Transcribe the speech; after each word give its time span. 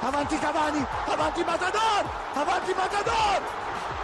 Avanti 0.00 0.38
Cavani, 0.38 0.86
avanti 1.06 1.42
Matador! 1.42 2.04
Avanti 2.34 2.72
Matador! 2.72 3.42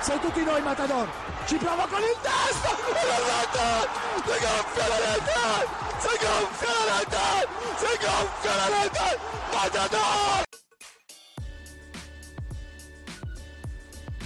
Sei 0.00 0.18
tutti 0.18 0.42
noi 0.42 0.60
Matador! 0.60 1.06
Ci 1.46 1.54
prova 1.56 1.86
con 1.86 2.00
il 2.00 2.16
testo! 2.20 2.68
Si 2.74 4.32
gonfia 4.42 4.88
la 4.88 4.98
rete! 4.98 5.68
Si 6.00 6.08
gonfia 6.18 6.72
la 6.74 6.98
rete! 6.98 7.48
Si 7.76 7.92
gonfia 8.04 8.54
la 8.56 8.66
rete! 8.82 9.18
Matador! 9.52 10.42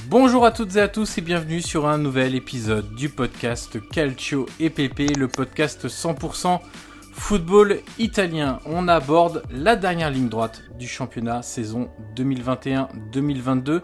Bonjour 0.06 0.46
à 0.46 0.52
toutes 0.52 0.74
et 0.76 0.80
à 0.80 0.88
tous 0.88 1.18
et 1.18 1.20
bienvenue 1.20 1.60
sur 1.60 1.86
un 1.86 1.98
nouvel 1.98 2.34
épisode 2.34 2.94
du 2.94 3.10
podcast 3.10 3.78
Calcio 3.90 4.46
EPP, 4.58 5.18
le 5.18 5.28
podcast 5.28 5.86
100% 5.86 6.60
football 7.18 7.80
italien. 7.98 8.60
On 8.64 8.88
aborde 8.88 9.42
la 9.50 9.76
dernière 9.76 10.10
ligne 10.10 10.28
droite 10.28 10.62
du 10.78 10.86
championnat 10.86 11.42
saison 11.42 11.90
2021-2022, 12.16 13.82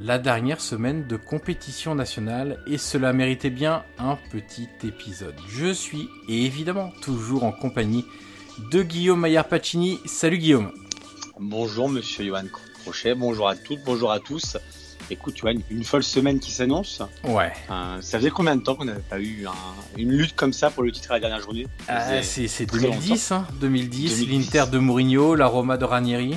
la 0.00 0.18
dernière 0.18 0.60
semaine 0.60 1.06
de 1.06 1.16
compétition 1.16 1.94
nationale 1.94 2.58
et 2.66 2.78
cela 2.78 3.12
méritait 3.12 3.50
bien 3.50 3.84
un 3.98 4.18
petit 4.32 4.68
épisode. 4.82 5.34
Je 5.48 5.72
suis 5.72 6.08
évidemment 6.28 6.90
toujours 7.02 7.44
en 7.44 7.52
compagnie 7.52 8.04
de 8.72 8.82
Guillaume 8.82 9.20
Maillard 9.20 9.48
Pacini. 9.48 10.00
Salut 10.06 10.38
Guillaume. 10.38 10.72
Bonjour 11.38 11.88
Monsieur 11.88 12.24
Johan 12.24 12.44
Crochet, 12.82 13.14
bonjour 13.14 13.48
à 13.48 13.56
toutes, 13.56 13.84
bonjour 13.84 14.10
à 14.10 14.18
tous. 14.18 14.56
Écoute, 15.10 15.36
Johan, 15.36 15.54
une 15.70 15.82
folle 15.84 16.02
semaine 16.04 16.38
qui 16.38 16.50
s'annonce. 16.52 17.02
Ouais. 17.24 17.52
Euh, 17.70 17.98
ça 18.00 18.18
faisait 18.18 18.30
combien 18.30 18.54
de 18.56 18.62
temps 18.62 18.74
qu'on 18.76 18.84
n'avait 18.84 19.00
pas 19.00 19.18
eu 19.18 19.46
un- 19.46 19.98
une 19.98 20.10
lutte 20.12 20.36
comme 20.36 20.52
ça 20.52 20.70
pour 20.70 20.82
le 20.84 20.92
titre 20.92 21.10
à 21.10 21.14
la 21.14 21.20
dernière 21.20 21.40
journée? 21.40 21.66
Ah, 21.88 22.22
c'est 22.22 22.46
c'est 22.48 22.66
très 22.66 22.78
2010, 22.80 23.32
hein, 23.32 23.46
2010, 23.60 24.20
2010. 24.20 24.28
l'Inter 24.56 24.70
de 24.70 24.78
Mourinho, 24.78 25.34
la 25.34 25.46
Roma 25.48 25.76
de 25.76 25.84
Ranieri. 25.84 26.36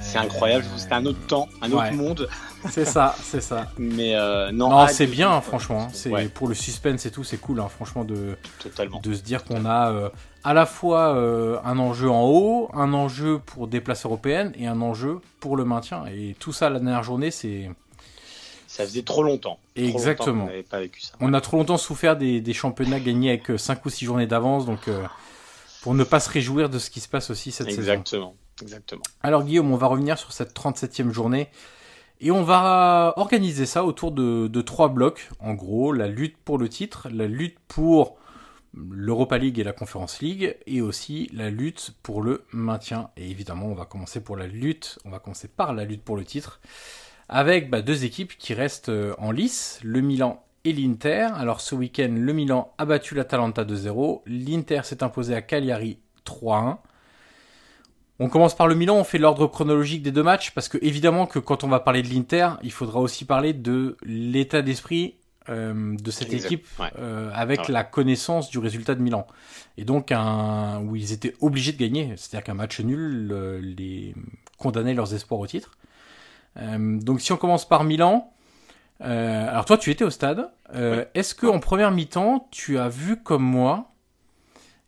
C'est 0.00 0.18
incroyable, 0.18 0.64
c'était 0.76 0.94
un 0.94 1.04
autre 1.06 1.26
temps, 1.26 1.48
un 1.62 1.70
autre 1.72 1.82
Ouais. 1.82 1.90
monde. 1.92 2.28
C'est 2.70 2.84
ça, 2.84 3.14
c'est 3.22 3.40
ça. 3.42 3.70
Mais 3.78 4.16
euh, 4.16 4.50
non, 4.50 4.70
Non, 4.70 4.80
hâte 4.80 4.90
c'est 4.94 5.06
bien, 5.06 5.30
hein, 5.30 5.40
franchement. 5.40 5.82
hein. 5.82 5.88
C'est 5.92 6.10
Ouais, 6.10 6.26
pour 6.26 6.48
le 6.48 6.54
suspense 6.54 7.06
et 7.06 7.12
tout, 7.12 7.22
c'est 7.22 7.36
cool, 7.36 7.60
hein, 7.60 7.68
franchement, 7.68 8.02
de, 8.02 8.36
totalement. 8.58 8.98
de 9.00 9.14
se 9.14 9.22
dire 9.22 9.44
qu'on 9.44 9.64
a 9.66 9.92
euh, 9.92 10.08
à 10.42 10.52
la 10.52 10.66
fois 10.66 11.14
euh, 11.14 11.58
un 11.64 11.78
enjeu 11.78 12.10
en 12.10 12.24
haut, 12.24 12.68
un 12.74 12.92
enjeu 12.92 13.38
pour 13.38 13.68
des 13.68 13.80
places 13.80 14.04
européennes 14.04 14.52
et 14.58 14.66
un 14.66 14.80
enjeu 14.80 15.20
pour 15.38 15.56
le 15.56 15.64
maintien. 15.64 16.06
Et 16.06 16.34
tout 16.40 16.52
ça 16.52 16.68
la 16.68 16.80
dernière 16.80 17.04
journée, 17.04 17.30
c'est 17.30 17.70
Ça 18.76 18.84
faisait 18.84 19.02
trop 19.02 19.22
longtemps. 19.22 19.58
Trop 19.74 19.84
longtemps 19.84 19.96
Exactement. 19.96 20.44
n'avait 20.44 20.62
pas 20.62 20.80
vécu 20.80 21.00
ça. 21.00 21.14
on 21.20 21.32
a 21.32 21.40
trop 21.40 21.56
longtemps 21.56 21.78
souffert 21.78 22.14
des, 22.14 22.42
des 22.42 22.52
championnats 22.52 23.00
gagnés 23.00 23.30
avec 23.30 23.58
5 23.58 23.86
ou 23.86 23.88
6 23.88 24.04
journées 24.04 24.26
d'avance, 24.26 24.66
donc 24.66 24.88
euh, 24.88 25.02
pour 25.80 25.94
ne 25.94 26.04
pas 26.04 26.20
se 26.20 26.28
réjouir 26.28 26.68
de 26.68 26.78
ce 26.78 26.90
qui 26.90 27.00
se 27.00 27.08
passe 27.08 27.30
aussi 27.30 27.52
cette 27.52 27.68
saison. 27.70 27.80
Exactement, 27.80 28.36
exactement. 28.60 29.02
Alors 29.22 29.44
Guillaume, 29.44 29.72
on 29.72 29.78
va 29.78 29.86
revenir 29.86 30.18
sur 30.18 30.32
cette 30.32 30.54
37e 30.54 31.10
journée 31.10 31.48
et 32.20 32.30
on 32.30 32.42
va 32.42 33.14
organiser 33.16 33.64
ça 33.64 33.82
autour 33.82 34.12
de, 34.12 34.46
de 34.46 34.60
trois 34.60 34.90
blocs. 34.90 35.30
En 35.40 35.54
gros, 35.54 35.92
la 35.92 36.06
lutte 36.08 36.36
pour 36.36 36.58
le 36.58 36.68
titre, 36.68 37.08
la 37.10 37.26
lutte 37.26 37.56
pour 37.68 38.18
l'Europa 38.74 39.38
League 39.38 39.58
et 39.58 39.64
la 39.64 39.72
Conference 39.72 40.20
League 40.20 40.54
et 40.66 40.82
aussi 40.82 41.30
la 41.32 41.48
lutte 41.48 41.92
pour 42.02 42.20
le 42.20 42.44
maintien. 42.52 43.08
Et 43.16 43.30
évidemment, 43.30 43.68
on 43.68 43.74
va 43.74 43.86
commencer 43.86 44.20
pour 44.20 44.36
la 44.36 44.46
lutte, 44.46 44.98
on 45.06 45.10
va 45.10 45.18
commencer 45.18 45.48
par 45.48 45.72
la 45.72 45.86
lutte 45.86 46.02
pour 46.02 46.18
le 46.18 46.26
titre 46.26 46.60
avec 47.28 47.70
bah, 47.70 47.82
deux 47.82 48.04
équipes 48.04 48.36
qui 48.38 48.54
restent 48.54 48.88
euh, 48.88 49.14
en 49.18 49.30
lice, 49.32 49.80
le 49.82 50.00
Milan 50.00 50.42
et 50.64 50.72
l'Inter. 50.72 51.28
Alors 51.34 51.60
ce 51.60 51.74
week-end, 51.74 52.12
le 52.16 52.32
Milan 52.32 52.72
a 52.78 52.84
battu 52.84 53.14
l'Atalanta 53.14 53.64
2-0, 53.64 54.22
l'Inter 54.26 54.80
s'est 54.84 55.02
imposé 55.02 55.34
à 55.34 55.42
Cagliari 55.42 55.98
3-1. 56.26 56.78
On 58.18 58.28
commence 58.30 58.56
par 58.56 58.66
le 58.66 58.74
Milan, 58.74 58.96
on 58.96 59.04
fait 59.04 59.18
l'ordre 59.18 59.46
chronologique 59.46 60.02
des 60.02 60.10
deux 60.10 60.22
matchs, 60.22 60.52
parce 60.52 60.68
que 60.68 60.78
évidemment 60.80 61.26
que 61.26 61.38
quand 61.38 61.64
on 61.64 61.68
va 61.68 61.80
parler 61.80 62.02
de 62.02 62.08
l'Inter, 62.08 62.50
il 62.62 62.72
faudra 62.72 63.00
aussi 63.00 63.26
parler 63.26 63.52
de 63.52 63.96
l'état 64.04 64.62
d'esprit 64.62 65.16
euh, 65.50 65.94
de 65.96 66.10
cette 66.10 66.32
Exact, 66.32 66.46
équipe 66.46 66.66
ouais. 66.80 66.90
euh, 66.98 67.30
avec 67.34 67.68
Ouais. 67.68 67.68
la 67.68 67.84
connaissance 67.84 68.48
du 68.50 68.58
résultat 68.58 68.94
de 68.94 69.02
Milan. 69.02 69.26
Et 69.76 69.84
donc 69.84 70.12
un 70.12 70.80
où 70.82 70.96
ils 70.96 71.12
étaient 71.12 71.34
obligés 71.40 71.72
de 71.72 71.78
gagner, 71.78 72.14
c'est-à-dire 72.16 72.44
qu'un 72.44 72.54
match 72.54 72.80
nul 72.80 73.28
euh, 73.32 73.60
les 73.62 74.14
condamnait 74.56 74.94
leurs 74.94 75.12
espoirs 75.14 75.40
au 75.40 75.46
titre. 75.46 75.72
Euh, 76.56 76.98
donc 77.00 77.20
si 77.20 77.32
on 77.32 77.36
commence 77.36 77.68
par 77.68 77.84
Milan, 77.84 78.32
Euh, 79.02 79.50
alors 79.50 79.66
toi, 79.66 79.76
tu 79.76 79.90
étais 79.90 80.04
au 80.04 80.10
stade. 80.10 80.50
Euh, 80.74 81.04
Est-ce 81.14 81.34
que 81.34 81.46
en 81.46 81.60
première 81.60 81.90
mi-temps, 81.90 82.48
tu 82.50 82.78
as 82.78 82.88
vu 82.88 83.22
comme 83.22 83.42
moi 83.42 83.92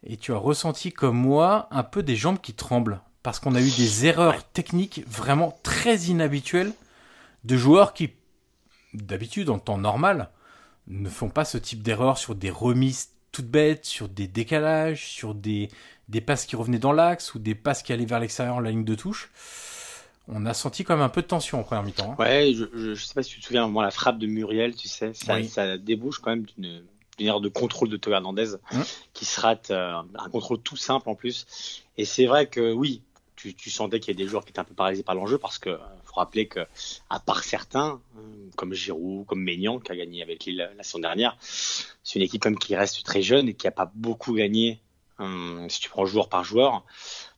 et 0.03 0.17
tu 0.17 0.33
as 0.33 0.39
ressenti 0.39 0.93
comme 0.93 1.19
moi 1.19 1.69
un 1.71 1.83
peu 1.83 2.03
des 2.03 2.17
jambes 2.17 2.41
qui 2.41 2.55
tremblent? 2.55 3.01
Parce 3.23 3.39
qu'on 3.39 3.55
a 3.55 3.61
eu 3.61 3.71
des 3.71 4.07
erreurs 4.07 4.45
techniques 4.53 5.05
vraiment 5.07 5.59
très 5.63 5.97
inhabituelles 6.09 6.73
de 7.45 7.57
joueurs 7.59 7.93
qui, 7.93 8.15
d'habitude, 8.95 9.51
en 9.51 9.59
temps 9.59 9.77
normal, 9.77 10.31
ne 10.87 11.11
font 11.11 11.29
pas 11.29 11.45
ce 11.45 11.59
type 11.59 11.83
d'erreur 11.83 12.17
sur 12.17 12.35
des 12.35 12.51
remises 12.51 13.11
toutes 13.31 13.51
bêtes, 13.51 13.85
sur 13.85 14.09
des 14.09 14.27
décalages, 14.27 15.07
sur 15.07 15.35
des, 15.35 15.69
des 16.09 16.23
passes 16.23 16.47
qui 16.47 16.57
revenaient 16.57 16.79
dans 16.79 16.93
l'axe 16.95 17.35
ou 17.35 17.39
des 17.39 17.55
passes 17.55 17.83
qui 17.83 17.93
allaient 17.93 18.07
vers 18.07 18.21
l'extérieur 18.21 18.63
la 18.63 18.71
ligne 18.71 18.85
de 18.85 18.95
touche. 18.95 19.31
On 20.29 20.47
a 20.47 20.55
senti 20.55 20.85
quand 20.85 20.95
même 20.95 21.05
un 21.05 21.09
peu 21.09 21.23
de 21.23 21.27
tension 21.27 21.61
en 21.61 21.63
première 21.63 21.83
mi-temps. 21.83 22.13
hein. 22.13 22.17
Ouais, 22.23 22.53
je, 22.55 22.65
je, 22.75 22.95
je, 22.95 23.05
sais 23.05 23.15
pas 23.15 23.23
si 23.23 23.31
tu 23.31 23.41
te 23.41 23.47
souviens, 23.47 23.67
moi, 23.69 23.83
la 23.83 23.91
frappe 23.91 24.19
de 24.19 24.27
Muriel, 24.27 24.75
tu 24.75 24.89
sais, 24.89 25.13
ça, 25.15 25.37
oui. 25.37 25.49
ça 25.49 25.79
débouche 25.79 26.19
quand 26.19 26.31
même 26.31 26.45
d'une 26.57 26.83
erreur 27.19 27.41
de 27.41 27.49
contrôle 27.49 27.89
de 27.89 27.97
Théo 27.97 28.13
Hernandez 28.13 28.57
mmh. 28.73 28.81
qui 29.15 29.25
se 29.25 29.41
rate, 29.41 29.71
euh, 29.71 29.95
un 30.19 30.29
contrôle 30.31 30.59
tout 30.59 30.77
simple 30.77 31.09
en 31.09 31.15
plus. 31.15 31.83
Et 31.97 32.05
c'est 32.05 32.27
vrai 32.27 32.47
que 32.47 32.73
oui, 32.73 33.03
tu, 33.37 33.55
tu 33.55 33.71
sentais 33.71 34.01
qu'il 34.01 34.17
y 34.17 34.21
a 34.21 34.25
des 34.25 34.29
joueurs 34.29 34.45
qui 34.45 34.51
étaient 34.51 34.61
un 34.61 34.65
peu 34.65 34.75
paralysés 34.75 35.03
par 35.03 35.15
l'enjeu 35.15 35.39
parce 35.39 35.59
que 35.59 35.79
faut 36.05 36.15
rappeler 36.15 36.47
que 36.47 36.61
à 37.11 37.21
part 37.21 37.45
certains 37.45 38.01
comme 38.57 38.75
Giroud, 38.75 39.27
comme 39.27 39.43
Maignan 39.43 39.79
qui 39.79 39.93
a 39.93 39.97
gagné 39.97 40.23
avec 40.23 40.45
Lille 40.45 40.71
la 40.77 40.83
saison 40.83 40.99
dernière, 40.99 41.37
c'est 41.41 42.17
une 42.17 42.23
équipe 42.23 42.43
comme 42.43 42.59
qui 42.59 42.75
reste 42.75 43.05
très 43.05 43.23
jeune 43.23 43.49
et 43.49 43.55
qui 43.55 43.67
a 43.69 43.71
pas 43.71 43.91
beaucoup 43.95 44.35
gagné 44.35 44.81
hum, 45.19 45.67
si 45.69 45.81
tu 45.81 45.89
prends 45.89 46.07
joueur 46.07 46.29
par 46.29 46.45
joueur. 46.45 46.85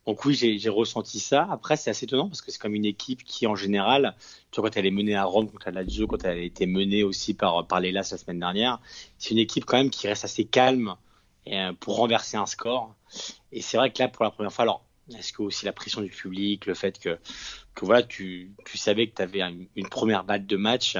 Donc 0.07 0.25
oui, 0.25 0.33
j'ai 0.33 0.69
ressenti 0.69 1.19
ça. 1.19 1.47
Après, 1.51 1.77
c'est 1.77 1.91
assez 1.91 2.05
étonnant 2.05 2.27
parce 2.27 2.41
que 2.41 2.51
c'est 2.51 2.59
comme 2.59 2.73
une 2.73 2.85
équipe 2.85 3.23
qui, 3.23 3.45
en 3.45 3.55
général, 3.55 4.15
tu 4.49 4.59
vois, 4.59 4.69
quand 4.69 4.77
elle 4.77 4.87
est 4.87 4.91
menée 4.91 5.15
à 5.15 5.25
Rome 5.25 5.49
contre 5.49 5.69
la 5.69 5.83
Lazio, 5.83 6.07
quand 6.07 6.23
elle 6.23 6.37
a 6.39 6.41
été 6.41 6.65
menée 6.65 7.03
aussi 7.03 7.35
par, 7.35 7.67
par 7.67 7.79
l'Elas 7.79 8.09
la 8.11 8.17
semaine 8.17 8.39
dernière, 8.39 8.79
c'est 9.19 9.31
une 9.31 9.37
équipe 9.37 9.65
quand 9.65 9.77
même 9.77 9.91
qui 9.91 10.07
reste 10.07 10.25
assez 10.25 10.45
calme 10.45 10.95
et, 11.45 11.69
pour 11.79 11.97
renverser 11.97 12.35
un 12.37 12.47
score. 12.47 12.95
Et 13.51 13.61
c'est 13.61 13.77
vrai 13.77 13.91
que 13.91 14.01
là, 14.01 14.07
pour 14.07 14.23
la 14.25 14.31
première 14.31 14.51
fois, 14.51 14.63
alors, 14.63 14.83
est-ce 15.15 15.33
que 15.33 15.43
aussi 15.43 15.65
la 15.65 15.73
pression 15.73 16.01
du 16.01 16.09
public, 16.09 16.65
le 16.65 16.73
fait 16.73 16.97
que, 16.97 17.19
que 17.75 17.85
voilà, 17.85 18.01
tu, 18.01 18.53
tu 18.65 18.77
savais 18.79 19.07
que 19.07 19.15
tu 19.15 19.21
avais 19.21 19.41
une, 19.75 19.89
première 19.89 20.23
balle 20.23 20.47
de 20.47 20.57
match, 20.57 20.97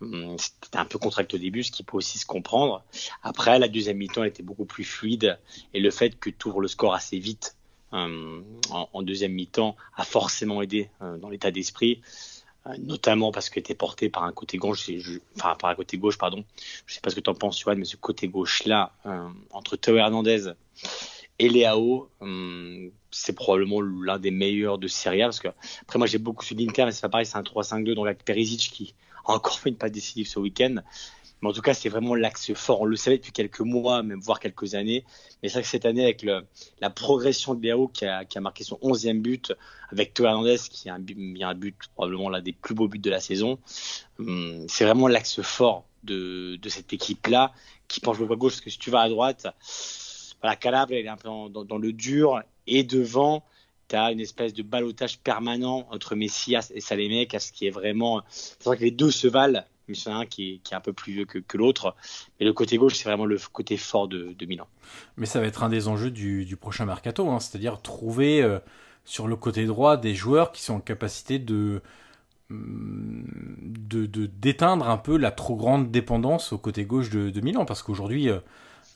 hum, 0.00 0.36
c'était 0.38 0.78
un 0.78 0.84
peu 0.84 0.98
contracté 0.98 1.36
au 1.36 1.40
début, 1.40 1.62
ce 1.62 1.70
qui 1.70 1.84
peut 1.84 1.96
aussi 1.96 2.18
se 2.18 2.26
comprendre. 2.26 2.82
Après, 3.22 3.60
la 3.60 3.68
deuxième 3.68 3.98
mi-temps 3.98 4.24
était 4.24 4.42
beaucoup 4.42 4.64
plus 4.64 4.84
fluide 4.84 5.38
et 5.74 5.80
le 5.80 5.90
fait 5.92 6.18
que 6.18 6.30
tu 6.30 6.48
ouvres 6.48 6.60
le 6.60 6.68
score 6.68 6.94
assez 6.94 7.20
vite 7.20 7.56
en, 7.92 8.88
en, 8.92 9.02
deuxième 9.02 9.32
mi-temps 9.32 9.76
a 9.96 10.04
forcément 10.04 10.62
aidé 10.62 10.88
euh, 11.02 11.18
dans 11.18 11.28
l'état 11.28 11.50
d'esprit, 11.50 12.00
euh, 12.66 12.74
notamment 12.78 13.32
parce 13.32 13.50
tu 13.50 13.60
es 13.60 13.74
porté 13.74 14.08
par 14.08 14.24
un 14.24 14.32
côté 14.32 14.56
gauche, 14.56 14.90
je, 14.90 15.18
enfin 15.36 15.54
par 15.56 15.70
un 15.70 15.74
côté 15.74 15.98
gauche, 15.98 16.18
pardon. 16.18 16.44
Je 16.86 16.94
sais 16.94 17.00
pas 17.00 17.10
ce 17.10 17.16
que 17.16 17.20
tu 17.20 17.30
en 17.30 17.34
penses, 17.34 17.60
Johan, 17.60 17.76
mais 17.76 17.84
ce 17.84 17.96
côté 17.96 18.28
gauche-là, 18.28 18.92
euh, 19.06 19.28
entre 19.50 19.76
Théo 19.76 19.96
Hernandez 19.96 20.52
et 21.38 21.48
Léao, 21.48 22.08
hum, 22.20 22.90
c'est 23.10 23.34
probablement 23.34 23.80
l'un 23.80 24.18
des 24.18 24.30
meilleurs 24.30 24.78
de 24.78 24.88
Serie 24.88 25.22
A 25.22 25.26
parce 25.26 25.40
que 25.40 25.48
après 25.82 25.98
moi 25.98 26.06
j'ai 26.06 26.18
beaucoup 26.18 26.44
suivi 26.44 26.64
l'Inter 26.64 26.86
mais 26.86 26.92
c'est 26.92 27.02
pas 27.02 27.08
pareil 27.10 27.26
c'est 27.26 27.36
un 27.36 27.42
3-5-2 27.42 27.94
donc 27.94 28.06
avec 28.06 28.24
Perisic 28.24 28.70
qui 28.72 28.94
a 29.26 29.32
encore 29.34 29.58
fait 29.58 29.68
une 29.68 29.76
passe 29.76 29.92
décisive 29.92 30.26
ce 30.26 30.38
week-end 30.38 30.76
mais 31.42 31.48
en 31.48 31.52
tout 31.52 31.60
cas 31.60 31.74
c'est 31.74 31.88
vraiment 31.88 32.14
l'axe 32.14 32.52
fort 32.54 32.82
on 32.82 32.84
le 32.84 32.96
savait 32.96 33.18
depuis 33.18 33.32
quelques 33.32 33.60
mois 33.60 34.02
même 34.02 34.20
voire 34.20 34.40
quelques 34.40 34.74
années 34.74 35.04
mais 35.42 35.48
c'est 35.48 35.54
vrai 35.54 35.62
que 35.62 35.68
cette 35.68 35.84
année 35.84 36.04
avec 36.04 36.24
la 36.80 36.90
progression 36.90 37.54
de 37.54 37.62
Léao 37.62 37.88
qui 37.88 38.06
a, 38.06 38.24
marqué 38.40 38.64
son 38.64 38.76
11e 38.82 39.20
but 39.20 39.52
avec 39.90 40.14
Théo 40.14 40.26
Hernandez 40.26 40.58
qui 40.70 40.88
a 40.88 40.94
un, 40.94 40.98
mis 40.98 41.44
un 41.44 41.54
but 41.54 41.76
probablement 41.94 42.30
l'un 42.30 42.40
des 42.40 42.52
plus 42.52 42.74
beaux 42.74 42.88
buts 42.88 42.98
de 42.98 43.10
la 43.10 43.20
saison 43.20 43.58
hum, 44.18 44.66
c'est 44.68 44.84
vraiment 44.84 45.08
l'axe 45.08 45.42
fort 45.42 45.84
de, 46.04 46.58
cette 46.68 46.92
équipe 46.92 47.26
là 47.26 47.52
qui 47.88 48.00
penche 48.00 48.18
le 48.18 48.30
à 48.30 48.36
gauche 48.36 48.52
parce 48.52 48.60
que 48.62 48.70
si 48.70 48.78
tu 48.78 48.90
vas 48.90 49.00
à 49.00 49.08
droite 49.08 49.46
voilà, 50.42 50.56
Calabre, 50.56 50.92
elle 50.92 51.06
est 51.06 51.08
un 51.08 51.16
peu 51.16 51.28
dans, 51.28 51.48
dans, 51.48 51.78
le 51.78 51.92
dur. 51.92 52.42
Et 52.66 52.82
devant, 52.82 53.44
tu 53.88 53.96
as 53.96 54.10
une 54.10 54.20
espèce 54.20 54.52
de 54.52 54.62
balotage 54.62 55.18
permanent 55.20 55.86
entre 55.90 56.16
Messias 56.16 56.72
et 56.74 56.80
Salémec, 56.80 57.34
ce 57.38 57.52
qui 57.52 57.66
est 57.66 57.70
vraiment. 57.70 58.22
C'est 58.28 58.64
vrai 58.64 58.76
que 58.76 58.82
les 58.82 58.90
deux 58.90 59.12
se 59.12 59.28
valent, 59.28 59.64
mais 59.88 59.94
c'est 59.94 60.10
un 60.10 60.26
qui 60.26 60.54
est, 60.54 60.58
qui 60.58 60.74
est, 60.74 60.76
un 60.76 60.80
peu 60.80 60.92
plus 60.92 61.12
vieux 61.12 61.24
que, 61.24 61.38
que 61.38 61.56
l'autre. 61.56 61.94
Mais 62.38 62.46
le 62.46 62.52
côté 62.52 62.76
gauche, 62.76 62.94
c'est 62.96 63.04
vraiment 63.04 63.26
le 63.26 63.38
côté 63.52 63.76
fort 63.76 64.08
de, 64.08 64.34
de, 64.38 64.46
Milan. 64.46 64.66
Mais 65.16 65.26
ça 65.26 65.40
va 65.40 65.46
être 65.46 65.62
un 65.62 65.68
des 65.68 65.88
enjeux 65.88 66.10
du, 66.10 66.44
du 66.44 66.56
prochain 66.56 66.86
mercato, 66.86 67.28
hein, 67.30 67.40
c'est-à-dire 67.40 67.80
trouver 67.82 68.42
euh, 68.42 68.58
sur 69.04 69.26
le 69.26 69.36
côté 69.36 69.66
droit 69.66 69.96
des 69.96 70.14
joueurs 70.14 70.52
qui 70.52 70.62
sont 70.62 70.74
en 70.74 70.80
capacité 70.80 71.38
de 71.38 71.82
de 72.50 74.04
d'éteindre 74.26 74.86
un 74.86 74.98
peu 74.98 75.16
la 75.16 75.30
trop 75.30 75.56
grande 75.56 75.90
dépendance 75.90 76.52
au 76.52 76.58
côté 76.58 76.84
gauche 76.84 77.08
de, 77.08 77.30
de 77.30 77.40
Milan 77.40 77.64
parce 77.64 77.82
qu'aujourd'hui 77.82 78.28
euh, 78.28 78.40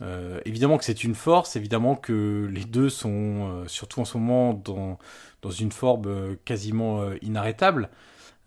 euh, 0.03 0.43
évidemment 0.45 0.77
que 0.77 0.85
c'est 0.85 1.05
une 1.05 1.15
force, 1.15 1.57
évidemment 1.57 1.97
que 1.97 2.51
les 2.53 2.67
deux 2.67 2.91
sont, 2.91 3.65
surtout 3.67 4.01
en 4.01 4.05
ce 4.05 4.19
moment, 4.19 4.53
dans, 4.53 4.99
dans 5.41 5.51
une 5.51 5.73
forme 5.73 6.37
quasiment 6.45 7.01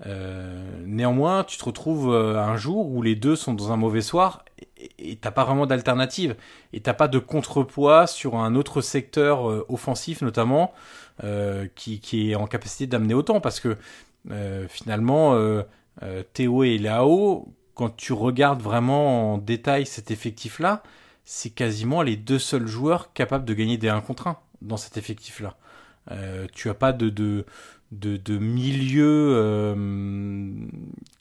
euh, 0.05 0.63
néanmoins, 0.85 1.43
tu 1.43 1.57
te 1.57 1.65
retrouves 1.65 2.13
un 2.13 2.55
jour 2.55 2.89
où 2.89 3.01
les 3.01 3.15
deux 3.15 3.35
sont 3.35 3.53
dans 3.53 3.71
un 3.71 3.77
mauvais 3.77 4.01
soir 4.01 4.45
et 4.97 5.17
t'as 5.17 5.31
pas 5.31 5.43
vraiment 5.43 5.65
d'alternative 5.65 6.35
et 6.71 6.79
t'as 6.79 6.93
pas 6.93 7.07
de 7.07 7.19
contrepoids 7.19 8.07
sur 8.07 8.35
un 8.35 8.55
autre 8.55 8.81
secteur 8.81 9.43
offensif 9.69 10.21
notamment 10.21 10.73
qui, 11.75 11.99
qui 11.99 12.31
est 12.31 12.35
en 12.35 12.47
capacité 12.47 12.87
d'amener 12.87 13.13
autant 13.13 13.41
parce 13.41 13.59
que 13.59 13.75
finalement 14.69 15.37
Théo 16.33 16.63
et 16.63 16.77
Lao, 16.77 17.53
quand 17.73 17.95
tu 17.95 18.13
regardes 18.13 18.61
vraiment 18.61 19.33
en 19.33 19.37
détail 19.37 19.85
cet 19.85 20.11
effectif 20.11 20.59
là, 20.59 20.81
c'est 21.31 21.51
quasiment 21.51 22.01
les 22.01 22.15
deux 22.15 22.39
seuls 22.39 22.65
joueurs 22.65 23.13
capables 23.13 23.45
de 23.45 23.53
gagner 23.53 23.77
des 23.77 23.87
1 23.87 24.01
contre 24.01 24.25
1 24.25 24.37
dans 24.63 24.77
cet 24.77 24.97
effectif-là. 24.97 25.57
Euh, 26.09 26.47
tu 26.53 26.71
as 26.71 26.73
pas 26.73 26.91
de, 26.91 27.09
de, 27.09 27.45
de, 27.91 28.17
de 28.17 28.37
milieu 28.37 29.33
euh, 29.35 30.67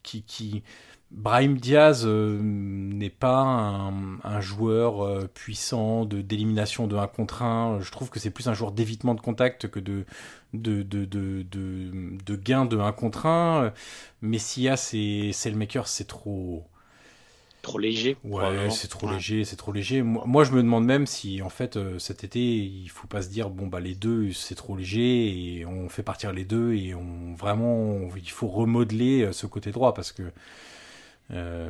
qui, 0.03 0.23
qui... 0.23 0.63
Brahim 1.11 1.57
Diaz 1.57 2.05
euh, 2.05 2.39
n'est 2.43 3.09
pas 3.09 3.41
un, 3.41 4.19
un 4.25 4.41
joueur 4.43 5.03
euh, 5.03 5.27
puissant 5.33 6.05
de 6.05 6.21
d'élimination 6.21 6.87
de 6.87 6.97
1 6.97 7.07
contre 7.09 7.43
1. 7.43 7.81
Je 7.81 7.91
trouve 7.91 8.11
que 8.11 8.21
c'est 8.21 8.31
plus 8.31 8.47
un 8.49 8.53
joueur 8.53 8.73
d'évitement 8.73 9.15
de 9.15 9.21
contact 9.23 9.69
que 9.69 9.81
de, 9.81 10.05
de, 10.53 10.83
de, 10.83 11.07
de, 11.07 11.43
de, 11.51 12.37
gain 12.37 12.67
de 12.67 12.77
1 12.79 12.93
contre 12.93 13.25
1. 13.25 13.73
Messias 14.21 14.91
et 14.93 15.33
Selmaker, 15.33 15.89
c'est 15.89 16.07
trop 16.07 16.67
trop 17.69 17.79
léger. 17.79 18.17
Ouais, 18.25 18.71
c'est 18.71 18.89
trop 18.89 19.07
ouais. 19.07 19.15
léger, 19.15 19.45
c'est 19.45 19.57
trop 19.57 19.73
léger. 19.73 20.03
Moi, 20.03 20.25
moi, 20.27 20.45
je 20.45 20.53
me 20.53 20.63
demande 20.63 20.85
même 20.85 21.07
si, 21.07 21.43
en 21.43 21.51
fait, 21.51 21.77
euh, 21.77 21.99
cet 21.99 22.25
été, 22.25 22.41
il 22.41 22.89
faut 22.89 23.07
pas 23.07 23.23
se 23.23 23.29
dire, 23.29 23.51
bon, 23.51 23.67
bah, 23.67 23.81
les 23.81 23.95
deux, 23.95 24.33
c'est 24.33 24.55
trop 24.55 24.77
léger, 24.77 25.59
et 25.59 25.67
on 25.67 25.89
fait 25.89 26.03
partir 26.03 26.33
les 26.33 26.45
deux, 26.45 26.73
et 26.75 26.95
on 26.95 27.35
vraiment, 27.35 27.75
on, 27.75 28.11
il 28.17 28.31
faut 28.31 28.49
remodeler 28.49 29.23
euh, 29.23 29.33
ce 29.33 29.47
côté 29.47 29.71
droit, 29.71 29.95
parce 29.95 30.13
que. 30.13 30.23
Euh... 31.31 31.69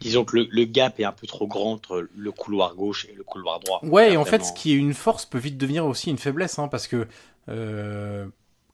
Disons 0.00 0.24
que 0.24 0.36
le, 0.36 0.48
le, 0.48 0.64
gap 0.64 1.00
est 1.00 1.04
un 1.04 1.10
peu 1.10 1.26
trop 1.26 1.48
grand 1.48 1.72
entre 1.72 2.08
le 2.14 2.30
couloir 2.30 2.76
gauche 2.76 3.04
et 3.10 3.14
le 3.14 3.24
couloir 3.24 3.58
droit. 3.58 3.80
Ouais, 3.82 4.12
et 4.12 4.16
en 4.16 4.24
fait, 4.24 4.44
ce 4.44 4.52
qui 4.52 4.72
est 4.72 4.76
une 4.76 4.94
force 4.94 5.26
peut 5.26 5.38
vite 5.38 5.58
devenir 5.58 5.84
aussi 5.86 6.10
une 6.10 6.18
faiblesse, 6.18 6.58
hein, 6.58 6.68
parce 6.68 6.86
que. 6.86 7.08
Euh, 7.48 8.26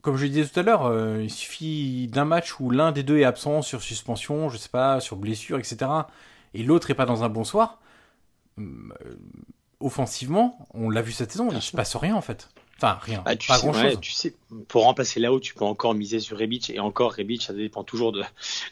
comme 0.06 0.16
je 0.16 0.22
le 0.22 0.28
disais 0.28 0.46
tout 0.46 0.60
à 0.60 0.62
l'heure, 0.62 0.86
euh, 0.86 1.20
il 1.20 1.32
suffit 1.32 2.06
d'un 2.06 2.24
match 2.24 2.60
où 2.60 2.70
l'un 2.70 2.92
des 2.92 3.02
deux 3.02 3.18
est 3.18 3.24
absent 3.24 3.60
sur 3.60 3.82
suspension, 3.82 4.48
je 4.48 4.56
sais 4.56 4.68
pas, 4.68 5.00
sur 5.00 5.16
blessure, 5.16 5.58
etc. 5.58 5.78
Et 6.54 6.62
l'autre 6.62 6.92
est 6.92 6.94
pas 6.94 7.06
dans 7.06 7.24
un 7.24 7.28
bon 7.28 7.42
soir. 7.42 7.80
Euh, 8.60 8.62
offensivement, 9.80 10.64
on 10.74 10.90
l'a 10.90 11.02
vu 11.02 11.10
cette 11.10 11.32
saison, 11.32 11.48
il 11.50 11.60
se 11.60 11.72
passe 11.72 11.96
rien 11.96 12.14
en 12.14 12.20
fait. 12.20 12.48
Enfin, 12.76 13.00
rien. 13.02 13.20
Bah, 13.24 13.34
tu 13.34 13.48
pas 13.48 13.58
sais, 13.58 13.68
ouais, 13.68 13.96
tu 13.96 14.12
sais, 14.12 14.36
pour 14.68 14.84
remplacer 14.84 15.18
là-haut, 15.18 15.40
tu 15.40 15.54
peux 15.54 15.64
encore 15.64 15.94
miser 15.94 16.20
sur 16.20 16.38
Rebic. 16.38 16.70
Et 16.70 16.78
encore, 16.78 17.16
Rebic, 17.16 17.42
ça 17.42 17.52
dépend 17.52 17.82
toujours 17.82 18.12
de, 18.12 18.22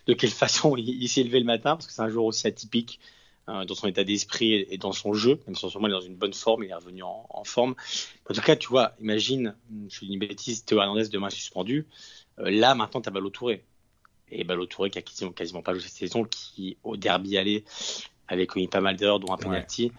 de 0.06 0.14
quelle 0.14 0.30
façon 0.44 0.76
il, 0.76 0.88
il 0.88 1.08
s'est 1.08 1.24
levé 1.24 1.40
le 1.40 1.46
matin, 1.46 1.74
parce 1.74 1.88
que 1.88 1.92
c'est 1.92 2.02
un 2.02 2.10
joueur 2.10 2.26
aussi 2.26 2.46
atypique 2.46 3.00
euh, 3.48 3.64
dans 3.64 3.74
son 3.74 3.88
état 3.88 4.04
d'esprit 4.04 4.66
et 4.70 4.78
dans 4.78 4.92
son 4.92 5.12
jeu, 5.12 5.40
même 5.46 5.54
si 5.54 5.68
sûrement 5.68 5.88
il 5.88 5.90
est 5.90 5.94
dans 5.94 6.00
une 6.00 6.16
bonne 6.16 6.32
forme, 6.32 6.64
il 6.64 6.70
est 6.70 6.74
revenu 6.74 7.02
en, 7.02 7.26
en 7.28 7.44
forme. 7.44 7.74
En 8.28 8.34
tout 8.34 8.40
cas, 8.40 8.56
tu 8.56 8.68
vois, 8.68 8.92
imagine, 9.00 9.54
je 9.88 10.04
dis 10.04 10.12
une 10.14 10.18
bêtise, 10.18 10.64
Théo 10.64 10.78
Hernandez 10.78 11.08
demain 11.08 11.30
suspendu. 11.30 11.86
Euh, 12.38 12.50
là, 12.50 12.74
maintenant, 12.74 13.00
tu 13.00 13.08
as 13.08 13.12
Balotouré. 13.12 13.64
Et 14.30 14.44
Balotouré 14.44 14.90
qui 14.90 14.98
a 14.98 15.02
quasiment, 15.02 15.32
quasiment 15.32 15.62
pas 15.62 15.74
joué 15.74 15.82
cette 15.82 15.92
saison, 15.92 16.24
qui 16.24 16.78
au 16.82 16.96
derby 16.96 17.36
allé 17.36 17.64
avait 18.26 18.46
commis 18.46 18.68
pas 18.68 18.80
mal 18.80 18.96
d'erreurs, 18.96 19.20
dont 19.20 19.32
un 19.32 19.36
penalty. 19.36 19.92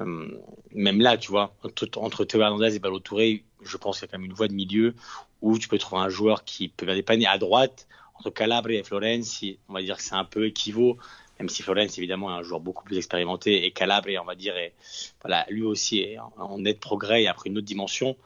Ouais. 0.00 0.06
Euh, 0.06 0.40
même 0.72 1.00
là, 1.00 1.16
tu 1.16 1.30
vois, 1.30 1.54
entre, 1.62 1.88
entre 1.98 2.24
Théo 2.24 2.40
Hernandez 2.40 2.74
et 2.74 2.78
Balotouré, 2.80 3.44
je 3.62 3.76
pense 3.76 3.98
qu'il 3.98 4.06
y 4.06 4.08
a 4.08 4.12
quand 4.12 4.18
même 4.18 4.30
une 4.30 4.36
voie 4.36 4.48
de 4.48 4.54
milieu 4.54 4.94
où 5.40 5.58
tu 5.58 5.68
peux 5.68 5.78
trouver 5.78 6.02
un 6.02 6.08
joueur 6.08 6.44
qui 6.44 6.68
peut 6.68 6.84
venir 6.84 6.96
dépanner 6.96 7.26
à 7.26 7.38
droite. 7.38 7.86
Entre 8.18 8.30
Calabre 8.30 8.70
et 8.70 8.82
Florenzi, 8.82 9.60
on 9.68 9.74
va 9.74 9.80
dire 9.80 9.96
que 9.96 10.02
c'est 10.02 10.16
un 10.16 10.24
peu 10.24 10.46
équivaut 10.46 10.98
même 11.38 11.48
si 11.48 11.62
Florence 11.62 11.98
évidemment 11.98 12.30
est 12.34 12.40
un 12.40 12.42
joueur 12.42 12.60
beaucoup 12.60 12.84
plus 12.84 12.96
expérimenté 12.96 13.64
et 13.64 13.70
Calabre 13.70 14.10
on 14.20 14.24
va 14.24 14.34
dire 14.34 14.56
est, 14.56 14.74
voilà 15.22 15.46
lui 15.50 15.62
aussi 15.62 16.00
est 16.00 16.18
en, 16.18 16.58
net 16.58 16.80
progrès 16.80 17.22
et 17.22 17.28
a 17.28 17.34
pris 17.34 17.50
une 17.50 17.58
autre 17.58 17.66
dimension 17.66 18.16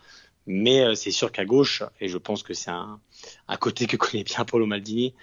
mais 0.47 0.81
euh, 0.81 0.95
c'est 0.95 1.11
sûr 1.11 1.31
qu'à 1.31 1.45
gauche 1.45 1.83
et 2.01 2.09
je 2.09 2.19
pense 2.19 2.43
que 2.43 2.55
c'est 2.55 2.71
un, 2.71 3.01
un 3.49 3.57
côté 3.57 3.87
que 3.87 3.97
connaît 4.05 4.25
bien 4.25 4.45
Paulo 4.45 4.67
Maldini 4.67 5.15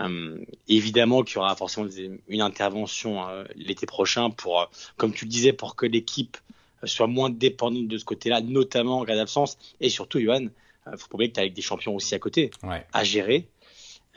Euh, 0.00 0.38
évidemment 0.68 1.24
qu'il 1.24 1.36
y 1.36 1.38
aura 1.38 1.56
forcément 1.56 1.88
une 2.28 2.40
intervention 2.40 3.26
l'été 3.56 3.84
prochain 3.84 4.30
pour, 4.30 4.70
comme 4.96 5.12
tu 5.12 5.24
le 5.24 5.30
disais, 5.30 5.52
pour 5.52 5.74
que 5.74 5.86
l'équipe 5.86 6.36
soit 6.84 7.08
moins 7.08 7.30
dépendante 7.30 7.88
de 7.88 7.98
ce 7.98 8.04
côté-là, 8.04 8.40
notamment 8.40 9.00
en 9.00 9.04
cas 9.04 9.16
d'absence. 9.16 9.58
Et 9.80 9.88
surtout, 9.88 10.20
Johan, 10.20 10.46
il 10.92 10.98
faut 10.98 11.08
pas 11.08 11.14
oublier 11.14 11.30
que 11.30 11.34
tu 11.34 11.40
as 11.40 11.42
avec 11.42 11.54
des 11.54 11.62
champions 11.62 11.94
aussi 11.94 12.14
à 12.14 12.18
côté 12.18 12.50
à 12.92 13.04
gérer. 13.04 13.48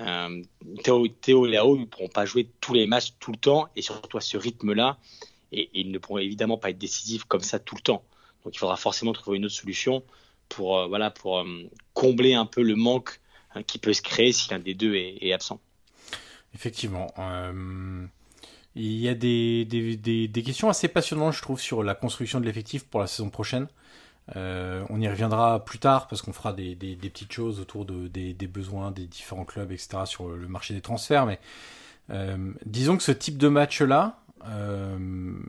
Euh, 0.02 0.42
Théo, 0.84 1.06
et 1.06 1.50
Léo 1.50 1.78
ne 1.78 1.86
pourront 1.86 2.08
pas 2.08 2.26
jouer 2.26 2.50
tous 2.60 2.74
les 2.74 2.88
matchs 2.88 3.14
tout 3.20 3.32
le 3.32 3.38
temps 3.38 3.70
et 3.76 3.82
surtout 3.82 4.18
à 4.18 4.22
ce 4.22 4.38
rythme-là. 4.38 4.98
Et, 5.52 5.70
ils 5.74 5.92
ne 5.92 5.98
pourront 5.98 6.18
évidemment 6.18 6.58
pas 6.58 6.70
être 6.70 6.78
décisifs 6.78 7.26
comme 7.26 7.42
ça 7.42 7.60
tout 7.60 7.76
le 7.76 7.82
temps. 7.82 8.04
Donc 8.44 8.56
il 8.56 8.60
faudra 8.60 8.78
forcément 8.78 9.14
trouver 9.14 9.38
une 9.38 9.46
autre 9.46 9.54
solution 9.54 10.04
pour, 10.50 10.80
euh, 10.80 10.88
voilà, 10.88 11.12
pour 11.12 11.40
euh, 11.40 11.46
combler 11.94 12.34
un 12.34 12.46
peu 12.46 12.64
le 12.64 12.76
manque 12.76 13.22
hein, 13.54 13.64
qui 13.64 13.78
peut 13.78 13.94
se 13.94 14.02
créer 14.02 14.32
si 14.32 14.50
l'un 14.50 14.60
des 14.60 14.74
deux 14.74 14.96
est, 14.96 15.32
absent. 15.34 15.60
Effectivement. 16.54 17.14
il 18.76 18.98
y 18.98 19.08
a 19.08 19.14
des, 19.14 19.66
des, 19.66 20.44
questions 20.44 20.70
assez 20.70 20.88
passionnantes, 20.88 21.34
je 21.34 21.42
trouve, 21.42 21.62
sur 21.62 21.84
la 21.84 21.96
construction 21.96 22.42
de 22.42 22.46
l'effectif 22.46 22.84
pour 22.84 23.00
la 23.00 23.08
saison 23.08 23.30
prochaine. 23.30 23.68
Euh, 24.36 24.86
on 24.90 25.02
y 25.02 25.08
reviendra 25.08 25.64
plus 25.66 25.80
tard 25.80 26.08
parce 26.08 26.22
qu'on 26.22 26.34
fera 26.34 26.54
des, 26.54 26.76
petites 26.76 27.34
choses 27.34 27.60
autour 27.60 27.86
de, 27.86 28.08
des, 28.08 28.48
besoins 28.48 28.92
des 28.92 29.08
différents 29.08 29.46
clubs, 29.46 29.72
etc. 29.72 30.00
sur 30.06 30.30
le 30.30 30.48
marché 30.48 30.74
des 30.74 30.82
transferts. 30.82 31.26
Mais 31.26 31.40
euh, 32.10 32.54
disons 32.66 32.98
que 32.98 33.04
ce 33.04 33.12
type 33.12 33.38
de 33.38 33.48
match-là 33.48 34.24
euh, 34.46 35.40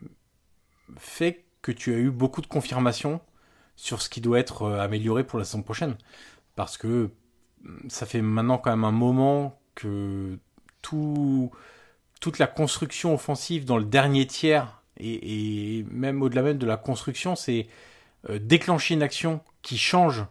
fait 0.96 1.44
que 1.60 1.72
tu 1.72 1.94
as 1.94 1.98
eu 1.98 2.10
beaucoup 2.10 2.40
de 2.40 2.46
confirmations 2.46 3.20
sur 3.76 4.02
ce 4.02 4.08
qui 4.08 4.20
doit 4.20 4.38
être 4.38 4.70
amélioré 4.72 5.24
pour 5.24 5.38
la 5.38 5.44
saison 5.44 5.62
prochaine. 5.62 5.96
Parce 6.56 6.76
que 6.76 7.10
ça 7.88 8.06
fait 8.06 8.20
maintenant 8.20 8.58
quand 8.58 8.70
même 8.70 8.84
un 8.84 8.92
moment 8.92 9.58
que 9.74 10.38
tout, 10.82 11.50
toute 12.20 12.38
la 12.38 12.46
construction 12.46 13.14
offensive 13.14 13.64
dans 13.64 13.78
le 13.78 13.84
dernier 13.84 14.26
tiers 14.26 14.82
et, 14.98 15.78
et 15.78 15.84
même 15.84 16.20
au-delà 16.22 16.42
même 16.42 16.58
de 16.58 16.66
la 16.66 16.76
construction, 16.76 17.36
c'est 17.36 17.68
déclencher 18.28 18.94
une 18.94 19.02
action 19.02 19.40
qui 19.62 19.78
change 19.78 20.24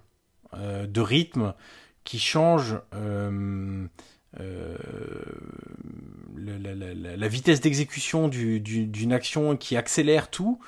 euh, 0.54 0.86
de 0.86 1.02
rythme, 1.02 1.54
qui 2.04 2.20
change 2.20 2.78
euh, 2.94 3.88
la, 6.38 7.28
vitesse 7.28 7.62
d'exécution 7.62 8.28
d'une 8.28 9.14
action 9.14 9.56
qui 9.56 9.78
accélère 9.78 10.30
tout, 10.30 10.60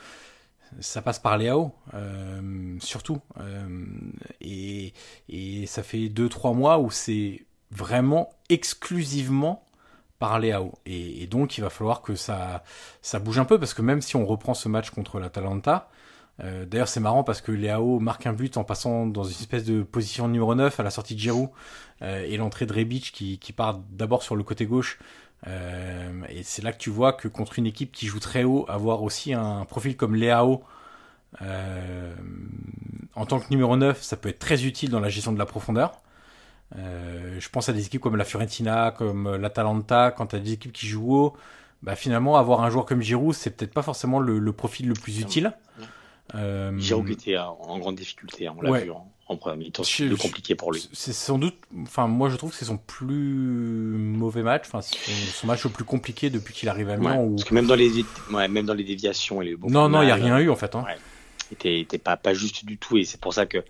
ça 0.80 1.02
passe 1.02 1.20
par 1.20 1.38
Léao, 1.38 1.74
surtout. 2.80 3.20
et, 4.42 4.94
ça 5.68 5.84
fait 5.84 6.08
2-3 6.08 6.56
mois 6.56 6.80
où 6.80 6.92
c'est 6.92 7.46
vraiment 7.72 8.30
exclusivement 8.50 9.66
par 10.20 10.40
Léao. 10.40 10.74
Et, 10.86 11.24
et, 11.24 11.28
donc 11.28 11.58
il 11.58 11.62
va 11.62 11.70
falloir 11.70 12.02
que 12.02 12.16
ça, 12.16 12.64
ça 13.02 13.20
bouge 13.20 13.40
un 13.40 13.46
peu, 13.46 13.60
parce 13.60 13.74
que 13.74 13.82
même 13.82 14.02
si 14.02 14.16
on 14.16 14.26
reprend 14.26 14.54
ce 14.54 14.70
match 14.70 14.92
contre 14.92 15.20
l'Atalanta, 15.20 15.90
euh, 16.40 16.66
d'ailleurs, 16.66 16.88
c'est 16.88 17.00
marrant 17.00 17.24
parce 17.24 17.42
que 17.42 17.52
Léao 17.52 18.00
marque 18.00 18.26
un 18.26 18.34
but 18.34 18.58
en 18.58 18.64
passant 18.64 19.06
dans 19.06 19.24
une 19.24 19.32
espèce 19.32 19.66
de 19.66 19.84
position 19.84 20.28
numéro 20.28 20.56
9 20.56 20.80
à 20.80 20.84
la 20.84 20.90
sortie 20.90 21.16
de 21.16 21.20
Giroud 21.20 21.50
euh, 22.02 22.26
et 22.28 22.38
l'entrée 22.38 22.66
de 22.66 22.74
Rebic 22.74 23.12
qui, 23.12 23.38
qui 23.38 23.54
part 23.54 23.80
d'abord 23.92 24.24
sur 24.24 24.36
le 24.36 24.44
côté 24.44 24.66
gauche. 24.66 25.00
Euh, 25.48 26.24
et 26.30 26.44
c'est 26.44 26.62
là 26.62 26.72
que 26.72 26.78
tu 26.78 26.90
vois 26.90 27.14
que 27.14 27.28
contre 27.28 27.60
une 27.60 27.68
équipe 27.68 27.92
qui 27.92 28.08
joue 28.08 28.20
très 28.20 28.44
haut, 28.44 28.66
avoir 28.68 29.04
aussi 29.04 29.34
un 29.34 29.66
profil 29.66 29.96
comme 29.96 30.16
Léao 30.16 30.64
en 33.16 33.26
tant 33.26 33.40
que 33.40 33.50
numéro 33.50 33.76
9, 33.76 34.02
ça 34.02 34.18
peut 34.18 34.30
être 34.30 34.38
très 34.38 34.66
utile 34.66 34.92
dans 34.92 35.00
la 35.00 35.10
gestion 35.10 35.32
de 35.32 35.40
la 35.40 35.48
profondeur. 35.48 36.00
je 36.76 37.50
pense 37.50 37.70
à 37.70 37.74
des 37.74 37.88
équipes 37.88 38.02
comme 38.02 38.16
la 38.16 38.24
Fiorentina, 38.24 38.94
comme 38.96 39.36
l'Atalanta, 39.36 40.12
quand 40.12 40.28
tu 40.28 40.36
as 40.36 40.40
des 40.40 40.54
équipes 40.54 40.72
qui 40.72 40.86
jouent 40.86 41.16
haut, 41.16 41.34
bah 41.82 41.96
finalement 41.96 42.38
avoir 42.38 42.62
un 42.62 42.70
joueur 42.70 42.86
comme 42.86 43.02
Giroud, 43.02 43.34
c'est 43.34 43.50
peut-être 43.50 43.74
pas 43.74 43.82
forcément 43.82 44.20
le, 44.20 44.54
profil 44.54 44.88
le 44.88 44.94
plus 44.94 45.20
utile. 45.20 45.54
Euh, 46.36 46.78
Giroud 46.80 47.10
était 47.10 47.38
en 47.38 47.78
grande 47.80 47.96
difficulté, 47.96 48.48
hein, 48.48 48.56
on 48.58 48.62
l'a 48.62 48.80
vu 48.80 48.92
en, 48.92 49.12
en 49.28 49.38
premier 49.38 49.72
temps, 49.72 49.84
c'est 49.84 50.08
plus 50.08 50.18
compliqué 50.18 50.56
pour 50.56 50.72
lui. 50.72 50.90
C'est 50.94 51.14
sans 51.14 51.38
doute, 51.38 51.56
enfin 51.82 52.08
moi 52.08 52.30
je 52.30 52.38
trouve 52.38 52.52
que 52.52 52.56
c'est 52.56 52.66
son 52.66 52.78
plus 52.78 53.14
mauvais 53.14 54.42
match, 54.42 54.64
enfin 54.66 54.82
son, 54.82 55.48
match 55.48 55.64
le 55.64 55.70
plus 55.70 55.84
compliqué 55.84 56.30
depuis 56.30 56.54
qu'il 56.54 56.70
arrive 56.70 56.90
à 56.90 56.98
Milan. 56.98 57.30
Parce 57.32 57.44
que 57.44 57.54
même 57.54 57.68
dans 57.68 57.76
les, 57.76 58.06
même 58.32 58.66
dans 58.66 58.74
les 58.74 58.84
déviations, 58.84 59.42
il 59.42 59.50
est 59.50 59.56
beaucoup 59.56 59.74
Non, 59.74 59.90
non, 59.90 60.02
il 60.02 60.06
n'y 60.06 60.12
a 60.12 60.16
rien 60.16 60.40
eu 60.40 60.50
en 60.50 60.56
fait. 60.56 60.76
Hein. 60.76 60.86
Il 61.52 61.70
était, 61.70 61.98
pas, 62.00 62.18
pas 62.18 62.34
juste 62.34 62.66
du 62.66 62.78
tout 62.78 62.98
et 62.98 63.04
c'est 63.04 63.20
pour 63.20 63.34
ça 63.34 63.46
que 63.46 63.64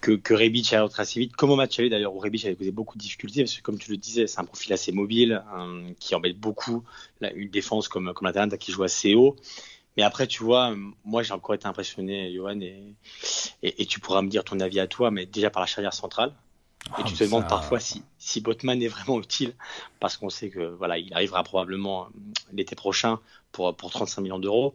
que, 0.00 0.12
que 0.12 0.34
Rebic 0.34 0.72
a 0.72 0.86
assez 0.96 1.20
vite. 1.20 1.36
Comme 1.36 1.50
au 1.50 1.56
match 1.56 1.78
aller 1.78 1.90
d'ailleurs, 1.90 2.14
où 2.14 2.18
Rebic 2.18 2.44
avait 2.46 2.54
causé 2.54 2.72
beaucoup 2.72 2.96
de 2.96 3.02
difficultés, 3.02 3.42
parce 3.42 3.56
que 3.56 3.62
comme 3.62 3.78
tu 3.78 3.90
le 3.90 3.96
disais, 3.96 4.26
c'est 4.26 4.40
un 4.40 4.44
profil 4.44 4.72
assez 4.72 4.92
mobile, 4.92 5.42
hein, 5.54 5.82
qui 5.98 6.14
embête 6.14 6.38
beaucoup 6.38 6.84
une 7.20 7.50
défense 7.50 7.88
comme, 7.88 8.12
comme 8.14 8.30
la 8.32 8.56
qui 8.56 8.72
joue 8.72 8.82
assez 8.82 9.14
haut. 9.14 9.36
Mais 9.96 10.02
après, 10.02 10.26
tu 10.26 10.42
vois, 10.44 10.74
moi 11.04 11.22
j'ai 11.22 11.32
encore 11.32 11.54
été 11.54 11.66
impressionné, 11.66 12.32
Johan, 12.32 12.60
et, 12.60 12.94
et, 13.62 13.86
tu 13.86 14.00
pourras 14.00 14.22
me 14.22 14.28
dire 14.28 14.44
ton 14.44 14.60
avis 14.60 14.80
à 14.80 14.86
toi, 14.86 15.10
mais 15.10 15.26
déjà 15.26 15.50
par 15.50 15.60
la 15.60 15.66
charnière 15.66 15.94
centrale. 15.94 16.32
Et 16.98 17.02
tu 17.04 17.12
ah, 17.14 17.18
te 17.18 17.24
demandes 17.24 17.48
parfois 17.48 17.78
si, 17.78 18.02
si 18.18 18.40
Botman 18.40 18.80
est 18.82 18.88
vraiment 18.88 19.20
utile, 19.20 19.54
parce 20.00 20.16
qu'on 20.16 20.30
sait 20.30 20.48
que 20.48 20.60
voilà, 20.60 20.96
il 20.98 21.12
arrivera 21.12 21.42
probablement 21.44 22.06
euh, 22.06 22.08
l'été 22.52 22.74
prochain 22.74 23.20
pour, 23.52 23.76
pour 23.76 23.90
35 23.90 24.22
millions 24.22 24.38
d'euros. 24.38 24.74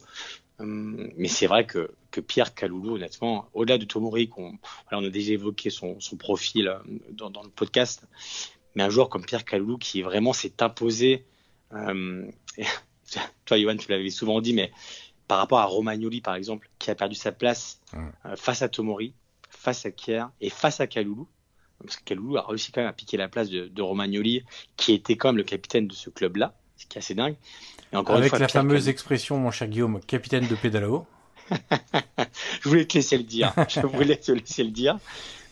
Hum, 0.59 1.11
mais 1.17 1.27
c'est 1.27 1.47
vrai 1.47 1.65
que, 1.65 1.91
que 2.11 2.21
Pierre 2.21 2.53
Kaloulou, 2.53 2.95
honnêtement, 2.95 3.49
au-delà 3.53 3.77
de 3.77 3.85
Tomori, 3.85 4.29
qu'on, 4.29 4.57
on 4.91 5.03
a 5.03 5.09
déjà 5.09 5.33
évoqué 5.33 5.69
son, 5.69 5.99
son 5.99 6.15
profil 6.15 6.67
euh, 6.67 6.77
dans, 7.11 7.29
dans, 7.29 7.43
le 7.43 7.49
podcast, 7.49 8.03
mais 8.75 8.83
un 8.83 8.89
joueur 8.89 9.09
comme 9.09 9.25
Pierre 9.25 9.43
Kaloulou 9.43 9.77
qui 9.77 10.01
vraiment 10.01 10.31
s'est 10.31 10.61
imposé. 10.61 11.25
Euh, 11.73 12.25
toi, 13.45 13.59
Johan, 13.59 13.75
tu 13.75 13.91
l'avais 13.91 14.09
souvent 14.11 14.39
dit, 14.39 14.53
mais 14.53 14.71
par 15.27 15.39
rapport 15.39 15.59
à 15.59 15.65
Romagnoli, 15.65 16.21
par 16.21 16.35
exemple, 16.35 16.69
qui 16.79 16.91
a 16.91 16.95
perdu 16.95 17.15
sa 17.15 17.31
place 17.31 17.79
euh, 17.93 18.35
face 18.35 18.61
à 18.61 18.69
Tomori, 18.69 19.13
face 19.49 19.85
à 19.85 19.91
Kier 19.91 20.25
et 20.41 20.49
face 20.49 20.79
à 20.79 20.87
Kaloulou. 20.87 21.27
Parce 21.83 21.97
que 21.97 22.03
Kaloulou 22.03 22.37
a 22.37 22.45
réussi 22.47 22.71
quand 22.71 22.81
même 22.81 22.89
à 22.89 22.93
piquer 22.93 23.17
la 23.17 23.27
place 23.27 23.49
de, 23.49 23.81
Romagnoli, 23.81 24.43
qui 24.77 24.93
était 24.93 25.15
quand 25.15 25.29
même 25.29 25.37
le 25.37 25.43
capitaine 25.43 25.87
de 25.87 25.93
ce 25.93 26.09
club-là, 26.09 26.53
ce 26.77 26.85
qui 26.85 26.97
est 26.97 26.99
assez 26.99 27.15
dingue. 27.15 27.35
Et 27.91 27.97
encore 27.97 28.15
Avec 28.15 28.37
la 28.37 28.47
fameuse 28.47 28.87
expression, 28.87 29.37
mon 29.37 29.51
cher 29.51 29.67
Guillaume, 29.67 29.99
capitaine 30.01 30.47
de 30.47 30.55
pédalo. 30.55 31.05
je 32.61 32.69
voulais 32.69 32.85
te 32.85 32.95
laisser 32.95 33.17
le 33.17 33.23
dire. 33.23 33.53
Je 33.67 33.81
voulais 33.81 34.17
te 34.17 34.31
laisser 34.31 34.63
le 34.63 34.71
dire. 34.71 34.97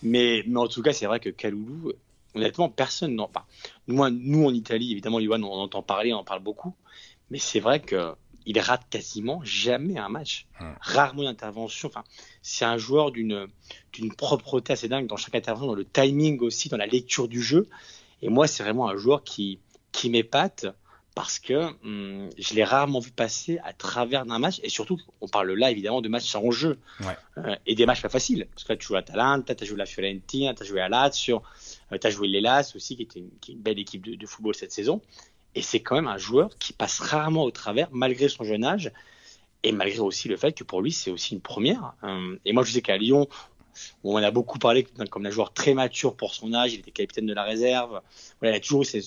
Mais, 0.01 0.43
mais 0.47 0.59
en 0.59 0.67
tout 0.67 0.81
cas, 0.81 0.93
c'est 0.93 1.05
vrai 1.05 1.19
que 1.19 1.29
Kaloulou, 1.29 1.93
honnêtement, 2.35 2.69
personne 2.69 3.15
n'en 3.15 3.27
parle. 3.27 3.45
Nous, 3.87 4.09
nous, 4.09 4.45
en 4.45 4.53
Italie, 4.53 4.91
évidemment, 4.91 5.19
Yohan, 5.19 5.43
on 5.43 5.59
entend 5.59 5.81
parler, 5.81 6.13
on 6.13 6.17
en 6.17 6.23
parle 6.23 6.41
beaucoup. 6.41 6.73
Mais 7.29 7.39
c'est 7.39 7.59
vrai 7.59 7.79
que 7.79 8.15
il 8.45 8.59
rate 8.59 8.83
quasiment 8.89 9.41
jamais 9.43 9.97
un 9.97 10.09
match. 10.09 10.45
Rarement 10.81 11.23
une 11.23 11.27
intervention. 11.27 11.87
Enfin, 11.89 12.03
c'est 12.41 12.65
un 12.65 12.77
joueur 12.77 13.11
d'une 13.11 13.47
d'une 13.91 14.13
propreté 14.13 14.73
assez 14.73 14.87
dingue 14.87 15.07
dans 15.07 15.17
chaque 15.17 15.35
intervention, 15.35 15.67
dans 15.67 15.75
le 15.75 15.85
timing 15.85 16.39
aussi, 16.41 16.69
dans 16.69 16.77
la 16.77 16.87
lecture 16.87 17.27
du 17.27 17.41
jeu. 17.41 17.67
Et 18.21 18.29
moi, 18.29 18.47
c'est 18.47 18.63
vraiment 18.63 18.87
un 18.87 18.95
joueur 18.95 19.23
qui 19.23 19.59
qui 19.91 20.09
m'épate 20.09 20.65
parce 21.15 21.37
que 21.39 21.69
hum, 21.83 22.29
je 22.37 22.53
l'ai 22.55 22.63
rarement 22.63 22.99
vu 22.99 23.11
passer 23.11 23.59
à 23.63 23.73
travers 23.73 24.25
d'un 24.25 24.39
match. 24.39 24.59
Et 24.63 24.69
surtout, 24.69 24.99
on 25.21 25.27
parle 25.27 25.51
là 25.53 25.69
évidemment 25.69 26.01
de 26.01 26.09
matchs 26.09 26.25
sans 26.25 26.49
jeu 26.51 26.79
euh, 27.37 27.55
et 27.65 27.75
des 27.75 27.85
matchs 27.85 28.01
pas 28.01 28.09
faciles. 28.09 28.47
Parce 28.53 28.63
que 28.63 28.73
là, 28.73 28.77
tu 28.77 28.87
joues 28.87 28.95
à 28.95 29.03
Talenta, 29.03 29.53
tu 29.53 29.63
as 29.63 29.67
joué 29.67 29.75
à 29.75 29.79
la 29.79 29.85
Fiorentina, 29.85 30.53
tu 30.53 30.63
as 30.63 30.65
joué 30.65 30.81
à 30.81 30.89
Lazio, 30.89 31.41
euh, 31.91 31.97
tu 31.99 32.07
as 32.07 32.09
joué 32.09 32.27
l'Elas 32.27 32.73
aussi, 32.75 32.95
qui 32.95 33.03
était 33.03 33.19
une, 33.19 33.29
qui 33.41 33.51
est 33.51 33.55
une 33.55 33.61
belle 33.61 33.79
équipe 33.79 34.03
de, 34.03 34.15
de 34.15 34.25
football 34.25 34.55
cette 34.55 34.71
saison. 34.71 35.01
Et 35.55 35.61
c'est 35.61 35.81
quand 35.81 35.95
même 35.95 36.07
un 36.07 36.17
joueur 36.17 36.57
qui 36.57 36.73
passe 36.73 36.99
rarement 36.99 37.43
au 37.43 37.51
travers, 37.51 37.87
malgré 37.91 38.27
son 38.27 38.43
jeune 38.43 38.63
âge, 38.63 38.91
et 39.63 39.71
malgré 39.71 39.99
aussi 39.99 40.27
le 40.27 40.37
fait 40.37 40.51
que 40.51 40.63
pour 40.63 40.81
lui, 40.81 40.91
c'est 40.91 41.11
aussi 41.11 41.33
une 41.33 41.41
première. 41.41 41.93
Euh, 42.03 42.37
et 42.45 42.53
moi, 42.53 42.63
je 42.63 42.71
sais 42.71 42.81
qu'à 42.81 42.97
Lyon, 42.97 43.27
on 44.03 44.13
en 44.15 44.23
a 44.23 44.31
beaucoup 44.31 44.59
parlé 44.59 44.85
comme 45.09 45.25
un 45.25 45.29
joueur 45.29 45.53
très 45.53 45.73
mature 45.73 46.15
pour 46.15 46.33
son 46.33 46.53
âge, 46.53 46.73
il 46.73 46.79
était 46.79 46.91
capitaine 46.91 47.25
de 47.25 47.33
la 47.33 47.43
réserve. 47.43 48.01
Il 48.41 48.49
a 48.49 48.59
toujours 48.59 48.83
eu 48.83 49.01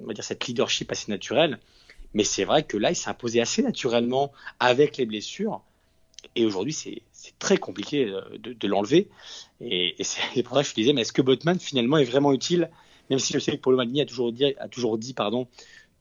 on 0.00 0.06
va 0.06 0.14
dire, 0.14 0.24
cette 0.24 0.46
leadership 0.46 0.90
assez 0.90 1.10
naturelle. 1.10 1.58
Mais 2.14 2.24
c'est 2.24 2.44
vrai 2.44 2.62
que 2.62 2.76
là, 2.76 2.90
il 2.90 2.96
s'est 2.96 3.10
imposé 3.10 3.40
assez 3.40 3.62
naturellement 3.62 4.32
avec 4.60 4.96
les 4.96 5.04
blessures. 5.04 5.60
Et 6.34 6.44
aujourd'hui, 6.46 6.72
c'est 6.72 7.02
très 7.38 7.58
compliqué 7.58 8.06
de, 8.06 8.52
de 8.52 8.68
l'enlever. 8.68 9.08
Et, 9.60 9.94
c'est 10.02 10.42
pour 10.42 10.56
ça 10.56 10.62
que 10.62 10.68
je 10.68 10.74
disais, 10.74 10.92
mais 10.92 11.02
est-ce 11.02 11.12
que 11.12 11.22
Botman 11.22 11.58
finalement 11.60 11.98
est 11.98 12.04
vraiment 12.04 12.32
utile? 12.32 12.70
Même 13.10 13.18
si 13.18 13.32
je 13.32 13.38
sais 13.38 13.52
que 13.52 13.62
Paulo 13.62 13.76
Maldini 13.76 14.02
a 14.02 14.06
toujours 14.68 14.98
dit 14.98 15.14
pardon, 15.14 15.48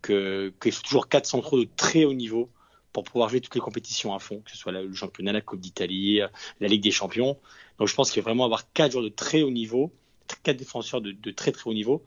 qu'il 0.08 0.72
faut 0.72 0.82
toujours 0.84 1.08
quatre 1.08 1.26
centraux 1.26 1.60
de 1.60 1.70
très 1.76 2.06
haut 2.06 2.14
niveau 2.14 2.50
pour 2.94 3.04
pouvoir 3.04 3.30
jouer 3.30 3.42
toutes 3.42 3.56
les 3.56 3.62
compétitions 3.62 4.16
à 4.16 4.20
fond, 4.20 4.42
que 4.44 4.52
ce 4.52 4.58
soit 4.58 4.72
le 4.72 4.94
championnat, 4.94 5.32
la 5.32 5.42
Coupe 5.42 5.60
d'Italie, 5.60 6.20
la 6.60 6.68
Ligue 6.68 6.82
des 6.82 6.92
Champions. 6.92 7.38
Donc 7.78 7.88
je 7.88 7.96
pense 7.96 8.12
qu'il 8.12 8.22
faut 8.22 8.28
vraiment 8.30 8.46
avoir 8.46 8.72
quatre 8.74 8.94
joueurs 8.94 9.04
de 9.04 9.10
très 9.10 9.44
haut 9.44 9.52
niveau, 9.52 9.92
quatre 10.44 10.58
défenseurs 10.58 11.02
de, 11.02 11.32
très 11.32 11.52
très 11.52 11.70
haut 11.70 11.74
niveau. 11.74 12.04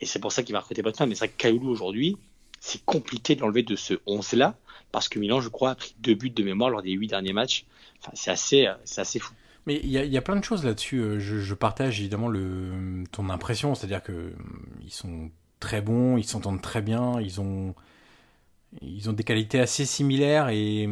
Et 0.00 0.06
c'est 0.06 0.18
pour 0.18 0.32
ça 0.32 0.42
qu'il 0.42 0.52
va 0.52 0.60
recruter 0.60 0.82
Botman. 0.82 1.08
Mais 1.08 1.14
c'est 1.14 1.26
vrai 1.26 1.28
que 1.28 1.36
Kaoulou 1.36 1.68
aujourd'hui, 1.68 2.16
c'est 2.60 2.84
compliqué 2.84 3.34
de 3.34 3.40
l'enlever 3.40 3.62
de 3.62 3.76
ce 3.76 3.94
11-là, 4.06 4.56
parce 4.92 5.08
que 5.08 5.18
Milan, 5.18 5.40
je 5.40 5.48
crois, 5.48 5.70
a 5.70 5.74
pris 5.74 5.94
deux 5.98 6.14
buts 6.14 6.30
de 6.30 6.42
mémoire 6.42 6.70
lors 6.70 6.82
des 6.82 6.92
huit 6.92 7.08
derniers 7.08 7.32
matchs. 7.32 7.64
Enfin, 8.00 8.12
c'est 8.14 8.30
assez, 8.30 8.68
assez 8.96 9.18
fou. 9.18 9.34
Mais 9.66 9.80
il 9.82 9.90
y 9.90 10.16
a, 10.16 10.22
plein 10.22 10.36
de 10.36 10.44
choses 10.44 10.64
là-dessus. 10.64 10.98
Euh, 10.98 11.18
je, 11.18 11.38
je, 11.38 11.54
partage 11.54 12.00
évidemment 12.00 12.28
le, 12.28 13.04
ton 13.12 13.28
impression, 13.28 13.74
c'est-à-dire 13.74 14.02
que 14.02 14.32
ils 14.82 14.92
sont 14.92 15.30
très 15.60 15.82
bons, 15.82 16.16
ils 16.16 16.24
s'entendent 16.24 16.62
très 16.62 16.82
bien, 16.82 17.20
ils 17.20 17.40
ont, 17.40 17.74
ils 18.82 19.08
ont 19.10 19.12
des 19.12 19.24
qualités 19.24 19.60
assez 19.60 19.84
similaires 19.84 20.48
et, 20.48 20.88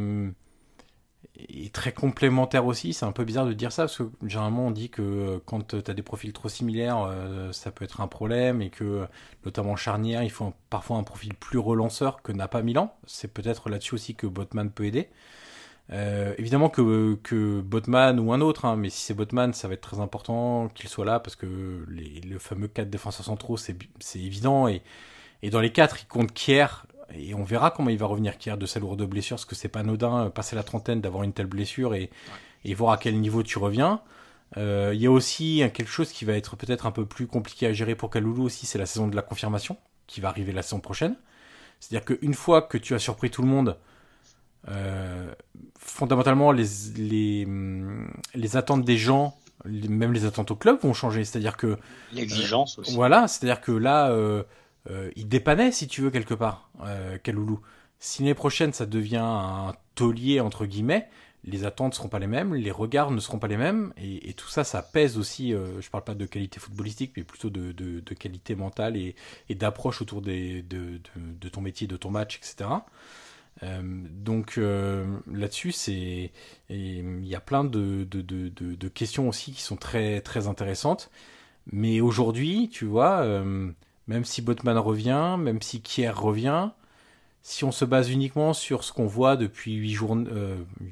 et 1.48 1.70
très 1.70 1.92
complémentaires 1.92 2.66
aussi. 2.66 2.92
C'est 2.92 3.06
un 3.06 3.12
peu 3.12 3.24
bizarre 3.24 3.46
de 3.46 3.52
dire 3.52 3.72
ça 3.72 3.84
parce 3.84 3.98
que 3.98 4.10
généralement 4.26 4.66
on 4.66 4.70
dit 4.70 4.90
que 4.90 5.40
quand 5.46 5.68
tu 5.68 5.90
as 5.90 5.94
des 5.94 6.02
profils 6.02 6.32
trop 6.32 6.48
similaires, 6.48 7.02
euh, 7.08 7.52
ça 7.52 7.70
peut 7.70 7.84
être 7.84 8.00
un 8.00 8.08
problème 8.08 8.62
et 8.62 8.70
que 8.70 9.06
notamment 9.44 9.76
charnière, 9.76 10.22
il 10.22 10.30
faut 10.30 10.52
parfois 10.70 10.96
un 10.96 11.04
profil 11.04 11.34
plus 11.34 11.58
relanceur 11.58 12.22
que 12.22 12.32
n'a 12.32 12.48
pas 12.48 12.62
Milan. 12.62 12.96
C'est 13.06 13.32
peut-être 13.32 13.68
là-dessus 13.70 13.94
aussi 13.94 14.14
que 14.14 14.26
Botman 14.26 14.70
peut 14.70 14.84
aider. 14.86 15.08
Euh, 15.90 16.34
évidemment 16.36 16.68
que, 16.68 17.14
que 17.22 17.60
Botman 17.60 18.20
ou 18.20 18.32
un 18.32 18.40
autre, 18.40 18.66
hein, 18.66 18.76
mais 18.76 18.90
si 18.90 19.00
c'est 19.00 19.14
Botman, 19.14 19.54
ça 19.54 19.68
va 19.68 19.74
être 19.74 19.80
très 19.80 20.00
important 20.00 20.68
qu'il 20.74 20.88
soit 20.88 21.06
là 21.06 21.18
parce 21.18 21.34
que 21.36 21.84
les, 21.88 22.20
le 22.20 22.38
fameux 22.38 22.68
4 22.68 22.90
défenseurs 22.90 23.24
centraux, 23.26 23.56
c'est 23.56 23.76
évident. 24.16 24.68
Et, 24.68 24.82
et 25.42 25.50
dans 25.50 25.60
les 25.60 25.72
4, 25.72 26.02
il 26.02 26.06
compte 26.06 26.32
Kier. 26.32 26.66
Et 27.14 27.34
on 27.34 27.42
verra 27.42 27.70
comment 27.70 27.88
il 27.88 27.98
va 27.98 28.06
revenir 28.06 28.36
Kier 28.36 28.56
de 28.58 28.66
sa 28.66 28.80
lourde 28.80 29.02
blessure, 29.04 29.36
parce 29.36 29.46
que 29.46 29.54
c'est 29.54 29.68
pas 29.68 29.80
anodin, 29.80 30.26
euh, 30.26 30.30
passer 30.30 30.56
la 30.56 30.62
trentaine, 30.62 31.00
d'avoir 31.00 31.22
une 31.24 31.32
telle 31.32 31.46
blessure 31.46 31.94
et, 31.94 32.10
et 32.64 32.74
voir 32.74 32.92
à 32.92 32.98
quel 32.98 33.18
niveau 33.18 33.42
tu 33.42 33.58
reviens. 33.58 34.02
Euh, 34.56 34.92
il 34.94 35.00
y 35.00 35.06
a 35.06 35.10
aussi 35.10 35.62
quelque 35.74 35.90
chose 35.90 36.10
qui 36.12 36.24
va 36.24 36.34
être 36.34 36.56
peut-être 36.56 36.86
un 36.86 36.90
peu 36.90 37.06
plus 37.06 37.26
compliqué 37.26 37.66
à 37.66 37.72
gérer 37.72 37.94
pour 37.94 38.10
Kaloulou 38.10 38.44
aussi, 38.44 38.66
c'est 38.66 38.78
la 38.78 38.86
saison 38.86 39.08
de 39.08 39.16
la 39.16 39.22
confirmation, 39.22 39.76
qui 40.06 40.20
va 40.20 40.28
arriver 40.28 40.52
la 40.52 40.62
saison 40.62 40.80
prochaine. 40.80 41.16
C'est-à-dire 41.80 42.16
qu'une 42.16 42.34
fois 42.34 42.62
que 42.62 42.78
tu 42.78 42.94
as 42.94 42.98
surpris 42.98 43.30
tout 43.30 43.42
le 43.42 43.48
monde, 43.48 43.76
euh, 44.66 45.32
fondamentalement, 45.78 46.52
les, 46.52 46.66
les, 46.96 47.46
les, 48.34 48.56
attentes 48.56 48.84
des 48.84 48.96
gens, 48.96 49.36
même 49.64 50.12
les 50.12 50.24
attentes 50.24 50.50
au 50.50 50.56
club 50.56 50.80
vont 50.82 50.94
changer. 50.94 51.24
C'est-à-dire 51.24 51.56
que. 51.56 51.76
L'exigence 52.12 52.78
aussi. 52.78 52.94
Voilà, 52.94 53.28
c'est-à-dire 53.28 53.60
que 53.60 53.72
là, 53.72 54.10
euh, 54.10 54.42
euh, 54.90 55.10
il 55.16 55.28
dépannait, 55.28 55.72
si 55.72 55.86
tu 55.86 56.02
veux, 56.02 56.10
quelque 56.10 56.34
part, 56.34 56.70
euh, 56.84 57.18
Kaloulou. 57.18 57.60
Si 58.00 58.22
l'année 58.22 58.34
prochaine, 58.34 58.72
ça 58.72 58.86
devient 58.86 59.16
un 59.22 59.74
taulier, 59.94 60.40
entre 60.40 60.66
guillemets, 60.66 61.08
les 61.44 61.64
attentes 61.64 61.92
ne 61.92 61.96
seront 61.96 62.08
pas 62.08 62.18
les 62.18 62.26
mêmes, 62.26 62.54
les 62.54 62.70
regards 62.70 63.10
ne 63.10 63.20
seront 63.20 63.38
pas 63.38 63.48
les 63.48 63.56
mêmes, 63.56 63.92
et, 63.96 64.30
et 64.30 64.32
tout 64.34 64.48
ça, 64.48 64.64
ça 64.64 64.82
pèse 64.82 65.18
aussi, 65.18 65.54
euh, 65.54 65.80
je 65.80 65.88
parle 65.90 66.04
pas 66.04 66.14
de 66.14 66.26
qualité 66.26 66.60
footballistique, 66.60 67.12
mais 67.16 67.22
plutôt 67.22 67.50
de, 67.50 67.72
de, 67.72 68.00
de 68.00 68.14
qualité 68.14 68.54
mentale 68.54 68.96
et, 68.96 69.14
et 69.48 69.54
d'approche 69.54 70.02
autour 70.02 70.20
des, 70.20 70.62
de, 70.62 71.00
de, 71.16 71.48
ton 71.48 71.60
métier, 71.60 71.86
de 71.86 71.96
ton 71.96 72.10
match, 72.10 72.36
etc. 72.36 72.70
Euh, 73.62 73.80
donc 73.82 74.58
euh, 74.58 75.18
là-dessus, 75.32 75.74
il 76.70 77.26
y 77.26 77.34
a 77.34 77.40
plein 77.40 77.64
de, 77.64 78.06
questions 78.94 79.28
aussi 79.28 79.52
qui 79.52 79.62
sont 79.62 79.76
très 79.76 80.46
intéressantes. 80.46 81.10
Mais 81.72 82.00
aujourd'hui, 82.00 82.70
tu 82.70 82.86
vois, 82.86 83.20
euh, 83.20 83.70
même 84.06 84.24
si 84.24 84.42
Botman 84.42 84.78
revient, 84.78 85.36
même 85.38 85.60
si 85.62 85.82
Kier 85.82 86.10
revient, 86.10 86.70
si 87.42 87.64
on 87.64 87.72
se 87.72 87.84
base 87.84 88.10
uniquement 88.10 88.52
sur 88.54 88.84
ce 88.84 88.92
qu'on 88.92 89.06
voit 89.06 89.36
depuis 89.36 89.74
8 89.74 89.92
journées, 89.92 90.30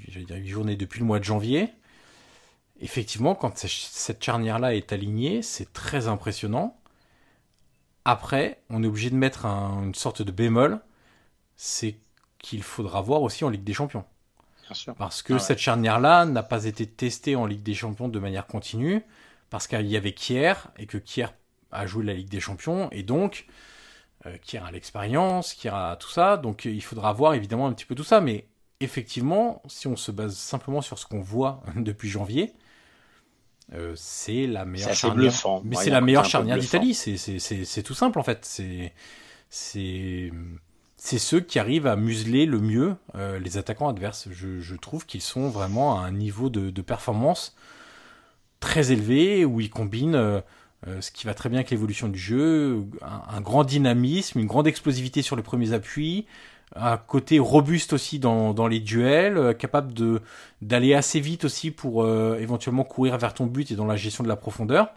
dire 0.09 0.37
8 0.37 0.49
journées 0.49 0.77
depuis 0.77 1.01
le 1.01 1.07
mois 1.07 1.19
de 1.19 1.25
janvier, 1.25 1.71
effectivement, 2.81 3.35
quand 3.35 3.57
cette 3.59 4.23
charnière-là 4.23 4.75
est 4.75 4.93
alignée, 4.93 5.43
c'est 5.43 5.73
très 5.73 6.09
impressionnant. 6.09 6.79
Après, 8.05 8.61
on 8.71 8.83
est 8.83 8.87
obligé 8.87 9.11
de 9.11 9.17
mettre 9.17 9.47
un, 9.47 9.83
une 9.85 9.95
sorte 9.95 10.23
de 10.23 10.31
bémol, 10.31 10.81
c'est 11.57 11.97
qu'il 12.39 12.63
faudra 12.63 13.01
voir 13.01 13.23
aussi 13.23 13.45
en 13.45 13.49
Ligue 13.49 13.65
des 13.65 13.75
Champions. 13.75 14.05
Bien 14.67 14.75
sûr. 14.75 14.95
Parce 14.95 15.23
que 15.23 15.35
ah 15.35 15.37
ouais. 15.37 15.43
cette 15.43 15.59
charnière-là 15.59 16.25
n'a 16.25 16.43
pas 16.43 16.65
été 16.65 16.87
testée 16.87 17.37
en 17.37 17.47
Ligue 17.47 17.63
des 17.63 17.75
Champions 17.75 18.09
de 18.09 18.19
manière 18.19 18.47
continue, 18.47 19.03
parce 19.51 19.67
qu'il 19.67 19.87
y 19.87 19.97
avait 19.97 20.13
Kier, 20.13 20.55
et 20.79 20.87
que 20.87 20.99
Kier 20.99 21.27
a 21.73 21.87
joué 21.87 22.05
la 22.05 22.15
Ligue 22.15 22.29
des 22.29 22.41
Champions, 22.41 22.89
et 22.91 23.03
donc 23.03 23.47
euh, 24.27 24.37
Kier 24.43 24.59
a 24.59 24.71
l'expérience, 24.71 25.55
Kier 25.55 25.71
a 25.73 25.97
tout 25.97 26.11
ça, 26.11 26.37
donc 26.37 26.65
il 26.65 26.83
faudra 26.83 27.13
voir 27.13 27.35
évidemment 27.35 27.67
un 27.67 27.73
petit 27.73 27.85
peu 27.85 27.95
tout 27.95 28.05
ça, 28.05 28.21
mais 28.21 28.47
effectivement, 28.81 29.63
si 29.67 29.87
on 29.87 29.97
se 29.97 30.11
base 30.11 30.37
simplement 30.37 30.83
sur 30.83 30.99
ce 30.99 31.07
qu'on 31.07 31.21
voit 31.21 31.63
depuis 31.77 32.09
janvier, 32.09 32.53
euh, 33.73 33.95
c'est 33.97 34.47
la 34.47 34.65
meilleure 34.65 34.95
charnière. 34.95 35.17
Bluffant. 35.17 35.61
Mais 35.65 35.77
Ouais, 35.77 35.85
c'est 35.85 35.91
la 35.91 36.01
meilleure 36.01 36.25
charnière 36.25 36.59
d'Italie. 36.59 36.95
C'est 36.95 37.83
tout 37.83 37.95
simple 37.95 38.19
en 38.19 38.23
fait. 38.23 38.45
C'est 39.49 40.33
c'est 41.07 41.21
ceux 41.21 41.39
qui 41.39 41.61
arrivent 41.61 41.87
à 41.87 41.95
museler 41.95 42.47
le 42.47 42.59
mieux 42.59 42.97
euh, 43.15 43.39
les 43.39 43.59
attaquants 43.59 43.89
adverses. 43.89 44.29
Je, 44.33 44.75
trouve 44.75 45.07
qu'ils 45.07 45.23
sont 45.23 45.49
vraiment 45.49 46.01
à 46.01 46.05
un 46.05 46.11
niveau 46.11 46.51
de, 46.51 46.83
performance 46.83 47.55
très 48.59 48.91
élevé 48.91 49.45
où 49.45 49.61
ils 49.61 49.71
combinent 49.71 50.17
euh, 50.17 50.41
euh, 50.89 51.01
ce 51.01 51.13
qui 51.13 51.27
va 51.27 51.35
très 51.35 51.49
bien 51.49 51.61
avec 51.61 51.71
l'évolution 51.71 52.09
du 52.09 52.19
jeu, 52.19 52.85
un, 53.03 53.41
grand 53.41 53.63
dynamisme, 53.63 54.41
une 54.41 54.49
grande 54.49 54.67
explosivité 54.67 55.23
sur 55.23 55.37
les 55.37 55.45
premiers 55.45 55.73
appuis, 55.73 56.27
un 56.75 56.97
côté 56.97 57.39
robuste 57.39 57.93
aussi 57.93 58.19
dans, 58.19 58.67
les 58.67 58.81
duels, 58.81 59.57
capable 59.57 59.95
d'aller 60.61 60.93
assez 60.93 61.21
vite 61.21 61.45
aussi 61.45 61.71
pour 61.71 62.05
éventuellement 62.09 62.83
courir 62.83 63.17
vers 63.17 63.33
ton 63.33 63.47
but 63.47 63.71
et 63.71 63.77
dans 63.77 63.87
la 63.87 63.97
gestion 63.97 64.25
de 64.25 64.29
la 64.29 64.37
profondeur. 64.37 64.89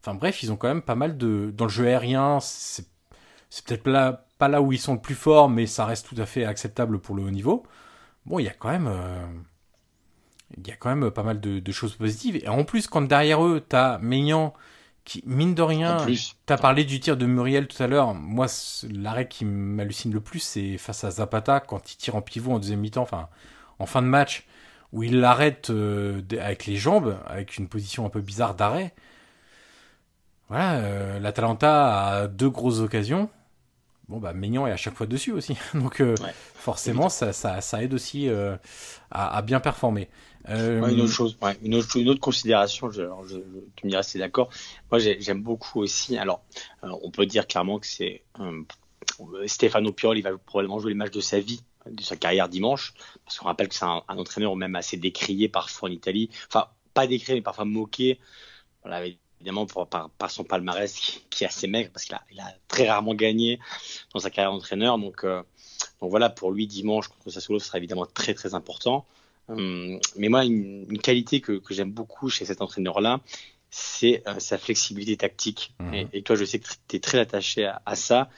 Enfin 0.00 0.14
bref, 0.14 0.42
ils 0.42 0.50
ont 0.50 0.56
quand 0.56 0.68
même 0.68 0.80
pas 0.80 0.94
mal 0.94 1.18
de 1.18 1.52
dans 1.54 1.66
le 1.66 1.70
jeu 1.70 1.86
aérien, 1.86 2.38
c'est 2.40 2.86
c'est 3.50 3.64
peut-être 3.64 3.86
là, 3.88 4.26
pas 4.38 4.48
là 4.48 4.62
où 4.62 4.72
ils 4.72 4.78
sont 4.78 4.94
le 4.94 5.00
plus 5.00 5.14
forts, 5.14 5.48
mais 5.48 5.66
ça 5.66 5.84
reste 5.84 6.06
tout 6.08 6.20
à 6.20 6.26
fait 6.26 6.44
acceptable 6.44 6.98
pour 7.00 7.14
le 7.14 7.22
haut 7.24 7.30
niveau. 7.30 7.64
Bon, 8.26 8.38
il 8.38 8.44
y 8.44 8.48
a 8.48 8.54
quand 8.54 8.70
même 8.70 8.88
euh, 8.88 9.26
il 10.56 10.66
y 10.66 10.70
a 10.70 10.76
quand 10.76 10.94
même 10.94 11.10
pas 11.10 11.22
mal 11.22 11.40
de, 11.40 11.58
de 11.58 11.72
choses 11.72 11.94
positives. 11.94 12.36
Et 12.36 12.48
en 12.48 12.64
plus, 12.64 12.86
quand 12.86 13.02
derrière 13.02 13.44
eux, 13.44 13.64
t'as 13.66 13.98
Maignan 13.98 14.54
qui, 15.04 15.22
mine 15.26 15.54
de 15.54 15.62
rien, 15.62 16.06
t'as 16.44 16.58
parlé 16.58 16.84
du 16.84 17.00
tir 17.00 17.16
de 17.16 17.24
Muriel 17.24 17.66
tout 17.66 17.82
à 17.82 17.86
l'heure. 17.86 18.14
Moi, 18.14 18.46
l'arrêt 18.90 19.26
qui 19.26 19.46
m'hallucine 19.46 20.12
le 20.12 20.20
plus, 20.20 20.40
c'est 20.40 20.76
face 20.76 21.02
à 21.02 21.10
Zapata 21.10 21.60
quand 21.60 21.92
il 21.92 21.96
tire 21.96 22.14
en 22.14 22.20
pivot 22.20 22.52
en 22.52 22.58
deuxième 22.58 22.80
mi-temps, 22.80 23.02
enfin 23.02 23.28
en 23.78 23.86
fin 23.86 24.02
de 24.02 24.06
match, 24.06 24.46
où 24.92 25.02
il 25.02 25.20
l'arrête 25.20 25.70
euh, 25.70 26.20
avec 26.38 26.66
les 26.66 26.76
jambes, 26.76 27.18
avec 27.26 27.56
une 27.56 27.68
position 27.68 28.04
un 28.04 28.10
peu 28.10 28.20
bizarre 28.20 28.54
d'arrêt. 28.54 28.94
Voilà, 30.48 30.74
euh, 30.74 31.18
l'Atalanta 31.20 32.08
a 32.08 32.26
deux 32.26 32.50
grosses 32.50 32.80
occasions. 32.80 33.30
Bon, 34.08 34.18
bah, 34.18 34.32
Maignan 34.32 34.66
est 34.66 34.72
à 34.72 34.76
chaque 34.76 34.94
fois 34.94 35.06
dessus 35.06 35.32
aussi. 35.32 35.56
Donc, 35.74 36.00
euh, 36.00 36.14
Ouais. 36.20 36.34
forcément, 36.54 37.08
ça, 37.08 37.32
ça, 37.32 37.60
ça 37.60 37.82
aide 37.82 37.92
aussi 37.92 38.28
euh, 38.28 38.56
à, 39.10 39.36
à 39.36 39.42
bien 39.42 39.60
performer. 39.60 40.08
Euh, 40.48 40.80
Ouais, 40.80 40.92
une 40.92 41.00
autre 41.00 41.12
chose, 41.12 41.36
ouais, 41.42 41.56
une 41.62 41.74
autre, 41.74 41.96
une 41.96 42.08
autre 42.08 42.20
considération, 42.20 42.90
je, 42.90 43.02
alors 43.02 43.24
je, 43.26 43.36
je- 43.36 43.60
tu 43.76 43.86
me 43.86 43.90
diras 43.90 44.02
si 44.02 44.12
c'est 44.12 44.18
d'accord. 44.18 44.48
Moi, 44.90 44.98
j'ai- 45.00 45.20
j'aime 45.20 45.42
beaucoup 45.42 45.80
aussi. 45.80 46.16
Alors, 46.16 46.42
on 46.82 47.10
peut 47.10 47.26
dire 47.26 47.46
clairement 47.46 47.78
que 47.78 47.86
c'est 47.86 48.22
Stefano 49.46 49.92
Pioli 49.92 50.22
va 50.22 50.36
probablement 50.38 50.78
jouer 50.78 50.90
les 50.92 50.96
matchs 50.96 51.12
de 51.12 51.20
sa 51.20 51.40
vie, 51.40 51.62
de 51.86 52.02
sa 52.02 52.16
carrière 52.16 52.48
dimanche, 52.48 52.94
parce 53.24 53.38
qu'on 53.38 53.46
rappelle 53.46 53.68
que 53.68 53.74
c'est 53.74 53.84
un, 53.84 54.02
un 54.08 54.18
entraîneur 54.18 54.54
même 54.56 54.76
assez 54.76 54.96
décrié 54.96 55.48
parfois 55.48 55.88
en 55.88 55.92
Italie. 55.92 56.30
Enfin, 56.48 56.68
pas 56.94 57.06
décrié, 57.06 57.34
mais 57.36 57.42
parfois 57.42 57.64
moqué. 57.64 58.18
Voilà, 58.82 59.06
évidemment 59.40 59.66
pour, 59.66 59.86
par, 59.86 60.10
par 60.10 60.30
son 60.30 60.44
palmarès 60.44 60.92
qui, 60.92 61.22
qui 61.30 61.44
est 61.44 61.46
assez 61.46 61.66
maigre, 61.66 61.90
parce 61.92 62.04
qu'il 62.04 62.14
a, 62.14 62.22
il 62.30 62.40
a 62.40 62.52
très 62.68 62.88
rarement 62.88 63.14
gagné 63.14 63.58
dans 64.12 64.20
sa 64.20 64.30
carrière 64.30 64.52
d'entraîneur. 64.52 64.98
Donc, 64.98 65.24
euh, 65.24 65.42
donc 66.00 66.10
voilà, 66.10 66.30
pour 66.30 66.52
lui, 66.52 66.66
dimanche 66.66 67.08
contre 67.08 67.30
Sassuolo, 67.30 67.58
ce 67.58 67.66
sera 67.66 67.78
évidemment 67.78 68.06
très 68.06 68.34
très 68.34 68.54
important. 68.54 69.06
Hum, 69.48 69.98
mais 70.16 70.28
moi, 70.28 70.44
une, 70.44 70.86
une 70.90 70.98
qualité 70.98 71.40
que, 71.40 71.52
que 71.52 71.72
j'aime 71.74 71.92
beaucoup 71.92 72.28
chez 72.28 72.44
cet 72.44 72.60
entraîneur-là, 72.60 73.20
c'est 73.70 74.22
euh, 74.26 74.38
sa 74.38 74.58
flexibilité 74.58 75.16
tactique. 75.16 75.74
Mhm. 75.80 75.94
Et, 75.94 76.08
et 76.14 76.22
toi, 76.22 76.36
je 76.36 76.44
sais 76.44 76.58
que 76.58 76.68
tu 76.88 76.96
es 76.96 77.00
très 77.00 77.18
attaché 77.18 77.64
à, 77.64 77.82
à 77.86 77.96
ça. 77.96 78.30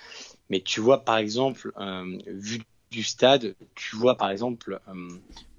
Mais 0.49 0.61
tu 0.61 0.81
vois, 0.81 1.05
par 1.05 1.17
exemple, 1.17 1.73
euh, 1.79 2.19
vu 2.27 2.63
du 2.91 3.05
stade, 3.05 3.55
tu 3.77 3.95
vois, 3.97 4.17
par 4.17 4.31
exemple, 4.31 4.81
euh, 4.89 5.09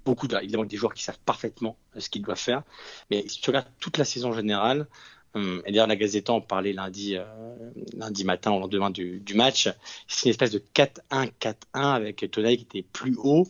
beaucoup 0.04 0.28
de, 0.28 0.36
évidemment 0.36 0.66
des 0.66 0.76
joueurs 0.76 0.92
qui 0.92 1.02
savent 1.02 1.18
parfaitement 1.24 1.76
ce 1.96 2.10
qu'ils 2.10 2.22
doivent 2.22 2.38
faire. 2.38 2.62
Mais 3.10 3.26
si 3.26 3.40
tu 3.40 3.48
regardes 3.48 3.68
toute 3.80 3.96
la 3.96 4.04
saison 4.04 4.32
générale, 4.32 4.86
euh, 5.34 5.62
et 5.64 5.72
d'ailleurs, 5.72 5.86
la 5.86 5.96
Gazette 5.96 6.28
en 6.30 6.40
parlait 6.40 6.72
lundi, 6.72 7.16
euh, 7.16 7.24
lundi 7.96 8.24
matin, 8.24 8.52
au 8.52 8.60
lendemain 8.60 8.90
du, 8.90 9.22
match, 9.34 9.68
c'est 10.06 10.26
une 10.26 10.30
espèce 10.30 10.50
de 10.50 10.62
4-1-4-1 10.74 11.54
avec 11.74 12.30
Tonali 12.30 12.58
qui 12.58 12.64
était 12.64 12.82
plus 12.82 13.16
haut. 13.16 13.46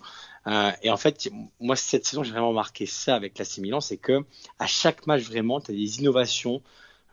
Euh, 0.47 0.71
et 0.83 0.91
en 0.91 0.97
fait, 0.97 1.29
moi, 1.61 1.77
cette 1.77 2.05
saison, 2.07 2.23
j'ai 2.23 2.33
vraiment 2.33 2.53
marqué 2.53 2.87
ça 2.87 3.15
avec 3.15 3.39
l'AC 3.39 3.59
Milan, 3.59 3.81
c'est 3.81 3.97
que 3.97 4.25
à 4.59 4.67
chaque 4.67 5.07
match, 5.07 5.23
vraiment, 5.23 5.61
tu 5.61 5.73
as 5.73 5.75
des 5.75 6.01
innovations. 6.01 6.63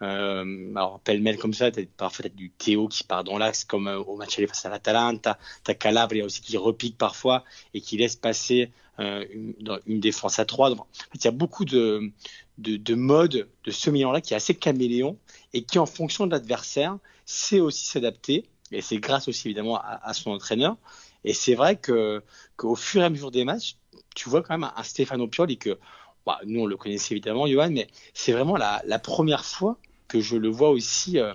Euh, 0.01 0.71
alors, 0.75 0.99
pêle-mêle 1.01 1.37
comme 1.37 1.53
ça, 1.53 1.71
t'as 1.71 1.81
parfois 1.97 2.23
t'as 2.23 2.29
du 2.29 2.51
Théo 2.51 2.87
qui 2.87 3.03
part 3.03 3.23
dans 3.23 3.37
l'axe, 3.37 3.65
comme 3.65 3.87
euh, 3.87 3.99
au 3.99 4.15
match 4.15 4.37
aller 4.37 4.47
face 4.47 4.65
à 4.65 4.69
l'Atalanta. 4.69 5.37
T'as 5.63 5.73
Calabria 5.73 6.25
aussi 6.25 6.41
qui 6.41 6.57
repique 6.57 6.97
parfois 6.97 7.43
et 7.73 7.81
qui 7.81 7.97
laisse 7.97 8.15
passer 8.15 8.71
une, 8.99 9.53
dans 9.59 9.79
une 9.85 9.99
défense 9.99 10.39
à 10.39 10.45
trois. 10.45 10.69
Donc, 10.69 10.81
en 10.81 10.85
fait, 11.11 11.19
il 11.19 11.25
y 11.25 11.27
a 11.27 11.31
beaucoup 11.31 11.65
de, 11.65 12.11
de, 12.57 12.77
de 12.77 12.95
modes 12.95 13.47
de 13.63 13.71
ce 13.71 13.89
Milan-là 13.89 14.21
qui 14.21 14.33
est 14.33 14.37
assez 14.37 14.55
caméléon 14.55 15.17
et 15.53 15.63
qui, 15.63 15.79
en 15.79 15.85
fonction 15.85 16.25
de 16.27 16.31
l'adversaire, 16.31 16.97
sait 17.25 17.59
aussi 17.59 17.85
s'adapter. 17.85 18.45
Et 18.71 18.81
c'est 18.81 18.97
grâce 18.97 19.27
aussi 19.27 19.47
évidemment 19.47 19.79
à, 19.81 20.13
son 20.13 20.31
entraîneur. 20.31 20.77
Et 21.23 21.33
c'est 21.33 21.55
vrai 21.55 21.75
que 21.75 22.23
qu'au 22.55 22.75
fur 22.75 23.01
et 23.01 23.05
à 23.05 23.09
mesure 23.09 23.31
des 23.31 23.43
matchs, 23.43 23.75
tu 24.15 24.29
vois 24.29 24.41
quand 24.43 24.57
même 24.57 24.69
un, 24.75 24.83
Stefano 24.83 25.27
Pioli 25.27 25.57
que 25.57 25.79
bah, 26.25 26.39
nous 26.45 26.61
on 26.61 26.65
le 26.65 26.77
connaissait 26.77 27.13
évidemment, 27.13 27.47
Johan, 27.47 27.71
mais 27.71 27.87
c'est 28.13 28.31
vraiment 28.31 28.57
la, 28.57 28.99
première 28.99 29.43
fois 29.43 29.77
que 30.07 30.19
je 30.19 30.37
le 30.37 30.49
vois 30.49 30.69
aussi 30.69 31.19
euh, 31.19 31.33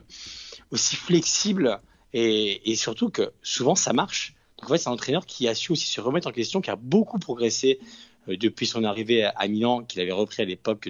flexible 0.72 1.81
et 2.12 2.77
surtout 2.77 3.11
que 3.11 3.33
souvent 3.42 3.74
ça 3.74 3.92
marche. 3.92 4.35
C'est 4.77 4.88
un 4.88 4.92
entraîneur 4.92 5.27
qui 5.27 5.48
a 5.48 5.55
su 5.55 5.72
aussi 5.72 5.87
se 5.87 6.00
remettre 6.00 6.29
en 6.29 6.33
question, 6.33 6.61
qui 6.61 6.70
a 6.70 6.77
beaucoup 6.77 7.18
progressé 7.18 7.79
euh, 8.29 8.37
depuis 8.37 8.66
son 8.66 8.85
arrivée 8.85 9.24
à 9.24 9.48
Milan, 9.48 9.83
qu'il 9.83 10.00
avait 10.00 10.12
repris 10.12 10.42
à 10.42 10.44
l'époque 10.44 10.88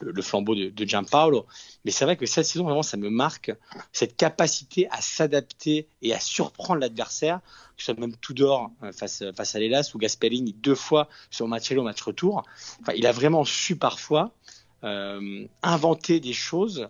le, 0.00 0.22
flambeau 0.22 0.54
de, 0.54 0.84
Gianpaolo. 0.84 1.46
Mais 1.84 1.90
c'est 1.90 2.04
vrai 2.04 2.16
que 2.16 2.26
cette 2.26 2.46
saison, 2.46 2.64
vraiment, 2.64 2.82
ça 2.82 2.96
me 2.96 3.10
marque 3.10 3.52
cette 3.92 4.16
capacité 4.16 4.88
à 4.90 5.00
s'adapter 5.00 5.88
et 6.02 6.14
à 6.14 6.20
surprendre 6.20 6.80
l'adversaire, 6.80 7.40
que 7.76 7.82
ce 7.82 7.86
soit 7.86 8.00
même 8.00 8.16
Tudor 8.16 8.70
euh, 8.82 8.92
face, 8.92 9.24
face 9.36 9.54
à 9.54 9.58
l'Elas 9.58 9.90
ou 9.94 9.98
Gasperini 9.98 10.52
deux 10.52 10.74
fois 10.74 11.08
sur 11.30 11.48
Marcello 11.48 11.82
match 11.82 12.02
retour. 12.02 12.44
Il 12.96 13.06
a 13.06 13.12
vraiment 13.12 13.44
su 13.44 13.76
parfois 13.76 14.32
euh, 14.84 15.46
inventer 15.62 16.20
des 16.20 16.34
choses 16.34 16.88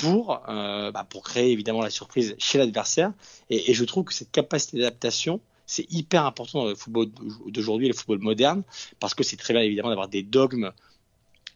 pour, 0.00 0.42
euh, 0.48 0.92
bah 0.92 1.04
pour 1.08 1.22
créer 1.24 1.50
évidemment 1.50 1.82
la 1.82 1.90
surprise 1.90 2.36
chez 2.38 2.58
l'adversaire. 2.58 3.12
Et, 3.50 3.74
je 3.74 3.84
trouve 3.84 4.04
que 4.04 4.14
cette 4.14 4.30
capacité 4.30 4.78
d'adaptation, 4.78 5.40
c'est 5.66 5.90
hyper 5.92 6.24
important 6.24 6.60
dans 6.60 6.68
le 6.68 6.74
football 6.74 7.08
d'aujourd'hui, 7.46 7.88
le 7.88 7.94
football 7.94 8.20
moderne, 8.20 8.62
parce 9.00 9.14
que 9.14 9.24
c'est 9.24 9.36
très 9.36 9.52
bien 9.54 9.62
évidemment 9.62 9.88
d'avoir 9.88 10.08
des 10.08 10.22
dogmes 10.22 10.72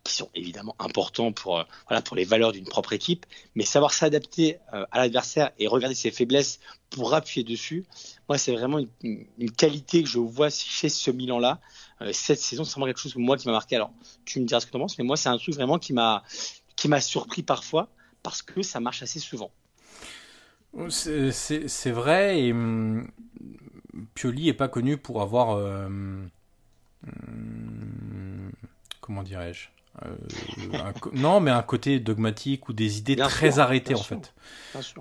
qui 0.04 0.14
sont 0.14 0.28
évidemment 0.34 0.74
importants 0.80 1.30
pour, 1.30 1.60
euh, 1.60 1.64
voilà, 1.88 2.02
pour 2.02 2.16
les 2.16 2.24
valeurs 2.24 2.50
d'une 2.50 2.64
propre 2.64 2.92
équipe, 2.92 3.24
mais 3.54 3.64
savoir 3.64 3.92
s'adapter 3.92 4.58
euh, 4.74 4.84
à 4.90 4.98
l'adversaire 4.98 5.52
et 5.60 5.68
regarder 5.68 5.94
ses 5.94 6.10
faiblesses 6.10 6.58
pour 6.90 7.14
appuyer 7.14 7.44
dessus, 7.44 7.86
moi 8.28 8.36
c'est 8.36 8.52
vraiment 8.52 8.80
une, 9.02 9.50
qualité 9.52 10.02
que 10.02 10.08
je 10.08 10.18
vois 10.18 10.50
chez 10.50 10.88
ce 10.88 11.12
Milan-là. 11.12 11.60
Euh, 12.00 12.10
cette 12.12 12.40
saison, 12.40 12.64
c'est 12.64 12.72
vraiment 12.72 12.86
quelque 12.86 12.98
chose 12.98 13.14
que 13.14 13.20
moi 13.20 13.36
qui 13.36 13.46
m'a 13.46 13.52
marqué. 13.52 13.76
Alors, 13.76 13.92
tu 14.24 14.40
me 14.40 14.44
diras 14.44 14.58
ce 14.58 14.66
que 14.66 14.72
tu 14.72 14.76
en 14.76 14.80
penses, 14.80 14.98
mais 14.98 15.04
moi 15.04 15.16
c'est 15.16 15.28
un 15.28 15.38
truc 15.38 15.54
vraiment 15.54 15.78
qui 15.78 15.92
m'a 15.92 16.24
qui 16.74 16.88
m'a 16.88 17.00
surpris 17.00 17.44
parfois 17.44 17.88
parce 18.22 18.42
que 18.42 18.62
ça 18.62 18.80
marche 18.80 19.02
assez 19.02 19.18
souvent. 19.18 19.50
C'est 20.88 21.90
vrai, 21.90 22.40
et 22.40 22.52
hum, 22.52 23.06
Pioli 24.14 24.48
est 24.48 24.54
pas 24.54 24.68
connu 24.68 24.96
pour 24.96 25.20
avoir. 25.20 25.50
Euh, 25.50 25.86
hum, 25.86 26.30
comment 29.00 29.22
dirais-je 29.22 29.68
euh, 30.06 30.16
non, 31.12 31.40
mais 31.40 31.50
un 31.50 31.62
côté 31.62 32.00
dogmatique 32.00 32.70
ou 32.70 32.72
des 32.72 32.96
idées 32.96 33.16
très 33.16 33.58
arrêtées 33.58 33.94
en 33.94 34.02
fait. 34.02 34.32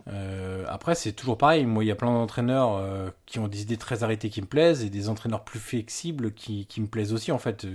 Euh, 0.09 0.65
après, 0.67 0.95
c'est 0.95 1.13
toujours 1.13 1.37
pareil. 1.37 1.65
Moi, 1.65 1.85
il 1.85 1.87
y 1.87 1.91
a 1.91 1.95
plein 1.95 2.11
d'entraîneurs 2.11 3.13
qui 3.25 3.39
ont 3.39 3.47
des 3.47 3.61
idées 3.61 3.77
très 3.77 4.03
arrêtées 4.03 4.29
qui 4.29 4.41
me 4.41 4.47
plaisent 4.47 4.83
et 4.83 4.89
des 4.89 5.07
entraîneurs 5.07 5.45
plus 5.45 5.61
flexibles 5.61 6.33
qui, 6.33 6.65
qui 6.65 6.81
me 6.81 6.87
plaisent 6.87 7.13
aussi 7.13 7.31
en 7.31 7.37
fait. 7.37 7.65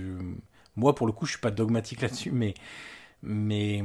Moi, 0.75 0.93
pour 0.93 1.07
le 1.07 1.11
coup, 1.11 1.25
je 1.25 1.31
suis 1.31 1.41
pas 1.41 1.49
dogmatique 1.49 2.01
là-dessus, 2.03 2.31
mais 2.31 2.53
mais 3.23 3.83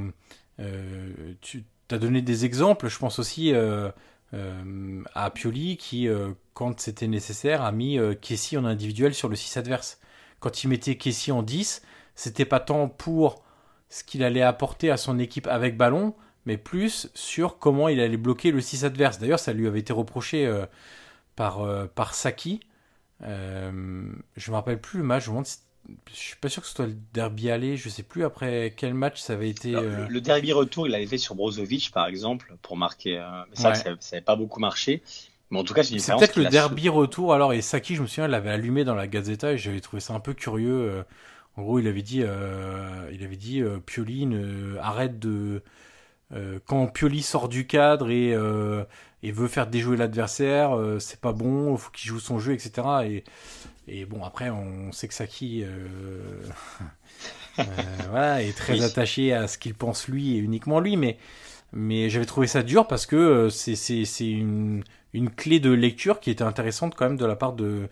tu 1.41 1.65
as 1.91 1.99
donné 1.99 2.23
des 2.23 2.45
exemples. 2.45 2.89
Je 2.89 2.99
pense 2.99 3.19
aussi 3.19 3.53
à 3.53 5.31
Pioli 5.31 5.77
qui, 5.77 6.09
quand 6.55 6.81
c'était 6.81 7.09
nécessaire, 7.09 7.63
a 7.63 7.73
mis 7.73 7.99
Kessie 8.21 8.57
en 8.57 8.65
individuel 8.65 9.15
sur 9.15 9.29
le 9.29 9.37
6 9.37 9.57
adverse. 9.57 9.99
Quand 10.41 10.65
il 10.65 10.69
mettait 10.69 10.97
Kessie 10.97 11.33
en 11.33 11.43
10, 11.43 11.83
c'était 12.15 12.45
pas 12.45 12.61
tant 12.61 12.89
pour 12.89 13.43
ce 13.89 14.05
qu'il 14.05 14.25
allait 14.25 14.43
apporter 14.43 14.91
à 14.91 14.97
son 14.97 15.19
équipe 15.19 15.47
avec 15.47 15.77
ballon, 15.77 16.15
mais 16.47 16.57
plus 16.57 17.11
sur 17.15 17.59
comment 17.59 17.89
il 17.89 18.01
allait 18.01 18.17
bloquer 18.17 18.51
le 18.51 18.61
6 18.61 18.85
adverse. 18.85 19.19
D'ailleurs, 19.19 19.39
ça 19.39 19.53
lui 19.53 19.67
avait 19.67 19.81
été 19.81 19.93
reproché 19.93 20.47
euh, 20.47 20.67
par, 21.37 21.61
euh, 21.61 21.87
par 21.95 22.15
Saki. 22.15 22.61
Euh, 23.23 24.11
je 24.37 24.51
me 24.51 24.57
rappelle 24.57 24.81
plus 24.81 24.99
le 24.99 25.05
match, 25.05 25.27
je 25.27 25.31
me 25.31 25.37
je 26.11 26.15
suis 26.15 26.37
pas 26.37 26.49
sûr 26.49 26.63
que 26.63 26.69
ce 26.69 26.75
soit 26.75 26.87
le 26.87 26.97
derby 27.13 27.51
aller, 27.51 27.77
je 27.77 27.89
sais 27.89 28.03
plus 28.03 28.25
après 28.25 28.75
quel 28.77 28.95
match 28.95 29.21
ça 29.21 29.33
avait 29.35 29.51
été. 29.51 29.75
Euh, 29.75 30.07
le, 30.09 30.21
derby 30.21 30.53
retour, 30.53 30.87
il 30.87 30.91
l'avait 30.91 31.07
fait 31.07 31.19
sur 31.19 31.35
Brozovic 31.35 31.91
par 31.93 32.07
exemple 32.07 32.55
pour 32.63 32.77
marquer. 32.77 33.23
mais 33.51 33.57
ça, 33.57 33.75
ça 33.75 33.91
n'avait 33.91 34.25
pas 34.25 34.37
beaucoup 34.37 34.61
marché. 34.61 35.03
Mais 35.51 35.59
en 35.59 35.65
tout 35.65 35.75
cas, 35.75 35.83
c'est 35.83 35.97
peut-être 35.97 36.37
le 36.37 36.47
derby 36.47 36.89
retour 36.89 37.35
alors 37.35 37.53
et 37.53 37.61
Saki, 37.61 37.95
je 37.95 38.03
me 38.03 38.07
souviens, 38.07 38.27
l'avait 38.27 38.51
allumé 38.51 38.85
dans 38.85 38.95
la 38.95 39.07
Gazeta 39.07 39.53
et 39.53 39.59
j'avais 39.59 39.81
trouvé 39.81 40.01
ça 40.01 40.15
un 40.15 40.21
peu 40.21 40.33
curieux. 40.33 41.05
En 41.57 41.63
gros, 41.63 41.79
il 41.79 41.87
avait 41.87 42.03
dit, 42.03 42.23
euh, 42.23 43.11
il 43.13 43.23
avait 43.25 43.37
dit, 43.37 43.61
euh, 43.61 43.79
Pioli 43.79 44.27
arrête 44.81 45.19
de 45.19 45.63
euh, 46.33 46.59
quand 46.67 46.87
Pioli 46.87 47.23
sort 47.23 47.49
du 47.49 47.67
cadre 47.67 48.11
et, 48.11 48.31
et 49.23 49.33
veut 49.33 49.49
faire 49.49 49.67
déjouer 49.67 49.97
l'adversaire, 49.97 50.79
c'est 50.99 51.21
pas 51.21 51.33
bon, 51.33 51.75
il 51.75 51.79
faut 51.79 51.91
qu'il 51.91 52.09
joue 52.09 52.21
son 52.21 52.39
jeu, 52.39 52.53
etc. 52.53 52.83
Et, 53.05 53.25
et 53.89 54.05
bon, 54.05 54.25
après, 54.25 54.51
on 54.51 54.93
sait 54.93 55.09
que 55.09 55.15
Saki 55.15 55.65
voilà, 57.57 58.43
est 58.43 58.57
très 58.57 58.83
attaché 58.83 59.33
à 59.33 59.49
ce 59.49 59.59
qu'il 59.59 59.75
pense 59.75 60.09
lui 60.09 60.37
et 60.37 60.39
uniquement 60.39 60.81
lui, 60.81 60.97
mais 60.97 61.19
mais 61.75 62.11
j'avais 62.11 62.27
trouvé 62.27 62.47
ça 62.47 62.63
dur 62.63 62.87
parce 62.87 63.07
que 63.07 63.49
c'est 63.49 63.77
c'est 63.77 64.31
une 64.31 64.85
une 65.15 65.31
clé 65.31 65.61
de 65.61 65.71
lecture 65.71 66.21
qui 66.21 66.31
était 66.31 66.45
intéressante 66.45 66.95
quand 66.95 67.07
même 67.07 67.17
de 67.17 67.27
la 67.27 67.37
part 67.37 67.53
de 67.55 67.89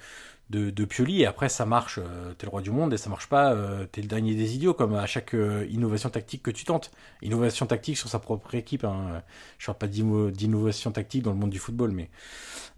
de, 0.51 0.71
de 0.71 0.85
Pioli 0.85 1.23
et 1.23 1.27
après 1.27 1.49
ça 1.49 1.65
marche, 1.65 1.99
euh, 1.99 2.35
t'es 2.37 2.47
le 2.47 2.51
roi 2.51 2.61
du 2.61 2.71
monde 2.71 2.93
et 2.93 2.97
ça 2.97 3.09
marche 3.09 3.29
pas, 3.29 3.53
euh, 3.53 3.87
t'es 3.91 4.03
le 4.03 4.09
dernier 4.09 4.35
des 4.35 4.57
idiots 4.57 4.75
comme 4.75 4.95
à 4.95 5.07
chaque 5.07 5.35
euh, 5.35 5.65
innovation 5.71 6.11
tactique 6.11 6.43
que 6.43 6.51
tu 6.51 6.65
tentes. 6.65 6.91
Innovation 7.23 7.67
tactique 7.67 7.97
sur 7.97 8.09
sa 8.09 8.19
propre 8.19 8.55
équipe, 8.57 8.85
hein. 8.85 9.23
je 9.59 9.67
parle 9.67 9.79
pas 9.79 9.87
d'innovation 9.87 10.91
tactique 10.91 11.23
dans 11.23 11.31
le 11.31 11.37
monde 11.37 11.51
du 11.51 11.61
football, 11.61 11.93
mais 11.93 12.11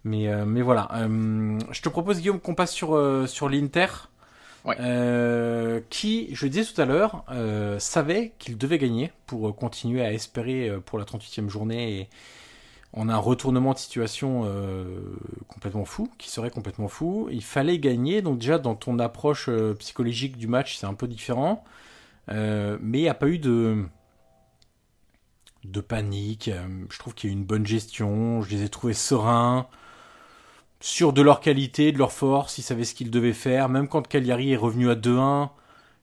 mais 0.03 0.45
mais 0.45 0.61
voilà. 0.61 0.89
je 1.71 1.81
te 1.81 1.89
propose 1.89 2.19
Guillaume 2.19 2.39
qu'on 2.39 2.55
passe 2.55 2.71
sur 2.71 3.27
sur 3.27 3.49
l'Inter. 3.49 3.87
qui, 5.89 6.29
je 6.35 6.45
le 6.45 6.49
disais 6.49 6.71
tout 6.71 6.79
à 6.81 6.85
l'heure, 6.85 7.23
savait 7.79 8.33
qu'il 8.37 8.57
devait 8.57 8.77
gagner 8.77 9.11
pour 9.25 9.55
continuer 9.55 10.05
à 10.05 10.11
espérer 10.13 10.71
pour 10.85 10.99
la 10.99 11.05
38e 11.05 11.47
journée 11.47 12.01
et, 12.01 12.09
on 12.93 13.09
a 13.09 13.13
un 13.13 13.17
retournement 13.17 13.73
de 13.73 13.79
situation 13.79 14.43
euh, 14.45 14.85
complètement 15.47 15.85
fou, 15.85 16.09
qui 16.19 16.29
serait 16.29 16.51
complètement 16.51 16.87
fou. 16.87 17.27
Il 17.31 17.43
fallait 17.43 17.79
gagner, 17.79 18.21
donc 18.21 18.37
déjà 18.37 18.59
dans 18.59 18.75
ton 18.75 18.99
approche 18.99 19.49
euh, 19.49 19.73
psychologique 19.73 20.37
du 20.37 20.47
match, 20.47 20.77
c'est 20.77 20.85
un 20.85 20.93
peu 20.93 21.07
différent. 21.07 21.63
Euh, 22.29 22.77
mais 22.81 22.99
il 22.99 23.01
n'y 23.01 23.09
a 23.09 23.15
pas 23.15 23.27
eu 23.27 23.39
de, 23.39 23.85
panique. 25.87 26.51
Je 26.89 26.99
trouve 26.99 27.15
qu'il 27.15 27.31
y 27.31 27.33
a 27.33 27.35
eu 27.35 27.37
une 27.37 27.45
bonne 27.45 27.65
gestion. 27.65 28.43
Je 28.43 28.51
les 28.51 28.63
ai 28.63 28.69
trouvés 28.69 28.93
sereins, 28.93 29.67
sûrs 30.79 31.13
de 31.13 31.23
leur 31.23 31.39
qualité, 31.39 31.91
de 31.91 31.97
leur 31.97 32.11
force. 32.11 32.59
Ils 32.59 32.63
savaient 32.63 32.83
ce 32.83 32.93
qu'ils 32.93 33.09
devaient 33.09 33.33
faire. 33.33 33.69
Même 33.69 33.87
quand 33.87 34.07
Cagliari 34.07 34.51
est 34.51 34.57
revenu 34.57 34.91
à 34.91 34.95
2-1, 34.95 35.49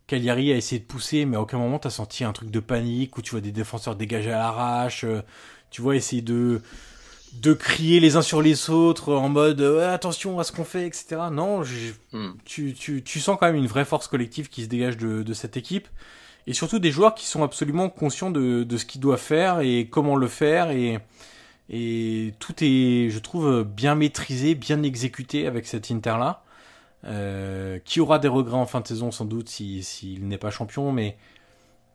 Cagliari 0.09 0.53
a 0.53 0.57
essayé 0.57 0.81
de 0.81 0.87
pousser, 0.87 1.25
mais 1.25 1.37
à 1.37 1.41
aucun 1.41 1.59
moment 1.59 1.79
tu 1.79 1.89
senti 1.89 2.25
un 2.25 2.33
truc 2.33 2.51
de 2.51 2.59
panique 2.59 3.17
où 3.17 3.23
tu 3.23 3.31
vois 3.31 3.41
des 3.41 3.53
défenseurs 3.53 3.95
dégagés 3.95 4.33
à 4.33 4.39
l'arrache 4.39 5.05
tu 5.71 5.83
vois, 5.83 5.97
essayer 5.97 6.23
de 6.23 6.61
de 7.35 7.53
crier 7.53 8.01
les 8.01 8.17
uns 8.17 8.23
sur 8.23 8.43
les 8.43 8.71
autres 8.71 9.15
en 9.15 9.29
mode 9.29 9.61
attention 9.61 10.41
à 10.41 10.45
ce 10.45 10.51
qu'on 10.51 10.65
fait, 10.65 10.87
etc. 10.87 11.17
Non, 11.31 11.63
hmm. 12.13 12.33
tu, 12.45 12.75
tu, 12.75 13.03
tu, 13.05 13.21
sens 13.21 13.37
quand 13.39 13.47
même 13.47 13.55
une 13.55 13.69
vraie 13.69 13.85
force 13.85 14.09
collective 14.09 14.49
qui 14.49 14.65
se 14.65 14.69
dégage 14.69 14.97
de, 14.97 15.23
de 15.23 15.33
cette 15.33 15.57
équipe. 15.57 15.87
Et 16.47 16.55
surtout 16.55 16.79
des 16.81 16.91
joueurs 16.91 17.15
qui 17.15 17.27
sont 17.27 17.45
absolument 17.45 17.89
conscients 17.89 18.31
de, 18.31 18.65
de 18.65 18.77
ce 18.77 18.85
qu'ils 18.85 19.01
doivent 19.01 19.21
faire 19.21 19.61
et 19.61 19.87
comment 19.89 20.17
le 20.17 20.27
faire. 20.27 20.71
Et, 20.71 20.99
et 21.69 22.35
tout 22.41 22.55
est, 22.63 23.11
je 23.11 23.19
trouve, 23.21 23.63
bien 23.63 23.95
maîtrisé, 23.95 24.57
bien 24.57 24.83
exécuté 24.83 25.47
avec 25.47 25.67
cet 25.67 25.91
Inter-là. 25.91 26.43
Euh, 27.07 27.79
qui 27.83 27.99
aura 27.99 28.19
des 28.19 28.29
regrets 28.29 28.59
en 28.59 28.67
fin 28.67 28.83
de 28.83 28.87
saison 28.87 29.11
sans 29.11 29.25
doute 29.25 29.49
s'il 29.49 29.83
si, 29.85 30.19
n'est 30.21 30.37
pas 30.37 30.51
champion, 30.51 30.93
mais 30.93 31.17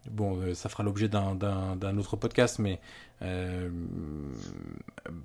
bon, 0.10 0.40
euh, 0.40 0.54
ça 0.54 0.70
fera 0.70 0.84
l'objet 0.84 1.08
d'un 1.08 1.98
autre 1.98 2.16
podcast, 2.16 2.60
mais 2.60 2.80
euh, 3.22 3.70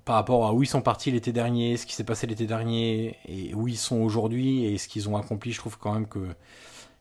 par 0.04 0.16
rapport 0.16 0.46
à 0.46 0.52
où 0.52 0.62
ils 0.62 0.66
sont 0.66 0.82
partis 0.82 1.10
l'été 1.10 1.32
dernier, 1.32 1.76
ce 1.76 1.86
qui 1.86 1.94
s'est 1.94 2.04
passé 2.04 2.26
l'été 2.26 2.46
dernier, 2.46 3.16
et 3.26 3.54
où 3.54 3.68
ils 3.68 3.76
sont 3.78 3.98
aujourd'hui, 4.00 4.64
et 4.64 4.78
ce 4.78 4.88
qu'ils 4.88 5.08
ont 5.08 5.16
accompli, 5.16 5.52
je 5.52 5.58
trouve 5.58 5.78
quand 5.78 5.92
même 5.92 6.06
que 6.08 6.34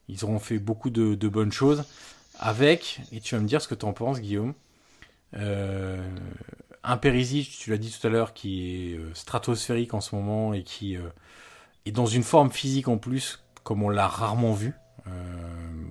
ils 0.07 0.23
auront 0.25 0.39
fait 0.39 0.57
beaucoup 0.59 0.89
de, 0.89 1.27
bonnes 1.27 1.51
choses. 1.51 1.83
Avec, 2.39 3.01
et 3.11 3.19
tu 3.19 3.35
vas 3.35 3.41
me 3.41 3.47
dire 3.47 3.61
ce 3.61 3.67
que 3.67 3.75
tu 3.75 3.85
en 3.85 3.93
penses, 3.93 4.21
Guillaume, 4.21 4.53
euh, 5.35 6.01
un 6.83 6.97
Perisic, 6.97 7.49
tu 7.59 7.69
l'as 7.69 7.77
dit 7.77 7.91
tout 7.91 8.07
à 8.07 8.09
l'heure, 8.09 8.33
qui 8.33 8.93
est 8.93 8.99
stratosphérique 9.13 9.93
en 9.93 10.01
ce 10.01 10.15
moment 10.15 10.53
et 10.53 10.63
qui 10.63 10.97
est 11.85 11.91
dans 11.91 12.05
une 12.05 12.23
forme 12.23 12.49
physique 12.49 12.87
en 12.87 12.97
plus, 12.97 13.43
comme 13.63 13.83
on 13.83 13.89
l'a 13.89 14.07
rarement 14.07 14.53
vu. 14.53 14.73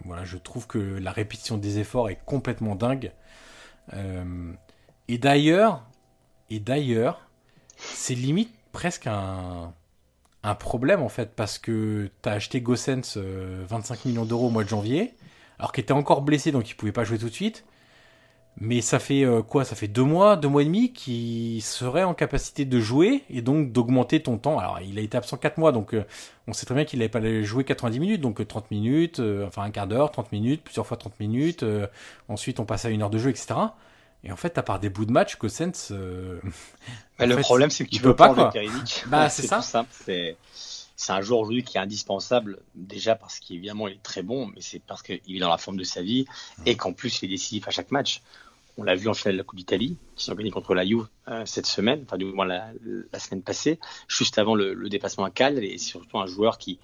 Voilà, 0.05 0.25
je 0.25 0.37
trouve 0.37 0.67
que 0.67 0.79
la 0.79 1.13
répétition 1.13 1.59
des 1.59 1.79
efforts 1.79 2.09
est 2.11 2.19
complètement 2.25 2.75
dingue. 2.75 3.13
Euh, 3.95 4.53
et 5.09 5.19
d'ailleurs, 5.19 5.87
c'est 7.77 8.15
limite 8.15 8.53
presque 8.73 9.07
un, 9.07 9.75
problème 10.59 11.03
en 11.03 11.11
fait, 11.11 11.35
parce 11.37 11.59
que 11.59 12.11
tu 12.23 12.29
as 12.29 12.33
acheté 12.33 12.63
Gossens 12.63 13.17
25 13.17 13.19
euh, 13.19 14.09
millions 14.09 14.25
d'euros 14.25 14.47
au 14.47 14.51
mois 14.51 14.65
de 14.65 14.69
janvier, 14.69 15.15
alors 15.59 15.73
qu'il 15.73 15.83
était 15.83 15.93
encore 15.93 16.23
blessé, 16.23 16.53
donc 16.53 16.71
il 16.71 16.75
pouvait 16.75 16.93
pas 16.93 17.05
jouer 17.05 17.19
tout 17.19 17.29
de 17.29 17.35
suite. 17.35 17.65
Mais 18.61 18.81
ça 18.81 18.99
fait 18.99 19.25
euh, 19.25 19.43
quoi? 19.43 19.65
Ça 19.65 19.77
fait 19.77 19.89
deux 19.89 20.03
mois, 20.03 20.37
deux 20.37 20.49
mois 20.49 20.63
et 20.63 20.65
demi 20.65 20.93
qu'il 20.93 21.63
serait 21.63 22.03
en 22.03 22.15
capacité 22.15 22.65
de 22.65 22.81
jouer 22.81 23.23
et 23.31 23.41
donc 23.41 23.73
d'augmenter 23.73 24.21
ton 24.21 24.37
temps. 24.37 24.59
Alors 24.59 24.81
il 24.81 24.99
a 24.99 25.03
été 25.03 25.17
absent 25.17 25.37
quatre 25.37 25.59
mois, 25.59 25.71
donc 25.73 25.95
euh, 25.95 26.05
on 26.47 26.53
sait 26.53 26.67
très 26.67 26.75
bien 26.75 26.85
qu'il 26.85 26.99
n'avait 26.99 27.09
pas 27.09 27.43
joué 27.43 27.65
90 27.65 28.01
minutes, 28.01 28.21
donc 28.21 28.47
30 28.47 28.71
minutes, 28.71 29.23
enfin 29.47 29.63
un 29.63 29.71
quart 29.71 29.87
d'heure, 29.87 30.11
30 30.11 30.33
minutes, 30.33 30.63
plusieurs 30.65 30.87
fois 30.87 30.97
30 30.97 31.21
minutes. 31.21 31.65
ensuite 32.29 32.59
on 32.59 32.65
passe 32.65 32.85
à 32.85 32.91
une 32.91 33.03
heure 33.03 33.11
de 33.11 33.19
jeu, 33.19 33.31
etc. 33.31 33.55
Et 34.25 34.33
en 34.33 34.37
fait, 34.37 34.59
à 34.59 34.63
part 34.63 34.81
des 34.81 34.89
bouts 34.89 35.05
de 35.05 35.13
match, 35.13 35.37
Cossens. 35.37 35.91
Euh, 35.93 36.41
le 37.19 37.37
problème, 37.37 37.71
c'est 37.71 37.85
que 37.85 37.91
tu 37.91 38.03
peux 38.03 38.17
pas. 38.17 38.35
Quoi. 38.35 38.53
Bah, 39.07 39.29
c'est 39.29 39.47
ça. 39.47 39.61
C'est 39.91 40.37
c'est 41.01 41.13
un 41.13 41.21
joueur 41.21 41.39
aujourd'hui 41.39 41.63
qui 41.63 41.79
est 41.79 41.81
indispensable, 41.81 42.59
déjà 42.75 43.15
parce 43.15 43.39
qu'évidemment 43.39 43.87
il 43.87 43.95
est 43.95 44.03
très 44.03 44.23
bon, 44.23 44.47
mais 44.47 44.61
c'est 44.61 44.81
parce 44.81 45.01
qu'il 45.01 45.21
est 45.29 45.39
dans 45.39 45.49
la 45.49 45.57
forme 45.57 45.77
de 45.77 45.85
sa 45.85 46.03
vie 46.03 46.27
et 46.67 46.77
qu'en 46.77 46.93
plus 46.93 47.23
il 47.23 47.27
est 47.27 47.29
décisif 47.29 47.69
à 47.69 47.71
chaque 47.71 47.93
match. 47.93 48.21
On 48.79 48.85
l'a 48.85 48.95
vu 48.95 49.09
en 49.09 49.15
finale 49.15 49.35
de 49.35 49.39
la 49.39 49.45
Coupe 49.45 49.59
d'Italie, 49.59 49.99
qui 50.15 50.25
s'est 50.25 50.35
gagné 50.37 50.53
contre 50.53 50.73
la 50.73 50.87
Juve 50.87 51.09
euh, 51.27 51.45
cette 51.47 51.67
semaine, 51.67 52.03
enfin 52.05 52.17
du 52.17 52.25
moins 52.27 52.47
la, 52.47 52.71
semaine 53.19 53.43
passée, 53.43 53.81
juste 54.07 54.39
avant 54.39 54.55
le, 54.55 54.89
dépassement 54.89 55.25
à 55.25 55.31
Cal, 55.31 55.63
et 55.63 55.79
surtout 55.79 56.19
un 56.19 56.27
joueur 56.27 56.59
qui 56.59 56.79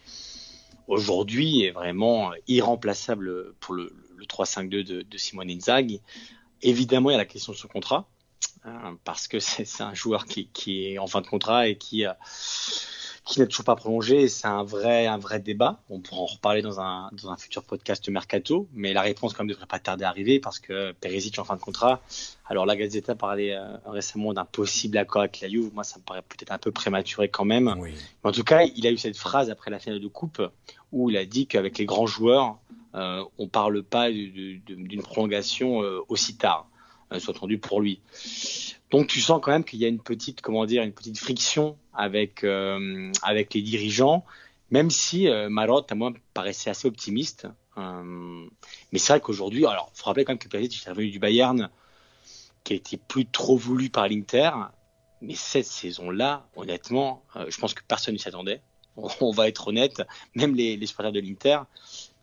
aujourd'hui 0.89 1.63
est 1.63 1.71
vraiment 1.71 2.33
irremplaçable 2.49 3.55
pour 3.61 3.75
le, 3.75 3.95
3-5-2 4.29 4.69
de, 4.69 5.03
de 5.03 5.19
Simone 5.19 5.51
Inzaghi. 5.51 6.01
Évidemment, 6.63 7.11
il 7.11 7.13
y 7.13 7.17
a 7.17 7.19
la 7.19 7.27
question 7.27 7.53
de 7.53 7.59
son 7.59 7.69
contrat, 7.69 8.09
hein, 8.65 8.99
parce 9.05 9.29
que 9.29 9.39
c'est 9.39 9.81
un 9.81 9.95
joueur 9.95 10.25
qui, 10.25 10.49
qui, 10.49 10.87
est 10.87 10.99
en 10.99 11.07
fin 11.07 11.21
de 11.21 11.29
contrat 11.29 11.69
et 11.69 11.77
qui 11.79 12.05
a 12.05 12.19
qui 13.25 13.41
n'est 13.41 13.47
toujours 13.47 13.65
pas 13.65 13.77
prolongé. 13.77 14.29
C'est 14.29 14.47
un 14.47 14.63
vrai, 14.63 15.07
un 15.07 15.19
vrai 15.19 15.41
débat. 15.41 15.81
On 15.89 16.01
pourra 16.01 16.23
en 16.23 16.27
reparler 16.27 16.63
dans 16.63 16.81
un, 16.81 17.11
dans 17.13 17.31
un 17.31 17.37
futur 17.37 17.63
podcast 17.63 18.09
mercato, 18.09 18.69
mais 18.75 18.93
la 18.93 19.03
réponse 19.03 19.33
quand 19.33 19.45
même 19.45 19.51
devrait 19.51 19.67
pas 19.67 19.79
tarder 19.79 20.05
à 20.05 20.09
arriver 20.09 20.41
parce 20.41 20.59
que 20.59 20.93
Perisic 20.93 21.39
en 21.39 21.45
fin 21.45 21.57
de 21.57 21.61
contrat. 21.61 22.01
Alors 22.47 22.67
la 22.67 22.77
Gazeta 22.77 23.15
parlait 23.15 23.55
euh, 23.55 23.77
récemment 23.87 24.35
d'un 24.35 24.45
possible 24.45 24.99
accord 24.99 25.23
avec 25.23 25.41
la 25.41 25.49
Juve. 25.49 25.71
Moi, 25.73 25.85
ça 25.85 25.99
me 25.99 26.05
paraît 26.05 26.23
peut-être 26.23 26.53
un 26.53 26.59
peu 26.59 26.71
prématuré 26.71 27.29
quand 27.29 27.47
même. 27.47 27.75
Mais 27.79 27.95
en 28.23 28.33
tout 28.33 28.45
cas, 28.45 28.65
il 28.65 28.87
a 28.87 28.91
eu 28.91 28.99
cette 28.99 29.17
phrase 29.17 29.51
après 29.51 29.71
la 29.71 29.79
finale 29.79 30.01
de 30.01 30.09
coupe 30.09 30.43
où 30.93 31.11
il 31.11 31.17
a 31.17 31.25
dit 31.25 31.47
qu'avec 31.47 31.79
les 31.79 31.87
grands 31.87 32.07
joueurs, 32.07 32.59
euh, 32.95 33.25
on 33.39 33.49
parle 33.49 33.83
pas 33.83 34.11
d'une 34.11 35.03
prolongation 35.03 35.83
euh, 35.83 36.01
aussi 36.09 36.37
tard, 36.37 36.69
euh, 37.13 37.19
soit 37.19 37.35
entendu 37.37 37.59
pour 37.59 37.81
lui. 37.81 38.01
Donc 38.95 39.09
tu 39.09 39.21
sens 39.21 39.41
quand 39.43 39.51
même 39.51 39.65
qu'il 39.65 39.81
y 39.81 39.85
a 39.85 39.89
une 39.89 39.99
petite, 39.99 40.41
comment 40.41 40.67
dire, 40.67 40.85
une 40.85 40.93
petite 40.93 41.19
friction 41.19 41.77
avec 41.95 42.45
euh, 42.45 43.11
les 43.27 43.63
dirigeants, 43.63 44.25
même 44.71 44.89
si 44.89 45.27
euh, 45.27 45.49
Marotte 45.49 45.91
à 45.91 45.97
moi 45.97 46.13
paraissait 46.33 46.71
assez 46.71 46.87
optimiste. 46.87 47.49
Euh, 47.77 48.47
mais 48.93 49.01
c'est 49.01 49.15
vrai 49.15 49.21
qu'aujourd'hui, 49.21 49.67
alors 49.67 49.91
faut 49.95 50.05
rappeler 50.05 50.25
quand 50.25 50.31
même 50.31 50.39
que 50.39 50.47
Perisic 50.47 50.87
est 50.87 50.91
revenu 50.91 51.11
du 51.11 51.19
Bayern, 51.19 51.71
qui 52.63 52.75
été 52.75 52.97
plus 52.97 53.27
trop 53.27 53.57
voulu 53.57 53.91
par 53.91 54.07
l'Inter. 54.07 54.53
Mais 55.23 55.35
cette 55.35 55.67
saison-là, 55.67 56.47
honnêtement, 56.55 57.25
euh, 57.35 57.47
je 57.49 57.59
pense 57.59 57.75
que 57.75 57.83
personne 57.83 58.15
ne 58.15 58.19
s'y 58.21 58.29
attendait. 58.29 58.63
On, 58.97 59.33
va 59.33 59.49
être 59.49 59.67
honnête, 59.67 60.05
même 60.37 60.55
les, 60.55 60.77
les 60.77 60.87
supporters 60.87 61.11
de 61.11 61.19
l'Inter. 61.19 61.59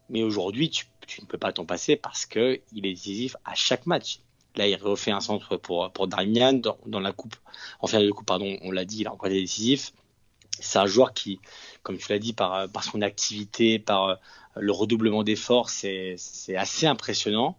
Mais 0.08 0.24
aujourd'hui, 0.24 0.70
tu, 0.70 0.86
ne 1.20 1.26
peux 1.26 1.38
pas 1.38 1.52
t'en 1.52 1.66
passer 1.66 1.98
parce 1.98 2.26
que 2.26 2.62
il 2.72 2.86
est 2.86 2.94
décisif 2.94 3.36
à 3.44 3.56
chaque 3.56 3.86
match. 3.88 4.22
Là, 4.56 4.68
il 4.68 4.76
refait 4.76 5.12
un 5.12 5.22
centre 5.22 5.58
pour, 5.58 5.92
pour 5.92 6.08
Darmian 6.08 6.62
dans, 6.86 7.00
la 7.00 7.12
coupe. 7.12 7.36
En 7.80 7.88
finale 7.88 8.06
de 8.06 8.12
coupe, 8.12 8.26
pardon, 8.26 8.58
on 8.62 8.72
l'a 8.72 8.86
dit, 8.86 9.00
il 9.02 9.08
a 9.08 9.14
encore 9.14 9.28
été 9.28 9.40
décisif. 9.40 9.94
C'est 10.60 10.80
un 10.80 10.86
joueur 10.86 11.14
qui, 11.14 11.40
comme 11.84 11.98
tu 11.98 12.12
l'as 12.12 12.20
dit, 12.20 12.34
par, 12.34 12.70
par 12.70 12.84
son 12.84 13.02
activité, 13.02 13.80
par 13.80 14.10
euh, 14.10 14.16
le 14.58 14.72
redoublement 14.72 15.24
d'efforts, 15.24 15.70
c'est 15.70 16.18
assez 16.56 16.86
impressionnant. 16.86 17.58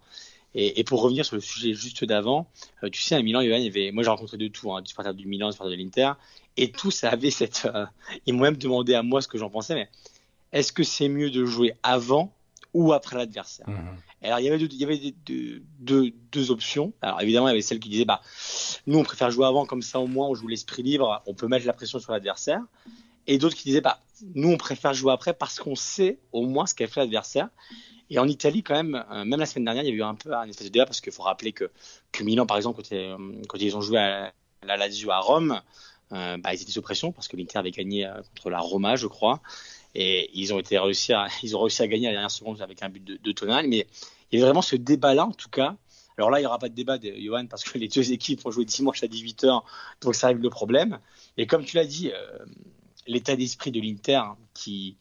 Et, 0.55 0.85
pour 0.85 1.01
revenir 1.01 1.25
sur 1.25 1.35
le 1.35 1.41
sujet 1.41 1.73
juste 1.73 2.05
d'avant, 2.05 2.47
euh, 2.85 2.91
tu 2.91 3.01
sais, 3.01 3.15
à 3.15 3.23
Milan, 3.23 3.41
il 3.41 3.49
y 3.49 3.67
avait, 3.67 3.91
moi 3.91 4.03
j'ai 4.03 4.11
rencontré 4.11 4.37
de 4.37 4.49
tout, 4.49 4.71
hein, 4.73 4.83
du 4.83 4.89
supporter 4.89 5.15
du 5.15 5.27
Milan, 5.27 5.47
du 5.47 5.53
supporter 5.53 5.75
de 5.75 5.83
l'Inter, 5.83 6.13
et 6.59 6.71
tous 6.71 7.05
avaient 7.05 7.31
cette. 7.31 7.67
Euh, 7.73 7.87
ils 8.27 8.35
m'ont 8.35 8.43
même 8.43 8.59
demandé 8.59 8.93
à 8.95 9.03
moi 9.03 9.23
ce 9.23 9.29
que 9.29 9.39
j'en 9.39 9.49
pensais, 9.49 9.75
mais 9.75 9.89
est-ce 10.53 10.73
que 10.73 10.83
c'est 10.83 11.09
mieux 11.09 11.31
de 11.31 11.47
jouer 11.47 11.73
avant 11.83 12.35
ou 12.75 12.93
après 12.93 13.17
l'adversaire. 13.17 13.69
Mhm. 13.69 13.97
Alors 14.23 14.41
il 14.41 14.45
y 14.45 14.49
avait, 14.49 14.59
deux, 14.59 14.69
il 14.71 14.77
y 14.77 14.85
avait 14.85 15.15
deux, 15.27 15.63
deux, 15.81 16.13
deux, 16.31 16.51
options. 16.51 16.93
Alors 17.03 17.21
évidemment 17.21 17.49
il 17.49 17.51
y 17.51 17.55
avait 17.55 17.63
celle 17.63 17.81
qui 17.81 17.89
disait 17.89 18.05
bah 18.05 18.21
nous 18.87 18.99
on 18.99 19.03
préfère 19.03 19.31
jouer 19.31 19.47
avant 19.47 19.67
comme 19.67 19.83
ça 19.83 20.01
au 20.01 20.07
moins 20.07 20.29
on 20.29 20.35
joue 20.35 20.49
l'esprit 20.49 20.83
libre, 20.83 21.23
on 21.27 21.35
peut 21.35 21.49
mettre 21.49 21.67
la 21.67 21.73
pression 21.73 21.99
sur 21.99 22.13
l'adversaire. 22.13 22.61
Et 23.27 23.39
d'autres 23.39 23.57
qui 23.57 23.65
disaient 23.65 23.81
bah 23.81 24.01
nous 24.35 24.51
on 24.51 24.57
préfère 24.57 24.95
jouer 24.95 25.13
après 25.13 25.35
parce 25.35 25.59
qu'on 25.59 25.77
sait 25.77 26.19
au 26.33 26.47
moins 26.47 26.67
ce 26.67 26.75
qu'a 26.75 26.87
fait 26.87 27.01
l'adversaire. 27.01 27.49
Et 28.11 28.19
en 28.19 28.29
Italie 28.29 28.63
quand 28.63 28.75
même, 28.75 29.05
euh, 29.11 29.25
même 29.25 29.41
la 29.41 29.47
semaine 29.47 29.65
dernière 29.65 29.85
il 29.85 29.91
y 29.91 29.93
a 29.93 29.95
eu 29.95 30.03
un 30.03 30.15
peu 30.15 30.35
un 30.35 30.45
espèce 30.45 30.67
de 30.67 30.73
débat 30.73 30.87
parce 30.87 31.01
qu'il 31.01 31.13
faut 31.13 31.23
rappeler 31.23 31.53
que 31.53 31.71
que 32.13 32.23
Milan 32.23 32.47
par 32.47 32.57
exemple 32.57 32.81
quand, 32.83 32.95
euh, 32.95 33.17
quand 33.49 33.59
ils 33.59 33.77
ont 33.77 33.81
joué 33.81 33.99
à 33.99 34.33
la 34.65 34.77
Lazio 34.77 35.11
à 35.11 35.19
Rome, 35.19 35.61
euh, 36.13 36.37
bah, 36.37 36.55
ils 36.55 36.63
étaient 36.63 36.71
sous 36.71 36.83
pression 36.83 37.11
parce 37.11 37.27
que 37.27 37.37
l'Inter 37.37 37.59
avait 37.59 37.71
gagné 37.73 38.09
contre 38.29 38.51
la 38.51 38.61
Roma 38.61 38.97
je 38.97 39.09
crois 39.09 39.41
et 39.95 40.31
ils 40.35 40.55
ont 40.55 40.59
été 40.59 40.79
réussi 40.79 41.13
à, 41.13 41.29
ils 41.43 41.57
ont 41.57 41.61
réussi 41.61 41.83
à 41.83 41.89
gagner 41.89 42.07
à 42.07 42.11
la 42.11 42.17
dernière 42.17 42.31
seconde 42.31 42.61
avec 42.63 42.83
un 42.83 42.89
but 42.89 43.05
de, 43.05 43.19
de 43.23 43.33
Tonal. 43.33 43.69
Mais 43.69 43.87
il 44.31 44.39
y 44.39 44.43
avait 44.43 44.47
vraiment 44.47 44.63
ce 44.63 44.77
débat-là, 44.77 45.27
en 45.27 45.33
tout 45.33 45.51
cas. 45.51 45.77
Alors 46.19 46.31
là, 46.31 46.39
il 46.39 46.43
n'y 46.43 46.47
aura 46.47 46.59
pas 46.59 46.69
de 46.69 46.75
débat, 46.75 46.99
de 46.99 47.13
Johan, 47.19 47.47
parce 47.47 47.65
que 47.65 47.79
les 47.79 47.89
deux 47.89 48.13
équipes 48.13 48.45
ont 48.47 48.51
joué 48.51 48.65
dimanche 48.65 49.03
à 49.03 49.07
18h, 49.07 49.63
donc 50.01 50.15
ça 50.15 50.29
règle 50.29 50.43
le 50.43 50.51
problème. 50.51 50.99
Et 51.37 51.47
comme 51.47 51.65
tu 51.65 51.77
l'as 51.77 51.87
dit, 51.87 52.11
euh, 52.11 52.39
l'état 53.07 53.37
d'esprit 53.37 53.71
de 53.71 53.81
l'Inter, 53.81 54.23
qui 54.55 54.97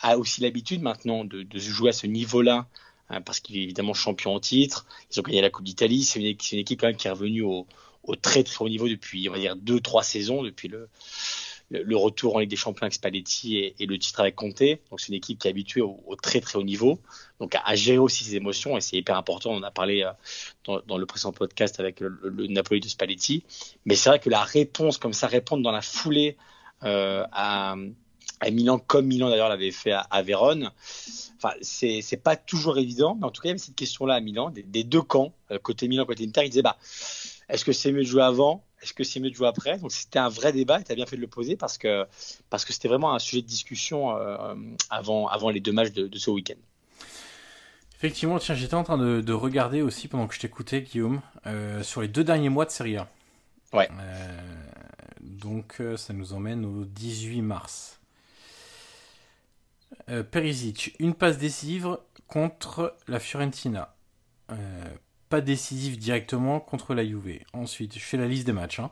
a 0.00 0.18
aussi 0.18 0.40
l'habitude 0.42 0.82
maintenant 0.82 1.24
de, 1.24 1.42
de 1.42 1.58
jouer 1.58 1.90
à 1.90 1.92
ce 1.92 2.06
niveau-là, 2.06 2.66
hein, 3.08 3.20
parce 3.22 3.40
qu'il 3.40 3.56
est 3.56 3.62
évidemment 3.62 3.94
champion 3.94 4.34
en 4.34 4.40
titre, 4.40 4.86
ils 5.10 5.18
ont 5.18 5.22
gagné 5.22 5.40
la 5.40 5.50
Coupe 5.50 5.64
d'Italie, 5.64 6.04
c'est 6.04 6.20
une, 6.20 6.26
une, 6.26 6.58
équipe 6.58 6.80
quand 6.80 6.88
même 6.88 6.96
qui 6.96 7.08
est 7.08 7.10
revenue 7.10 7.42
au, 7.42 7.66
au 8.02 8.14
très 8.14 8.44
très 8.44 8.64
haut 8.64 8.68
niveau 8.68 8.88
depuis, 8.88 9.28
on 9.28 9.32
va 9.32 9.38
dire, 9.38 9.56
deux, 9.56 9.80
trois 9.80 10.02
saisons, 10.02 10.42
depuis 10.42 10.68
le, 10.68 10.88
le 11.70 11.96
retour 11.96 12.36
en 12.36 12.38
Ligue 12.38 12.50
des 12.50 12.56
Champions 12.56 12.82
avec 12.82 12.94
Spalletti 12.94 13.56
et, 13.78 13.86
le 13.86 13.98
titre 13.98 14.20
avec 14.20 14.36
Conte. 14.36 14.62
Donc 14.90 15.00
c'est 15.00 15.08
une 15.08 15.14
équipe 15.14 15.38
qui 15.38 15.48
est 15.48 15.50
habituée 15.50 15.80
au, 15.80 16.16
très 16.20 16.40
très 16.40 16.58
haut 16.58 16.62
niveau, 16.62 17.00
donc 17.40 17.56
à, 17.62 17.74
gérer 17.74 17.98
aussi 17.98 18.24
ses 18.24 18.36
émotions 18.36 18.76
et 18.76 18.80
c'est 18.80 18.96
hyper 18.96 19.16
important. 19.16 19.50
On 19.50 19.62
a 19.62 19.70
parlé 19.70 20.04
euh, 20.04 20.80
dans, 20.86 20.98
le 20.98 21.06
précédent 21.06 21.32
podcast 21.32 21.80
avec 21.80 22.00
le, 22.00 22.46
Napoli 22.46 22.80
de 22.80 22.88
Spalletti, 22.88 23.44
mais 23.84 23.94
c'est 23.96 24.08
vrai 24.08 24.20
que 24.20 24.30
la 24.30 24.42
réponse 24.42 24.98
comme 24.98 25.12
ça, 25.12 25.26
répondre 25.26 25.62
dans 25.62 25.72
la 25.72 25.82
foulée 25.82 26.36
euh, 26.84 27.24
à, 27.32 27.74
à 28.40 28.50
Milan, 28.50 28.78
comme 28.78 29.06
Milan 29.06 29.28
d'ailleurs 29.28 29.48
l'avait 29.48 29.72
fait 29.72 29.92
à, 29.92 30.00
à 30.00 30.22
Vérone. 30.22 30.70
Enfin, 31.36 31.54
c'est, 31.60 32.00
c'est 32.00 32.16
pas 32.16 32.36
toujours 32.36 32.78
évident, 32.78 33.16
mais 33.18 33.26
en 33.26 33.30
tout 33.30 33.42
cas, 33.42 33.50
il 33.50 33.58
cette 33.58 33.74
question-là 33.74 34.14
à 34.14 34.20
Milan, 34.20 34.50
des, 34.50 34.62
des 34.62 34.84
deux 34.84 35.02
camps, 35.02 35.32
euh, 35.50 35.58
côté 35.58 35.88
Milan, 35.88 36.06
côté 36.06 36.24
Inter, 36.24 36.42
ils 36.44 36.50
disaient, 36.50 36.62
bah, 36.62 36.78
est-ce 37.48 37.64
que 37.64 37.72
c'est 37.72 37.92
mieux 37.92 38.02
de 38.02 38.08
jouer 38.08 38.22
avant 38.22 38.65
est-ce 38.82 38.92
que 38.92 39.04
c'est 39.04 39.20
mieux 39.20 39.30
de 39.30 39.34
jouer 39.34 39.48
après? 39.48 39.78
Donc 39.78 39.92
c'était 39.92 40.18
un 40.18 40.28
vrai 40.28 40.52
débat 40.52 40.80
et 40.80 40.84
tu 40.84 40.92
as 40.92 40.94
bien 40.94 41.06
fait 41.06 41.16
de 41.16 41.20
le 41.20 41.26
poser 41.26 41.56
parce 41.56 41.78
que 41.78 42.06
parce 42.50 42.64
que 42.64 42.72
c'était 42.72 42.88
vraiment 42.88 43.14
un 43.14 43.18
sujet 43.18 43.42
de 43.42 43.46
discussion 43.46 44.16
euh, 44.16 44.54
avant, 44.90 45.28
avant 45.28 45.50
les 45.50 45.60
deux 45.60 45.72
matchs 45.72 45.92
de, 45.92 46.18
ce 46.18 46.30
week-end. 46.30 46.58
Effectivement, 47.96 48.38
tiens, 48.38 48.54
j'étais 48.54 48.74
en 48.74 48.84
train 48.84 48.98
de, 48.98 49.32
regarder 49.32 49.80
aussi 49.80 50.06
pendant 50.06 50.26
que 50.26 50.34
je 50.34 50.40
t'écoutais, 50.40 50.82
Guillaume, 50.82 51.22
euh, 51.46 51.82
sur 51.82 52.02
les 52.02 52.08
deux 52.08 52.24
derniers 52.24 52.50
mois 52.50 52.66
de 52.66 52.70
Serie 52.70 52.98
A. 52.98 53.08
Ouais. 53.72 53.88
Euh, 53.90 54.40
donc 55.20 55.82
ça 55.96 56.12
nous 56.12 56.34
emmène 56.34 56.64
au 56.64 56.84
18 56.84 57.42
mars. 57.42 58.00
Perisic, 60.30 60.94
une 60.98 61.14
passe 61.14 61.38
décisive 61.38 61.98
contre 62.28 62.96
la 63.08 63.18
Fiorentina 63.18 63.94
pas 65.28 65.40
décisif 65.40 65.98
directement 65.98 66.60
contre 66.60 66.94
la 66.94 67.04
Juve. 67.04 67.40
Ensuite, 67.52 67.94
je 67.94 68.04
fais 68.04 68.16
la 68.16 68.28
liste 68.28 68.46
des 68.46 68.52
matchs. 68.52 68.80
Hein. 68.80 68.90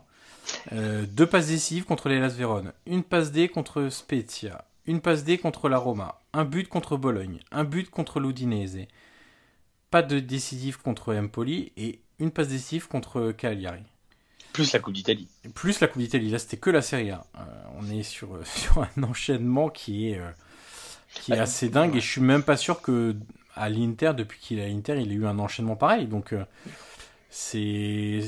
Euh, 0.73 1.05
deux 1.07 1.25
passes 1.25 1.47
décisives 1.47 1.85
contre 1.85 2.09
les 2.09 2.19
Las 2.19 2.35
Vérone, 2.35 2.73
une 2.85 3.03
passe 3.03 3.31
D 3.31 3.47
contre 3.47 3.89
Spezia, 3.89 4.65
une 4.85 5.01
passe 5.01 5.23
D 5.23 5.37
contre 5.37 5.69
la 5.69 5.77
Roma, 5.77 6.21
un 6.33 6.45
but 6.45 6.67
contre 6.67 6.97
Bologne, 6.97 7.39
un 7.51 7.63
but 7.63 7.89
contre 7.89 8.19
l'Udinese, 8.19 8.87
pas 9.89 10.03
de 10.03 10.19
décisif 10.19 10.77
contre 10.77 11.15
Empoli 11.15 11.71
et 11.77 11.99
une 12.19 12.31
passe 12.31 12.49
décisive 12.49 12.87
contre 12.87 13.31
Cagliari. 13.31 13.83
Plus 14.53 14.71
la 14.71 14.79
Coupe 14.79 14.93
d'Italie. 14.93 15.27
Plus 15.53 15.79
la 15.81 15.87
Coupe 15.87 16.01
d'Italie. 16.01 16.29
Là, 16.29 16.39
c'était 16.39 16.57
que 16.57 16.69
la 16.69 16.81
Serie 16.81 17.11
A. 17.11 17.25
Euh, 17.37 17.41
on 17.77 17.89
est 17.89 18.03
sur, 18.03 18.39
sur 18.45 18.83
un 18.83 19.03
enchaînement 19.03 19.69
qui 19.69 20.11
est, 20.11 20.19
euh, 20.19 20.29
qui 21.13 21.33
est 21.33 21.39
assez 21.39 21.69
dingue 21.69 21.95
et 21.95 21.99
je 21.99 22.09
suis 22.09 22.21
même 22.21 22.43
pas 22.43 22.57
sûr 22.57 22.81
que 22.81 23.15
à 23.55 23.69
l'Inter, 23.69 24.11
depuis 24.15 24.39
qu'il 24.39 24.59
est 24.59 24.65
à 24.65 24.67
l'Inter, 24.67 24.99
il 25.01 25.11
a 25.11 25.13
eu 25.13 25.25
un 25.25 25.39
enchaînement 25.39 25.75
pareil. 25.75 26.07
Donc, 26.07 26.33
euh, 26.33 26.43
c'est. 27.29 28.19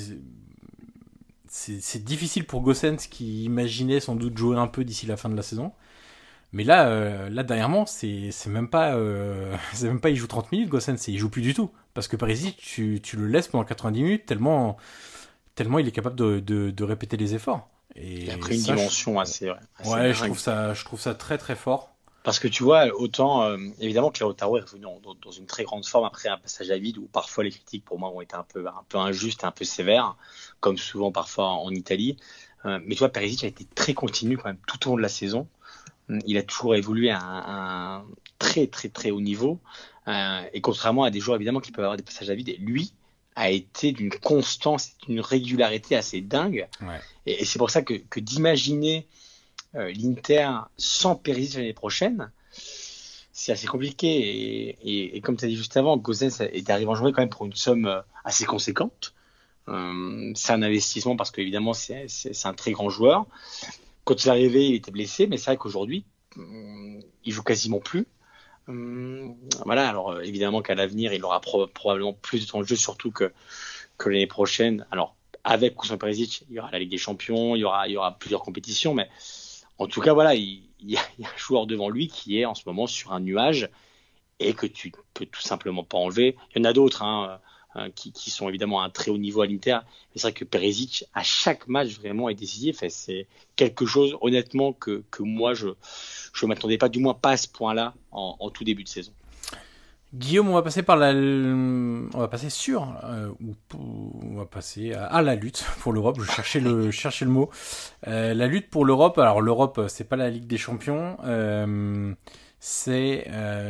C'est 1.49 2.03
difficile 2.03 2.45
pour 2.45 2.61
Gossens 2.61 3.07
qui 3.09 3.45
imaginait 3.45 3.99
sans 3.99 4.15
doute 4.15 4.37
jouer 4.37 4.57
un 4.57 4.67
peu 4.67 4.83
d'ici 4.83 5.07
la 5.07 5.17
fin 5.17 5.27
de 5.27 5.35
la 5.35 5.41
saison. 5.41 5.71
Mais 6.51 6.63
là, 6.63 6.87
euh, 6.87 7.29
là 7.29 7.43
dernièrement, 7.43 7.85
c'est 7.85 8.31
même 8.47 8.69
pas, 8.69 8.95
euh, 8.95 9.55
c'est 9.73 9.87
même 9.87 9.99
pas 9.99 10.09
il 10.09 10.17
joue 10.17 10.27
30 10.27 10.51
minutes, 10.51 10.69
Gossens, 10.69 11.07
il 11.07 11.17
joue 11.17 11.29
plus 11.29 11.41
du 11.41 11.53
tout. 11.53 11.71
Parce 11.93 12.07
que 12.07 12.15
Parisi, 12.15 12.53
tu, 12.57 12.99
tu 13.01 13.17
le 13.17 13.27
laisses 13.27 13.47
pendant 13.47 13.63
90 13.63 14.03
minutes 14.03 14.25
tellement, 14.25 14.77
tellement 15.55 15.79
il 15.79 15.87
est 15.87 15.91
capable 15.91 16.15
de, 16.15 16.39
de, 16.39 16.69
de 16.69 16.83
répéter 16.83 17.17
les 17.17 17.33
efforts. 17.33 17.67
Et 17.95 18.25
il 18.25 18.31
a 18.31 18.37
pris 18.37 18.55
une 18.55 18.61
dimension 18.61 19.19
assez, 19.19 19.49
assez, 19.79 19.89
Ouais, 19.89 20.13
je 20.13 20.23
trouve 20.23 20.39
ça, 20.39 20.73
je 20.73 20.85
trouve 20.85 20.99
ça 20.99 21.15
très 21.15 21.37
très 21.37 21.55
fort. 21.55 21.96
Parce 22.27 22.39
que 22.39 22.49
tu 22.49 22.63
vois, 22.63 22.93
autant 22.93 23.43
euh, 23.43 23.57
évidemment 23.79 24.11
que 24.11 24.21
Lautaro 24.21 24.57
est 24.57 24.59
revenu 24.59 24.81
dans, 24.81 25.31
une 25.31 25.45
très 25.45 25.63
grande 25.63 25.85
forme 25.85 26.03
après 26.03 26.27
un 26.27 26.37
passage 26.37 26.69
à 26.71 26.77
vide 26.77 26.97
où 26.97 27.05
parfois 27.05 27.45
les 27.45 27.51
critiques 27.51 27.85
pour 27.85 27.99
moi 27.99 28.09
ont 28.09 28.19
été 28.19 28.35
un 28.35 28.43
peu, 28.43 28.67
un 28.67 28.83
peu 28.89 28.97
injustes, 28.97 29.45
un 29.45 29.51
peu 29.51 29.63
sévères, 29.63 30.17
comme 30.59 30.77
souvent 30.77 31.13
parfois 31.13 31.47
en 31.47 31.71
Italie. 31.71 32.17
Euh, 32.65 32.79
mais 32.83 32.95
tu 32.95 32.99
vois, 32.99 33.13
Perisic 33.13 33.45
a 33.45 33.47
été 33.47 33.65
très 33.75 33.93
continu 33.93 34.35
quand 34.35 34.49
même 34.49 34.59
tout 34.67 34.87
au 34.87 34.89
long 34.89 34.97
de 34.97 35.03
la 35.03 35.07
saison. 35.07 35.47
Il 36.25 36.37
a 36.37 36.43
toujours 36.43 36.75
évolué 36.75 37.11
à 37.11 37.21
un, 37.21 38.03
très 38.39 38.67
très 38.67 38.89
très 38.89 39.09
haut 39.09 39.21
niveau. 39.21 39.61
Euh, 40.09 40.41
et 40.51 40.59
contrairement 40.59 41.05
à 41.05 41.11
des 41.11 41.21
joueurs 41.21 41.37
évidemment 41.37 41.61
qui 41.61 41.71
peuvent 41.71 41.85
avoir 41.85 41.95
des 41.95 42.03
passages 42.03 42.29
à 42.29 42.35
vide, 42.35 42.49
et 42.49 42.57
lui, 42.57 42.91
a 43.37 43.51
été 43.51 43.93
d'une 43.93 44.11
constance, 44.11 44.97
d'une 45.07 45.21
régularité 45.21 45.95
assez 45.95 46.19
dingue. 46.19 46.67
Et, 47.25 47.45
c'est 47.45 47.57
pour 47.57 47.69
ça 47.69 47.83
que, 47.83 48.19
d'imaginer 48.19 49.07
l'Inter 49.73 50.49
sans 50.77 51.15
Perisic 51.15 51.57
l'année 51.57 51.73
prochaine, 51.73 52.31
c'est 53.37 53.51
assez 53.51 53.67
compliqué. 53.67 54.75
Et, 55.15 55.21
comme 55.21 55.37
tu 55.37 55.45
as 55.45 55.47
dit 55.47 55.55
juste 55.55 55.77
avant, 55.77 55.95
Gozens 55.95 56.41
est 56.41 56.69
arrivé 56.71 56.89
en 56.89 56.95
jouer 56.95 57.11
quand 57.11 57.21
même 57.21 57.29
pour 57.29 57.45
une 57.45 57.53
somme 57.53 57.85
euh, 57.85 58.01
assez 58.23 58.45
conséquente. 58.45 59.13
Euh, 59.67 60.31
c'est 60.33 60.53
un 60.53 60.63
investissement 60.63 61.15
parce 61.15 61.29
qu'évidemment, 61.29 61.73
c'est 61.73 62.07
un 62.45 62.53
très 62.53 62.71
grand 62.71 62.89
joueur. 62.89 63.27
Quand 64.05 64.23
il 64.23 64.27
est 64.27 64.31
arrivé, 64.31 64.69
il 64.69 64.73
était 64.73 64.89
blessé, 64.89 65.27
mais 65.27 65.37
c'est 65.37 65.51
vrai 65.51 65.57
qu'aujourd'hui, 65.57 66.03
il 66.35 67.31
joue 67.31 67.43
quasiment 67.43 67.79
plus. 67.79 68.07
Hum, 68.67 69.35
voilà, 69.65 69.87
alors 69.87 70.13
euh, 70.13 70.21
évidemment 70.21 70.63
qu'à 70.63 70.73
l'avenir, 70.73 71.13
il 71.13 71.23
aura 71.23 71.39
probablement 71.39 72.13
plus 72.13 72.43
de 72.43 72.49
temps 72.49 72.61
de 72.61 72.65
jeu, 72.65 72.75
surtout 72.75 73.11
que, 73.11 73.31
l'année 74.03 74.25
prochaine. 74.25 74.87
Alors, 74.89 75.15
avec 75.43 75.79
ou 75.83 75.85
sans 75.85 75.99
Perisic, 75.99 76.43
il 76.49 76.55
y 76.55 76.59
aura 76.59 76.71
la 76.71 76.79
Ligue 76.79 76.89
des 76.89 76.97
Champions, 76.97 77.55
il 77.55 77.59
y 77.59 77.65
aura 77.65 78.17
plusieurs 78.17 78.41
compétitions, 78.41 78.95
mais 78.95 79.09
en 79.79 79.87
tout 79.87 80.01
cas, 80.01 80.13
voilà, 80.13 80.35
il, 80.35 80.63
y 80.81 80.97
a, 80.97 81.01
un 81.19 81.37
joueur 81.37 81.67
devant 81.67 81.89
lui 81.89 82.07
qui 82.07 82.39
est 82.39 82.45
en 82.45 82.55
ce 82.55 82.63
moment 82.65 82.87
sur 82.87 83.13
un 83.13 83.19
nuage 83.19 83.69
et 84.39 84.53
que 84.53 84.67
tu 84.67 84.91
peux 85.13 85.25
tout 85.25 85.41
simplement 85.41 85.83
pas 85.83 85.97
enlever. 85.97 86.35
Il 86.55 86.59
y 86.59 86.61
en 86.61 86.69
a 86.69 86.73
d'autres 86.73 87.03
hein, 87.03 87.39
euh, 87.75 87.89
qui, 87.93 88.11
qui, 88.11 88.31
sont 88.31 88.49
évidemment 88.49 88.81
à 88.81 88.85
un 88.85 88.89
très 88.89 89.11
haut 89.11 89.17
niveau 89.17 89.41
à 89.41 89.47
l'Inter, 89.47 89.79
mais 89.83 90.15
c'est 90.15 90.21
vrai 90.21 90.33
que 90.33 90.45
Perisic, 90.45 91.05
à 91.13 91.21
chaque 91.21 91.67
match, 91.67 91.99
vraiment 91.99 92.29
est 92.29 92.33
décisif 92.33 92.83
c'est 92.89 93.27
quelque 93.55 93.85
chose, 93.85 94.17
honnêtement, 94.21 94.73
que, 94.73 95.03
moi, 95.19 95.53
je 95.53 95.69
je 96.33 96.45
ne 96.45 96.49
m'attendais 96.49 96.77
pas, 96.77 96.89
du 96.89 96.99
moins 96.99 97.13
pas 97.13 97.31
à 97.31 97.37
ce 97.37 97.47
point-là, 97.47 97.93
en, 98.11 98.49
tout 98.51 98.63
début 98.63 98.83
de 98.83 98.89
saison. 98.89 99.11
Guillaume, 100.13 100.47
on 100.47 100.53
va 100.53 100.61
passer 100.61 100.83
par 100.83 100.95
la, 100.95 101.11
on 101.11 102.17
va 102.17 102.29
passer 102.29 102.49
sur, 102.49 102.95
euh, 103.03 103.31
on 103.77 104.35
va 104.35 104.45
passer 104.45 104.93
à, 104.93 105.21
la 105.21 105.35
lutte 105.35 105.65
pour 105.79 105.91
l'Europe. 105.91 106.17
Je 106.21 106.31
cherchais 106.31 106.61
le, 106.61 107.31
mot. 107.31 107.49
Euh, 108.07 108.33
la 108.33 108.47
lutte 108.47 108.69
pour 108.69 108.85
l'Europe. 108.85 109.17
Alors 109.17 109.41
l'Europe, 109.41 109.81
c'est 109.89 110.05
pas 110.05 110.15
la 110.15 110.29
Ligue 110.29 110.47
des 110.47 110.57
Champions, 110.57 111.17
euh, 111.25 112.13
c'est 112.59 113.27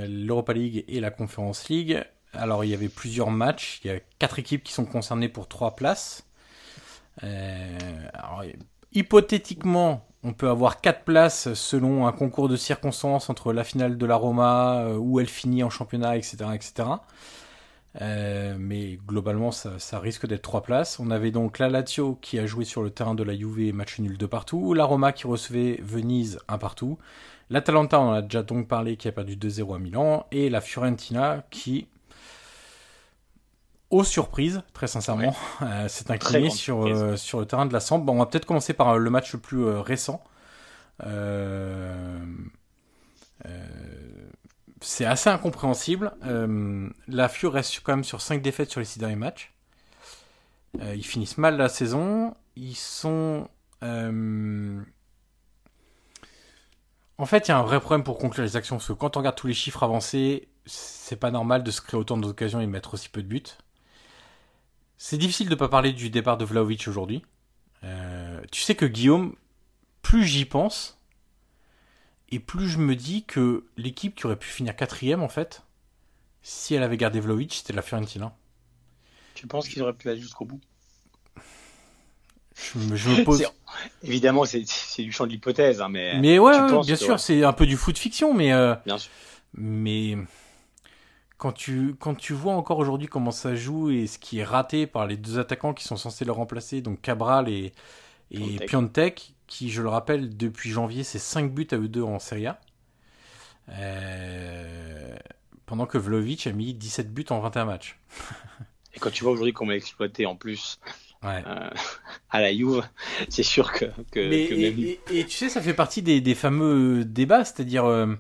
l'Europa 0.08 0.54
League 0.54 0.86
et 0.88 1.00
la 1.00 1.10
Conference 1.10 1.69
League. 1.69 2.04
Alors 2.34 2.63
il 2.63 2.69
y 2.69 2.73
avait 2.76 2.89
plusieurs 2.89 3.32
matchs. 3.32 3.82
Il 3.84 3.91
y 3.91 3.93
a 3.93 4.00
quatre 4.19 4.38
équipes 4.38 4.63
qui 4.63 4.73
sont 4.73 4.86
concernées 4.86 5.30
pour 5.30 5.47
trois 5.47 5.76
places. 5.76 6.28
hypothétiquement, 8.93 10.07
on 10.28 10.34
peut 10.34 10.50
avoir 10.50 10.82
quatre 10.82 11.06
places 11.06 11.54
selon 11.54 12.06
un 12.06 12.12
concours 12.12 12.50
de 12.50 12.58
circonstances 12.58 13.30
entre 13.30 13.54
la 13.54 13.63
finale 13.63 13.98
de 13.98 14.06
la 14.06 14.18
Roma, 14.18 14.82
euh, 14.82 14.98
où 14.98 15.22
elle 15.22 15.30
finit 15.30 15.63
en 15.63 15.70
championnat, 15.70 16.18
etc. 16.18 16.38
etc. 16.54 16.90
Euh, 18.02 18.58
mais 18.60 19.00
globalement, 19.08 19.52
ça, 19.52 20.00
risque 20.00 20.28
d'être 20.28 20.42
trois 20.42 20.63
places. 20.63 21.00
On 21.00 21.12
avait 21.12 21.32
donc 21.32 21.60
la 21.60 21.70
Lazio 21.70 22.18
qui 22.22 22.40
a 22.40 22.46
joué 22.46 22.66
sur 22.66 22.84
le 22.84 22.90
terrain 22.90 23.16
de 23.16 23.24
la 23.24 23.36
Juve, 23.36 23.74
match 23.74 24.00
nul 24.00 24.18
de 24.18 24.26
partout. 24.26 24.74
La 24.74 24.84
Roma 24.84 25.13
qui 25.13 25.28
recevait 25.28 25.80
Venise, 25.82 26.40
un 26.50 26.58
partout. 26.58 26.98
L'Atalanta, 27.50 27.98
on 28.00 28.10
en 28.10 28.13
a 28.13 28.22
déjà 28.22 28.44
donc 28.44 28.68
parlé, 28.68 28.98
qui 28.98 29.08
a 29.08 29.13
perdu 29.13 29.38
2-0 29.38 29.76
à 29.76 29.80
Milan. 29.80 30.28
Et 30.32 30.50
la 30.50 30.60
Fiorentina 30.60 31.46
qui 31.50 31.88
aux 33.89 34.04
surprises, 34.04 34.62
très 34.73 34.88
sincèrement. 34.88 35.36
Euh, 35.62 35.88
c'est 35.88 36.12
incliné 36.12 36.50
sur, 36.50 36.86
euh, 36.86 37.15
sur 37.15 37.39
le 37.39 37.45
terrain 37.45 37.65
de 37.65 37.73
la 37.73 37.80
Sambre. 37.80 38.06
Bon, 38.06 38.13
on 38.13 38.19
va 38.19 38.26
peut-être 38.26 38.45
commencer 38.45 38.73
par 38.73 38.89
euh, 38.89 38.97
le 38.97 39.10
match 39.10 39.34
le 39.34 39.39
plus 39.39 39.65
récent. 39.65 40.23
c'est 44.82 45.06
assez 45.06 45.30
incompréhensible. 45.30 46.12
la 47.08 47.30
Fio 47.30 47.50
reste 47.50 47.80
quand 47.84 47.93
même 47.93 48.04
sur 48.04 48.21
5 48.21 48.41
défaites 48.41 48.69
sur 48.69 48.80
les 48.80 48.86
6 48.86 49.00
derniers 49.00 49.15
matchs. 49.15 49.54
ils 50.80 51.06
finissent 51.06 51.38
mal 51.38 51.58
la 51.58 51.69
saison. 51.69 52.36
Ils 52.56 52.76
sont... 52.76 53.47
En 57.19 57.26
fait, 57.26 57.47
il 57.47 57.52
y 57.52 57.54
a 57.54 57.58
un 57.58 57.63
vrai 57.63 57.80
problème 57.80 58.04
pour 58.04 58.19
conclure 58.19 58.43
les 58.43 58.56
actions, 58.56 58.76
parce 58.76 58.88
que 58.88 58.93
quand 58.93 59.17
on 59.17 59.21
regarde 59.21 59.36
tous 59.36 59.47
les 59.47 59.56
chiffres 59.56 59.82
avancés, 59.82 60.50
c'est 60.67 61.15
pas 61.15 61.32
normal 61.32 61.63
de 61.63 61.71
se 61.71 61.82
créer 61.82 62.00
autant 62.00 62.17
d'occasions 62.17 62.62
et 62.62 62.67
mettre 62.67 62.93
aussi 62.93 63.10
peu 63.10 63.23
de 63.23 63.28
buts. 63.28 63.41
C'est 64.98 65.18
difficile 65.18 65.48
de 65.48 65.54
ne 65.54 65.60
pas 65.60 65.70
parler 65.70 65.94
du 65.94 66.10
départ 66.10 66.38
de 66.38 66.46
Vlaovic 66.46 66.88
aujourd'hui. 66.88 67.24
Euh, 67.84 68.42
tu 68.52 68.62
sais 68.62 68.76
que 68.76 68.86
Guillaume, 68.86 69.36
plus 70.02 70.26
j'y 70.26 70.46
pense, 70.46 71.00
et 72.30 72.40
plus 72.40 72.68
je 72.68 72.80
me 72.80 72.96
dis 72.96 73.24
que 73.24 73.66
l'équipe 73.78 74.16
qui 74.16 74.26
aurait 74.26 74.38
pu 74.38 74.48
finir 74.48 74.76
quatrième, 74.76 75.22
en 75.22 75.30
fait, 75.30 75.64
si 76.42 76.74
elle 76.74 76.84
avait 76.84 76.98
gardé 76.98 77.20
Vlaovic, 77.20 77.54
c'était 77.54 77.74
la 77.74 77.82
Fiorentina. 77.82 78.36
Tu 79.36 79.46
penses 79.46 79.68
qu'ils 79.70 79.84
auraient 79.84 79.94
pu 79.94 80.10
aller 80.10 80.20
jusqu'au 80.20 80.46
bout? 80.46 80.62
Je 82.74 82.80
me, 82.80 83.24
pose. 83.24 83.46
Évidemment, 84.04 84.46
c'est 84.46 84.64
du 85.04 85.12
champ 85.12 85.28
de 85.28 85.32
l'hypothèse, 85.32 85.80
hein, 85.80 85.90
mais. 85.90 86.20
Mais 86.20 86.40
ouais, 86.40 86.58
bien 86.84 86.96
sûr, 86.96 87.20
c'est 87.20 87.44
un 87.44 87.54
peu 87.54 87.68
du 87.68 87.78
foot 87.78 87.96
fiction, 88.00 88.34
mais. 88.34 88.52
Euh, 88.52 88.74
bien 88.84 88.98
sûr. 88.98 89.12
Mais 89.54 90.18
quand 91.38 91.52
tu, 91.52 91.95
quand 92.00 92.15
tu 92.15 92.34
vois 92.34 92.54
encore 92.54 92.80
aujourd'hui 92.80 93.08
comment 93.08 93.32
ça 93.32 93.56
joue 93.56 93.89
et 93.91 94.08
ce 94.08 94.17
qui 94.17 94.39
est 94.39 94.43
raté 94.43 94.88
par 94.88 95.06
les 95.06 95.17
deux 95.17 95.38
attaquants 95.39 95.73
qui 95.73 95.84
sont 95.84 95.97
censés 95.97 96.26
le 96.26 96.32
remplacer, 96.32 96.82
donc 96.82 97.02
Cabral 97.02 97.47
et, 97.47 97.73
et 98.32 98.58
Piontek, 98.65 99.34
qui, 99.45 99.69
je 99.69 99.82
le 99.82 99.89
rappelle, 99.89 100.36
depuis 100.36 100.71
janvier, 100.71 101.04
c'est 101.04 101.19
5 101.19 101.54
buts 101.54 101.67
à 101.71 101.78
eux 101.78 101.88
deux 101.88 102.02
en 102.02 102.19
Serie 102.19 102.47
A. 102.47 102.60
Euh, 103.69 105.15
pendant 105.65 105.86
que 105.86 105.97
Vlovic 105.97 106.47
a 106.47 106.52
mis 106.52 106.73
17 106.73 107.13
buts 107.13 107.26
en 107.30 107.39
21 107.39 107.65
matchs. 107.65 108.00
et 108.95 109.00
quand 109.00 109.12
tu 109.12 109.23
vois 109.23 109.34
aujourd'hui 109.34 109.54
comment 109.54 109.73
exploité 109.73 110.26
en 110.26 110.36
plus 110.36 110.80
euh, 111.23 111.69
à 112.32 112.41
la 112.41 112.52
Juve, 112.52 112.84
c'est 113.30 113.43
sûr 113.43 113.71
que, 113.73 113.86
que, 114.12 114.19
et, 114.19 115.26
tu 115.26 115.38
sais, 115.38 115.50
ça 115.50 115.62
fait 115.62 115.73
partie 115.73 116.02
des, 116.02 116.19
des 116.19 116.36
fameux 116.36 117.06
débats, 117.06 117.45
c'est-à-dire 117.45 117.86
euh, 117.86 118.15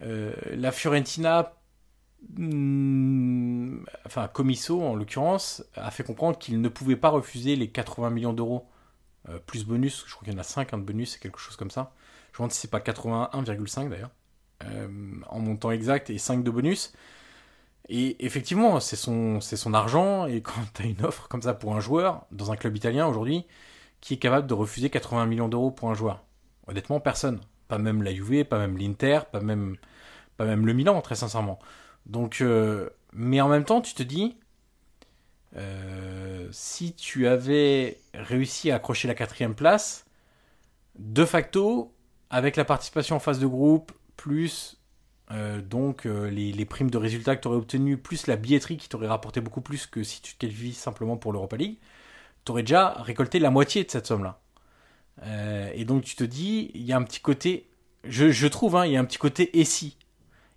la 0.00 0.72
Fiorentina 0.72 1.54
Hmm, 2.36 3.78
enfin 4.06 4.28
Comiso 4.28 4.82
en 4.82 4.94
l'occurrence, 4.94 5.64
a 5.74 5.90
fait 5.90 6.04
comprendre 6.04 6.38
qu'il 6.38 6.60
ne 6.60 6.68
pouvait 6.68 6.96
pas 6.96 7.08
refuser 7.08 7.56
les 7.56 7.70
80 7.70 8.10
millions 8.10 8.32
d'euros 8.32 8.68
euh, 9.28 9.38
plus 9.38 9.64
bonus, 9.66 10.04
je 10.06 10.12
crois 10.14 10.24
qu'il 10.24 10.34
y 10.34 10.36
en 10.36 10.40
a 10.40 10.44
5 10.44 10.72
hein, 10.74 10.78
de 10.78 10.84
bonus, 10.84 11.12
c'est 11.12 11.18
quelque 11.20 11.38
chose 11.38 11.56
comme 11.56 11.70
ça. 11.70 11.92
Je 12.32 12.36
me 12.36 12.38
demande 12.38 12.52
si 12.52 12.60
c'est 12.60 12.70
pas 12.70 12.80
81,5 12.80 13.88
d'ailleurs, 13.90 14.10
euh, 14.64 14.88
en 15.28 15.40
montant 15.40 15.70
exact 15.70 16.10
et 16.10 16.18
5 16.18 16.42
de 16.44 16.50
bonus. 16.50 16.92
Et 17.88 18.24
effectivement, 18.24 18.80
c'est 18.80 18.96
son, 18.96 19.40
c'est 19.40 19.56
son 19.56 19.74
argent, 19.74 20.26
et 20.26 20.42
quand 20.42 20.52
tu 20.74 20.82
as 20.82 20.86
une 20.86 21.02
offre 21.04 21.28
comme 21.28 21.42
ça 21.42 21.54
pour 21.54 21.74
un 21.74 21.80
joueur, 21.80 22.26
dans 22.30 22.52
un 22.52 22.56
club 22.56 22.76
italien 22.76 23.06
aujourd'hui, 23.06 23.46
qui 24.00 24.14
est 24.14 24.18
capable 24.18 24.46
de 24.46 24.54
refuser 24.54 24.90
80 24.90 25.26
millions 25.26 25.48
d'euros 25.48 25.70
pour 25.70 25.90
un 25.90 25.94
joueur? 25.94 26.24
Honnêtement, 26.66 27.00
personne. 27.00 27.40
Pas 27.68 27.78
même 27.78 28.02
la 28.02 28.14
Juve, 28.14 28.44
pas 28.44 28.58
même 28.58 28.78
l'Inter, 28.78 29.20
pas 29.32 29.40
même, 29.40 29.76
pas 30.36 30.44
même 30.44 30.66
le 30.66 30.72
Milan, 30.72 31.00
très 31.02 31.16
sincèrement. 31.16 31.58
Donc, 32.06 32.40
euh, 32.40 32.90
mais 33.12 33.40
en 33.40 33.48
même 33.48 33.64
temps, 33.64 33.80
tu 33.80 33.94
te 33.94 34.02
dis, 34.02 34.36
euh, 35.56 36.48
si 36.52 36.92
tu 36.94 37.26
avais 37.26 38.00
réussi 38.14 38.70
à 38.70 38.76
accrocher 38.76 39.08
la 39.08 39.14
quatrième 39.14 39.54
place, 39.54 40.04
de 40.98 41.24
facto, 41.24 41.94
avec 42.30 42.56
la 42.56 42.64
participation 42.64 43.16
en 43.16 43.20
phase 43.20 43.40
de 43.40 43.46
groupe, 43.46 43.92
plus 44.16 44.78
euh, 45.30 45.60
donc 45.62 46.04
les, 46.04 46.64
primes 46.64 46.90
de 46.90 46.98
résultats 46.98 47.36
que 47.36 47.42
tu 47.42 47.48
aurais 47.48 47.58
obtenues, 47.58 47.96
plus 47.96 48.26
la 48.26 48.36
billetterie 48.36 48.76
qui 48.76 48.88
t'aurait 48.88 49.06
rapporté 49.06 49.40
beaucoup 49.40 49.60
plus 49.60 49.86
que 49.86 50.02
si 50.02 50.20
tu 50.20 50.34
te 50.34 50.38
qualifies 50.38 50.74
simplement 50.74 51.16
pour 51.16 51.32
l'Europa 51.32 51.56
League, 51.56 51.78
tu 52.44 52.52
aurais 52.52 52.62
déjà 52.62 52.94
récolté 53.02 53.38
la 53.38 53.50
moitié 53.50 53.84
de 53.84 53.90
cette 53.90 54.06
somme-là. 54.06 54.40
et 55.74 55.84
donc 55.84 56.04
tu 56.04 56.16
te 56.16 56.24
dis, 56.24 56.70
il 56.74 56.82
y 56.82 56.92
a 56.92 56.96
un 56.96 57.02
petit 57.02 57.20
côté, 57.20 57.70
je, 58.04 58.46
trouve, 58.46 58.76
hein, 58.76 58.86
il 58.86 58.92
y 58.92 58.96
a 58.96 59.00
un 59.00 59.04
petit 59.04 59.18
côté 59.18 59.58
et 59.58 59.64
si. 59.64 59.96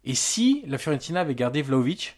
Et 0.05 0.15
si 0.15 0.63
la 0.67 0.77
Fiorentina 0.77 1.21
avait 1.21 1.35
gardé 1.35 1.61
Vlaovic, 1.61 2.17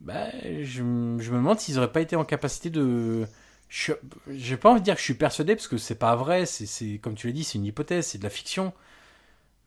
bah, 0.00 0.28
je, 0.62 0.82
me 0.82 1.18
demande 1.20 1.60
s'ils 1.60 1.76
n'auraient 1.76 1.92
pas 1.92 2.00
été 2.00 2.16
en 2.16 2.24
capacité 2.24 2.70
de. 2.70 3.26
Je 3.68 3.92
n'ai 4.28 4.56
pas 4.56 4.70
envie 4.70 4.80
de 4.80 4.84
dire 4.84 4.94
que 4.94 5.00
je 5.00 5.04
suis 5.04 5.14
persuadé 5.14 5.54
parce 5.54 5.68
que 5.68 5.78
c'est 5.78 5.94
pas 5.94 6.14
vrai, 6.16 6.44
c'est 6.44 6.98
comme 6.98 7.14
tu 7.14 7.26
l'as 7.26 7.32
dit, 7.32 7.44
c'est 7.44 7.58
une 7.58 7.64
hypothèse, 7.64 8.06
c'est 8.06 8.18
de 8.18 8.24
la 8.24 8.30
fiction. 8.30 8.72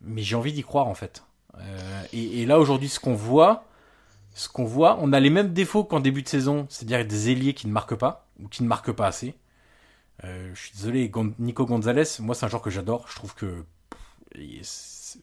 Mais 0.02 0.22
j'ai 0.22 0.36
envie 0.36 0.54
d'y 0.54 0.64
croire 0.64 0.88
en 0.88 0.94
fait. 0.94 1.24
Euh, 1.58 2.04
et, 2.14 2.46
là 2.46 2.60
aujourd'hui, 2.60 2.90
ce 2.90 3.00
qu'on 3.00 3.16
voit, 3.16 3.66
ce 4.34 4.50
qu'on 4.50 4.66
voit, 4.66 4.98
on 5.02 5.14
a 5.14 5.20
les 5.20 5.30
mêmes 5.30 5.54
défauts 5.54 5.84
qu'en 5.84 6.02
début 6.02 6.22
de 6.22 6.28
saison, 6.28 6.68
c'est-à-dire 6.70 7.06
des 7.06 7.32
ailiers 7.32 7.54
qui 7.54 7.68
ne 7.68 7.72
marquent 7.72 7.96
pas 7.96 8.28
ou 8.40 8.48
qui 8.48 8.64
ne 8.64 8.68
marquent 8.68 8.92
pas 8.92 9.08
assez. 9.08 9.36
Euh, 10.24 10.52
je 10.54 10.60
suis 10.60 10.72
désolé, 10.74 11.12
Nico 11.40 11.66
Gonzalez, 11.66 12.06
moi 12.20 12.36
c'est 12.36 12.46
un 12.46 12.50
joueur 12.50 12.62
que 12.62 12.70
j'adore. 12.70 13.08
Je 13.10 13.16
trouve 13.16 13.34
que 13.34 13.66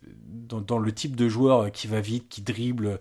dans, 0.03 0.79
le 0.79 0.93
type 0.93 1.17
de 1.17 1.29
joueur 1.29 1.71
qui 1.73 1.87
va 1.87 2.01
vite, 2.01 2.29
qui 2.29 2.43
dribble, 2.43 3.01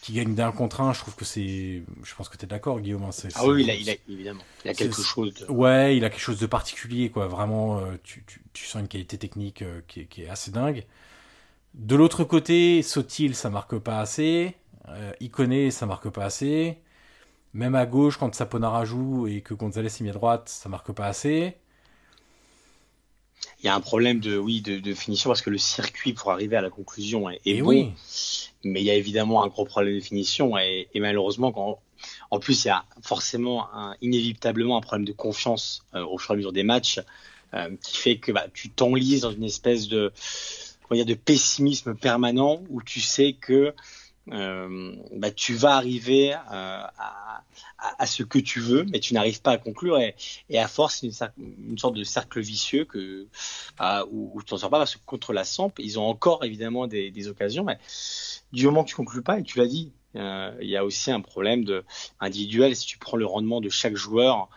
qui 0.00 0.12
gagne 0.14 0.34
d'un 0.34 0.52
contre 0.52 0.80
un, 0.80 0.92
je 0.92 1.00
trouve 1.00 1.14
que 1.14 1.24
c'est. 1.24 1.82
Je 2.02 2.14
pense 2.16 2.28
que 2.28 2.36
tu 2.36 2.44
es 2.44 2.48
d'accord, 2.48 2.80
Guillaume. 2.80 3.04
Hein, 3.04 3.28
ah 3.34 3.46
oui, 3.46 3.64
il 3.64 3.90
a, 3.90 3.94
évidemment. 4.08 4.42
Il 4.64 4.70
a 4.70 4.74
quelque 4.74 5.02
chose 5.02 5.34
de. 5.34 5.46
Ouais, 5.50 5.96
il 5.96 6.04
a 6.04 6.10
quelque 6.10 6.22
chose 6.22 6.40
de 6.40 6.46
particulier, 6.46 7.10
quoi. 7.10 7.26
Vraiment, 7.26 7.78
euh, 7.78 7.96
tu, 8.02 8.24
sens 8.54 8.80
une 8.80 8.88
qualité 8.88 9.18
technique 9.18 9.62
euh, 9.62 9.80
qui, 9.86 10.22
est, 10.22 10.28
assez 10.28 10.50
dingue. 10.50 10.84
De 11.74 11.96
l'autre 11.96 12.24
côté, 12.24 12.82
Sotil, 12.82 13.34
ça 13.34 13.50
marque 13.50 13.78
pas 13.78 14.00
assez. 14.00 14.56
Euh, 14.88 15.12
Iconé, 15.20 15.70
ça 15.70 15.86
marque 15.86 16.08
pas 16.08 16.24
assez. 16.24 16.78
Même 17.52 17.74
à 17.74 17.84
gauche, 17.84 18.16
quand 18.16 18.34
Saponara 18.34 18.84
joue 18.84 19.26
et 19.26 19.42
que 19.42 19.54
Gonzalez 19.54 19.88
est 19.88 20.00
mis 20.00 20.10
à 20.10 20.12
droite, 20.12 20.48
ça 20.48 20.68
marque 20.68 20.92
pas 20.92 21.06
assez. 21.06 21.56
Il 23.62 23.66
y 23.66 23.68
a 23.68 23.74
un 23.74 23.80
problème 23.80 24.20
de, 24.20 24.38
oui, 24.38 24.60
de, 24.62 24.94
finition 24.94 25.30
parce 25.30 25.42
que 25.42 25.50
le 25.50 25.58
circuit 25.58 26.12
pour 26.12 26.32
arriver 26.32 26.56
à 26.56 26.62
la 26.62 26.70
conclusion 26.70 27.28
est, 27.28 27.60
bon. 27.60 27.68
Oui. 27.68 27.92
Mais 28.64 28.80
il 28.80 28.84
y 28.84 28.90
a 28.90 28.94
évidemment 28.94 29.42
un 29.42 29.48
gros 29.48 29.64
problème 29.64 29.94
de 29.94 30.00
finition 30.00 30.56
et, 30.58 30.88
malheureusement, 30.94 31.52
quand, 31.52 31.78
en 32.30 32.38
plus, 32.38 32.64
il 32.64 32.68
y 32.68 32.70
a 32.70 32.84
forcément 33.02 33.68
inévitablement 34.00 34.76
un 34.76 34.80
problème 34.80 35.06
de 35.06 35.12
confiance 35.12 35.84
euh, 35.94 36.04
au 36.04 36.18
fur 36.18 36.32
et 36.32 36.34
à 36.34 36.36
mesure 36.36 36.52
des 36.52 36.62
matchs 36.62 37.00
euh, 37.52 37.74
qui 37.82 37.96
fait 37.96 38.18
que 38.18 38.32
bah, 38.32 38.46
tu 38.52 38.70
t'enlises 38.70 39.22
dans 39.22 39.32
une 39.32 39.44
espèce 39.44 39.88
de, 39.88 40.12
dire, 40.92 41.04
de 41.04 41.14
pessimisme 41.14 41.96
permanent 41.96 42.62
où 42.68 42.80
tu 42.80 43.00
sais 43.00 43.32
que 43.32 43.74
euh, 44.30 44.94
bah, 45.16 45.32
tu 45.32 45.54
vas 45.54 45.74
arriver 45.74 46.34
euh, 46.52 46.82
à, 47.98 48.06
ce 48.06 48.22
que 48.22 48.38
tu 48.38 48.60
veux, 48.60 48.84
mais 48.84 49.00
tu 49.00 49.14
n'arrives 49.14 49.40
pas 49.42 49.52
à 49.52 49.58
conclure. 49.58 49.98
Et, 49.98 50.14
et 50.48 50.58
à 50.58 50.68
force, 50.68 51.02
une, 51.02 51.12
une, 51.38 51.78
sorte 51.78 51.94
de 51.94 52.04
cercle 52.04 52.40
vicieux 52.40 52.84
que, 52.84 53.26
euh, 53.80 54.06
où, 54.10 54.40
tu 54.44 54.54
n'en 54.54 54.58
sors 54.58 54.70
pas 54.70 54.78
parce 54.78 54.96
que 54.96 55.04
contre 55.04 55.32
la 55.32 55.44
Samp, 55.44 55.72
ils 55.78 55.98
ont 55.98 56.06
encore 56.06 56.44
évidemment 56.44 56.86
des, 56.86 57.10
des 57.10 57.28
occasions, 57.28 57.64
mais 57.64 57.78
du 58.52 58.66
moment 58.66 58.84
que 58.84 58.90
tu 58.90 58.96
conclues 58.96 59.22
pas, 59.22 59.38
et 59.38 59.42
tu 59.42 59.58
l'as 59.58 59.66
dit, 59.66 59.92
euh, 60.16 60.52
il 60.60 60.68
y 60.68 60.76
a 60.76 60.84
aussi 60.84 61.10
un 61.10 61.20
problème 61.20 61.64
de 61.64 61.84
individuel. 62.20 62.74
Si 62.76 62.86
tu 62.86 62.98
prends 62.98 63.16
le 63.16 63.26
rendement 63.26 63.60
de 63.60 63.68
chaque 63.68 63.96
joueur, 63.96 64.48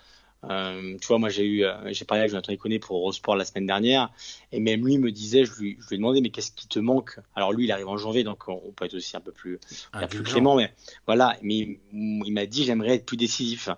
euh, 0.50 0.98
tu 1.00 1.08
vois, 1.08 1.20
moi 1.20 1.30
j'ai 1.30 1.46
eu, 1.46 1.64
euh, 1.64 1.74
j'ai 1.92 2.06
parlé 2.06 2.22
avec 2.22 2.32
Jonathan 2.32 2.52
Iconé 2.52 2.80
pour 2.80 2.98
Eurosport 2.98 3.36
la 3.36 3.46
semaine 3.46 3.66
dernière, 3.66 4.10
et 4.52 4.60
même 4.60 4.86
lui 4.86 4.98
me 4.98 5.12
disait, 5.12 5.46
je 5.46 5.54
lui, 5.56 5.78
je 5.80 5.88
lui 5.88 5.96
ai 5.96 5.98
demandé, 5.98 6.22
mais 6.22 6.30
qu'est-ce 6.30 6.52
qui 6.52 6.68
te 6.68 6.80
manque? 6.80 7.20
Alors 7.36 7.54
lui, 7.54 7.66
il 7.66 7.72
arrive 7.72 7.88
en 7.88 7.98
janvier, 7.98 8.24
donc 8.24 8.48
on, 8.48 8.72
peut 8.76 8.86
être 8.86 8.96
aussi 8.96 9.16
un 9.16 9.22
peu 9.22 9.32
plus, 9.32 9.60
un 9.94 10.08
plus 10.08 10.24
clément, 10.24 10.56
mais 10.56 10.74
voilà. 11.06 11.38
Mais 11.42 11.80
il, 11.94 12.34
m'a 12.34 12.46
dit, 12.46 12.66
j'aimerais 12.66 12.96
être 12.96 13.06
plus 13.06 13.18
décisif, 13.18 13.70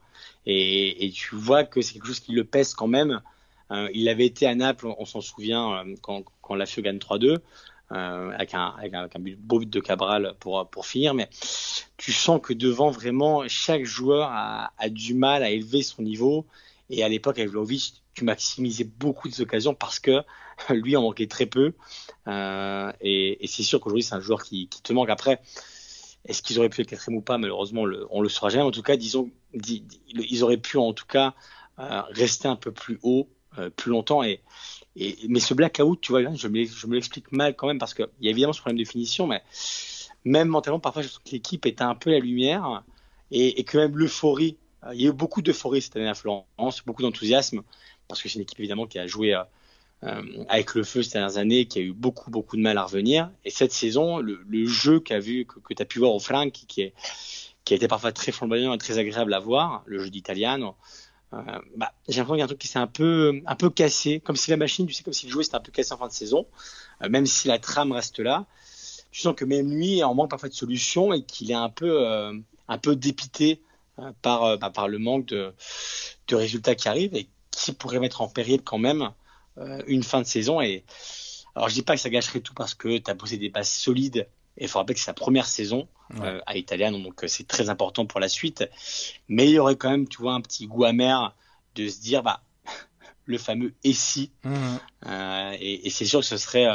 et, 0.46 1.06
et 1.06 1.12
tu 1.12 1.36
vois 1.36 1.64
que 1.64 1.82
c'est 1.82 1.94
quelque 1.94 2.08
chose 2.08 2.20
qui 2.20 2.32
le 2.32 2.44
pèse 2.44 2.74
quand 2.74 2.88
même. 2.88 3.22
Euh, 3.72 3.90
il 3.94 4.10
avait 4.10 4.26
été 4.26 4.46
à 4.48 4.54
Naples, 4.56 4.88
on, 4.98 5.06
s'en 5.06 5.22
souvient, 5.22 5.84
quand, 6.02 6.24
quand 6.42 6.56
la 6.56 6.66
FIO 6.66 6.82
gagne 6.84 6.98
3-2. 6.98 7.40
Euh, 7.92 8.32
avec, 8.32 8.56
un, 8.56 8.74
beau 9.38 9.60
but 9.60 9.70
de 9.70 9.80
Cabral 9.80 10.34
pour, 10.40 10.68
pour 10.70 10.88
finir, 10.88 11.14
mais 11.14 11.30
tu 11.98 12.12
sens 12.12 12.42
que 12.42 12.52
devant 12.52 12.90
vraiment 12.90 13.48
chaque 13.48 13.86
joueur 13.86 14.30
a, 14.32 14.72
a 14.80 14.90
du 14.90 15.14
mal 15.14 15.44
à 15.44 15.52
élever 15.52 15.84
son 15.84 16.02
niveau. 16.02 16.48
Et 16.90 17.04
à 17.04 17.10
l'époque 17.10 17.38
avec 17.38 17.52
Vlaovic, 17.52 18.02
tu 18.16 18.24
maximisais 18.24 18.86
beaucoup 18.86 19.28
des 19.30 19.42
occasions 19.42 19.76
parce 19.76 20.00
que 20.00 20.24
lui 20.70 20.96
en 20.96 21.04
manquait 21.04 21.28
très 21.28 21.46
peu. 21.46 21.74
Euh, 22.28 22.92
et, 23.02 23.46
c'est 23.46 23.64
sûr 23.64 23.80
qu'aujourd'hui 23.80 24.04
c'est 24.04 24.16
un 24.16 24.20
joueur 24.20 24.44
qui, 24.44 24.68
qui, 24.68 24.82
te 24.82 24.92
manque. 24.92 25.12
Après, 25.12 25.42
est-ce 26.26 26.42
qu'ils 26.42 26.58
auraient 26.58 26.70
pu 26.70 26.82
être 26.82 26.90
quatrième 26.90 27.20
ou 27.20 27.22
pas? 27.22 27.38
Malheureusement, 27.38 27.86
le, 27.86 28.08
on 28.10 28.22
le 28.22 28.30
saura 28.30 28.50
jamais. 28.50 28.64
En 28.64 28.72
tout 28.72 28.82
cas, 28.82 28.98
disons, 28.98 29.30
ils 29.54 30.44
auraient 30.44 30.58
pu 30.58 30.78
en 30.78 30.94
tout 30.94 31.06
cas 31.06 31.36
euh, 31.78 32.02
rester 32.10 32.48
un 32.48 32.56
peu 32.56 32.72
plus 32.72 33.00
haut, 33.04 33.30
plus 33.76 33.92
longtemps. 33.92 34.24
Et, 34.24 34.42
mais 34.96 35.40
ce 35.40 35.54
blackout, 35.54 36.00
tu 36.02 36.12
vois, 36.12 36.22
je 36.34 36.48
me, 36.48 36.66
je 36.66 36.88
me 36.88 36.96
l'explique 36.96 37.32
mal 37.32 37.56
quand 37.56 37.68
même 37.68 37.80
parce 37.80 37.94
qu'il 37.94 38.08
y 38.22 38.28
a 38.28 38.32
évidemment 38.32 38.54
ce 38.54 38.62
problème 38.62 38.80
de 38.80 38.88
finition, 38.88 39.28
mais 39.28 39.44
même 40.24 40.48
mentalement, 40.48 40.80
parfois, 40.80 41.02
je 41.02 41.10
trouve 41.10 41.24
que 41.24 41.32
l'équipe 41.32 41.66
était 41.66 41.84
un 41.84 41.96
peu 41.96 42.12
la 42.12 42.20
lumière 42.20 42.84
et, 43.32 43.64
que 43.64 43.78
même 43.78 43.98
l'euphorie, 43.98 44.58
euh, 44.84 44.94
il 44.94 45.02
y 45.02 45.06
a 45.06 45.10
eu 45.10 45.14
beaucoup 45.14 45.42
d'euphorie 45.42 45.82
cette 45.82 45.96
année 45.96 46.08
à 46.08 46.16
Florence, 46.16 46.84
beaucoup 46.86 47.02
d'enthousiasme 47.02 47.62
parce 48.08 48.22
que 48.22 48.30
c'est 48.30 48.36
une 48.36 48.42
équipe 48.42 48.60
évidemment 48.60 48.88
qui 48.88 49.00
a 49.00 49.08
joué 49.08 49.34
euh, 49.34 49.44
euh, 50.04 50.22
avec 50.50 50.76
le 50.76 50.84
feu 50.84 51.02
ces 51.04 51.14
dernières 51.14 51.38
années, 51.38 51.66
qui 51.66 51.80
a 51.80 51.82
eu 51.82 51.94
beaucoup 51.94 52.30
beaucoup 52.30 52.58
de 52.58 52.62
mal 52.62 52.78
à 52.78 52.84
revenir. 52.84 53.32
Et 53.44 53.50
cette 53.50 53.72
saison, 53.72 54.20
le, 54.20 54.66
jeu 54.66 55.00
qu'a 55.00 55.20
vu, 55.20 55.46
que, 55.46 55.60
que 55.60 55.74
tu 55.74 55.82
as 55.82 55.86
pu 55.86 56.00
voir 56.00 56.14
au 56.14 56.20
flanc, 56.20 56.50
qui, 56.50 56.68
qui, 56.68 56.84
a 56.84 57.76
été 57.76 57.88
parfois 57.88 58.12
très 58.12 58.32
flamboyant 58.32 58.74
et 58.74 58.78
très 58.78 59.00
agréable 59.00 59.34
à 59.34 59.40
voir, 59.40 59.84
le 59.86 60.00
jeu 60.00 60.10
d'Italiano, 60.10 60.76
bah, 61.76 61.94
j'ai 62.08 62.20
l'impression 62.20 62.34
qu'il 62.34 62.40
y 62.40 62.42
a 62.42 62.46
un 62.46 62.48
truc 62.48 62.60
qui 62.60 62.68
s'est 62.68 62.80
un 62.80 62.88
peu, 62.88 63.42
un 63.46 63.56
peu 63.56 63.70
cassé, 63.70 64.20
comme 64.20 64.36
si 64.36 64.52
la 64.52 64.58
machine, 64.58 64.86
tu 64.88 64.94
sais, 64.94 65.04
comme 65.04 65.14
si 65.14 65.26
le 65.26 65.32
jouet 65.32 65.44
s'était 65.44 65.56
un 65.56 65.62
peu 65.62 65.72
cassé 65.72 65.94
en 65.94 65.98
fin 65.98 66.08
de 66.08 66.14
saison, 66.14 66.48
euh, 67.04 67.10
même 67.10 67.26
si 67.26 67.48
la 67.48 67.60
trame 67.60 67.92
reste 67.92 68.20
là. 68.20 68.46
Tu 69.12 69.22
sens 69.22 69.36
que 69.36 69.46
même 69.46 69.72
lui 69.72 70.04
en 70.04 70.14
manque 70.14 70.30
parfois 70.30 70.50
de 70.50 70.54
solutions 70.54 71.14
et 71.14 71.24
qu'il 71.24 71.52
est 71.52 71.56
un 71.56 71.70
peu, 71.70 72.06
euh, 72.08 72.34
un 72.68 72.78
peu 72.78 72.96
dépité 72.96 73.62
par, 74.22 74.58
bah, 74.58 74.70
par 74.70 74.90
le 74.90 75.00
manque 75.00 75.26
de, 75.28 75.54
de 76.28 76.36
résultats 76.36 76.76
qui 76.76 76.90
arrivent 76.90 77.16
et 77.16 77.30
qui 77.50 77.72
pourrait 77.72 78.00
mettre 78.00 78.22
en 78.22 78.28
péril 78.28 78.62
quand 78.62 78.78
même 78.78 79.12
une 79.88 80.04
fin 80.04 80.20
de 80.20 80.26
saison. 80.26 80.60
Et 80.60 80.84
alors 81.56 81.70
je 81.70 81.76
dis 81.76 81.82
pas 81.82 81.96
que 81.96 82.02
ça 82.02 82.10
gâcherait 82.10 82.42
tout 82.42 82.54
parce 82.54 82.74
que 82.74 82.98
tu 82.98 83.10
as 83.10 83.16
posé 83.16 83.38
des 83.38 83.48
bases 83.48 83.70
solides 83.70 84.28
et 84.58 84.64
il 84.64 84.68
faut 84.68 84.80
rappeler 84.80 84.96
que 84.96 85.00
c'est 85.00 85.06
sa 85.06 85.14
première 85.14 85.48
saison 85.48 85.88
euh, 86.20 86.40
à 86.46 86.58
Italiano, 86.58 87.00
donc 87.00 87.24
euh, 87.24 87.28
c'est 87.28 87.48
très 87.48 87.70
important 87.70 88.06
pour 88.06 88.20
la 88.20 88.30
suite. 88.30 88.64
Mais 89.28 89.46
il 89.46 89.52
y 89.52 89.60
aurait 89.60 89.76
quand 89.76 89.90
même, 89.90 90.08
tu 90.08 90.22
vois, 90.22 90.34
un 90.34 90.42
petit 90.42 90.68
goût 90.68 90.84
amer 90.84 91.36
de 91.76 91.88
se 91.88 92.00
dire, 92.00 92.24
bah, 92.24 92.42
le 93.26 93.38
fameux 93.38 93.74
et 93.84 93.94
si. 93.94 94.32
Mhm. 94.44 94.80
Euh, 95.08 95.58
et, 95.60 95.88
et 95.88 95.90
c'est 95.90 96.06
sûr 96.06 96.20
que 96.20 96.26
ce 96.26 96.38
serait, 96.38 96.68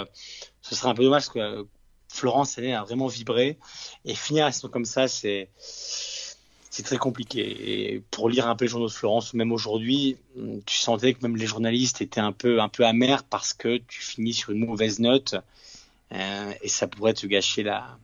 ce 0.63 0.75
serait 0.75 0.89
un 0.89 0.95
peu 0.95 1.05
dommage 1.05 1.27
parce 1.27 1.35
que 1.35 1.67
Florence 2.09 2.59
elle 2.59 2.73
a 2.75 2.83
vraiment 2.83 3.07
vibré 3.07 3.57
et 4.05 4.15
finir 4.15 4.45
la 4.45 4.53
saison 4.53 4.69
comme 4.69 4.85
ça, 4.85 5.07
c'est 5.07 5.49
c'est 6.71 6.85
très 6.85 6.99
compliqué. 6.99 7.93
Et 7.95 8.01
pour 8.11 8.29
lire 8.29 8.49
un 8.49 8.55
peu 8.55 8.65
les 8.65 8.71
journaux 8.71 8.87
de 8.87 8.93
Florence, 8.93 9.35
même 9.35 9.51
aujourd'hui, 9.51 10.17
tu 10.67 10.77
sentais 10.77 11.15
que 11.15 11.19
même 11.23 11.37
les 11.37 11.47
journalistes 11.47 12.01
étaient 12.01 12.21
un 12.21 12.33
peu 12.33 12.61
un 12.61 12.69
peu 12.69 12.87
amers 12.87 13.25
parce 13.25 13.53
que 13.53 13.79
tu 13.79 14.01
finis 14.01 14.33
sur 14.33 14.51
une 14.51 14.65
mauvaise 14.65 15.01
note 15.01 15.35
euh, 16.13 16.53
et 16.63 16.69
ça 16.69 16.87
pourrait 16.87 17.15
te 17.15 17.27
gâcher 17.27 17.65
la 17.65 17.99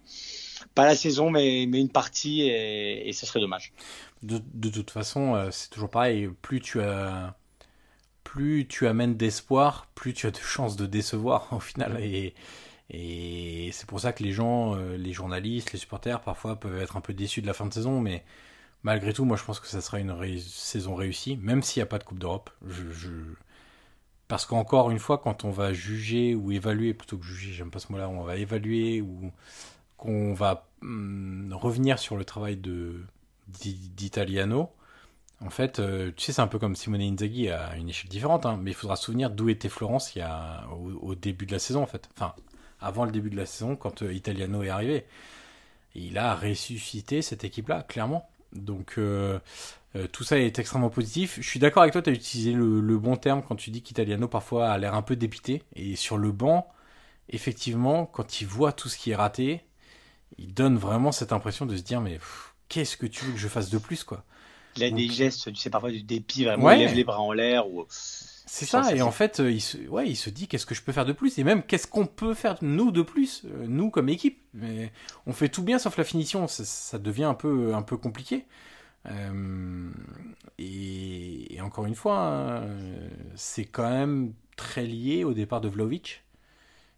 pas 0.75 0.87
la 0.87 0.97
saison 0.97 1.31
mais, 1.31 1.67
mais 1.69 1.81
une 1.81 1.91
partie 1.91 2.43
et, 2.43 3.09
et 3.09 3.13
ce 3.13 3.27
serait 3.27 3.41
dommage. 3.41 3.73
De, 4.23 4.41
de 4.55 4.69
toute 4.69 4.91
façon, 4.91 5.35
euh, 5.35 5.51
c'est 5.51 5.71
toujours 5.71 5.91
pareil. 5.91 6.29
Plus 6.43 6.61
tu 6.61 6.81
as 6.81 7.37
plus 8.25 8.67
tu 8.67 8.87
amènes 8.87 9.17
d'espoir, 9.17 9.87
plus 9.95 10.13
tu 10.13 10.27
as 10.27 10.31
de 10.31 10.37
chances 10.39 10.77
de 10.77 10.87
décevoir 10.87 11.49
au 11.53 11.61
final. 11.61 11.99
Et, 12.03 12.35
et 12.91 13.71
c'est 13.73 13.87
pour 13.87 14.01
ça 14.01 14.13
que 14.13 14.23
les 14.23 14.33
gens, 14.33 14.77
euh, 14.77 14.97
les 14.97 15.13
journalistes, 15.13 15.73
les 15.73 15.79
supporters, 15.79 16.21
parfois 16.21 16.57
peuvent 16.57 16.81
être 16.81 16.97
un 16.97 17.01
peu 17.01 17.15
déçus 17.15 17.43
de 17.43 17.47
la 17.47 17.55
fin 17.55 17.67
de 17.67 17.73
saison. 17.73 18.01
Mais 18.01 18.25
malgré 18.83 19.13
tout, 19.13 19.25
moi 19.25 19.37
je 19.37 19.45
pense 19.45 19.61
que 19.61 19.67
ça 19.69 19.81
sera 19.81 20.01
une 20.01 20.39
saison 20.41 20.95
réussie, 20.95 21.37
même 21.37 21.63
s'il 21.63 21.81
n'y 21.81 21.85
a 21.85 21.87
pas 21.87 21.99
de 21.99 22.05
Coupe 22.05 22.19
d'Europe. 22.19 22.51
Je, 22.67 23.13
parce 24.29 24.45
qu'encore 24.45 24.91
une 24.91 24.99
fois, 24.99 25.19
quand 25.19 25.45
on 25.45 25.51
va 25.51 25.73
juger 25.73 26.35
ou 26.35 26.51
évaluer, 26.53 26.95
plutôt 26.95 27.17
que 27.19 27.25
juger, 27.25 27.53
j'aime 27.53 27.71
pas 27.71 27.79
ce 27.79 27.93
mot-là, 27.93 28.09
on 28.09 28.23
va 28.23 28.37
évaluer 28.37 29.01
ou 29.01 29.33
qu'on 30.07 30.35
va 30.35 30.69
hum, 30.83 31.53
revenir 31.53 31.99
sur 31.99 32.17
le 32.17 32.25
travail 32.25 32.61
d'Italiano, 33.49 34.71
en 35.45 35.51
fait, 35.51 35.81
euh, 35.81 36.13
tu 36.17 36.25
sais, 36.25 36.33
c'est 36.33 36.41
un 36.41 36.47
peu 36.47 36.59
comme 36.59 36.77
Simone 36.77 37.03
Inzaghi 37.03 37.51
à 37.51 37.77
une 37.77 37.91
échelle 37.91 38.09
différente, 38.09 38.47
hein, 38.47 38.59
mais 38.61 38.71
il 38.71 38.75
faudra 38.75 38.97
se 38.97 39.05
souvenir 39.05 39.31
d'où 39.31 39.49
était 39.51 39.69
Florence 39.69 40.15
il 40.15 40.21
y 40.21 40.23
a, 40.23 40.67
au, 40.71 41.15
début 41.15 41.45
de 41.47 41.53
la 41.53 41.59
saison, 41.59 41.83
en 41.83 41.87
fait. 41.87 42.09
Enfin, 42.15 42.35
avant 42.81 43.05
le 43.05 43.13
début 43.13 43.31
de 43.31 43.37
la 43.37 43.47
saison, 43.47 43.77
quand 43.77 44.03
euh, 44.03 44.13
Italiano 44.13 44.63
est 44.63 44.71
arrivé. 44.71 45.05
il 45.95 46.19
a 46.19 46.35
ressuscité 46.35 47.23
cette 47.23 47.45
équipe-là, 47.45 47.83
clairement. 47.83 48.29
Donc, 48.53 48.95
euh, 48.99 49.39
tout 50.13 50.25
ça 50.25 50.39
est 50.39 50.59
extrêmement 50.59 50.91
positif. 50.91 51.39
Je 51.41 51.49
suis 51.49 51.61
d'accord 51.61 51.83
avec 51.83 51.93
toi, 51.93 52.03
tu 52.03 52.11
as 52.11 52.13
utilisé 52.13 52.53
le, 52.53 52.99
bon 52.99 53.17
terme 53.17 53.43
quand 53.47 53.57
tu 53.57 53.71
dis 53.71 53.83
qu'Italiano 53.83 54.29
parfois 54.29 54.71
a 54.71 54.79
l'air 54.79 54.95
un 54.95 55.03
peu 55.03 55.17
dépité. 55.17 55.63
Et 55.75 55.97
sur 55.97 56.19
le 56.19 56.33
banc, 56.33 56.69
effectivement, 57.29 58.07
quand 58.07 58.41
il 58.41 58.47
voit 58.47 58.73
tout 58.73 58.89
ce 58.89 58.99
qui 58.99 59.11
est 59.11 59.17
raté, 59.17 59.66
il 60.39 60.55
donne 60.55 60.77
vraiment 60.77 61.13
cette 61.13 61.33
impression 61.33 61.67
de 61.67 61.77
se 61.77 61.83
dire 61.83 62.01
mais 62.01 62.19
qu'est-ce 62.69 62.97
que 62.97 63.07
tu 63.07 63.25
veux 63.25 63.33
que 63.33 63.39
je 63.39 63.49
fasse 63.49 63.71
de 63.71 63.79
plus 63.79 64.05
quoi? 64.05 64.25
Il 64.77 64.85
a 64.85 64.91
des 64.91 65.09
gestes, 65.09 65.51
tu 65.53 65.57
sais, 65.57 65.71
parfois 65.71 65.91
du 65.91 66.03
dépit, 66.03 66.45
vraiment, 66.45 66.71
il 66.71 66.81
lève 66.81 66.95
les 66.95 67.05
bras 67.05 67.21
en 67.21 67.33
l'air. 67.33 67.67
Ou... 67.69 67.87
C'est 67.89 68.67
ça, 68.67 68.95
et 68.95 69.03
en 69.03 69.11
fait, 69.11 69.41
euh, 69.41 69.51
il 69.51 69.61
se, 69.61 69.79
ouais, 69.89 70.09
il 70.09 70.17
se 70.17 70.31
dit 70.31 70.49
qu'est-ce 70.49 70.67
que 70.67 70.75
je 70.75 70.83
peux 70.83 70.93
faire 70.93 71.07
de 71.07 71.13
plus, 71.13 71.39
et 71.39 71.45
même 71.45 71.63
qu'est-ce 71.63 71.87
qu'on 71.87 72.07
peut 72.07 72.35
faire 72.35 72.57
nous 72.61 72.91
de 72.91 73.03
plus, 73.03 73.45
euh, 73.47 73.67
nous 73.67 73.91
comme 73.91 74.09
équipe. 74.09 74.39
Mais 74.55 74.93
on 75.27 75.33
fait 75.33 75.49
tout 75.49 75.63
bien 75.63 75.79
sauf 75.79 75.97
la 75.97 76.05
finition, 76.05 76.47
ça, 76.47 76.65
ça 76.65 76.99
devient 76.99 77.25
un 77.25 77.35
peu, 77.35 77.75
un 77.75 77.83
peu 77.83 77.97
compliqué. 77.97 78.45
Euh, 79.07 79.91
et, 80.59 81.59
encore 81.63 81.87
une 81.87 81.95
fois, 81.95 82.19
hein, 82.19 82.69
c'est 83.35 83.65
quand 83.65 83.89
même 83.89 84.35
très 84.57 84.85
lié 84.85 85.25
au 85.25 85.33
départ 85.33 85.61
de 85.61 85.69
Vlaovic. 85.69 86.23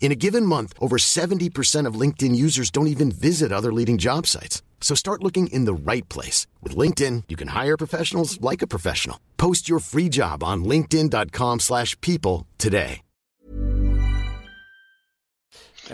In 0.00 0.12
a 0.12 0.16
given 0.16 0.46
month, 0.46 0.72
over 0.80 0.96
70% 0.96 1.86
of 1.86 1.94
LinkedIn 1.94 2.34
users 2.34 2.70
don't 2.70 2.88
even 2.88 3.12
visit 3.12 3.52
other 3.52 3.72
leading 3.72 3.98
job 3.98 4.26
sites. 4.26 4.62
So 4.80 4.96
start 4.96 5.22
looking 5.22 5.48
in 5.52 5.66
the 5.66 5.74
right 5.74 6.08
place. 6.08 6.48
With 6.62 6.74
LinkedIn, 6.74 7.24
you 7.28 7.36
can 7.36 7.48
hire 7.48 7.76
professionals 7.76 8.40
like 8.40 8.62
a 8.62 8.66
professional. 8.66 9.20
Post 9.36 9.68
your 9.68 9.78
free 9.78 10.08
job 10.08 10.42
on 10.42 10.64
linkedin.com 10.64 11.60
slash 11.60 11.96
people 12.00 12.48
today. 12.58 13.02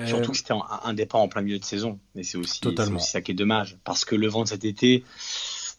Surtout 0.07 0.33
que 0.33 0.37
c'était 0.37 0.53
un, 0.53 0.93
départ 0.93 1.23
en 1.23 1.29
plein 1.29 1.41
milieu 1.41 1.59
de 1.59 1.65
saison. 1.65 1.99
Mais 2.15 2.23
c'est 2.23 2.37
aussi, 2.37 2.61
aussi, 2.67 3.11
ça 3.11 3.23
qui 3.23 3.33
est 3.33 3.35
dommage. 3.35 3.79
Parce 3.83 4.05
que 4.05 4.15
le 4.15 4.29
vent 4.29 4.43
de 4.43 4.49
cet 4.49 4.67
été, 4.67 5.05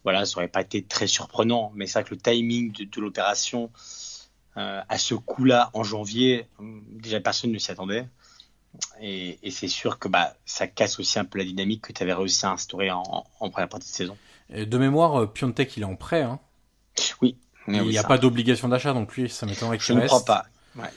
voilà, 0.03 0.25
ça 0.25 0.37
aurait 0.37 0.47
pas 0.47 0.61
été 0.61 0.83
très 0.83 1.05
surprenant. 1.05 1.71
Mais 1.75 1.85
c'est 1.85 1.99
vrai 1.99 2.03
que 2.03 2.15
le 2.15 2.19
timing 2.19 2.71
de, 2.71 2.99
l'opération 2.99 3.69
à 4.55 4.97
ce 4.97 5.13
coup-là 5.13 5.69
en 5.73 5.83
janvier, 5.83 6.47
déjà 6.59 7.19
personne 7.19 7.51
ne 7.51 7.59
s'y 7.59 7.69
attendait. 7.71 8.07
Et, 9.01 9.39
c'est 9.51 9.67
sûr 9.67 9.99
que 9.99 10.07
bah, 10.07 10.33
ça 10.45 10.67
casse 10.67 10.99
aussi 10.99 11.19
un 11.19 11.25
peu 11.25 11.39
la 11.39 11.45
dynamique 11.45 11.81
que 11.81 11.93
tu 11.93 12.03
avais 12.03 12.13
réussi 12.13 12.45
à 12.45 12.51
instaurer 12.51 12.91
en, 12.91 13.25
première 13.39 13.69
partie 13.69 13.89
de 13.89 13.95
saison. 13.95 14.17
de 14.49 14.77
mémoire, 14.77 15.31
Piontek, 15.31 15.75
il 15.77 15.83
est 15.83 15.85
en 15.85 15.95
prêt. 15.95 16.21
Hein. 16.21 16.39
Oui. 17.21 17.37
il 17.67 17.81
n'y 17.83 17.97
a 17.97 18.03
pas 18.03 18.17
d'obligation 18.17 18.67
d'achat, 18.67 18.93
donc 18.93 19.15
lui, 19.15 19.29
ça 19.29 19.45
m'étonnerait 19.45 19.77
qu'il 19.77 19.87
Je 19.87 19.93
ne 19.93 20.05
crois 20.05 20.25
pas. 20.25 20.45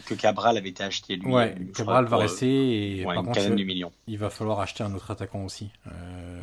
que 0.06 0.14
Cabral 0.14 0.56
avait 0.56 0.68
été 0.68 0.82
acheté 0.82 1.16
lui. 1.16 1.32
Ouais, 1.32 1.54
Cabral 1.74 2.06
va 2.06 2.18
rester 2.18 3.00
et 3.00 3.04
par 3.04 3.22
contre, 3.22 3.40
il, 3.40 3.86
il 4.06 4.18
va 4.18 4.30
falloir 4.30 4.60
acheter 4.60 4.82
un 4.82 4.94
autre 4.94 5.10
attaquant 5.10 5.44
aussi. 5.44 5.70
Euh, 5.86 6.42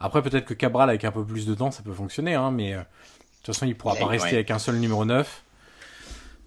après, 0.00 0.22
peut-être 0.22 0.44
que 0.44 0.54
Cabral 0.54 0.88
avec 0.88 1.04
un 1.04 1.12
peu 1.12 1.24
plus 1.24 1.46
de 1.46 1.54
temps, 1.54 1.70
ça 1.70 1.82
peut 1.82 1.92
fonctionner, 1.92 2.34
hein, 2.34 2.50
mais 2.50 2.74
euh, 2.74 2.78
de 2.78 2.84
toute 3.42 3.54
façon, 3.54 3.66
il 3.66 3.76
pourra 3.76 3.94
pas 3.94 4.06
rester 4.06 4.34
avec 4.34 4.50
un 4.50 4.58
seul 4.58 4.76
numéro 4.76 5.04
9. 5.04 5.42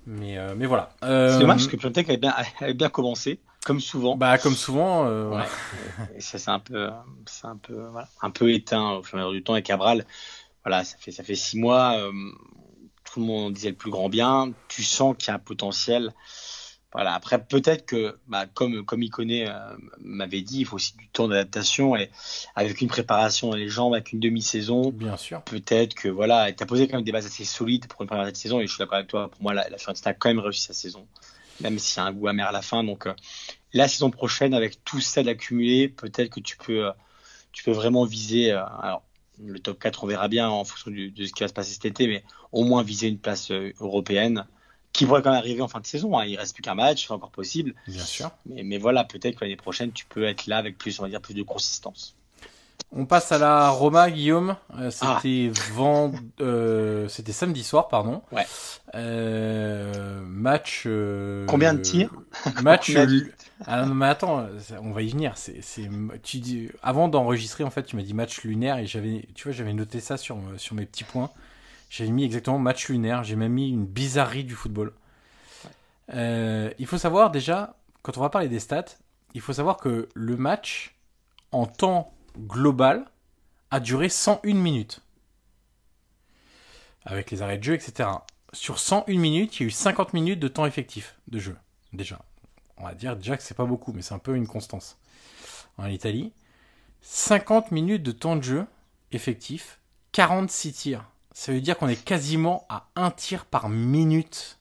Mais, 0.05 0.37
euh, 0.37 0.53
mais 0.55 0.65
voilà. 0.65 0.89
C'est 1.01 1.39
dommage 1.39 1.57
parce 1.57 1.67
que 1.67 1.75
Piontek 1.75 2.09
avait 2.09 2.17
bien, 2.17 2.33
avait 2.59 2.73
bien 2.73 2.89
commencé, 2.89 3.39
comme 3.65 3.79
souvent. 3.79 4.17
Bah, 4.17 4.37
comme 4.37 4.55
souvent. 4.55 5.07
Ouais. 5.29 5.45
et 6.15 6.21
ça, 6.21 6.37
c'est 6.37 6.51
un 6.51 6.59
peu, 6.59 6.89
c'est 7.25 7.47
un 7.47 7.57
peu, 7.57 7.87
voilà, 7.91 8.07
un 8.21 8.31
peu 8.31 8.51
éteint 8.51 8.91
au 8.93 9.03
fur 9.03 9.17
et 9.17 9.21
à 9.21 9.25
mesure 9.25 9.33
du 9.33 9.43
temps. 9.43 9.55
Et 9.55 9.63
Cabral, 9.63 10.05
voilà, 10.65 10.83
ça 10.83 10.97
fait, 10.99 11.11
ça 11.11 11.23
fait 11.23 11.35
six 11.35 11.57
mois, 11.57 11.97
euh, 11.97 12.11
tout 13.03 13.19
le 13.19 13.25
monde 13.25 13.53
disait 13.53 13.69
le 13.69 13.75
plus 13.75 13.91
grand 13.91 14.09
bien, 14.09 14.51
tu 14.67 14.83
sens 14.83 15.15
qu'il 15.17 15.29
y 15.29 15.31
a 15.31 15.35
un 15.35 15.39
potentiel. 15.39 16.13
Voilà, 16.91 17.13
après, 17.13 17.43
peut-être 17.43 17.85
que, 17.85 18.17
bah, 18.27 18.47
comme, 18.47 18.83
comme 18.83 19.03
Iconé 19.03 19.47
euh, 19.47 19.53
m'avait 19.99 20.41
dit, 20.41 20.61
il 20.61 20.65
faut 20.65 20.77
aussi 20.77 20.97
du 20.97 21.07
temps 21.07 21.27
d'adaptation 21.27 21.95
et 21.95 22.09
avec 22.55 22.81
une 22.81 22.87
préparation 22.87 23.51
dans 23.51 23.55
les 23.55 23.69
jambes, 23.69 23.93
avec 23.93 24.11
une 24.11 24.19
demi-saison. 24.19 24.89
Bien 24.89 25.15
sûr. 25.15 25.43
Peut-être 25.43 25.93
que, 25.93 26.07
voilà, 26.07 26.51
tu 26.51 26.63
as 26.63 26.65
posé 26.65 26.87
quand 26.87 26.97
même 26.97 27.05
des 27.05 27.11
bases 27.11 27.27
assez 27.27 27.45
solides 27.45 27.85
pour 27.87 28.01
une 28.01 28.07
première 28.07 28.35
saison 28.35 28.59
et 28.59 28.65
je 28.65 28.73
suis 28.73 28.79
d'accord 28.79 28.97
avec 28.97 29.07
toi. 29.07 29.29
Pour 29.29 29.41
moi, 29.43 29.53
la, 29.53 29.69
la 29.69 29.77
Fiorentina 29.77 30.11
a 30.11 30.13
quand 30.15 30.29
même 30.29 30.39
réussi 30.39 30.63
sa 30.63 30.73
saison, 30.73 31.05
même 31.61 31.77
s'il 31.77 31.97
y 31.97 31.99
a 31.99 32.05
un 32.05 32.11
goût 32.11 32.27
amer 32.27 32.47
à 32.47 32.51
la 32.51 32.63
fin. 32.63 32.83
Donc, 32.83 33.05
euh, 33.05 33.13
la 33.71 33.87
saison 33.87 34.09
prochaine, 34.09 34.55
avec 34.55 34.83
tout 34.83 34.99
ça 34.99 35.21
d'accumulé, 35.21 35.89
peut-être 35.89 36.31
que 36.31 36.39
tu 36.39 36.57
peux, 36.57 36.89
tu 37.51 37.63
peux 37.63 37.71
vraiment 37.71 38.03
viser. 38.03 38.49
alors, 38.51 39.03
le 39.43 39.59
top 39.59 39.79
4, 39.79 40.03
on 40.03 40.07
verra 40.07 40.27
bien 40.27 40.49
en 40.49 40.63
fonction 40.63 40.91
de 40.91 41.25
ce 41.25 41.31
qui 41.31 41.43
va 41.43 41.47
se 41.47 41.53
passer 41.53 41.73
cet 41.73 41.85
été, 41.85 42.07
mais 42.07 42.23
au 42.51 42.63
moins 42.63 42.83
viser 42.83 43.07
une 43.07 43.19
place 43.19 43.51
euh, 43.51 43.73
européenne 43.79 44.45
qui 44.93 45.05
pourrait 45.05 45.21
quand 45.21 45.31
même 45.31 45.39
arriver 45.39 45.61
en 45.61 45.67
fin 45.67 45.79
de 45.79 45.85
saison. 45.85 46.17
Hein. 46.17 46.25
Il 46.25 46.37
reste 46.37 46.53
plus 46.53 46.61
qu'un 46.61 46.75
match, 46.75 47.07
c'est 47.07 47.13
encore 47.13 47.31
possible. 47.31 47.73
Bien 47.87 48.03
sûr. 48.03 48.31
Mais, 48.45 48.63
mais 48.63 48.77
voilà, 48.77 49.03
peut-être 49.03 49.35
que 49.35 49.45
l'année 49.45 49.55
prochaine, 49.55 49.91
tu 49.91 50.05
peux 50.05 50.25
être 50.25 50.47
là 50.47 50.57
avec 50.57 50.77
plus, 50.77 50.99
on 50.99 51.03
va 51.03 51.09
dire, 51.09 51.21
plus 51.21 51.33
de 51.33 51.43
consistance. 51.43 52.15
On 52.91 53.05
passe 53.05 53.31
à 53.31 53.37
la 53.37 53.69
Roma, 53.69 54.09
Guillaume. 54.09 54.55
Euh, 54.79 54.89
c'était 54.89 55.51
ah. 55.77 56.09
euh, 56.41 57.07
c'était 57.07 57.33
samedi 57.33 57.63
soir, 57.63 57.87
pardon. 57.87 58.23
Ouais. 58.31 58.47
Euh, 58.95 60.21
match. 60.25 60.87
Combien 61.47 61.75
de 61.75 61.81
tirs? 61.81 62.09
Match. 62.63 62.91
ah, 63.67 63.85
mais 63.85 64.07
attends, 64.07 64.47
on 64.81 64.91
va 64.91 65.03
y 65.03 65.09
venir. 65.09 65.33
C'est, 65.35 65.61
tu 66.23 66.37
dis, 66.37 66.69
avant 66.81 67.09
d'enregistrer, 67.09 67.63
en 67.63 67.69
fait, 67.69 67.83
tu 67.83 67.95
m'as 67.95 68.01
dit 68.01 68.15
match 68.15 68.41
lunaire 68.41 68.79
et 68.79 68.87
j'avais, 68.87 69.27
tu 69.35 69.43
vois, 69.43 69.51
j'avais 69.51 69.73
noté 69.73 69.99
ça 69.99 70.17
sur 70.17 70.39
sur 70.57 70.75
mes 70.75 70.87
petits 70.87 71.03
points. 71.03 71.29
J'avais 71.89 72.11
mis 72.11 72.23
exactement 72.23 72.59
match 72.59 72.87
lunaire. 72.89 73.23
J'ai 73.23 73.35
même 73.35 73.53
mis 73.53 73.69
une 73.69 73.85
bizarrerie 73.85 74.43
du 74.43 74.55
football. 74.55 74.93
il 76.09 76.85
faut 76.85 76.97
savoir 76.97 77.31
déjà, 77.31 77.75
quand 78.01 78.17
on 78.17 78.21
va 78.21 78.29
parler 78.29 78.47
des 78.47 78.59
stats, 78.59 78.85
il 79.33 79.41
faut 79.41 79.53
savoir 79.53 79.77
que 79.77 80.09
le 80.13 80.37
match 80.37 80.95
en 81.51 81.65
temps 81.65 82.13
global 82.37 83.05
a 83.71 83.79
duré 83.79 84.09
101 84.09 84.53
minutes. 84.53 85.01
Avec 87.05 87.31
les 87.31 87.41
arrêts 87.41 87.57
de 87.57 87.63
jeu, 87.63 87.73
etc. 87.73 88.09
Sur 88.53 88.79
101 88.79 89.17
minutes, 89.17 89.59
il 89.59 89.63
y 89.63 89.65
a 89.65 89.67
eu 89.67 89.71
50 89.71 90.13
minutes 90.13 90.39
de 90.39 90.47
temps 90.47 90.65
effectif 90.65 91.15
de 91.27 91.39
jeu. 91.39 91.55
Déjà. 91.93 92.19
On 92.77 92.83
va 92.83 92.93
dire 92.93 93.15
déjà 93.15 93.35
que 93.35 93.43
c'est 93.43 93.55
pas 93.55 93.65
beaucoup, 93.65 93.93
mais 93.93 94.01
c'est 94.01 94.13
un 94.13 94.19
peu 94.19 94.35
une 94.35 94.47
constance. 94.47 94.97
En 95.77 95.87
Italie, 95.87 96.33
50 97.01 97.71
minutes 97.71 98.03
de 98.03 98.11
temps 98.11 98.35
de 98.35 98.43
jeu 98.43 98.65
effectif, 99.11 99.79
46 100.11 100.73
tirs. 100.73 101.05
Ça 101.39 101.53
veut 101.53 101.61
dire 101.61 101.77
qu'on 101.77 101.87
est 101.87 101.95
quasiment 101.95 102.65
à 102.67 102.89
un 102.97 103.11
tir 103.11 103.45
par 103.45 103.69
minute 103.69 104.59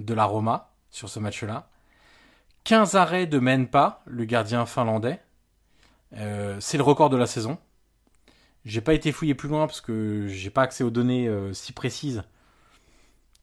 de 0.00 0.12
la 0.12 0.24
Roma 0.24 0.72
sur 0.90 1.08
ce 1.08 1.20
match-là. 1.20 1.70
15 2.64 2.96
arrêts 2.96 3.28
de 3.28 3.38
Menpa, 3.38 4.02
le 4.06 4.24
gardien 4.24 4.66
finlandais. 4.66 5.22
Euh, 6.14 6.58
c'est 6.58 6.78
le 6.78 6.82
record 6.82 7.10
de 7.10 7.16
la 7.16 7.28
saison. 7.28 7.58
J'ai 8.64 8.80
pas 8.80 8.92
été 8.92 9.12
fouillé 9.12 9.36
plus 9.36 9.48
loin 9.48 9.68
parce 9.68 9.80
que 9.80 10.26
j'ai 10.26 10.50
pas 10.50 10.62
accès 10.62 10.82
aux 10.82 10.90
données 10.90 11.28
euh, 11.28 11.52
si 11.52 11.72
précises. 11.72 12.24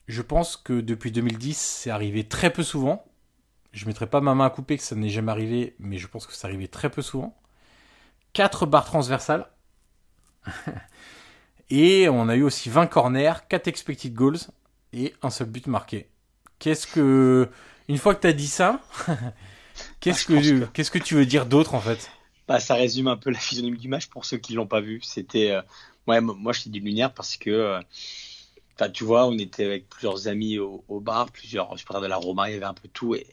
Je 0.09 0.21
pense 0.21 0.57
que 0.57 0.81
depuis 0.81 1.13
2010, 1.13 1.57
c'est 1.57 1.89
arrivé 1.89 2.27
très 2.27 2.51
peu 2.51 2.63
souvent. 2.63 3.05
Je 3.71 3.85
mettrai 3.85 4.07
pas 4.07 4.19
ma 4.19 4.35
main 4.35 4.47
à 4.47 4.49
couper 4.49 4.75
que 4.75 4.83
ça 4.83 4.97
n'est 4.97 5.07
jamais 5.07 5.31
arrivé, 5.31 5.77
mais 5.79 5.99
je 5.99 6.07
pense 6.07 6.27
que 6.27 6.33
c'est 6.33 6.47
arrivé 6.47 6.67
très 6.67 6.89
peu 6.89 7.01
souvent. 7.01 7.33
4 8.33 8.65
barres 8.65 8.83
transversales. 8.83 9.49
et 11.73 12.07
on 12.07 12.29
a 12.29 12.35
eu 12.35 12.43
aussi 12.43 12.69
20 12.69 12.85
corners, 12.85 13.33
4 13.49 13.67
expected 13.67 14.13
goals 14.13 14.37
et 14.93 15.15
un 15.23 15.31
seul 15.31 15.47
but 15.47 15.65
marqué. 15.65 16.07
Qu'est-ce 16.59 16.85
que. 16.85 17.49
Une 17.89 17.97
fois 17.97 18.13
que 18.13 18.21
tu 18.21 18.27
as 18.27 18.33
dit 18.33 18.47
ça, 18.47 18.79
qu'est-ce 19.99 20.31
ah, 20.31 20.39
que, 20.39 20.65
qu'est-ce 20.67 20.91
que 20.91 20.99
tu 20.99 21.15
veux 21.15 21.25
dire 21.25 21.47
d'autre 21.47 21.73
en 21.73 21.81
fait? 21.81 22.11
Bah, 22.47 22.59
ça 22.59 22.75
résume 22.75 23.07
un 23.07 23.17
peu 23.17 23.31
la 23.31 23.39
physionomie 23.39 23.79
du 23.79 23.87
match 23.87 24.05
pour 24.05 24.23
ceux 24.23 24.37
qui 24.37 24.53
l'ont 24.53 24.67
pas 24.67 24.81
vu. 24.81 25.01
C'était, 25.01 25.49
euh, 25.49 25.61
ouais, 26.05 26.21
moi 26.21 26.53
je 26.53 26.61
t'ai 26.61 26.69
dit 26.69 26.79
lunaire 26.79 27.11
parce 27.11 27.37
que, 27.37 27.49
euh, 27.49 28.89
tu 28.93 29.03
vois, 29.03 29.25
on 29.25 29.37
était 29.39 29.65
avec 29.65 29.89
plusieurs 29.89 30.27
amis 30.27 30.59
au, 30.59 30.99
bar, 30.99 31.31
plusieurs 31.31 31.77
supporters 31.79 32.01
de 32.01 32.07
la 32.07 32.17
Roma, 32.17 32.51
il 32.51 32.53
y 32.53 32.55
avait 32.55 32.65
un 32.65 32.75
peu 32.75 32.87
tout 32.87 33.15
et, 33.15 33.25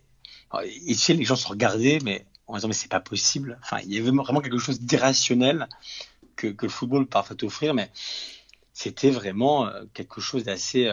ici 0.65 1.13
les 1.13 1.25
gens 1.25 1.37
se 1.37 1.47
regardaient, 1.47 1.99
mais 2.03 2.25
en 2.47 2.55
disant 2.55 2.69
mais 2.69 2.75
c'est 2.75 2.91
pas 2.91 3.01
possible. 3.01 3.59
Enfin, 3.63 3.81
il 3.85 3.93
y 3.93 3.99
avait 3.99 4.11
vraiment 4.11 4.41
quelque 4.41 4.59
chose 4.59 4.81
d'irrationnel 4.81 5.69
que, 6.41 6.49
que, 6.49 6.67
le 6.67 6.73
football 6.73 7.07
parfois 7.07 7.37
t'offrir, 7.37 7.75
mais 7.75 7.91
c'était 8.73 9.11
vraiment 9.11 9.67
euh, 9.67 9.83
quelque 9.95 10.21
chose 10.21 10.45
d'assez, 10.45 10.91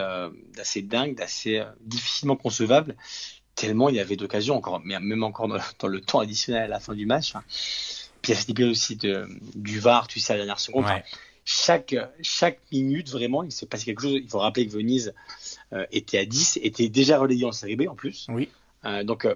d'assez 0.54 0.82
dingue, 0.82 1.14
d'assez 1.14 1.62
difficilement 1.80 2.36
concevable 2.36 2.96
tellement 3.58 3.88
il 3.88 3.96
y 3.96 4.00
avait 4.00 4.16
d'occasions 4.16 4.56
encore, 4.56 4.80
mais 4.84 4.98
même 5.00 5.24
encore 5.24 5.48
dans, 5.48 5.88
le 5.88 6.00
temps 6.00 6.20
additionnel 6.20 6.62
à 6.62 6.68
la 6.68 6.80
fin 6.80 6.94
du 6.94 7.06
match. 7.06 7.32
Puis 8.22 8.32
il 8.32 8.58
y 8.58 8.62
a 8.62 8.70
aussi 8.70 8.96
de, 8.96 9.28
du 9.54 9.80
VAR, 9.80 10.06
tu 10.06 10.20
sais, 10.20 10.32
à 10.32 10.36
la 10.36 10.42
dernière 10.44 10.60
seconde. 10.60 10.86
chaque, 11.44 11.94
chaque 12.22 12.60
minute, 12.70 13.10
vraiment, 13.10 13.42
il 13.42 13.52
s'est 13.52 13.66
passé 13.66 13.84
quelque 13.84 14.02
chose. 14.02 14.12
Il 14.14 14.28
faut 14.28 14.38
rappeler 14.38 14.66
que 14.66 14.72
Venise 14.72 15.12
euh, 15.72 15.86
était 15.90 16.18
à 16.18 16.24
10, 16.24 16.60
était 16.62 16.88
déjà 16.88 17.18
relayé 17.18 17.44
en 17.44 17.52
série 17.52 17.76
B 17.76 17.88
en 17.88 17.94
plus. 17.94 18.26
Oui. 18.28 18.48
Euh, 18.84 19.02
donc, 19.02 19.24
euh, 19.24 19.34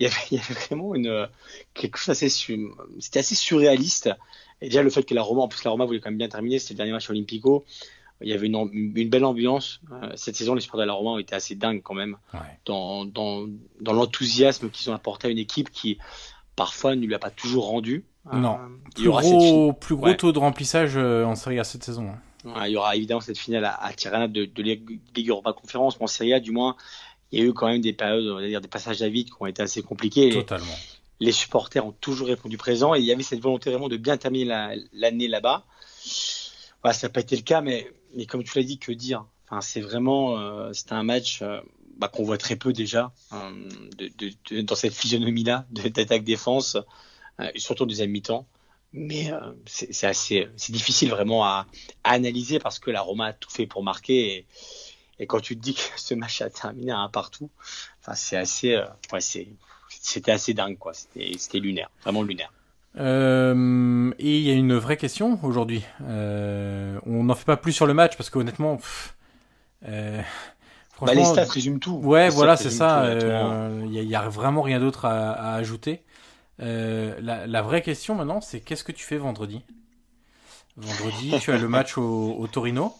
il, 0.00 0.04
y 0.04 0.06
avait, 0.06 0.16
il, 0.30 0.38
y 0.38 0.40
avait, 0.40 0.54
vraiment 0.54 0.94
une, 0.94 1.28
quelque 1.74 1.96
chose 1.96 2.10
assez, 2.10 2.28
c'était 2.28 3.20
assez 3.20 3.34
surréaliste. 3.34 4.10
Et 4.62 4.66
déjà, 4.66 4.82
le 4.82 4.90
fait 4.90 5.02
que 5.02 5.14
la 5.14 5.22
Roma, 5.22 5.42
en 5.42 5.48
plus, 5.48 5.62
la 5.64 5.70
Roma 5.70 5.84
voulait 5.84 6.00
quand 6.00 6.10
même 6.10 6.18
bien 6.18 6.28
terminer, 6.28 6.58
c'était 6.58 6.74
le 6.74 6.78
dernier 6.78 6.92
match 6.92 7.08
olympico. 7.10 7.64
Il 8.22 8.28
y 8.28 8.34
avait 8.34 8.48
une, 8.48 8.92
une 8.94 9.08
belle 9.08 9.24
ambiance. 9.24 9.80
cette 10.14 10.36
saison, 10.36 10.54
les 10.54 10.60
supporters 10.60 10.84
de 10.84 10.88
la 10.88 10.94
Roma 10.94 11.12
ont 11.12 11.18
été 11.18 11.34
assez 11.34 11.54
dingues 11.54 11.82
quand 11.82 11.94
même. 11.94 12.18
Dans, 12.66 13.06
dans, 13.06 13.46
dans 13.80 13.92
l'enthousiasme 13.94 14.68
qu'ils 14.68 14.90
ont 14.90 14.94
apporté 14.94 15.28
à 15.28 15.30
une 15.30 15.38
équipe 15.38 15.70
qui, 15.70 15.96
parfois, 16.54 16.94
ne 16.94 17.06
lui 17.06 17.14
a 17.14 17.18
pas 17.18 17.30
toujours 17.30 17.68
rendu. 17.68 18.04
Non. 18.30 18.58
Euh, 18.58 18.68
plus, 18.94 19.08
gros, 19.08 19.72
plus 19.72 19.96
gros 19.96 20.12
taux 20.12 20.32
de 20.32 20.38
remplissage 20.38 20.92
euh, 20.96 21.24
en 21.24 21.34
Serie 21.34 21.58
A 21.58 21.64
cette 21.64 21.82
saison. 21.84 22.12
Hein. 22.44 22.66
il 22.66 22.72
y 22.72 22.76
aura 22.76 22.94
évidemment 22.96 23.20
cette 23.20 23.38
finale 23.38 23.64
à, 23.64 23.92
Tirana 23.94 24.28
de, 24.28 24.44
de 24.44 24.62
Ligue 24.62 25.28
Europa 25.28 25.54
Conférence, 25.54 25.98
mais 25.98 26.04
en 26.04 26.08
Serie 26.08 26.34
A, 26.34 26.40
du 26.40 26.50
moins, 26.50 26.76
il 27.32 27.40
y 27.40 27.42
a 27.42 27.46
eu 27.46 27.52
quand 27.52 27.68
même 27.68 27.80
des 27.80 27.92
périodes, 27.92 28.26
on 28.26 28.34
va 28.34 28.46
dire 28.46 28.60
des 28.60 28.68
passages 28.68 29.02
à 29.02 29.08
vide 29.08 29.28
qui 29.28 29.36
ont 29.40 29.46
été 29.46 29.62
assez 29.62 29.82
compliqués. 29.82 30.30
Totalement. 30.30 30.66
Les, 31.20 31.32
supporters 31.32 31.84
ont 31.84 31.92
toujours 31.92 32.28
répondu 32.28 32.56
présent 32.56 32.94
et 32.94 32.98
il 32.98 33.04
y 33.04 33.12
avait 33.12 33.22
cette 33.22 33.40
volonté 33.40 33.70
vraiment 33.70 33.88
de 33.88 33.96
bien 33.96 34.16
terminer 34.16 34.76
l'année 34.92 35.28
là-bas. 35.28 35.64
Voilà, 36.82 36.94
ça 36.94 37.06
n'a 37.06 37.12
pas 37.12 37.20
été 37.20 37.36
le 37.36 37.42
cas, 37.42 37.60
mais, 37.60 37.92
mais 38.14 38.26
comme 38.26 38.42
tu 38.42 38.58
l'as 38.58 38.64
dit, 38.64 38.78
que 38.78 38.92
dire? 38.92 39.26
Enfin, 39.46 39.60
c'est 39.60 39.80
vraiment, 39.80 40.38
euh, 40.38 40.72
c'était 40.72 40.94
un 40.94 41.02
match 41.02 41.42
bah, 41.96 42.08
qu'on 42.08 42.24
voit 42.24 42.38
très 42.38 42.56
peu 42.56 42.72
déjà 42.72 43.12
de, 43.98 44.62
dans 44.62 44.74
cette 44.74 44.94
physionomie-là 44.94 45.66
d'attaque-défense. 45.70 46.78
Euh, 47.40 47.50
surtout 47.56 47.84
en 47.84 47.86
deuxième 47.86 48.10
mi-temps. 48.10 48.46
Mais 48.92 49.32
euh, 49.32 49.38
c'est 49.66 50.06
assez, 50.06 50.48
c'est 50.56 50.72
difficile 50.72 51.10
vraiment 51.10 51.44
à, 51.44 51.66
analyser 52.02 52.58
parce 52.58 52.78
que 52.78 52.90
la 52.90 53.00
Roma 53.00 53.26
a 53.26 53.32
tout 53.32 53.50
fait 53.50 53.66
pour 53.66 53.84
marquer. 53.84 54.46
Quand 55.26 55.40
tu 55.40 55.56
te 55.56 55.62
dis 55.62 55.74
que 55.74 55.80
ce 55.96 56.14
match 56.14 56.42
a 56.42 56.50
terminé 56.50 56.92
à 56.92 56.98
un 56.98 57.08
partout, 57.08 57.50
enfin 58.00 58.14
c'est 58.14 58.36
assez, 58.36 58.74
euh, 58.74 58.84
ouais, 59.12 59.20
c'était 59.20 60.32
assez 60.32 60.54
dingue 60.54 60.78
quoi. 60.78 60.92
C'était 60.94 61.58
lunaire, 61.58 61.90
vraiment 62.02 62.22
lunaire. 62.22 62.52
Euh, 62.98 64.12
et 64.18 64.38
il 64.38 64.42
y 64.42 64.50
a 64.50 64.54
une 64.54 64.74
vraie 64.76 64.96
question 64.96 65.38
aujourd'hui. 65.42 65.84
Euh, 66.02 66.98
on 67.06 67.24
n'en 67.24 67.34
fait 67.34 67.44
pas 67.44 67.56
plus 67.56 67.72
sur 67.72 67.86
le 67.86 67.94
match 67.94 68.16
parce 68.16 68.30
qu'honnêtement, 68.30 68.78
euh, 69.88 70.20
Bah, 71.00 71.14
les 71.14 71.24
stats 71.24 71.44
résument 71.44 71.78
tout. 71.78 71.96
Ouais, 71.96 72.28
voilà, 72.28 72.56
c'est 72.56 72.70
ça. 72.70 73.14
Il 73.14 73.90
n'y 73.90 74.14
a, 74.14 74.28
vraiment 74.28 74.62
rien 74.62 74.80
d'autre 74.80 75.04
à, 75.04 75.54
ajouter. 75.54 76.02
la, 76.58 77.62
vraie 77.62 77.82
question 77.82 78.14
maintenant, 78.14 78.40
c'est 78.40 78.60
qu'est-ce 78.60 78.84
que 78.84 78.92
tu 78.92 79.04
fais 79.04 79.18
vendredi? 79.18 79.62
Vendredi, 80.76 81.34
tu 81.40 81.52
as 81.52 81.58
le 81.58 81.68
match 81.68 81.96
au, 81.98 82.46
Torino. 82.50 82.94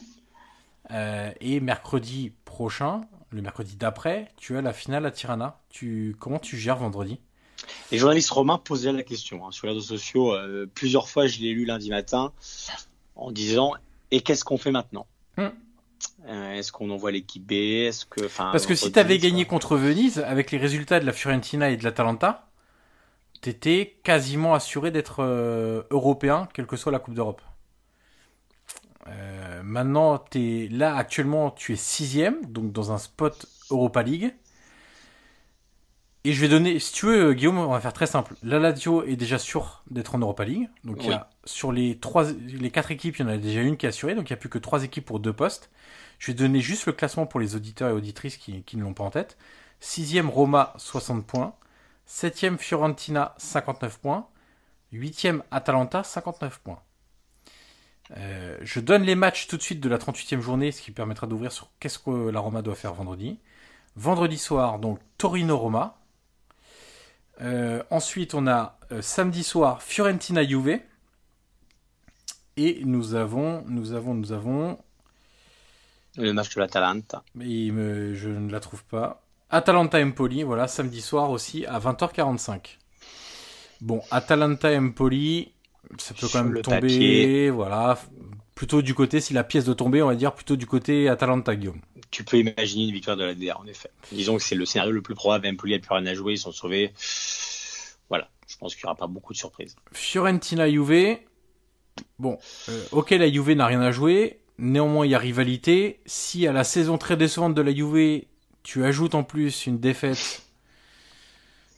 Et 1.40 1.60
mercredi 1.60 2.32
prochain, 2.44 3.02
le 3.30 3.42
mercredi 3.42 3.76
d'après, 3.76 4.28
tu 4.36 4.56
as 4.56 4.62
la 4.62 4.72
finale 4.72 5.06
à 5.06 5.10
Tirana. 5.10 5.60
Tu, 5.70 6.16
comment 6.18 6.38
tu 6.38 6.56
gères 6.56 6.76
vendredi? 6.76 7.20
Les 7.92 7.98
journalistes 7.98 8.30
romains 8.30 8.58
posaient 8.58 8.92
la 8.92 9.02
question 9.02 9.46
hein, 9.46 9.52
sur 9.52 9.66
les 9.66 9.74
réseaux 9.74 9.96
sociaux. 9.96 10.34
Euh, 10.34 10.68
plusieurs 10.74 11.08
fois, 11.08 11.26
je 11.26 11.40
l'ai 11.40 11.52
lu 11.52 11.64
lundi 11.64 11.90
matin 11.90 12.32
en 13.14 13.30
disant 13.30 13.74
Et 14.10 14.20
qu'est-ce 14.20 14.44
qu'on 14.44 14.58
fait 14.58 14.72
maintenant 14.72 15.06
hmm. 15.36 15.48
euh, 16.26 16.52
Est-ce 16.54 16.72
qu'on 16.72 16.90
envoie 16.90 17.12
l'équipe 17.12 17.44
B? 17.44 17.52
Est-ce 17.52 18.06
que, 18.06 18.22
Parce 18.36 18.66
que 18.66 18.74
si 18.74 18.90
tu 18.90 18.98
avais 18.98 19.18
gagné 19.18 19.44
contre 19.44 19.76
Venise, 19.76 20.18
avec 20.18 20.50
les 20.50 20.58
résultats 20.58 21.00
de 21.00 21.06
la 21.06 21.12
Fiorentina 21.12 21.70
et 21.70 21.76
de 21.76 21.84
l'Atalanta, 21.84 22.48
tu 23.42 23.50
étais 23.50 23.98
quasiment 24.02 24.54
assuré 24.54 24.90
d'être 24.90 25.22
euh, 25.22 25.82
européen, 25.90 26.48
quelle 26.52 26.66
que 26.66 26.76
soit 26.76 26.92
la 26.92 26.98
Coupe 26.98 27.14
d'Europe. 27.14 27.42
Euh, 29.10 29.62
maintenant, 29.62 30.22
es 30.34 30.68
là 30.70 30.96
actuellement, 30.96 31.50
tu 31.50 31.72
es 31.72 31.76
sixième, 31.76 32.44
donc 32.46 32.72
dans 32.72 32.92
un 32.92 32.98
spot 32.98 33.46
Europa 33.70 34.02
League. 34.02 34.34
Et 36.24 36.34
je 36.34 36.40
vais 36.40 36.48
donner, 36.48 36.78
si 36.78 36.92
tu 36.92 37.06
veux, 37.06 37.32
Guillaume, 37.32 37.58
on 37.58 37.68
va 37.68 37.80
faire 37.80 37.94
très 37.94 38.06
simple. 38.06 38.34
La 38.42 38.58
Lazio 38.58 39.04
est 39.04 39.16
déjà 39.16 39.38
sûr 39.38 39.82
d'être 39.90 40.14
en 40.14 40.18
Europa 40.18 40.44
League. 40.44 40.68
Donc 40.84 40.98
il 41.02 41.08
y 41.08 41.12
a, 41.12 41.30
sur 41.44 41.72
les 41.72 41.98
trois, 41.98 42.30
les 42.30 42.70
quatre 42.70 42.90
équipes, 42.90 43.16
il 43.16 43.22
y 43.22 43.24
en 43.24 43.28
a 43.28 43.38
déjà 43.38 43.62
une 43.62 43.78
qui 43.78 43.86
est 43.86 43.88
assurée. 43.88 44.14
Donc 44.14 44.28
il 44.28 44.32
n'y 44.32 44.36
a 44.36 44.40
plus 44.40 44.50
que 44.50 44.58
trois 44.58 44.84
équipes 44.84 45.06
pour 45.06 45.18
deux 45.18 45.32
postes. 45.32 45.70
Je 46.18 46.26
vais 46.26 46.34
donner 46.34 46.60
juste 46.60 46.84
le 46.84 46.92
classement 46.92 47.26
pour 47.26 47.40
les 47.40 47.56
auditeurs 47.56 47.88
et 47.88 47.92
auditrices 47.92 48.36
qui, 48.36 48.62
qui 48.64 48.76
ne 48.76 48.82
l'ont 48.82 48.92
pas 48.92 49.04
en 49.04 49.10
tête. 49.10 49.38
Sixième 49.80 50.28
Roma, 50.28 50.74
60 50.76 51.26
points. 51.26 51.54
Septième 52.04 52.58
Fiorentina, 52.58 53.34
59 53.38 53.98
points. 53.98 54.28
Huitième 54.92 55.42
Atalanta, 55.50 56.02
59 56.02 56.60
points. 56.60 56.82
Euh, 58.16 58.58
je 58.62 58.80
donne 58.80 59.02
les 59.02 59.14
matchs 59.14 59.46
tout 59.46 59.56
de 59.56 59.62
suite 59.62 59.80
de 59.80 59.88
la 59.88 59.98
38e 59.98 60.40
journée, 60.40 60.72
ce 60.72 60.82
qui 60.82 60.90
permettra 60.90 61.26
d'ouvrir 61.26 61.52
sur 61.52 61.70
qu'est-ce 61.78 61.98
que 61.98 62.30
la 62.30 62.40
Roma 62.40 62.62
doit 62.62 62.74
faire 62.74 62.94
vendredi. 62.94 63.38
Vendredi 63.96 64.38
soir, 64.38 64.78
donc 64.78 64.98
Torino-Roma. 65.18 65.96
Euh, 67.40 67.82
ensuite, 67.90 68.34
on 68.34 68.46
a 68.46 68.78
euh, 68.92 69.02
samedi 69.02 69.44
soir 69.44 69.82
Fiorentina-Juve. 69.82 70.80
Et 72.56 72.82
nous 72.84 73.14
avons, 73.14 73.64
nous 73.68 73.92
avons, 73.92 74.14
nous 74.14 74.32
avons. 74.32 74.78
Le 76.16 76.32
match 76.32 76.54
de 76.54 76.60
l'Atalanta. 76.60 77.22
Mais 77.34 77.68
je 77.68 78.28
ne 78.28 78.50
la 78.50 78.60
trouve 78.60 78.84
pas. 78.84 79.22
Atalanta-Empoli, 79.50 80.42
voilà, 80.42 80.68
samedi 80.68 81.00
soir 81.00 81.30
aussi 81.30 81.64
à 81.66 81.78
20h45. 81.78 82.76
Bon, 83.80 84.02
Atalanta-Empoli, 84.10 85.52
ça 85.98 86.14
peut 86.14 86.28
quand 86.30 86.44
même 86.44 86.62
tomber, 86.62 87.50
voilà. 87.50 87.98
Plutôt 88.54 88.82
du 88.82 88.94
côté, 88.94 89.20
si 89.20 89.32
la 89.32 89.44
pièce 89.44 89.64
doit 89.64 89.74
tomber, 89.74 90.02
on 90.02 90.08
va 90.08 90.14
dire 90.14 90.34
plutôt 90.34 90.56
du 90.56 90.66
côté 90.66 91.08
Atalanta, 91.08 91.56
Guillaume. 91.56 91.80
Tu 92.10 92.24
peux 92.24 92.38
imaginer 92.38 92.84
une 92.84 92.92
victoire 92.92 93.16
de 93.16 93.24
la 93.24 93.34
DR, 93.34 93.58
en 93.58 93.66
effet. 93.66 93.90
Disons 94.12 94.36
que 94.36 94.42
c'est 94.42 94.54
le 94.54 94.66
scénario 94.66 94.92
le 94.92 95.00
plus 95.00 95.14
probable. 95.14 95.46
Empoli 95.46 95.72
n'a 95.72 95.78
plus 95.78 95.94
rien 95.94 96.04
à 96.06 96.14
jouer, 96.14 96.34
ils 96.34 96.38
sont 96.38 96.52
sauvés. 96.52 96.92
Voilà, 98.08 98.28
je 98.46 98.56
pense 98.58 98.74
qu'il 98.74 98.84
n'y 98.84 98.88
aura 98.88 98.96
pas 98.96 99.06
beaucoup 99.06 99.32
de 99.32 99.38
surprises. 99.38 99.76
Fiorentina 99.92 100.68
Juve. 100.68 101.18
Bon, 102.18 102.38
euh, 102.68 102.84
ok, 102.92 103.10
la 103.10 103.30
Juve 103.30 103.52
n'a 103.52 103.66
rien 103.66 103.80
à 103.80 103.92
jouer. 103.92 104.40
Néanmoins, 104.58 105.06
il 105.06 105.10
y 105.12 105.14
a 105.14 105.18
rivalité. 105.18 106.00
Si 106.04 106.46
à 106.46 106.52
la 106.52 106.64
saison 106.64 106.98
très 106.98 107.16
décevante 107.16 107.54
de 107.54 107.62
la 107.62 107.74
Juve, 107.74 108.24
tu 108.62 108.84
ajoutes 108.84 109.14
en 109.14 109.22
plus 109.22 109.66
une 109.66 109.78
défaite 109.78 110.42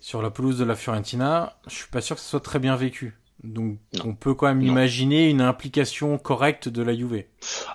sur 0.02 0.20
la 0.20 0.30
pelouse 0.30 0.58
de 0.58 0.64
la 0.64 0.74
Fiorentina, 0.74 1.56
je 1.68 1.76
suis 1.76 1.88
pas 1.88 2.00
sûr 2.00 2.16
que 2.16 2.22
ce 2.22 2.28
soit 2.28 2.40
très 2.40 2.58
bien 2.58 2.74
vécu. 2.74 3.16
Donc 3.44 3.78
on 4.04 4.14
peut 4.14 4.34
quand 4.34 4.46
même 4.46 4.62
imaginer 4.62 5.28
une 5.28 5.40
implication 5.40 6.18
correcte 6.18 6.68
de 6.68 6.82
la 6.82 6.94
Juve. 6.94 7.24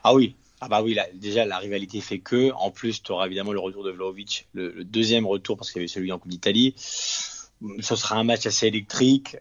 Ah 0.03 0.13
oui, 0.13 0.35
ah 0.61 0.67
bah 0.67 0.81
oui, 0.81 0.97
déjà 1.15 1.45
la 1.45 1.57
rivalité 1.57 2.01
fait 2.01 2.19
que, 2.19 2.51
en 2.53 2.71
plus 2.71 3.03
tu 3.03 3.11
auras 3.11 3.27
évidemment 3.27 3.53
le 3.53 3.59
retour 3.59 3.83
de 3.83 3.91
Vlaovic, 3.91 4.47
le, 4.53 4.83
deuxième 4.83 5.25
retour 5.25 5.57
parce 5.57 5.71
qu'il 5.71 5.81
y 5.81 5.83
avait 5.83 5.87
celui 5.87 6.11
en 6.11 6.19
Coupe 6.19 6.31
d'Italie. 6.31 6.73
Ce 6.77 7.95
sera 7.95 8.15
un 8.15 8.23
match 8.23 8.45
assez 8.45 8.67
électrique, 8.67 9.37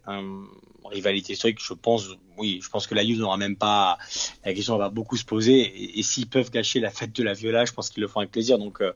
rivalité 0.88 1.34
historique. 1.34 1.58
Je 1.60 1.74
pense, 1.74 2.08
oui, 2.38 2.60
je 2.62 2.68
pense 2.68 2.86
que 2.86 2.94
la 2.94 3.04
Juve 3.04 3.18
n'aura 3.18 3.36
même 3.36 3.56
pas. 3.56 3.98
La 4.44 4.54
question 4.54 4.76
va 4.76 4.88
beaucoup 4.88 5.16
se 5.16 5.24
poser 5.24 5.98
et, 5.98 6.02
s'ils 6.02 6.28
peuvent 6.28 6.50
gâcher 6.50 6.80
la 6.80 6.90
fête 6.90 7.12
de 7.14 7.22
la 7.22 7.34
Viola, 7.34 7.64
je 7.64 7.72
pense 7.72 7.90
qu'ils 7.90 8.02
le 8.02 8.08
feront 8.08 8.20
avec 8.20 8.32
plaisir. 8.32 8.58
Donc 8.58 8.80
euh, 8.80 8.92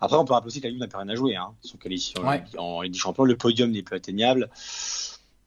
après, 0.00 0.16
on 0.16 0.24
peut 0.24 0.32
rappeler 0.32 0.48
aussi 0.48 0.60
que 0.60 0.66
la 0.66 0.72
Juve 0.72 0.80
n'a 0.80 0.88
plus 0.88 0.98
rien 0.98 1.08
à 1.08 1.14
jouer. 1.14 1.36
Hein. 1.36 1.54
Ils 1.64 1.68
sont 1.68 1.78
qualifiés 1.78 2.14
en, 2.58 2.82
Ligue 2.82 2.92
des 2.92 2.98
Champions, 2.98 3.24
le 3.24 3.36
podium 3.36 3.70
n'est 3.70 3.82
plus 3.82 3.96
atteignable. 3.96 4.50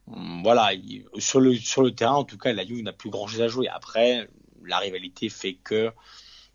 Hum, 0.06 0.42
voilà, 0.42 0.70
sur 1.18 1.40
le, 1.40 1.54
sur 1.54 1.82
le 1.82 1.92
terrain, 1.92 2.14
en 2.14 2.24
tout 2.24 2.38
cas, 2.38 2.52
la 2.52 2.64
Juve 2.64 2.82
n'a 2.82 2.92
plus 2.92 3.10
grand 3.10 3.26
chose 3.26 3.42
à 3.42 3.48
jouer. 3.48 3.68
Après, 3.68 4.28
la 4.64 4.78
rivalité 4.78 5.28
fait 5.28 5.54
que 5.54 5.92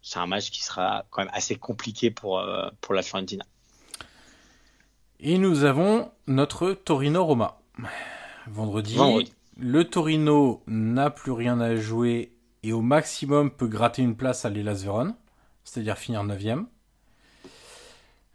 c'est 0.02 0.20
un 0.20 0.28
match 0.28 0.52
qui 0.52 0.64
sera 0.64 1.06
quand 1.10 1.24
même 1.24 1.32
assez 1.34 1.56
compliqué 1.56 2.12
pour, 2.12 2.40
euh, 2.40 2.70
pour 2.82 2.94
la 2.94 3.02
Fiorentina. 3.02 3.46
Et 5.20 5.38
nous 5.38 5.64
avons 5.64 6.12
notre 6.28 6.74
Torino-Roma. 6.74 7.60
Vendredi, 8.48 8.98
le 9.58 9.84
Torino 9.86 10.62
n'a 10.68 11.10
plus 11.10 11.32
rien 11.32 11.60
à 11.60 11.76
jouer 11.76 12.34
et 12.64 12.74
au 12.74 12.82
maximum 12.82 13.52
peut 13.52 13.68
gratter 13.68 14.02
une 14.02 14.16
place 14.16 14.46
à 14.46 14.50
l'Elas 14.50 14.82
Vérone, 14.84 15.16
c'est-à-dire 15.64 15.98
finir 15.98 16.24
9ème. 16.24 16.66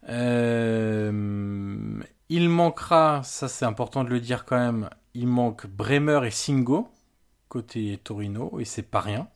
Euh, 0.09 2.01
il 2.29 2.49
manquera, 2.49 3.23
ça 3.23 3.49
c'est 3.49 3.65
important 3.65 4.03
de 4.03 4.09
le 4.09 4.21
dire 4.21 4.45
quand 4.45 4.59
même, 4.59 4.91
il 5.15 5.27
manque 5.27 5.67
Bremer 5.67 6.21
et 6.27 6.31
Singo 6.31 6.89
côté 7.49 7.99
Torino 8.03 8.59
et 8.61 8.65
c'est 8.65 8.83
pas 8.83 9.01
rien. 9.01 9.29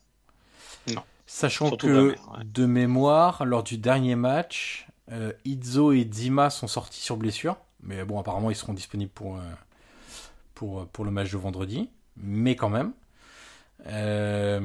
Sachant 1.27 1.77
que 1.77 2.15
de 2.45 2.67
mémoire, 2.67 3.45
lors 3.45 3.63
du 3.63 3.79
dernier 3.79 4.15
match, 4.15 4.87
euh, 5.11 5.33
Izzo 5.45 5.93
et 5.93 6.09
Zima 6.11 6.51
sont 6.51 6.67
sortis 6.67 7.01
sur 7.01 7.17
blessure, 7.17 7.57
mais 7.83 8.05
bon 8.05 8.21
apparemment 8.21 8.51
ils 8.51 8.57
seront 8.57 8.75
disponibles 8.75 9.11
pour, 9.11 9.37
euh, 9.37 9.41
pour, 10.55 10.87
pour 10.89 11.05
le 11.05 11.11
match 11.11 11.31
de 11.33 11.39
vendredi, 11.39 11.89
mais 12.17 12.57
quand 12.57 12.69
même. 12.69 12.93
Euh, 13.87 14.61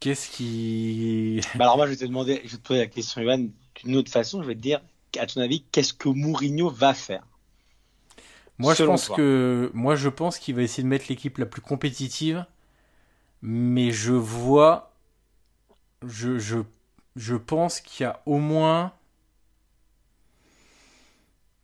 qu'est-ce 0.00 0.30
qui. 0.30 1.40
Bah 1.54 1.64
alors 1.64 1.76
moi 1.78 1.86
je 1.86 1.92
vais 1.92 1.96
te 1.96 2.04
demander, 2.04 2.42
je 2.44 2.52
vais 2.52 2.58
te 2.58 2.66
poser 2.66 2.80
la 2.80 2.86
question 2.86 3.22
Ivan 3.22 3.48
d'une 3.82 3.96
autre 3.96 4.10
façon, 4.10 4.42
je 4.42 4.48
vais 4.48 4.54
te 4.54 4.60
dire, 4.60 4.80
à 5.18 5.26
ton 5.26 5.40
avis, 5.40 5.64
qu'est-ce 5.72 5.92
que 5.94 6.08
Mourinho 6.08 6.70
va 6.70 6.94
faire? 6.94 7.26
Moi, 8.62 8.74
je 8.74 8.84
pense 8.84 9.08
que 9.08 9.70
moi, 9.74 9.96
je 9.96 10.08
pense 10.08 10.38
qu'il 10.38 10.54
va 10.54 10.62
essayer 10.62 10.82
de 10.82 10.88
mettre 10.88 11.06
l'équipe 11.08 11.36
la 11.38 11.46
plus 11.46 11.60
compétitive, 11.60 12.46
mais 13.42 13.90
je 13.90 14.12
vois, 14.12 14.92
je, 16.06 16.38
je, 16.38 16.58
je 17.16 17.34
pense 17.34 17.80
qu'il 17.80 18.04
y 18.04 18.06
a 18.06 18.22
au 18.26 18.38
moins, 18.38 18.92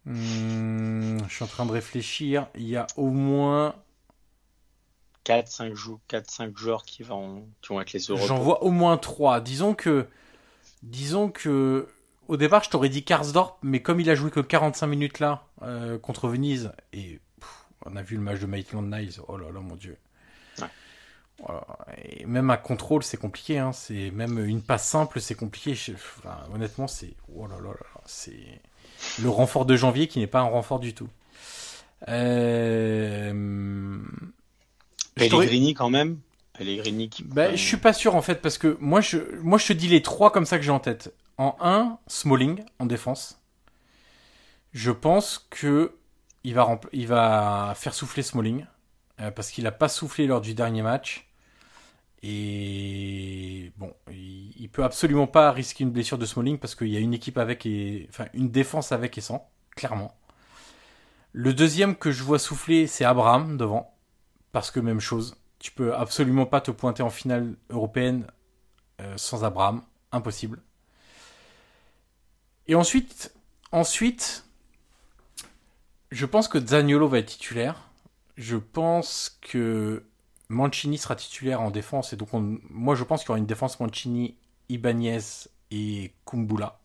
hmm, 0.06 1.18
je 1.28 1.34
suis 1.34 1.44
en 1.44 1.48
train 1.48 1.66
de 1.66 1.72
réfléchir, 1.72 2.48
il 2.54 2.68
y 2.68 2.76
a 2.76 2.86
au 2.96 3.10
moins 3.10 3.74
4-5 5.24 5.74
joueurs, 5.74 6.00
4, 6.08 6.56
joueurs 6.56 6.84
qui 6.84 7.02
vont, 7.02 7.46
qui 7.60 7.68
vont 7.68 7.80
être 7.80 7.92
les 7.92 8.00
J'en 8.00 8.38
vois 8.38 8.62
au 8.62 8.70
moins 8.70 8.96
3. 8.96 9.40
Disons 9.40 9.74
que, 9.74 10.08
disons 10.82 11.28
que 11.28 11.86
au 12.28 12.36
départ, 12.36 12.62
je 12.62 12.70
t'aurais 12.70 12.88
dit 12.90 13.04
Karsdorp, 13.04 13.58
mais 13.62 13.80
comme 13.80 14.00
il 14.00 14.08
a 14.10 14.14
joué 14.14 14.30
que 14.30 14.40
45 14.40 14.86
minutes 14.86 15.18
là 15.18 15.46
euh, 15.62 15.98
contre 15.98 16.28
Venise, 16.28 16.72
et 16.92 17.20
on 17.86 17.96
a 17.96 18.02
vu 18.02 18.16
le 18.16 18.22
match 18.22 18.38
de 18.40 18.46
Maitland 18.46 18.94
Niles, 18.94 19.20
oh 19.26 19.36
là 19.36 19.50
là, 19.50 19.60
mon 19.60 19.76
dieu. 19.76 19.96
Et 22.04 22.26
même 22.26 22.50
un 22.50 22.56
contrôle, 22.56 23.04
c'est 23.04 23.16
compliqué. 23.16 23.58
Hein. 23.58 23.72
C'est 23.72 24.10
même 24.10 24.44
une 24.44 24.60
passe 24.60 24.86
simple, 24.86 25.20
c'est 25.20 25.36
compliqué. 25.36 25.76
honnêtement, 26.52 26.88
c'est 26.88 27.14
oh 27.34 27.46
là 27.46 27.56
là, 27.62 27.70
c'est 28.06 28.60
le 29.22 29.28
renfort 29.28 29.64
de 29.64 29.76
janvier 29.76 30.08
qui 30.08 30.18
n'est 30.18 30.26
pas 30.26 30.40
un 30.40 30.48
renfort 30.48 30.80
du 30.80 30.94
tout. 30.94 31.08
Euh... 32.08 33.98
Pellegrini 35.14 35.74
quand 35.74 35.90
même. 35.90 36.18
Pellegrini 36.58 37.08
qui. 37.08 37.22
Bah, 37.22 37.54
je 37.54 37.62
suis 37.62 37.76
pas 37.76 37.92
sûr 37.92 38.16
en 38.16 38.22
fait 38.22 38.42
parce 38.42 38.58
que 38.58 38.76
moi 38.80 39.00
je 39.00 39.18
moi 39.40 39.58
je 39.58 39.68
te 39.68 39.72
dis 39.72 39.88
les 39.88 40.02
trois 40.02 40.32
comme 40.32 40.44
ça 40.44 40.58
que 40.58 40.64
j'ai 40.64 40.70
en 40.70 40.80
tête. 40.80 41.12
En 41.38 41.56
1, 41.60 41.98
Smalling 42.08 42.64
en 42.78 42.86
défense. 42.86 43.40
Je 44.72 44.90
pense 44.90 45.46
que 45.50 45.94
il 46.44 46.54
va, 46.54 47.74
faire 47.76 47.94
souffler 47.94 48.22
Smalling 48.22 48.66
euh, 49.20 49.30
parce 49.30 49.50
qu'il 49.50 49.64
n'a 49.64 49.72
pas 49.72 49.88
soufflé 49.88 50.26
lors 50.26 50.40
du 50.40 50.54
dernier 50.54 50.82
match. 50.82 51.28
Et 52.22 53.72
bon, 53.76 53.94
il, 54.10 54.52
il, 54.56 54.68
peut 54.68 54.82
absolument 54.82 55.26
pas 55.26 55.52
risquer 55.52 55.84
une 55.84 55.90
blessure 55.90 56.18
de 56.18 56.26
Smalling 56.26 56.58
parce 56.58 56.74
qu'il 56.74 56.88
y 56.88 56.96
a 56.96 57.00
une 57.00 57.14
équipe 57.14 57.38
avec 57.38 57.64
et 57.66 58.06
enfin 58.10 58.26
une 58.34 58.50
défense 58.50 58.92
avec 58.92 59.16
et 59.18 59.20
sans, 59.20 59.48
clairement. 59.76 60.16
Le 61.32 61.54
deuxième 61.54 61.94
que 61.96 62.10
je 62.10 62.24
vois 62.24 62.38
souffler, 62.38 62.86
c'est 62.86 63.04
Abraham 63.04 63.56
devant 63.56 63.94
parce 64.52 64.70
que 64.70 64.80
même 64.80 65.00
chose. 65.00 65.36
Tu 65.58 65.70
peux 65.72 65.94
absolument 65.94 66.46
pas 66.46 66.60
te 66.60 66.70
pointer 66.70 67.02
en 67.02 67.10
finale 67.10 67.56
européenne 67.70 68.26
euh, 69.00 69.14
sans 69.16 69.44
Abraham, 69.44 69.82
impossible. 70.12 70.60
Et 72.68 72.74
ensuite, 72.74 73.32
ensuite, 73.72 74.44
je 76.10 76.26
pense 76.26 76.48
que 76.48 76.64
Zaniolo 76.64 77.08
va 77.08 77.18
être 77.18 77.26
titulaire. 77.26 77.88
Je 78.36 78.56
pense 78.56 79.38
que 79.40 80.04
Mancini 80.48 80.98
sera 80.98 81.16
titulaire 81.16 81.60
en 81.60 81.70
défense. 81.70 82.12
Et 82.12 82.16
donc, 82.16 82.28
moi, 82.32 82.94
je 82.94 83.04
pense 83.04 83.20
qu'il 83.20 83.28
y 83.28 83.30
aura 83.30 83.38
une 83.38 83.46
défense 83.46 83.80
Mancini, 83.80 84.36
Ibanez 84.68 85.20
et 85.70 86.12
Kumbula. 86.24 86.78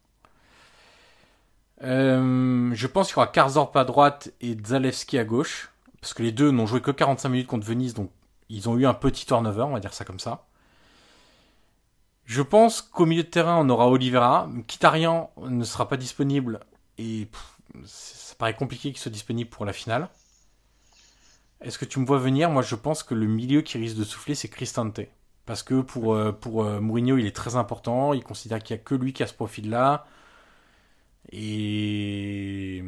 Euh, 1.84 2.72
je 2.74 2.88
pense 2.88 3.08
qu'il 3.08 3.16
y 3.16 3.18
aura 3.18 3.28
Karzorp 3.28 3.76
à 3.76 3.84
droite 3.84 4.32
et 4.42 4.58
Zalewski 4.66 5.18
à 5.18 5.26
gauche. 5.26 5.70
Parce 6.00 6.14
que 6.14 6.24
les 6.24 6.32
deux 6.32 6.52
n'ont 6.52 6.66
joué 6.66 6.82
que 6.82 6.92
45 6.92 7.30
minutes 7.30 7.48
contre 7.48 7.66
Venise, 7.66 7.94
donc 7.94 8.12
ils 8.50 8.68
ont 8.68 8.78
eu 8.78 8.86
un 8.86 8.94
petit 8.94 9.26
turnover, 9.26 9.62
on 9.62 9.72
va 9.72 9.80
dire 9.80 9.94
ça 9.94 10.04
comme 10.04 10.20
ça. 10.20 10.46
Je 12.26 12.42
pense 12.42 12.82
qu'au 12.82 13.06
milieu 13.06 13.24
de 13.24 13.28
terrain, 13.28 13.58
on 13.58 13.70
aura 13.70 13.88
Oliveira. 13.90 14.50
Kitarian 14.68 15.32
ne 15.42 15.64
sera 15.64 15.88
pas 15.90 15.98
disponible 15.98 16.60
et 16.98 17.28
ça 17.86 18.36
paraît 18.36 18.56
compliqué 18.56 18.92
qu'il 18.92 19.00
soit 19.00 19.12
disponible 19.12 19.50
pour 19.50 19.66
la 19.66 19.74
finale. 19.74 20.10
Est-ce 21.62 21.78
que 21.78 21.86
tu 21.86 22.00
me 22.00 22.06
vois 22.06 22.20
venir? 22.20 22.50
Moi, 22.50 22.62
je 22.62 22.76
pense 22.76 23.04
que 23.04 23.14
le 23.14 23.28
milieu 23.28 23.62
qui 23.62 23.78
risque 23.78 23.98
de 23.98 24.04
souffler, 24.04 24.36
c'est 24.36 24.50
Cristante. 24.50 25.00
Parce 25.46 25.64
que 25.64 25.82
pour, 25.82 26.14
euh, 26.14 26.38
euh, 26.46 26.80
Mourinho, 26.80 27.18
il 27.18 27.26
est 27.26 27.36
très 27.36 27.56
important. 27.56 28.14
Il 28.14 28.24
considère 28.24 28.62
qu'il 28.62 28.76
n'y 28.76 28.82
a 28.82 28.84
que 28.84 28.96
lui 28.96 29.14
qui 29.14 29.24
a 29.24 29.28
ce 29.28 29.34
profil-là. 29.34 30.06
Et, 31.32 32.84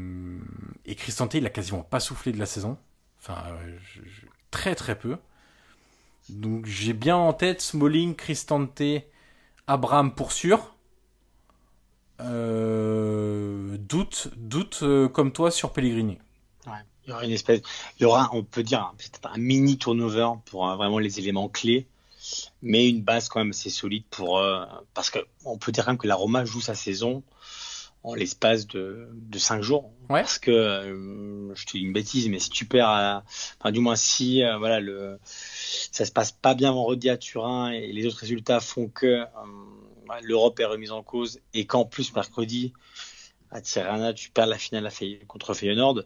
et 0.86 0.95
Cristante, 0.95 1.33
il 1.33 1.45
a 1.45 1.49
quasiment 1.49 1.83
pas 1.83 1.99
soufflé 1.99 2.31
de 2.31 2.39
la 2.39 2.45
saison. 2.45 2.77
Enfin, 3.19 3.43
très 4.51 4.75
très 4.75 4.97
peu. 4.97 5.17
Donc 6.29 6.65
j'ai 6.65 6.93
bien 6.93 7.15
en 7.15 7.33
tête 7.33 7.61
Smalling, 7.61 8.15
Cristante, 8.15 8.81
Abraham 9.68 10.13
pour 10.13 10.32
sûr. 10.32 10.76
Euh, 12.22 13.78
doute, 13.78 14.30
doute 14.38 14.80
euh, 14.84 15.09
comme 15.09 15.32
toi 15.32 15.51
sur 15.51 15.74
Pellegrini. 15.74 16.18
Ouais, 16.66 16.74
il 17.05 17.09
y 17.09 17.13
aura 17.13 17.26
une 17.26 17.32
espèce, 17.32 17.61
il 17.99 18.03
y 18.03 18.05
aura, 18.05 18.30
on 18.32 18.43
peut 18.43 18.63
dire, 18.63 18.93
un 19.24 19.38
mini 19.38 19.78
turnover 19.78 20.30
pour 20.45 20.70
euh, 20.70 20.76
vraiment 20.76 20.99
les 20.99 21.20
éléments 21.20 21.49
clés, 21.49 21.88
mais 22.61 22.89
une 22.89 23.01
base 23.01 23.28
quand 23.28 23.39
même 23.39 23.49
assez 23.49 23.70
solide 23.70 24.05
pour, 24.09 24.41
parce 24.93 25.09
que 25.09 25.20
on 25.43 25.57
peut 25.57 25.72
dire 25.72 25.84
quand 25.86 25.91
même 25.91 25.97
que 25.97 26.07
la 26.07 26.16
Roma 26.16 26.45
joue 26.45 26.61
sa 26.61 26.74
saison 26.74 27.22
en 28.03 28.13
l'espace 28.13 28.68
de, 28.68 29.09
de 29.11 29.39
5 29.39 29.61
jours. 29.61 29.91
Ouais. 30.09 30.22
Parce 30.22 30.39
que, 30.39 31.51
je 31.53 31.66
te 31.66 31.72
dis 31.74 31.84
une 31.84 31.93
bêtise, 31.93 32.30
mais 32.30 32.39
si 32.39 32.49
tu 32.49 32.66
perds, 32.66 32.88
à, 32.88 33.24
enfin 33.59 33.72
du 33.72 33.80
moins 33.80 33.95
si, 33.95 34.41
voilà 34.57 34.80
le 34.80 35.20
ça 35.91 36.05
se 36.05 36.11
passe 36.11 36.32
pas 36.32 36.53
bien 36.53 36.72
vendredi 36.72 37.09
à 37.09 37.18
Turin 37.18 37.72
et 37.72 37.91
les 37.91 38.05
autres 38.05 38.20
résultats 38.20 38.59
font 38.59 38.88
que 38.88 39.05
euh, 39.05 39.26
l'Europe 40.22 40.59
est 40.59 40.66
remise 40.66 40.91
en 40.91 41.03
cause 41.03 41.39
et 41.53 41.66
qu'en 41.66 41.86
plus 41.86 42.13
mercredi 42.13 42.74
à 43.51 43.61
Tirana 43.61 44.13
tu 44.13 44.30
perds 44.32 44.47
la 44.47 44.57
finale 44.57 44.89
contre 45.28 45.53
Feyenoord, 45.53 46.03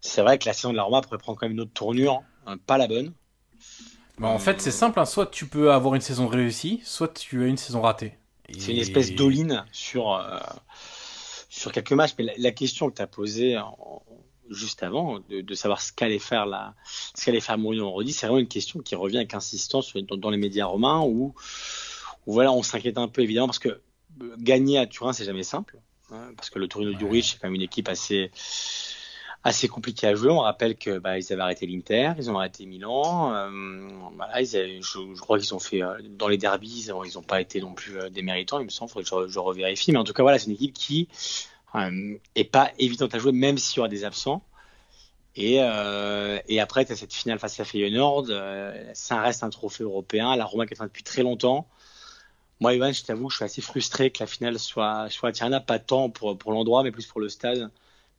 c'est 0.00 0.22
vrai 0.22 0.38
que 0.38 0.46
la 0.46 0.52
saison 0.52 0.70
de 0.70 0.76
la 0.76 0.82
Roma 0.82 1.00
pourrait 1.00 1.18
prendre 1.18 1.38
quand 1.38 1.46
même 1.46 1.52
une 1.52 1.60
autre 1.60 1.72
tournure, 1.72 2.22
hein, 2.46 2.56
pas 2.66 2.78
la 2.78 2.88
bonne. 2.88 3.12
Bah, 4.18 4.28
en 4.28 4.38
fait, 4.38 4.60
c'est 4.60 4.70
simple, 4.70 5.00
hein. 5.00 5.04
soit 5.04 5.26
tu 5.26 5.46
peux 5.46 5.72
avoir 5.72 5.94
une 5.94 6.00
saison 6.00 6.26
réussie, 6.26 6.80
soit 6.84 7.08
tu 7.08 7.42
as 7.42 7.46
une 7.46 7.56
saison 7.56 7.80
ratée. 7.80 8.14
C'est 8.58 8.72
une 8.72 8.78
espèce 8.78 9.14
d'all 9.14 9.64
sur, 9.72 10.12
euh, 10.12 10.38
sur 11.48 11.72
quelques 11.72 11.92
matchs, 11.92 12.12
mais 12.18 12.34
la, 12.36 12.50
question 12.50 12.90
que 12.90 12.96
tu 12.96 13.02
as 13.02 13.06
posée 13.06 13.56
en, 13.56 14.02
juste 14.50 14.82
avant, 14.82 15.20
de, 15.28 15.54
savoir 15.54 15.80
ce 15.80 15.92
qu'allait 15.92 16.18
faire 16.18 16.46
la, 16.46 16.74
ce 17.14 17.24
qu'allait 17.24 17.40
faire 17.40 17.58
Mourinho 17.58 17.84
vendredi, 17.84 18.12
c'est 18.12 18.26
vraiment 18.26 18.40
une 18.40 18.48
question 18.48 18.80
qui 18.80 18.94
revient 18.94 19.18
avec 19.18 19.34
insistance 19.34 19.94
dans, 19.94 20.30
les 20.30 20.36
médias 20.36 20.66
romains 20.66 21.00
où, 21.00 21.34
voilà, 22.26 22.52
on 22.52 22.62
s'inquiète 22.62 22.98
un 22.98 23.08
peu 23.08 23.22
évidemment 23.22 23.46
parce 23.46 23.58
que 23.58 23.68
euh, 23.68 24.36
gagner 24.38 24.78
à 24.78 24.86
Turin 24.86 25.12
c'est 25.12 25.24
jamais 25.24 25.42
simple, 25.42 25.78
hein, 26.10 26.32
parce 26.36 26.50
que 26.50 26.58
le 26.58 26.68
Torino 26.68 26.92
du 26.92 27.04
Rich 27.04 27.32
c'est 27.32 27.38
quand 27.38 27.48
même 27.48 27.54
une 27.54 27.62
équipe 27.62 27.88
assez 27.88 28.30
assez 29.44 29.66
compliquée 29.66 30.06
à 30.06 30.14
jouer. 30.14 30.30
On 30.30 30.38
rappelle 30.38 30.76
que 30.76 30.98
bah, 30.98 31.18
ils 31.18 31.32
avaient 31.32 31.42
arrêté 31.42 31.66
l'Inter, 31.66 32.12
ils 32.16 32.30
ont 32.30 32.38
arrêté 32.38 32.64
Milan. 32.64 33.34
Euh, 33.34 33.50
voilà, 34.14 34.40
je, 34.44 35.20
crois 35.20 35.38
qu'ils 35.40 35.52
ont 35.52 35.58
fait 35.58 35.82
euh, 35.82 35.98
dans 36.10 36.28
les 36.28 36.38
derbies, 36.38 36.84
ils 36.86 37.14
n'ont 37.14 37.22
pas 37.22 37.40
été 37.40 37.60
non 37.60 37.74
plus 37.74 37.94
des 38.10 38.22
méritants, 38.22 38.60
il 38.60 38.66
me 38.66 38.70
semble. 38.70 38.92
Faudrait 38.92 39.02
que 39.02 39.26
je, 39.26 39.32
je, 39.32 39.38
revérifie, 39.40 39.90
mais 39.90 39.98
en 39.98 40.04
tout 40.04 40.12
cas 40.12 40.22
voilà, 40.22 40.38
c'est 40.38 40.46
une 40.46 40.52
équipe 40.52 40.74
qui 40.74 41.08
euh, 41.74 42.18
est 42.34 42.44
pas 42.44 42.70
évidente 42.78 43.14
à 43.14 43.18
jouer, 43.18 43.32
même 43.32 43.58
s'il 43.58 43.78
y 43.78 43.80
aura 43.80 43.88
des 43.88 44.04
absents. 44.04 44.42
Et, 45.36 45.58
euh, 45.60 46.38
et 46.48 46.60
après, 46.60 46.84
tu 46.84 46.92
as 46.92 46.96
cette 46.96 47.14
finale 47.14 47.38
face 47.38 47.58
à 47.60 47.64
Feyenoord. 47.64 48.26
Euh, 48.28 48.90
ça 48.94 49.20
reste 49.20 49.42
un 49.42 49.50
trophée 49.50 49.84
européen. 49.84 50.36
La 50.36 50.44
Roma 50.44 50.66
qui 50.66 50.74
est 50.74 50.82
depuis 50.82 51.02
très 51.02 51.22
longtemps. 51.22 51.66
Moi, 52.60 52.74
Ivan, 52.74 52.92
je 52.92 53.02
t'avoue, 53.02 53.28
je 53.30 53.36
suis 53.36 53.44
assez 53.44 53.62
frustré 53.62 54.10
que 54.10 54.22
la 54.22 54.26
finale 54.26 54.58
soit, 54.58 55.08
soit 55.10 55.30
à 55.30 55.32
Tirana, 55.32 55.60
pas 55.60 55.78
tant 55.78 56.10
pour, 56.10 56.38
pour 56.38 56.52
l'endroit, 56.52 56.84
mais 56.84 56.92
plus 56.92 57.06
pour 57.06 57.20
le 57.20 57.28
stade, 57.28 57.70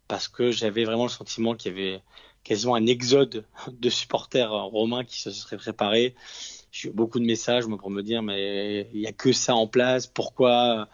parce 0.10 0.28
que 0.28 0.51
j'avais 0.51 0.84
vraiment 0.84 1.04
le 1.04 1.10
sentiment 1.10 1.56
qu'il 1.56 1.72
y 1.72 1.76
avait 1.76 2.01
quasiment 2.43 2.76
un 2.76 2.86
exode 2.86 3.45
de 3.70 3.89
supporters 3.89 4.51
romains 4.51 5.06
qui 5.06 5.22
se 5.22 5.32
seraient 5.32 5.58
préparés. 5.58 6.14
J'ai 6.74 6.89
eu 6.89 6.91
beaucoup 6.91 7.20
de 7.20 7.26
messages 7.26 7.66
pour 7.68 7.89
me 7.89 8.01
dire, 8.01 8.22
mais 8.22 8.89
il 8.93 8.99
n'y 8.99 9.08
a 9.08 9.14
que 9.14 9.32
ça 9.32 9.56
en 9.56 9.68
place, 9.68 10.08
pourquoi 10.08 10.89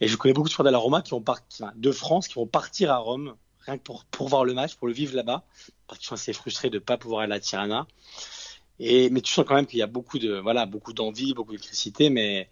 et 0.00 0.08
je 0.08 0.16
connais 0.16 0.34
beaucoup 0.34 0.48
de 0.48 0.50
supporters 0.50 0.72
de 0.72 0.74
la 0.74 0.78
Roma 0.78 1.02
qui 1.02 1.10
vont 1.10 1.20
partir, 1.20 1.70
de 1.74 1.92
France, 1.92 2.28
qui 2.28 2.34
vont 2.34 2.46
partir 2.46 2.92
à 2.92 2.98
Rome, 2.98 3.36
rien 3.60 3.78
que 3.78 3.82
pour, 3.82 4.04
pour 4.06 4.28
voir 4.28 4.44
le 4.44 4.54
match, 4.54 4.74
pour 4.74 4.86
le 4.86 4.92
vivre 4.92 5.14
là-bas, 5.14 5.44
parce 5.86 5.98
qu'ils 5.98 6.08
sont 6.08 6.14
assez 6.14 6.32
frustrés 6.32 6.70
de 6.70 6.76
ne 6.76 6.82
pas 6.82 6.96
pouvoir 6.96 7.22
aller 7.22 7.34
à 7.34 7.40
Tirana. 7.40 7.86
Et, 8.80 9.08
mais 9.10 9.20
tu 9.20 9.32
sens 9.32 9.44
quand 9.46 9.54
même 9.54 9.66
qu'il 9.66 9.78
y 9.78 9.82
a 9.82 9.86
beaucoup 9.86 10.18
de, 10.18 10.34
voilà, 10.38 10.66
beaucoup 10.66 10.92
d'envie, 10.92 11.32
beaucoup 11.32 11.52
d'électricité, 11.52 12.10
mais, 12.10 12.48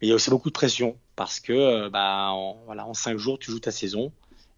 mais 0.00 0.06
il 0.06 0.08
y 0.08 0.12
a 0.12 0.14
aussi 0.14 0.30
beaucoup 0.30 0.48
de 0.48 0.54
pression, 0.54 0.96
parce 1.16 1.40
que, 1.40 1.52
euh, 1.52 1.90
bah, 1.90 2.32
voilà, 2.64 2.86
en 2.86 2.94
cinq 2.94 3.18
jours, 3.18 3.38
tu 3.38 3.50
joues 3.50 3.60
ta 3.60 3.70
saison. 3.70 4.12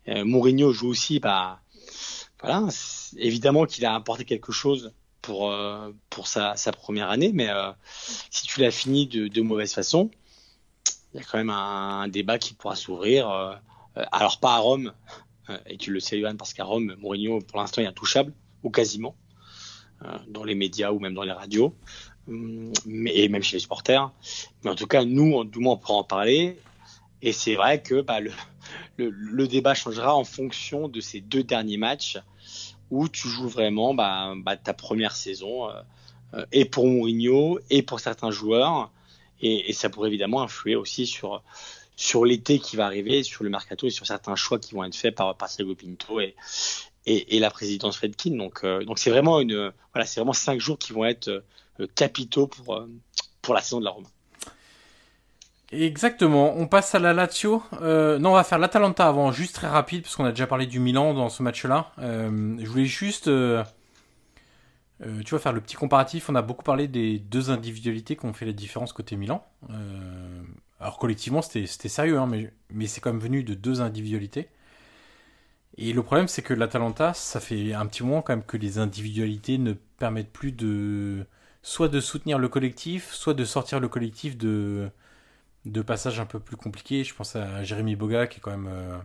Euh, 0.08 0.24
Mourinho 0.24 0.72
joue 0.72 0.88
aussi, 0.88 1.18
bah, 1.20 1.60
voilà, 2.40 2.66
évidemment 3.16 3.66
qu'il 3.66 3.84
a 3.86 3.94
apporté 3.94 4.24
quelque 4.24 4.52
chose 4.52 4.92
pour, 5.20 5.50
euh, 5.50 5.92
pour 6.10 6.26
sa, 6.26 6.56
sa, 6.56 6.72
première 6.72 7.10
année, 7.10 7.30
mais 7.32 7.48
euh, 7.48 7.70
si 8.30 8.46
tu 8.46 8.60
l'as 8.60 8.72
fini 8.72 9.06
de, 9.06 9.28
de 9.28 9.40
mauvaise 9.40 9.72
façon, 9.72 10.10
il 11.12 11.20
y 11.20 11.22
a 11.22 11.26
quand 11.30 11.38
même 11.38 11.50
un, 11.50 12.08
débat 12.08 12.38
qui 12.38 12.54
pourra 12.54 12.76
s'ouvrir. 12.76 13.30
Euh, 13.30 13.54
euh, 13.98 14.04
alors 14.12 14.40
pas 14.40 14.54
à 14.54 14.58
Rome, 14.58 14.92
euh, 15.50 15.58
et 15.66 15.76
tu 15.76 15.92
le 15.92 16.00
sais 16.00 16.18
Johan, 16.18 16.36
parce 16.36 16.54
qu'à 16.54 16.64
Rome, 16.64 16.94
Mourinho 16.98 17.40
pour 17.40 17.60
l'instant 17.60 17.82
est 17.82 17.86
intouchable, 17.86 18.32
ou 18.62 18.70
quasiment, 18.70 19.16
dans 20.26 20.42
les 20.42 20.56
médias 20.56 20.90
ou 20.90 20.98
même 20.98 21.14
dans 21.14 21.22
les 21.22 21.32
radios, 21.32 21.76
mais, 22.26 23.16
et 23.16 23.28
même 23.28 23.42
chez 23.42 23.56
les 23.56 23.60
supporters. 23.60 24.10
Mais 24.64 24.70
en 24.70 24.74
tout 24.74 24.86
cas, 24.86 25.04
nous, 25.04 25.44
du 25.44 25.60
moins, 25.60 25.74
on 25.74 25.76
pourra 25.76 25.94
en 25.94 26.04
parler. 26.04 26.58
Et 27.22 27.32
c'est 27.32 27.54
vrai 27.54 27.82
que 27.82 28.00
bah, 28.00 28.18
le, 28.18 28.32
le, 28.96 29.10
le, 29.10 29.46
débat 29.46 29.74
changera 29.74 30.16
en 30.16 30.24
fonction 30.24 30.88
de 30.88 31.00
ces 31.00 31.20
deux 31.20 31.44
derniers 31.44 31.76
matchs 31.76 32.18
où 32.90 33.08
tu 33.08 33.28
joues 33.28 33.48
vraiment 33.48 33.94
bah, 33.94 34.34
bah, 34.36 34.56
ta 34.56 34.74
première 34.74 35.14
saison, 35.14 35.68
euh, 36.34 36.44
et 36.52 36.64
pour 36.64 36.86
Mourinho, 36.86 37.58
et 37.70 37.82
pour 37.82 38.00
certains 38.00 38.30
joueurs. 38.30 38.90
Et, 39.42 39.72
ça 39.72 39.90
pourrait 39.90 40.08
évidemment 40.08 40.42
influer 40.42 40.76
aussi 40.76 41.06
sur, 41.06 41.42
sur 41.96 42.24
l'été 42.24 42.58
qui 42.58 42.76
va 42.76 42.86
arriver, 42.86 43.22
sur 43.22 43.44
le 43.44 43.50
mercato 43.50 43.86
et 43.86 43.90
sur 43.90 44.06
certains 44.06 44.36
choix 44.36 44.58
qui 44.58 44.74
vont 44.74 44.84
être 44.84 44.94
faits 44.94 45.14
par, 45.14 45.36
par 45.36 45.48
Thiago 45.48 45.74
Pinto 45.74 46.20
et, 46.20 46.34
et, 47.06 47.38
la 47.40 47.50
présidence 47.50 47.96
Fredkin. 47.96 48.36
Donc, 48.36 48.60
euh, 48.64 48.84
donc 48.84 48.98
c'est 48.98 49.10
vraiment 49.10 49.40
une, 49.40 49.72
voilà, 49.92 50.06
c'est 50.06 50.20
vraiment 50.20 50.32
cinq 50.32 50.60
jours 50.60 50.78
qui 50.78 50.92
vont 50.92 51.04
être 51.04 51.28
euh, 51.28 51.86
capitaux 51.94 52.46
pour, 52.46 52.76
euh, 52.76 52.88
pour 53.40 53.54
la 53.54 53.60
saison 53.60 53.80
de 53.80 53.84
la 53.84 53.90
Roma. 53.90 54.08
Exactement. 55.72 56.54
On 56.56 56.66
passe 56.66 56.94
à 56.94 56.98
la 56.98 57.14
Lazio. 57.14 57.62
Non, 57.80 58.30
on 58.30 58.34
va 58.34 58.44
faire 58.44 58.58
l'Atalanta 58.58 59.08
avant, 59.08 59.32
juste 59.32 59.54
très 59.54 59.68
rapide, 59.68 60.02
parce 60.02 60.16
qu'on 60.16 60.26
a 60.26 60.30
déjà 60.30 60.46
parlé 60.46 60.66
du 60.66 60.80
Milan 60.80 61.14
dans 61.14 61.30
ce 61.30 61.42
match-là. 61.42 61.92
Je 61.96 62.66
voulais 62.66 62.84
juste 62.84 63.30
tu 65.24 65.30
vois, 65.30 65.38
faire 65.38 65.52
le 65.52 65.60
petit 65.60 65.76
comparatif, 65.76 66.28
on 66.28 66.34
a 66.34 66.42
beaucoup 66.42 66.62
parlé 66.62 66.88
des 66.88 67.18
deux 67.18 67.50
individualités 67.50 68.16
qui 68.16 68.24
ont 68.24 68.32
fait 68.32 68.46
la 68.46 68.52
différence 68.52 68.92
côté 68.92 69.16
Milan. 69.16 69.44
Euh, 69.70 70.42
alors 70.80 70.98
collectivement, 70.98 71.42
c'était 71.42 71.66
sérieux, 71.66 72.18
hein, 72.18 72.26
mais, 72.26 72.52
mais 72.70 72.86
c'est 72.86 73.00
quand 73.00 73.12
même 73.12 73.22
venu 73.22 73.42
de 73.42 73.54
deux 73.54 73.80
individualités. 73.80 74.48
Et 75.78 75.92
le 75.92 76.02
problème, 76.02 76.28
c'est 76.28 76.42
que 76.42 76.54
l'Atalanta, 76.54 77.14
ça 77.14 77.40
fait 77.40 77.72
un 77.72 77.86
petit 77.86 78.02
moment 78.02 78.22
quand 78.22 78.34
même 78.34 78.44
que 78.44 78.56
les 78.56 78.78
individualités 78.78 79.58
ne 79.58 79.72
permettent 79.72 80.32
plus 80.32 80.52
de 80.52 81.26
soit 81.62 81.88
de 81.88 82.00
soutenir 82.00 82.38
le 82.38 82.48
collectif, 82.48 83.12
soit 83.12 83.34
de 83.34 83.44
sortir 83.44 83.80
le 83.80 83.88
collectif 83.88 84.36
de, 84.36 84.90
de 85.64 85.82
passages 85.82 86.20
un 86.20 86.26
peu 86.26 86.40
plus 86.40 86.56
compliqués. 86.56 87.04
Je 87.04 87.14
pense 87.14 87.36
à 87.36 87.62
Jérémy 87.64 87.96
Boga 87.96 88.26
qui 88.26 88.38
est 88.38 88.40
quand 88.40 88.50
même 88.50 88.68
euh, 88.68 88.98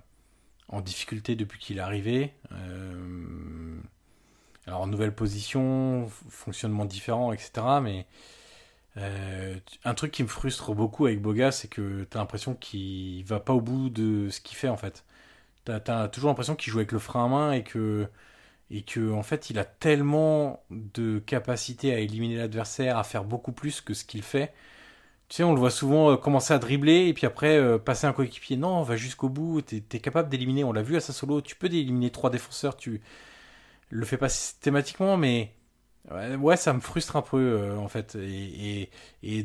en 0.67 0.81
difficulté 0.81 1.35
depuis 1.35 1.59
qu'il 1.59 1.77
est 1.77 1.81
arrivé. 1.81 2.33
Euh, 2.51 3.79
alors, 4.67 4.85
nouvelle 4.87 5.15
position, 5.15 6.09
fonctionnement 6.29 6.85
différent, 6.85 7.31
etc. 7.31 7.51
Mais 7.81 8.05
euh, 8.97 9.55
un 9.85 9.93
truc 9.93 10.11
qui 10.11 10.23
me 10.23 10.27
frustre 10.27 10.73
beaucoup 10.73 11.05
avec 11.05 11.21
Boga, 11.21 11.51
c'est 11.51 11.69
que 11.69 12.05
tu 12.09 12.17
as 12.17 12.19
l'impression 12.19 12.55
qu'il 12.55 13.23
va 13.25 13.39
pas 13.39 13.53
au 13.53 13.61
bout 13.61 13.89
de 13.89 14.29
ce 14.29 14.41
qu'il 14.41 14.57
fait 14.57 14.69
en 14.69 14.77
fait. 14.77 15.05
Tu 15.65 15.71
as, 15.71 16.07
toujours 16.09 16.29
l'impression 16.29 16.55
qu'il 16.55 16.71
joue 16.71 16.79
avec 16.79 16.91
le 16.91 16.99
frein 16.99 17.25
à 17.25 17.27
main 17.29 17.51
et 17.53 17.63
que, 17.63 18.07
et 18.71 18.83
que 18.83 19.11
en 19.13 19.23
fait, 19.23 19.49
il 19.49 19.59
a 19.59 19.65
tellement 19.65 20.63
de 20.71 21.19
capacité 21.19 21.93
à 21.93 21.99
éliminer 21.99 22.37
l'adversaire, 22.37 22.97
à 22.97 23.03
faire 23.03 23.23
beaucoup 23.23 23.51
plus 23.53 23.81
que 23.81 23.93
ce 23.93 24.05
qu'il 24.05 24.23
fait, 24.23 24.53
tu 25.29 25.37
sais, 25.37 25.43
on 25.43 25.53
le 25.53 25.59
voit 25.59 25.71
souvent 25.71 26.17
commencer 26.17 26.53
à 26.53 26.59
dribbler 26.59 27.07
et 27.07 27.13
puis 27.13 27.25
après 27.25 27.79
passer 27.79 28.07
un 28.07 28.13
coéquipier. 28.13 28.57
Non, 28.57 28.81
va 28.83 28.95
jusqu'au 28.95 29.29
bout. 29.29 29.61
T'es 29.61 29.83
es 29.93 29.99
capable 29.99 30.29
d'éliminer. 30.29 30.63
On 30.63 30.71
l'a 30.73 30.81
vu 30.83 30.95
à 30.95 31.01
sa 31.01 31.13
solo. 31.13 31.41
Tu 31.41 31.55
peux 31.55 31.67
éliminer 31.67 32.11
trois 32.11 32.29
défenseurs. 32.29 32.77
Tu 32.77 33.01
le 33.89 34.05
fais 34.05 34.17
pas 34.17 34.29
systématiquement, 34.29 35.17
mais 35.17 35.53
Ouais, 36.39 36.55
ça 36.55 36.71
me 36.71 36.79
frustre 36.79 37.17
un 37.17 37.21
peu 37.21 37.37
euh, 37.37 37.77
en 37.77 37.89
fait. 37.89 38.15
Et, 38.15 38.89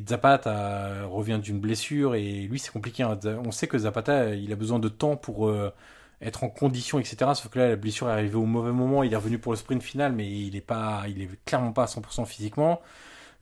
Zapata 0.08 1.04
revient 1.06 1.40
d'une 1.42 1.58
blessure 1.60 2.14
et 2.14 2.42
lui 2.42 2.58
c'est 2.60 2.70
compliqué. 2.70 3.02
Hein. 3.02 3.18
On 3.44 3.50
sait 3.50 3.66
que 3.66 3.78
Zapata 3.78 4.34
il 4.34 4.52
a 4.52 4.56
besoin 4.56 4.78
de 4.78 4.88
temps 4.88 5.16
pour 5.16 5.48
euh, 5.48 5.72
être 6.20 6.44
en 6.44 6.48
condition, 6.48 7.00
etc. 7.00 7.16
Sauf 7.34 7.48
que 7.48 7.58
là 7.58 7.68
la 7.70 7.76
blessure 7.76 8.08
est 8.08 8.12
arrivée 8.12 8.36
au 8.36 8.46
mauvais 8.46 8.70
moment. 8.72 9.02
Il 9.02 9.12
est 9.12 9.16
revenu 9.16 9.38
pour 9.38 9.52
le 9.52 9.58
sprint 9.58 9.82
final, 9.82 10.12
mais 10.12 10.30
il 10.30 10.54
est 10.56 10.60
pas, 10.60 11.04
il 11.08 11.22
est 11.22 11.44
clairement 11.44 11.72
pas 11.72 11.84
à 11.84 11.86
100% 11.86 12.26
physiquement. 12.26 12.80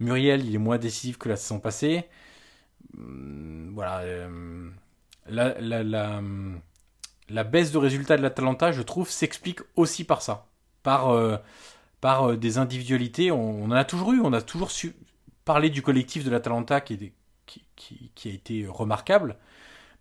Muriel 0.00 0.44
il 0.46 0.54
est 0.54 0.58
moins 0.58 0.78
décisif 0.78 1.18
que 1.18 1.28
la 1.28 1.36
saison 1.36 1.60
passée. 1.60 2.04
Hum, 2.96 3.72
voilà. 3.74 4.00
Euh, 4.00 4.70
la, 5.28 5.60
la, 5.60 5.82
la, 5.82 6.22
la, 7.28 7.44
baisse 7.44 7.72
de 7.72 7.78
résultats 7.78 8.16
de 8.16 8.22
l'Atalanta, 8.22 8.72
je 8.72 8.82
trouve, 8.82 9.10
s'explique 9.10 9.60
aussi 9.76 10.04
par 10.04 10.22
ça. 10.22 10.49
Par 10.82 11.40
par 12.00 12.30
euh, 12.30 12.36
des 12.36 12.58
individualités. 12.58 13.30
On, 13.30 13.64
en 13.64 13.70
a 13.70 13.84
toujours 13.84 14.12
eu, 14.12 14.20
on 14.20 14.32
a 14.32 14.42
toujours 14.42 14.70
su 14.70 14.94
parler 15.44 15.70
du 15.70 15.82
collectif 15.82 16.24
de 16.24 16.30
l'Atalanta 16.30 16.80
qui, 16.80 17.12
qui, 17.46 18.10
qui, 18.14 18.28
a 18.28 18.32
été 18.32 18.66
remarquable. 18.68 19.36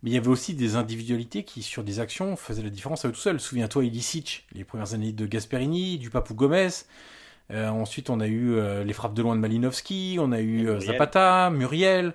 Mais 0.02 0.10
il 0.10 0.14
y 0.14 0.16
avait 0.16 0.28
aussi 0.28 0.54
des 0.54 0.76
individualités 0.76 1.44
qui, 1.44 1.62
sur 1.62 1.84
des 1.84 2.00
actions, 2.00 2.36
faisaient 2.36 2.62
la 2.62 2.70
différence 2.70 3.04
à 3.04 3.08
eux 3.08 3.12
tout 3.12 3.20
seuls. 3.20 3.40
Souviens-toi, 3.40 3.84
Ilicic, 3.84 4.46
les 4.52 4.64
premières 4.64 4.94
années 4.94 5.12
de 5.12 5.26
Gasperini, 5.26 5.98
du 5.98 6.10
Papou 6.10 6.34
Gomez. 6.34 6.68
Euh, 7.50 7.68
ensuite, 7.68 8.08
on 8.08 8.20
a 8.20 8.26
eu 8.26 8.54
euh, 8.54 8.84
les 8.84 8.92
frappes 8.92 9.12
de 9.12 9.22
loin 9.22 9.34
de 9.34 9.40
Malinowski, 9.40 10.16
on 10.20 10.32
a 10.32 10.40
eu 10.40 10.80
Zapata, 10.80 11.50
Muriel. 11.50 12.14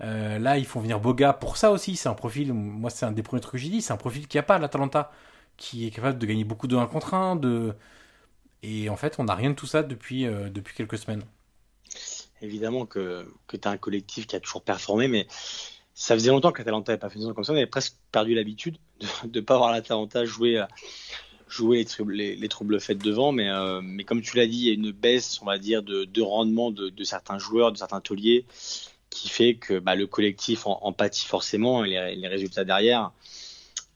là, 0.00 0.58
ils 0.58 0.64
font 0.64 0.80
venir 0.80 0.98
Boga 0.98 1.32
pour 1.32 1.56
ça 1.56 1.70
aussi. 1.70 1.94
C'est 1.94 2.08
un 2.08 2.14
profil, 2.14 2.52
moi, 2.52 2.90
c'est 2.90 3.06
un 3.06 3.12
des 3.12 3.22
premiers 3.22 3.42
trucs 3.42 3.52
que 3.52 3.58
j'ai 3.58 3.68
dit, 3.68 3.82
c'est 3.82 3.92
un 3.92 3.98
profil 3.98 4.26
qui 4.26 4.38
a 4.38 4.42
pas 4.42 4.58
l'Atalanta, 4.58 5.12
qui 5.56 5.86
est 5.86 5.90
capable 5.90 6.18
de 6.18 6.26
gagner 6.26 6.44
beaucoup 6.44 6.66
de 6.66 6.76
1 6.76 6.86
contre 6.86 7.14
1, 7.14 7.36
de, 7.36 7.76
et 8.62 8.88
en 8.88 8.96
fait, 8.96 9.16
on 9.18 9.24
n'a 9.24 9.34
rien 9.34 9.50
de 9.50 9.54
tout 9.54 9.66
ça 9.66 9.82
depuis, 9.82 10.26
euh, 10.26 10.48
depuis 10.50 10.74
quelques 10.74 10.98
semaines. 10.98 11.24
Évidemment 12.42 12.86
que, 12.86 13.26
que 13.46 13.56
tu 13.56 13.68
as 13.68 13.70
un 13.70 13.76
collectif 13.76 14.26
qui 14.26 14.36
a 14.36 14.40
toujours 14.40 14.62
performé, 14.62 15.08
mais 15.08 15.26
ça 15.94 16.14
faisait 16.14 16.30
longtemps 16.30 16.52
que 16.52 16.58
l'Atalanta 16.58 16.92
n'avait 16.92 17.00
pas 17.00 17.10
fait 17.10 17.18
une 17.18 17.34
comme 17.34 17.44
ça. 17.44 17.52
On 17.52 17.56
avait 17.56 17.66
presque 17.66 17.96
perdu 18.12 18.34
l'habitude 18.34 18.78
de 19.24 19.40
ne 19.40 19.44
pas 19.44 19.58
voir 19.58 19.72
l'Atalanta 19.72 20.24
jouer, 20.24 20.58
euh, 20.58 20.66
jouer 21.48 21.78
les, 21.78 21.84
troubles, 21.84 22.14
les, 22.14 22.48
troubles 22.48 22.80
faits 22.80 22.98
devant. 22.98 23.32
Mais, 23.32 23.50
euh, 23.50 23.80
mais 23.82 24.04
comme 24.04 24.22
tu 24.22 24.36
l'as 24.36 24.46
dit, 24.46 24.58
il 24.58 24.66
y 24.66 24.70
a 24.70 24.74
une 24.74 24.92
baisse, 24.92 25.40
on 25.42 25.46
va 25.46 25.58
dire, 25.58 25.82
de, 25.82 26.04
de 26.04 26.22
rendement 26.22 26.70
de, 26.70 26.88
de, 26.88 27.04
certains 27.04 27.38
joueurs, 27.38 27.72
de 27.72 27.76
certains 27.76 28.00
tauliers, 28.00 28.46
qui 29.10 29.28
fait 29.28 29.54
que 29.54 29.78
bah, 29.78 29.94
le 29.94 30.06
collectif 30.06 30.66
en, 30.66 30.78
en 30.82 30.92
pâtit 30.92 31.26
forcément 31.26 31.84
et 31.84 31.90
les, 31.90 32.16
les 32.16 32.28
résultats 32.28 32.64
derrière. 32.64 33.12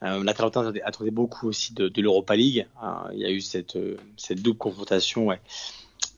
Euh, 0.04 0.22
L'Atalanta 0.22 0.72
attendait 0.84 1.10
beaucoup 1.10 1.48
aussi 1.48 1.72
de, 1.72 1.90
l'Europa 2.00 2.36
League. 2.36 2.66
Hein. 2.80 3.04
il 3.12 3.20
y 3.20 3.24
a 3.24 3.30
eu 3.30 3.40
cette, 3.40 3.76
euh, 3.76 3.96
double 4.30 4.58
confrontation 4.58 5.32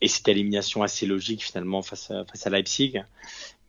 et 0.01 0.09
cette 0.09 0.29
élimination 0.29 0.83
assez 0.83 1.07
logique 1.07 1.45
finalement 1.45 1.83
face 1.83 2.11
à, 2.11 2.51
Leipzig. 2.51 3.03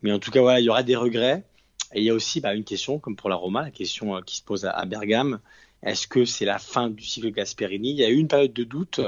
Mais 0.02 0.12
en 0.12 0.20
tout 0.20 0.32
cas, 0.32 0.42
voilà, 0.42 0.60
il 0.60 0.66
y 0.66 0.70
aura 0.70 0.84
des 0.84 0.96
regrets. 0.96 1.44
Et 1.94 2.00
il 2.00 2.04
y 2.04 2.10
a 2.10 2.14
aussi 2.14 2.42
bah, 2.42 2.54
une 2.54 2.66
question, 2.66 3.00
comme 3.00 3.16
pour 3.16 3.30
la 3.30 3.36
Roma, 3.36 3.62
la 3.62 3.72
question 3.72 4.18
euh, 4.18 4.22
qui 4.22 4.38
se 4.38 4.44
pose 4.44 4.66
à, 4.66 4.86
Bergame. 4.86 5.40
Est-ce 5.84 6.08
que 6.08 6.26
c'est 6.26 6.46
la 6.46 6.58
fin 6.58 6.90
du 6.90 7.04
cycle 7.04 7.32
Gasperini? 7.32 7.92
Il 7.92 7.98
y 7.98 8.04
a 8.04 8.10
eu 8.10 8.18
une 8.18 8.28
période 8.28 8.54
de 8.54 8.64
doute, 8.64 9.00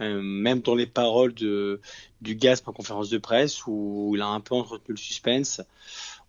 même 0.00 0.60
dans 0.60 0.74
les 0.74 0.86
paroles 0.86 1.32
du 1.32 1.78
Gasp 2.34 2.66
en 2.66 2.72
conférence 2.72 3.08
de 3.08 3.18
presse, 3.18 3.64
où 3.68 4.12
il 4.16 4.20
a 4.20 4.26
un 4.26 4.40
peu 4.40 4.56
entretenu 4.56 4.94
le 4.94 4.96
suspense. 4.96 5.62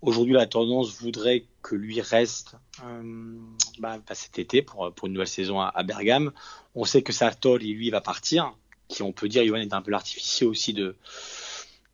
Aujourd'hui, 0.03 0.33
la 0.33 0.47
tendance 0.47 0.99
voudrait 0.99 1.45
que 1.61 1.75
lui 1.75 2.01
reste 2.01 2.57
euh, 2.83 3.37
bah, 3.79 3.99
bah, 4.05 4.15
cet 4.15 4.37
été 4.37 4.61
pour, 4.61 4.91
pour 4.93 5.07
une 5.07 5.13
nouvelle 5.13 5.29
saison 5.29 5.61
à, 5.61 5.83
Bergame. 5.83 6.33
On 6.75 6.83
sait 6.83 7.01
que 7.03 7.13
Sartori, 7.13 7.73
lui, 7.73 7.89
va 7.89 8.01
partir, 8.01 8.53
qui 8.89 9.01
on 9.01 9.13
peut 9.13 9.29
dire, 9.29 9.45
Johan 9.45 9.59
est 9.59 9.73
un 9.73 9.81
peu 9.81 9.91
l'artificier 9.91 10.45
aussi 10.45 10.73
de, 10.73 10.97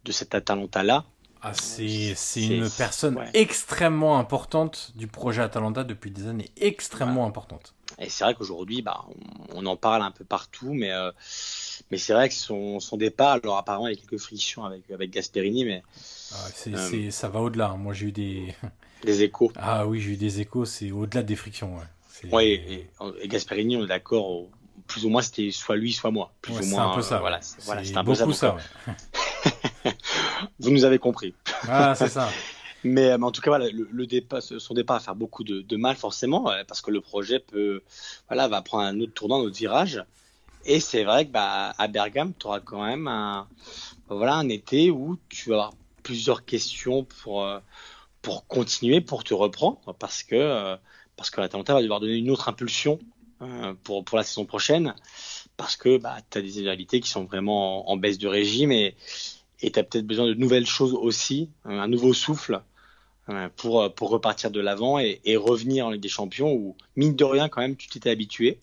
de 0.05 0.11
cet 0.11 0.33
Atalanta-là. 0.33 1.05
Ah, 1.43 1.53
c'est 1.53 2.15
une 2.35 2.69
personne 2.71 3.23
extrêmement 3.35 4.17
importante 4.17 4.91
du 4.95 5.05
projet 5.05 5.43
Atalanta 5.43 5.83
depuis 5.83 6.09
des 6.09 6.27
années, 6.27 6.49
extrêmement 6.57 7.27
importante. 7.27 7.75
Et 7.99 8.09
c'est 8.09 8.23
vrai 8.23 8.33
qu'aujourd'hui, 8.33 8.81
bah, 8.81 9.05
on, 9.53 9.67
en 9.67 9.77
parle 9.77 10.01
un 10.01 10.11
peu 10.11 10.25
partout, 10.25 10.73
mais 10.73 10.91
euh, 10.91 11.11
mais 11.91 11.99
c'est 11.99 12.13
vrai 12.13 12.27
que 12.27 12.35
son, 12.35 12.79
son 12.79 12.97
départ, 12.97 13.39
alors 13.43 13.57
apparemment 13.57 13.87
il 13.87 13.95
y 13.95 13.97
a 13.97 14.01
quelques 14.01 14.19
frictions 14.19 14.65
avec, 14.65 14.89
avec 14.89 15.11
Gasperini, 15.11 15.63
mais. 15.63 15.83
Ah, 16.33 16.47
euh, 16.67 17.11
ça 17.11 17.29
va 17.29 17.41
au-delà. 17.41 17.69
Hein. 17.69 17.77
Moi 17.77 17.93
j'ai 17.93 18.07
eu 18.07 18.11
des. 18.11 18.55
Des 19.03 19.23
échos. 19.23 19.49
Ah 19.55 19.87
oui, 19.87 20.01
j'ai 20.01 20.11
eu 20.11 20.17
des 20.17 20.41
échos, 20.41 20.65
c'est 20.65 20.91
au-delà 20.91 21.23
des 21.23 21.37
frictions. 21.37 21.77
Ouais 22.33 22.49
et, 22.49 22.87
et, 23.21 23.27
Gasperini, 23.29 23.77
on 23.77 23.85
est 23.85 23.87
d'accord, 23.87 24.47
plus 24.87 25.05
ou 25.05 25.09
moins 25.09 25.21
c'était 25.21 25.51
soit 25.51 25.77
lui, 25.77 25.93
soit 25.93 26.11
moi. 26.11 26.33
Plus 26.41 26.59
ou 26.59 26.65
moins. 26.65 26.91
un 26.91 26.95
peu 26.95 27.01
ça. 27.01 27.15
Euh, 27.15 27.19
voilà, 27.19 27.39
voilà 27.63 27.83
c'est 27.83 27.97
un 27.97 28.03
peu 28.03 28.15
ça. 28.15 28.31
ça 28.33 28.57
Vous 30.59 30.71
nous 30.71 30.83
avez 30.83 30.99
compris. 30.99 31.33
Ah, 31.67 31.95
c'est 31.95 32.09
ça. 32.09 32.29
Mais, 32.83 33.13
en 33.13 33.31
tout 33.31 33.41
cas, 33.41 33.51
voilà, 33.51 33.67
le, 33.71 34.07
départ, 34.07 34.41
son 34.41 34.73
départ 34.73 34.97
va 34.97 35.03
faire 35.03 35.15
beaucoup 35.15 35.43
de, 35.43 35.61
de, 35.61 35.77
mal 35.77 35.97
forcément, 35.97 36.49
parce 36.65 36.81
que 36.81 36.91
le 36.91 37.01
projet 37.01 37.39
peut, 37.39 37.81
voilà, 38.29 38.47
va 38.47 38.61
prendre 38.61 38.85
un 38.85 38.99
autre 39.01 39.13
tournant, 39.13 39.41
un 39.41 39.43
autre 39.43 39.57
virage. 39.57 40.03
Et 40.65 40.79
c'est 40.79 41.03
vrai 41.03 41.25
que 41.25 41.31
bah, 41.31 41.73
à 41.77 41.87
Bergame, 41.87 42.33
tu 42.37 42.47
auras 42.47 42.61
quand 42.61 42.85
même 42.85 43.07
un, 43.07 43.47
voilà, 44.07 44.35
un 44.35 44.47
été 44.49 44.91
où 44.91 45.17
tu 45.29 45.49
vas 45.49 45.55
avoir 45.55 45.73
plusieurs 46.09 46.43
questions 46.43 47.03
pour, 47.03 47.45
euh, 47.45 47.59
pour 48.23 48.47
continuer, 48.47 48.99
pour 48.99 49.23
te 49.23 49.35
reprendre, 49.35 49.95
parce 49.99 50.23
que, 50.23 50.33
euh, 50.33 50.75
parce 51.15 51.29
que 51.29 51.39
l'Atalanta 51.39 51.75
va 51.75 51.83
devoir 51.83 51.99
donner 51.99 52.15
une 52.15 52.31
autre 52.31 52.49
impulsion 52.49 52.97
euh, 53.43 53.75
pour, 53.83 54.03
pour 54.03 54.17
la 54.17 54.23
saison 54.23 54.43
prochaine, 54.43 54.95
parce 55.55 55.77
que 55.77 55.99
bah, 55.99 56.17
tu 56.31 56.39
as 56.39 56.41
des 56.41 56.63
réalités 56.63 56.99
qui 56.99 57.07
sont 57.07 57.25
vraiment 57.25 57.91
en, 57.91 57.95
baisse 57.95 58.17
de 58.17 58.27
régime 58.27 58.71
et 58.71 58.95
tu 59.59 59.67
as 59.67 59.83
peut-être 59.83 60.07
besoin 60.07 60.25
de 60.25 60.33
nouvelles 60.33 60.65
choses 60.65 60.95
aussi, 60.95 61.51
un 61.63 61.87
nouveau 61.87 62.15
souffle 62.15 62.63
pour, 63.55 63.93
pour 63.93 64.09
repartir 64.09 64.49
de 64.49 64.59
l'avant 64.59 64.97
et, 64.97 65.21
et, 65.25 65.37
revenir 65.37 65.85
en 65.85 65.91
Ligue 65.91 66.01
des 66.01 66.09
Champions 66.09 66.51
où, 66.51 66.75
mine 66.95 67.15
de 67.15 67.23
rien, 67.23 67.49
quand 67.49 67.61
même, 67.61 67.75
tu 67.75 67.87
t'étais 67.87 68.09
habitué. 68.09 68.59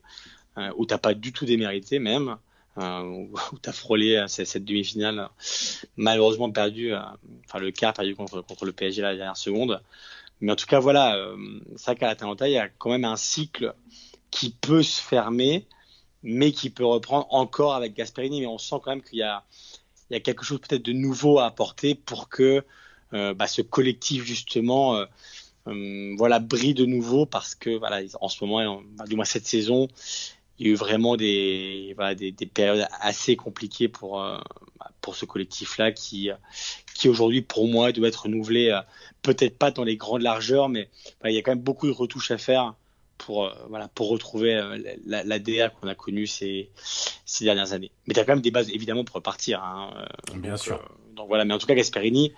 Où 0.78 0.86
t'as 0.86 0.96
pas 0.96 1.12
du 1.12 1.32
tout 1.32 1.44
démérité 1.44 1.98
même, 1.98 2.38
euh, 2.78 3.26
où 3.52 3.58
t'as 3.60 3.72
frôlé 3.72 4.16
euh, 4.16 4.26
cette, 4.28 4.64
demi-finale, 4.64 5.28
malheureusement 5.96 6.50
perdu, 6.50 6.94
enfin 7.44 7.58
le 7.58 7.70
quart 7.70 7.94
perdu 7.94 8.14
contre, 8.14 8.40
contre 8.42 8.64
le 8.64 8.72
PSG 8.72 9.02
la 9.02 9.16
dernière 9.16 9.36
seconde. 9.36 9.82
Mais 10.40 10.52
en 10.52 10.56
tout 10.56 10.66
cas, 10.66 10.80
voilà, 10.80 11.16
vrai 11.74 11.96
qu'à 11.96 12.06
l'Atalanta, 12.08 12.46
il 12.46 12.52
y 12.52 12.58
a 12.58 12.68
quand 12.68 12.90
même 12.90 13.06
un 13.06 13.16
cycle 13.16 13.74
qui 14.30 14.50
peut 14.50 14.82
se 14.82 15.00
fermer, 15.00 15.66
mais 16.22 16.52
qui 16.52 16.68
peut 16.68 16.84
reprendre 16.84 17.26
encore 17.30 17.74
avec 17.74 17.94
Gasperini. 17.94 18.40
Mais 18.40 18.46
on 18.46 18.58
sent 18.58 18.76
quand 18.82 18.90
même 18.90 19.02
qu'il 19.02 19.18
y 19.18 19.22
a, 19.22 19.44
il 20.10 20.14
y 20.14 20.16
a 20.16 20.20
quelque 20.20 20.44
chose 20.44 20.60
peut-être 20.60 20.82
de 20.82 20.92
nouveau 20.92 21.38
à 21.38 21.46
apporter 21.46 21.94
pour 21.94 22.28
que 22.28 22.62
bah, 23.12 23.46
ce 23.46 23.62
collectif 23.62 24.24
justement 24.24 25.06
voilà 25.64 26.38
brille 26.38 26.74
de 26.74 26.84
nouveau 26.84 27.24
parce 27.24 27.54
que 27.54 27.70
voilà 27.70 28.02
en 28.20 28.28
ce 28.28 28.44
moment 28.44 28.82
du 29.06 29.16
moins 29.16 29.24
cette 29.24 29.46
saison 29.46 29.88
il 30.58 30.66
y 30.66 30.70
a 30.70 30.72
eu 30.72 30.76
vraiment 30.76 31.16
des, 31.16 31.92
voilà, 31.96 32.14
des, 32.14 32.32
des, 32.32 32.46
périodes 32.46 32.86
assez 33.00 33.36
compliquées 33.36 33.88
pour, 33.88 34.22
euh, 34.22 34.38
pour 35.00 35.16
ce 35.16 35.24
collectif-là 35.24 35.92
qui, 35.92 36.30
qui 36.94 37.08
aujourd'hui, 37.08 37.42
pour 37.42 37.68
moi, 37.68 37.92
doit 37.92 38.08
être 38.08 38.22
renouvelé, 38.22 38.70
euh, 38.70 38.80
peut-être 39.22 39.58
pas 39.58 39.70
dans 39.70 39.84
les 39.84 39.96
grandes 39.96 40.22
largeurs, 40.22 40.68
mais 40.68 40.88
il 41.24 41.32
y 41.32 41.38
a 41.38 41.42
quand 41.42 41.52
même 41.52 41.60
beaucoup 41.60 41.86
de 41.86 41.92
retouches 41.92 42.30
à 42.30 42.38
faire 42.38 42.74
pour, 43.18 43.46
euh, 43.46 43.52
voilà, 43.68 43.88
pour 43.88 44.08
retrouver 44.08 44.54
la, 45.04 45.24
la 45.24 45.38
DA 45.38 45.68
qu'on 45.68 45.88
a 45.88 45.94
connue 45.94 46.26
ces, 46.26 46.70
ces 47.26 47.44
dernières 47.44 47.72
années. 47.72 47.90
Mais 48.06 48.14
tu 48.14 48.20
as 48.20 48.24
quand 48.24 48.32
même 48.32 48.42
des 48.42 48.50
bases, 48.50 48.70
évidemment, 48.70 49.04
pour 49.04 49.16
repartir. 49.16 49.62
Hein, 49.62 50.06
Bien 50.36 50.56
sûr. 50.56 50.82
donc 51.14 51.28
voilà, 51.28 51.44
mais 51.44 51.52
en 51.52 51.58
tout 51.58 51.66
cas, 51.66 51.74
Gasperini, 51.74 52.32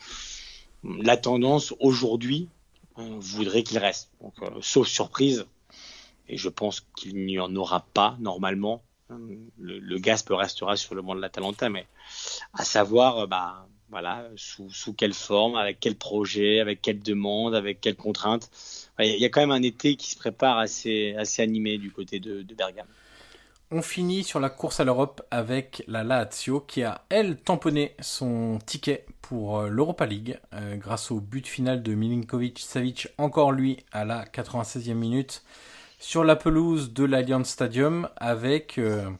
la 0.82 1.16
tendance 1.16 1.74
aujourd'hui 1.78 2.48
voudrait 2.96 3.62
qu'il 3.62 3.78
reste. 3.78 4.10
Donc, 4.20 4.34
sauf 4.60 4.88
surprise, 4.88 5.46
et 6.28 6.36
je 6.36 6.48
pense 6.48 6.86
qu'il 6.96 7.24
n'y 7.24 7.38
en 7.38 7.54
aura 7.56 7.86
pas 7.94 8.16
normalement. 8.20 8.82
Le, 9.58 9.78
le 9.78 9.98
Gasp 9.98 10.28
restera 10.30 10.76
sur 10.76 10.94
le 10.94 11.00
banc 11.00 11.14
de 11.14 11.20
l'Atalanta, 11.20 11.70
mais 11.70 11.86
à 12.52 12.64
savoir, 12.64 13.20
euh, 13.20 13.26
bah, 13.26 13.66
voilà, 13.90 14.28
sous, 14.36 14.92
quelle 14.92 15.14
forme, 15.14 15.56
avec 15.56 15.80
quel 15.80 15.96
projet, 15.96 16.60
avec 16.60 16.82
quelle 16.82 17.00
demande, 17.00 17.54
avec 17.54 17.80
quelles 17.80 17.96
contraintes. 17.96 18.50
Il 18.98 19.18
y 19.18 19.24
a 19.24 19.28
quand 19.30 19.40
même 19.40 19.50
un 19.50 19.62
été 19.62 19.96
qui 19.96 20.10
se 20.10 20.16
prépare 20.16 20.58
assez, 20.58 21.14
assez 21.16 21.40
animé 21.40 21.78
du 21.78 21.90
côté 21.90 22.20
de, 22.20 22.42
de 22.42 22.54
Bergame. 22.54 22.86
On 23.70 23.82
finit 23.82 24.24
sur 24.24 24.40
la 24.40 24.48
course 24.48 24.80
à 24.80 24.84
l'Europe 24.84 25.20
avec 25.30 25.84
la 25.88 26.02
Lazio 26.02 26.60
qui 26.60 26.82
a, 26.82 27.04
elle, 27.10 27.36
tamponné 27.36 27.94
son 28.00 28.58
ticket 28.64 29.04
pour 29.20 29.58
euh, 29.58 29.68
l'Europa 29.68 30.06
League 30.06 30.40
euh, 30.54 30.76
grâce 30.76 31.10
au 31.10 31.20
but 31.20 31.46
final 31.46 31.82
de 31.82 31.94
Milinkovic 31.94 32.58
Savic, 32.60 33.08
encore 33.18 33.52
lui, 33.52 33.84
à 33.92 34.06
la 34.06 34.24
96e 34.24 34.94
minute 34.94 35.42
sur 35.98 36.24
la 36.24 36.36
pelouse 36.36 36.92
de 36.92 37.04
l'Allianz 37.04 37.48
Stadium 37.48 38.08
avec, 38.16 38.78
euh, 38.78 39.10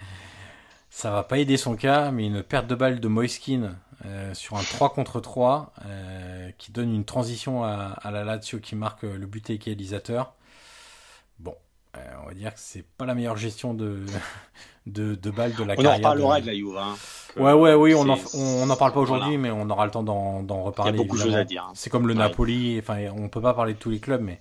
ça 0.90 1.10
va 1.10 1.22
pas 1.22 1.38
aider 1.38 1.56
son 1.56 1.76
cas, 1.76 2.10
mais 2.10 2.26
une 2.26 2.42
perte 2.42 2.66
de 2.66 2.74
balle 2.74 3.00
de 3.00 3.08
Moiskin 3.08 3.74
euh, 4.04 4.34
sur 4.34 4.56
un 4.56 4.62
3 4.62 4.90
contre 4.90 5.20
3 5.20 5.72
euh, 5.86 6.50
qui 6.58 6.72
donne 6.72 6.94
une 6.94 7.04
transition 7.04 7.64
à, 7.64 7.98
la 8.04 8.22
Lazio 8.22 8.60
qui 8.60 8.76
marque 8.76 9.02
le 9.02 9.26
but 9.26 9.48
égalisateur. 9.50 10.34
Bon, 11.38 11.54
on 12.22 12.28
va 12.28 12.34
dire 12.34 12.52
que 12.52 12.60
c'est 12.60 12.84
pas 12.84 13.06
la 13.06 13.14
meilleure 13.14 13.38
gestion 13.38 13.72
de, 13.72 14.04
de, 14.86 15.14
de 15.14 15.30
balles 15.30 15.54
de 15.54 15.64
la 15.64 15.72
on 15.72 15.76
carrière. 15.76 15.92
On 15.92 15.94
en 15.94 15.96
reparlera 15.96 16.40
de, 16.42 16.46
la 16.46 16.54
Juve. 16.54 16.76
Hein, 16.76 16.96
ouais, 17.38 17.52
ouais, 17.54 17.74
oui, 17.74 17.94
on 17.94 18.66
n'en 18.66 18.76
parle 18.76 18.92
pas 18.92 19.00
aujourd'hui, 19.00 19.38
mais 19.38 19.50
on 19.50 19.70
aura 19.70 19.86
le 19.86 19.90
temps 19.90 20.02
d'en 20.02 20.62
reparler. 20.62 20.92
Il 20.92 20.96
y 20.96 21.00
a 21.00 21.02
beaucoup 21.02 21.16
de 21.16 21.22
choses 21.22 21.34
à 21.34 21.44
dire. 21.44 21.64
Hein. 21.64 21.72
C'est 21.74 21.88
comme 21.88 22.06
le 22.06 22.14
Napoli, 22.14 22.78
enfin, 22.78 23.06
on 23.16 23.30
peut 23.30 23.40
pas 23.40 23.54
parler 23.54 23.72
de 23.72 23.78
tous 23.78 23.90
les 23.90 24.00
clubs, 24.00 24.20
mais 24.20 24.38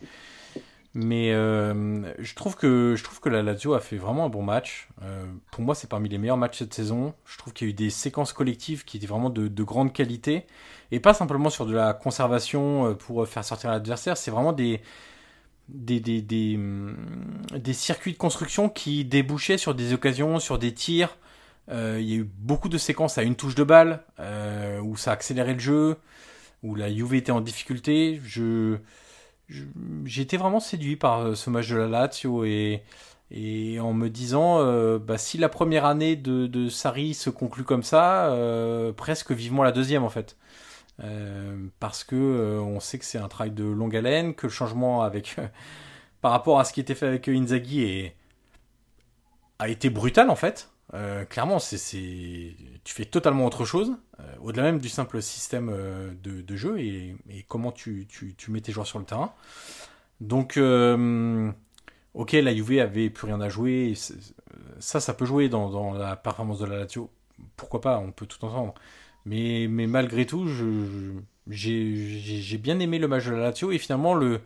mais 0.93 1.31
euh, 1.31 2.13
je, 2.19 2.33
trouve 2.33 2.55
que, 2.55 2.95
je 2.97 3.03
trouve 3.03 3.19
que 3.19 3.29
la 3.29 3.43
Lazio 3.43 3.73
a 3.73 3.79
fait 3.79 3.97
vraiment 3.97 4.25
un 4.25 4.29
bon 4.29 4.41
match. 4.41 4.88
Euh, 5.03 5.25
pour 5.51 5.63
moi, 5.63 5.75
c'est 5.75 5.89
parmi 5.89 6.09
les 6.09 6.17
meilleurs 6.17 6.38
matchs 6.38 6.59
cette 6.59 6.73
saison. 6.73 7.13
Je 7.25 7.38
trouve 7.38 7.53
qu'il 7.53 7.67
y 7.67 7.69
a 7.69 7.71
eu 7.71 7.73
des 7.73 7.89
séquences 7.89 8.33
collectives 8.33 8.83
qui 8.83 8.97
étaient 8.97 9.07
vraiment 9.07 9.29
de, 9.29 9.47
de 9.47 9.63
grande 9.63 9.93
qualité. 9.93 10.45
Et 10.91 10.99
pas 10.99 11.13
simplement 11.13 11.49
sur 11.49 11.65
de 11.65 11.75
la 11.75 11.93
conservation 11.93 12.88
euh, 12.88 12.93
pour 12.93 13.27
faire 13.27 13.43
sortir 13.43 13.69
l'adversaire. 13.69 14.17
C'est 14.17 14.31
vraiment 14.31 14.53
des, 14.53 14.81
des, 15.69 15.99
des, 15.99 16.55
hum, 16.55 16.95
des, 17.51 17.73
circuits 17.73 18.13
de 18.13 18.17
construction 18.17 18.69
qui 18.69 19.05
débouchaient 19.05 19.57
sur 19.57 19.75
des 19.75 19.93
occasions, 19.93 20.39
sur 20.39 20.57
des 20.57 20.73
tirs. 20.73 21.17
Il 21.69 22.01
y 22.01 22.13
a 22.13 22.17
eu 22.17 22.23
beaucoup 22.23 22.69
de 22.69 22.77
séquences 22.77 23.17
à 23.17 23.23
une 23.23 23.35
touche 23.35 23.53
de 23.53 23.65
balle, 23.65 24.01
où 24.83 24.95
ça 24.95 25.11
a 25.11 25.13
accéléré 25.13 25.53
le 25.53 25.59
jeu, 25.59 25.97
où 26.63 26.75
la 26.75 26.89
Juve 26.89 27.13
était 27.15 27.33
en 27.33 27.41
difficulté. 27.41 28.21
Je 28.23 28.77
j'ai 29.49 30.21
été 30.21 30.37
vraiment 30.37 30.59
séduit 30.59 30.95
par 30.95 31.19
euh, 31.19 31.35
ce 31.35 31.49
match 31.49 31.69
de 31.69 31.77
la 31.77 31.87
Lazio 31.87 32.43
et, 32.43 32.83
et 33.31 33.79
en 33.79 33.93
me 33.93 34.09
disant 34.09 34.59
euh, 34.59 34.99
bah, 34.99 35.17
si 35.17 35.37
la 35.37 35.49
première 35.49 35.85
année 35.85 36.15
de, 36.15 36.47
de 36.47 36.69
Sarri 36.69 37.13
se 37.13 37.29
conclut 37.29 37.63
comme 37.63 37.83
ça, 37.83 38.27
euh, 38.27 38.91
presque 38.93 39.31
vivement 39.31 39.63
la 39.63 39.71
deuxième 39.71 40.03
en 40.03 40.09
fait. 40.09 40.37
parce 41.79 42.03
que 42.03 42.59
on 42.59 42.79
sait 42.79 42.99
que 42.99 43.05
c'est 43.05 43.19
un 43.19 43.27
travail 43.27 43.51
de 43.51 43.63
longue 43.63 43.95
haleine, 43.95 44.33
que 44.35 44.47
le 44.47 44.51
changement 44.51 45.03
avec 45.03 45.37
par 46.21 46.31
rapport 46.31 46.59
à 46.59 46.65
ce 46.65 46.73
qui 46.73 46.79
était 46.81 46.95
fait 46.95 47.07
avec 47.07 47.27
Inzaghi 47.27 47.83
est, 47.83 48.15
a 49.59 49.69
été 49.69 49.89
brutal 49.89 50.29
en 50.29 50.35
fait. 50.35 50.69
Euh, 50.93 51.25
clairement, 51.25 51.59
c'est, 51.59 51.77
tu 52.83 52.93
fais 52.93 53.05
totalement 53.05 53.45
autre 53.45 53.65
chose, 53.65 53.91
euh, 54.19 54.23
au-delà 54.41 54.63
même 54.63 54.79
du 54.79 54.88
simple 54.88 55.21
système 55.21 55.69
euh, 55.69 56.13
de, 56.23 56.55
jeu 56.55 56.79
et, 56.79 57.15
comment 57.47 57.71
tu, 57.71 58.07
mets 58.47 58.61
tes 58.61 58.71
joueurs 58.71 58.88
sur 58.88 58.99
le 58.99 59.05
terrain. 59.05 59.33
Donc, 60.21 60.57
ok, 62.13 62.31
la 62.31 62.55
Juve 62.55 62.79
avait 62.79 63.09
plus 63.09 63.27
rien 63.27 63.41
à 63.41 63.49
jouer, 63.49 63.93
ça, 64.79 64.99
ça 64.99 65.13
peut 65.13 65.25
jouer 65.25 65.49
dans, 65.49 65.93
la 65.93 66.15
performance 66.15 66.59
de 66.59 66.65
la 66.65 66.77
Lazio, 66.77 67.09
pourquoi 67.57 67.81
pas, 67.81 67.99
on 67.99 68.11
peut 68.11 68.25
tout 68.25 68.43
entendre. 68.45 68.73
Mais, 69.25 69.67
mais 69.69 69.88
malgré 69.88 70.25
tout, 70.25 70.47
j'ai, 71.47 72.57
bien 72.57 72.79
aimé 72.79 72.97
le 72.97 73.07
match 73.09 73.25
de 73.25 73.31
la 73.31 73.39
Lazio 73.39 73.71
et 73.71 73.77
finalement 73.77 74.13
le, 74.13 74.41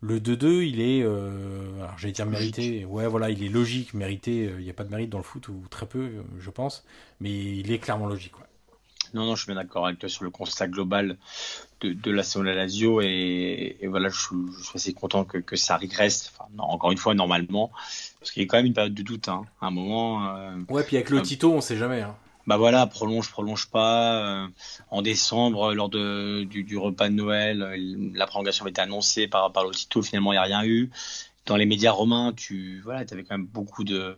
le 0.00 0.20
2-2, 0.20 0.62
il 0.62 0.80
est, 0.80 1.02
euh, 1.02 1.82
alors 1.82 1.98
j'allais 1.98 2.12
dire 2.12 2.26
mérité, 2.26 2.84
ouais 2.84 3.06
voilà, 3.06 3.30
il 3.30 3.42
est 3.42 3.48
logique, 3.48 3.94
mérité, 3.94 4.52
il 4.58 4.64
n'y 4.64 4.70
a 4.70 4.74
pas 4.74 4.84
de 4.84 4.90
mérite 4.90 5.10
dans 5.10 5.18
le 5.18 5.24
foot, 5.24 5.48
ou 5.48 5.62
très 5.70 5.86
peu, 5.86 6.10
je 6.38 6.50
pense, 6.50 6.84
mais 7.20 7.30
il 7.30 7.72
est 7.72 7.78
clairement 7.78 8.06
logique. 8.06 8.32
Non, 9.14 9.24
non, 9.24 9.34
je 9.34 9.42
suis 9.42 9.52
bien 9.52 9.60
d'accord 9.60 9.86
avec 9.86 9.98
toi 9.98 10.08
sur 10.08 10.24
le 10.24 10.30
constat 10.30 10.68
global 10.68 11.16
de, 11.80 11.92
de 11.92 12.10
la 12.10 12.22
Sola 12.22 12.54
Lazio, 12.54 13.00
et, 13.00 13.76
et, 13.80 13.86
voilà, 13.86 14.08
je, 14.08 14.16
je, 14.56 14.62
suis 14.62 14.76
assez 14.76 14.92
content 14.92 15.24
que, 15.24 15.38
que 15.38 15.56
ça 15.56 15.76
enfin, 15.76 16.44
encore 16.58 16.92
une 16.92 16.98
fois, 16.98 17.14
normalement, 17.14 17.70
parce 18.20 18.30
qu'il 18.30 18.42
y 18.42 18.44
a 18.44 18.48
quand 18.48 18.58
même 18.58 18.66
une 18.66 18.74
période 18.74 18.94
de 18.94 19.02
doute, 19.02 19.28
hein, 19.28 19.46
à 19.60 19.66
un 19.66 19.70
moment. 19.70 20.36
Euh, 20.36 20.56
ouais, 20.68 20.84
puis 20.84 20.96
avec 20.96 21.10
le 21.10 21.22
Tito, 21.22 21.52
on 21.52 21.60
sait 21.60 21.76
jamais. 21.76 22.02
Hein 22.02 22.14
bah 22.48 22.56
voilà, 22.56 22.86
prolonge, 22.86 23.30
prolonge 23.30 23.66
pas. 23.68 24.44
Euh, 24.44 24.48
en 24.90 25.02
décembre, 25.02 25.74
lors 25.74 25.90
de, 25.90 26.44
du, 26.44 26.78
repas 26.78 27.10
de 27.10 27.14
Noël, 27.14 27.60
euh, 27.60 28.10
la 28.14 28.26
prolongation 28.26 28.64
avait 28.64 28.70
été 28.70 28.80
annoncée 28.80 29.28
par, 29.28 29.52
par 29.52 29.64
Lotito. 29.64 30.00
Finalement, 30.00 30.32
il 30.32 30.36
n'y 30.36 30.38
a 30.38 30.44
rien 30.44 30.64
eu. 30.64 30.90
Dans 31.44 31.56
les 31.56 31.66
médias 31.66 31.92
romains, 31.92 32.32
tu 32.34 32.80
voilà, 32.82 33.00
avais 33.00 33.22
quand 33.22 33.36
même 33.36 33.46
beaucoup 33.46 33.84
de, 33.84 34.16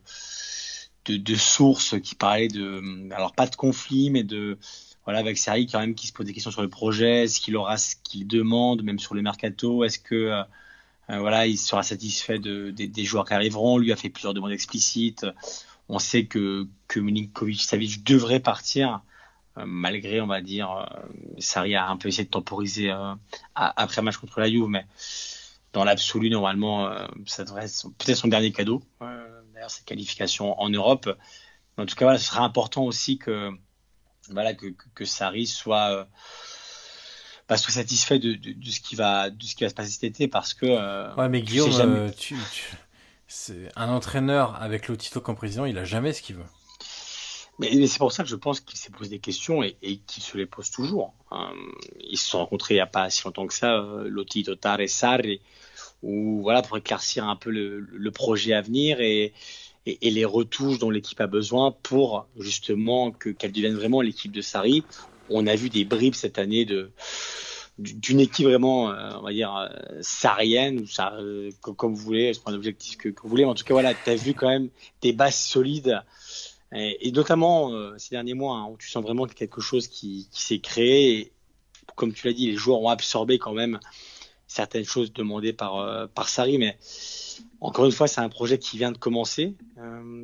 de, 1.06 1.34
sources 1.34 2.00
qui 2.00 2.14
parlaient 2.14 2.46
de, 2.46 3.12
alors 3.12 3.32
pas 3.32 3.48
de 3.48 3.56
conflit, 3.56 4.10
mais 4.10 4.22
de, 4.22 4.58
voilà, 5.04 5.18
avec 5.18 5.36
Sarri 5.36 5.66
quand 5.66 5.80
même 5.80 5.96
qui 5.96 6.06
se 6.06 6.12
pose 6.12 6.26
des 6.26 6.32
questions 6.32 6.52
sur 6.52 6.62
le 6.62 6.68
projet, 6.68 7.26
ce 7.26 7.40
qu'il 7.40 7.56
aura, 7.56 7.78
ce 7.78 7.96
qu'il 8.04 8.28
demande, 8.28 8.84
même 8.84 9.00
sur 9.00 9.16
le 9.16 9.22
mercato. 9.22 9.82
Est-ce 9.82 9.98
que 9.98 10.14
euh, 10.14 10.44
voilà, 11.18 11.48
il 11.48 11.58
sera 11.58 11.82
satisfait 11.82 12.38
de, 12.38 12.70
des 12.70 13.04
joueurs 13.04 13.24
qui 13.24 13.34
arriveront 13.34 13.78
Lui 13.78 13.90
a 13.90 13.96
fait 13.96 14.08
plusieurs 14.08 14.34
demandes 14.34 14.52
explicites 14.52 15.26
on 15.90 15.98
sait 15.98 16.26
que, 16.26 16.68
que 16.86 17.00
Milinkovic-Savic 17.00 18.04
devrait 18.04 18.40
partir, 18.40 19.02
euh, 19.58 19.64
malgré, 19.66 20.20
on 20.20 20.28
va 20.28 20.40
dire, 20.40 20.70
euh, 20.70 20.84
Sarri 21.38 21.74
a 21.74 21.88
un 21.88 21.96
peu 21.96 22.08
essayé 22.08 22.24
de 22.24 22.30
temporiser 22.30 22.90
euh, 22.90 23.14
après 23.54 23.98
un 23.98 24.02
match 24.02 24.16
contre 24.16 24.38
la 24.38 24.48
Juve, 24.48 24.68
mais 24.68 24.86
dans 25.72 25.84
l'absolu, 25.84 26.30
normalement, 26.30 26.90
ça 27.26 27.44
devrait 27.44 27.66
être 27.66 27.88
peut-être 27.98 28.16
son 28.16 28.26
dernier 28.26 28.50
cadeau, 28.50 28.82
d'ailleurs, 29.00 29.70
ses 29.70 29.84
qualifications 29.84 30.60
en 30.60 30.68
Europe. 30.68 31.08
En 31.76 31.86
tout 31.86 31.94
cas, 31.94 32.06
voilà, 32.06 32.18
ce 32.18 32.26
sera 32.26 32.42
important 32.42 32.84
aussi 32.84 33.18
que, 33.18 33.50
voilà, 34.30 34.54
que, 34.54 34.66
que, 34.96 35.04
Sarri 35.04 35.46
soit, 35.46 36.08
bah, 37.48 37.56
soit 37.56 37.72
satisfait 37.72 38.18
de, 38.18 38.32
de, 38.34 38.70
ce 38.70 38.80
qui 38.80 38.96
va, 38.96 39.30
de 39.30 39.44
ce 39.44 39.54
qui 39.54 39.62
va 39.62 39.70
se 39.70 39.74
passer 39.74 39.92
cet 39.92 40.02
été, 40.02 40.26
parce 40.26 40.54
que. 40.54 41.14
ouais, 41.16 41.28
mais 41.28 41.40
Guillaume, 41.40 42.10
tu 42.18 42.36
c'est 43.30 43.68
un 43.76 43.88
entraîneur 43.88 44.60
avec 44.60 44.88
Lotito 44.88 45.20
comme 45.20 45.36
président, 45.36 45.64
il 45.64 45.78
a 45.78 45.84
jamais 45.84 46.12
ce 46.12 46.20
qu'il 46.20 46.34
veut. 46.34 46.44
Mais, 47.60 47.86
c'est 47.86 47.98
pour 47.98 48.10
ça 48.10 48.24
que 48.24 48.28
je 48.28 48.34
pense 48.34 48.58
qu'il 48.58 48.76
s'est 48.76 48.90
posé 48.90 49.10
des 49.10 49.18
questions 49.20 49.62
et, 49.62 49.76
qu'il 50.06 50.22
se 50.22 50.36
les 50.36 50.46
pose 50.46 50.70
toujours. 50.70 51.14
Hein. 51.30 51.52
ils 52.00 52.16
se 52.16 52.28
sont 52.28 52.38
rencontrés 52.38 52.74
il 52.74 52.78
n'y 52.78 52.82
a 52.82 52.86
pas 52.86 53.08
si 53.08 53.22
longtemps 53.24 53.46
que 53.46 53.54
ça, 53.54 53.76
euh, 53.76 54.08
Lotito, 54.08 54.56
Tar 54.56 54.80
et 54.80 54.88
Sarri, 54.88 55.40
voilà 56.02 56.62
pour 56.62 56.76
éclaircir 56.78 57.28
un 57.28 57.36
peu 57.36 57.50
le, 57.50 58.10
projet 58.10 58.52
à 58.52 58.62
venir 58.62 59.00
et, 59.00 59.32
et, 59.86 60.10
les 60.10 60.24
retouches 60.24 60.78
dont 60.78 60.90
l'équipe 60.90 61.20
a 61.20 61.28
besoin 61.28 61.70
pour 61.70 62.26
justement 62.38 63.12
que 63.12 63.28
qu'elle 63.28 63.52
devienne 63.52 63.76
vraiment 63.76 64.00
l'équipe 64.00 64.32
de 64.32 64.40
Sarri. 64.40 64.82
On 65.28 65.46
a 65.46 65.54
vu 65.54 65.68
des 65.68 65.84
bribes 65.84 66.14
cette 66.14 66.38
année 66.38 66.64
de 66.64 66.90
d'une 67.80 68.20
équipe 68.20 68.46
vraiment, 68.46 68.90
euh, 68.90 69.10
on 69.16 69.22
va 69.22 69.32
dire, 69.32 69.56
euh, 69.56 69.68
ça, 70.02 70.36
euh, 70.38 71.50
comme 71.62 71.94
vous 71.94 72.02
voulez, 72.02 72.34
c'est 72.34 72.42
pas 72.42 72.50
un 72.50 72.54
objectif 72.54 72.96
que, 72.98 73.08
vous 73.08 73.28
voulez, 73.28 73.44
mais 73.44 73.50
en 73.50 73.54
tout 73.54 73.64
cas, 73.64 73.74
voilà, 73.74 73.94
tu 73.94 74.10
as 74.10 74.16
vu 74.16 74.34
quand 74.34 74.48
même 74.48 74.68
des 75.00 75.12
bases 75.12 75.36
solides, 75.36 76.00
et, 76.72 77.10
notamment 77.12 77.72
ces 77.98 78.10
derniers 78.10 78.34
mois, 78.34 78.56
hein, 78.56 78.68
où 78.70 78.76
tu 78.76 78.88
sens 78.88 79.02
vraiment 79.02 79.26
quelque 79.26 79.60
chose 79.60 79.88
qui, 79.88 80.28
s'est 80.30 80.60
créé, 80.60 81.18
et 81.18 81.32
comme 81.96 82.12
tu 82.12 82.26
l'as 82.26 82.32
dit, 82.32 82.50
les 82.50 82.56
joueurs 82.56 82.80
ont 82.80 82.88
absorbé 82.88 83.38
quand 83.38 83.52
même 83.52 83.80
certaines 84.46 84.84
choses 84.84 85.12
demandées 85.12 85.52
par, 85.52 86.08
par 86.10 86.28
Sari, 86.28 86.58
mais 86.58 86.78
encore 87.60 87.86
une 87.86 87.92
fois, 87.92 88.06
c'est 88.06 88.20
un 88.20 88.28
projet 88.28 88.58
qui 88.58 88.78
vient 88.78 88.92
de 88.92 88.98
commencer, 88.98 89.54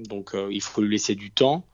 donc 0.08 0.36
il 0.50 0.62
faut 0.62 0.82
lui 0.82 0.92
laisser 0.92 1.16
du 1.16 1.32
temps. 1.32 1.66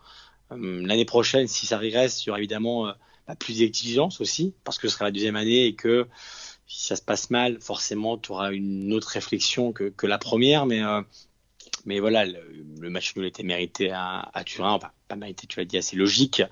L'année 0.50 1.04
prochaine, 1.04 1.48
si 1.48 1.66
ça 1.66 1.76
reste, 1.76 2.24
il 2.24 2.28
y 2.28 2.30
aura 2.30 2.38
évidemment 2.38 2.94
plus 3.38 3.58
d'exigence 3.58 4.20
aussi, 4.20 4.54
parce 4.64 4.78
que 4.78 4.88
ce 4.88 4.94
sera 4.94 5.06
la 5.06 5.10
deuxième 5.10 5.36
année 5.36 5.66
et 5.66 5.74
que 5.74 6.06
si 6.66 6.86
ça 6.86 6.96
se 6.96 7.02
passe 7.02 7.30
mal, 7.30 7.60
forcément, 7.60 8.16
tu 8.16 8.32
auras 8.32 8.52
une 8.52 8.92
autre 8.92 9.08
réflexion 9.08 9.72
que, 9.72 10.06
la 10.06 10.18
première. 10.18 10.64
Mais, 10.64 10.82
euh, 10.82 11.02
voilà, 12.00 12.24
le, 12.24 12.90
match 12.90 13.14
nul 13.14 13.26
était 13.26 13.42
mérité 13.42 13.90
à, 13.92 14.42
Turin. 14.46 14.72
Enfin, 14.72 14.90
pas 15.06 15.16
mérité, 15.16 15.46
tu 15.46 15.58
l'as 15.58 15.66
dit, 15.66 15.76
assez 15.76 15.96
logique. 15.96 16.42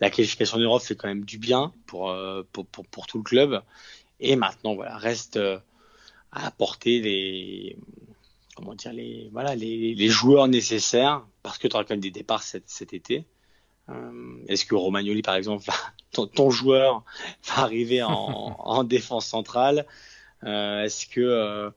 La 0.00 0.10
qualification 0.10 0.56
en 0.56 0.60
Europe 0.60 0.82
fait 0.82 0.96
quand 0.96 1.08
même 1.08 1.24
du 1.24 1.38
bien 1.38 1.72
pour, 1.86 2.10
euh, 2.10 2.42
pour, 2.52 3.06
tout 3.06 3.18
le 3.18 3.24
club. 3.24 3.62
Et 4.20 4.36
maintenant, 4.36 4.74
voilà, 4.74 4.96
reste 4.96 5.36
euh, 5.36 5.58
à 6.32 6.46
apporter 6.46 7.00
les, 7.00 7.76
comment 8.56 8.74
dire, 8.74 8.92
les, 8.92 9.28
voilà, 9.32 9.54
les, 9.54 10.08
joueurs 10.08 10.48
nécessaires, 10.48 11.26
parce 11.42 11.58
que 11.58 11.68
tu 11.68 11.74
auras 11.74 11.84
quand 11.84 11.94
même 11.94 12.00
des 12.00 12.10
départs 12.10 12.42
cet 12.42 12.94
été. 12.94 13.26
Euh, 13.88 14.44
est-ce 14.48 14.64
que 14.64 14.74
Romagnoli, 14.74 15.22
par 15.22 15.34
exemple, 15.34 15.64
ton, 16.12 16.50
joueur 16.50 17.04
va 17.46 17.62
arriver 17.62 18.02
en, 18.04 18.84
défense 18.84 19.26
centrale? 19.26 19.86
Euh, 20.44 20.84
Est-ce 20.84 21.06
que 21.06 21.20
euh, 21.20 21.70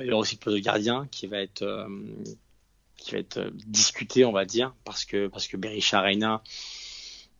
il 0.00 0.06
y 0.06 0.10
aura 0.10 0.20
aussi 0.20 0.36
le 0.36 0.40
poste 0.40 0.56
de 0.56 0.62
gardien 0.62 1.08
qui 1.10 1.26
va 1.26 1.38
être 1.38 1.88
qui 2.96 3.12
va 3.12 3.18
être 3.18 3.50
discuté, 3.66 4.26
on 4.26 4.32
va 4.32 4.44
dire, 4.44 4.74
parce 4.84 5.04
que 5.06 5.26
parce 5.28 5.48
que 5.48 5.56
Berisha 5.56 6.00
Reina, 6.02 6.42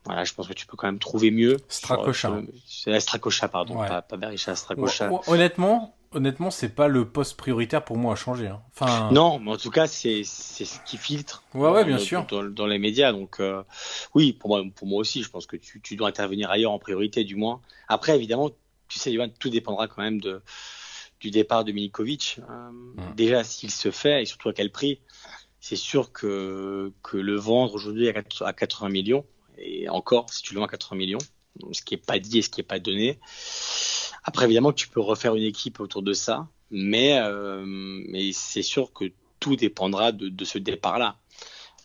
voilà, 0.05 0.25
je 0.25 0.33
pense 0.33 0.49
que 0.49 0.55
tu 0.55 0.67
peux 0.67 0.77
quand 0.77 0.87
même 0.87 0.99
trouver 0.99 1.31
mieux. 1.31 1.59
Stracocha. 1.69 2.41
C'est 2.67 2.99
Stracocha, 2.99 3.49
pardon, 3.49 3.75
pas, 3.75 4.01
pas 4.01 4.17
Berisha, 4.17 4.57
Stracocha. 4.57 5.11
Honnêtement, 5.27 5.95
honnêtement, 6.13 6.51
c'est 6.51 6.75
pas 6.75 6.89
le 6.89 7.09
poste 7.09 7.37
prioritaire 7.37 7.85
pour 7.85 7.97
moi 7.97 8.13
à 8.13 8.17
changer. 8.17 8.49
Hein. 8.49 8.63
Enfin... 8.75 9.11
Non, 9.13 9.39
mais 9.39 9.53
en 9.53 9.57
tout 9.57 9.71
cas, 9.71 9.87
c'est 9.87 10.25
ce 10.25 10.85
qui 10.85 10.97
filtre. 10.97 11.43
Ouais, 11.55 11.71
ouais, 11.71 11.85
bien 11.85 11.99
sûr. 11.99 12.27
Dans, 12.27 12.67
les 12.67 12.79
médias, 12.79 13.13
donc 13.13 13.41
euh, 13.41 13.63
oui, 14.15 14.33
pour 14.33 14.51
moi, 14.51 14.63
pour 14.75 14.87
moi 14.87 14.99
aussi, 14.99 15.23
je 15.23 15.31
pense 15.31 15.47
que 15.47 15.57
tu, 15.57 15.81
tu, 15.81 15.97
dois 15.97 16.09
intervenir 16.09 16.51
ailleurs 16.51 16.73
en 16.73 16.79
priorité, 16.79 17.25
du 17.25 17.37
moins. 17.37 17.61
Après, 17.89 18.17
évidemment, 18.17 18.51
tu 18.89 18.99
sais, 18.99 19.17
tout 19.39 19.51
dépendra 19.51 19.89
quand 19.89 20.03
même 20.03 20.21
de 20.21 20.43
du 21.21 21.31
départ 21.31 21.65
de 21.65 21.73
Milikovic. 21.73 22.41
Euh, 22.49 22.71
mm. 22.71 23.15
Déjà, 23.15 23.45
s'il 23.45 23.71
se 23.71 23.91
fait 23.91 24.23
et 24.23 24.25
surtout 24.25 24.49
à 24.49 24.53
quel 24.53 24.71
prix. 24.71 25.01
C'est 25.61 25.77
sûr 25.77 26.11
que 26.13 26.91
que 27.03 27.19
le 27.19 27.37
vendre 27.37 27.75
aujourd'hui 27.75 28.09
à 28.09 28.53
80 28.53 28.89
millions 28.89 29.27
et 29.59 29.91
encore, 29.91 30.31
si 30.31 30.43
tu 30.43 30.55
le 30.55 30.61
vends 30.61 30.67
à 30.67 30.71
80 30.71 30.97
millions, 30.97 31.19
ce 31.73 31.83
qui 31.83 31.95
est 31.95 32.05
pas 32.05 32.19
dit 32.19 32.39
et 32.39 32.43
ce 32.43 32.49
qui 32.49 32.63
est 32.63 32.65
pas 32.65 32.79
donné 32.79 33.19
Après, 34.25 34.45
évidemment, 34.45 34.73
tu 34.73 34.89
peux 34.89 35.01
refaire 35.01 35.35
une 35.35 35.45
équipe 35.45 35.81
autour 35.81 36.03
de 36.03 36.13
ça, 36.13 36.49
mais, 36.71 37.19
euh, 37.21 37.63
mais 37.67 38.33
c'est 38.33 38.63
sûr 38.63 38.93
que 38.93 39.13
tout 39.39 39.57
dépendra 39.57 40.13
de, 40.13 40.29
de 40.29 40.45
ce 40.45 40.59
départ-là. 40.59 41.17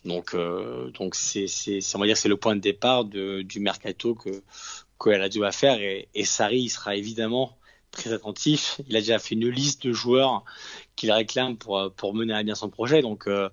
Donc, 0.03 0.36
euh, 0.36 0.91
donc 0.91 1.15
c'est, 1.15 1.47
c'est, 1.47 1.79
on 1.95 1.99
va 1.99 2.05
dire, 2.05 2.17
c'est 2.17 2.29
le 2.29 2.38
point 2.38 2.55
de 2.55 2.61
départ 2.61 3.05
de, 3.05 3.41
du 3.41 3.59
mercato 3.59 4.13
que 4.15 4.43
que 4.97 5.09
la 5.09 5.27
va 5.27 5.51
faire 5.51 5.81
et, 5.81 6.07
et 6.13 6.23
Sarri 6.23 6.61
il 6.61 6.69
sera 6.69 6.95
évidemment 6.95 7.57
très 7.91 8.13
attentif. 8.13 8.79
Il 8.88 8.95
a 8.95 8.99
déjà 8.99 9.19
fait 9.19 9.36
une 9.36 9.49
liste 9.49 9.86
de 9.88 9.91
joueurs 9.93 10.43
qu'il 10.95 11.11
réclame 11.11 11.57
pour 11.57 11.91
pour 11.95 12.13
mener 12.13 12.33
à 12.33 12.43
bien 12.43 12.55
son 12.55 12.69
projet. 12.69 13.01
Donc 13.01 13.27
euh, 13.27 13.49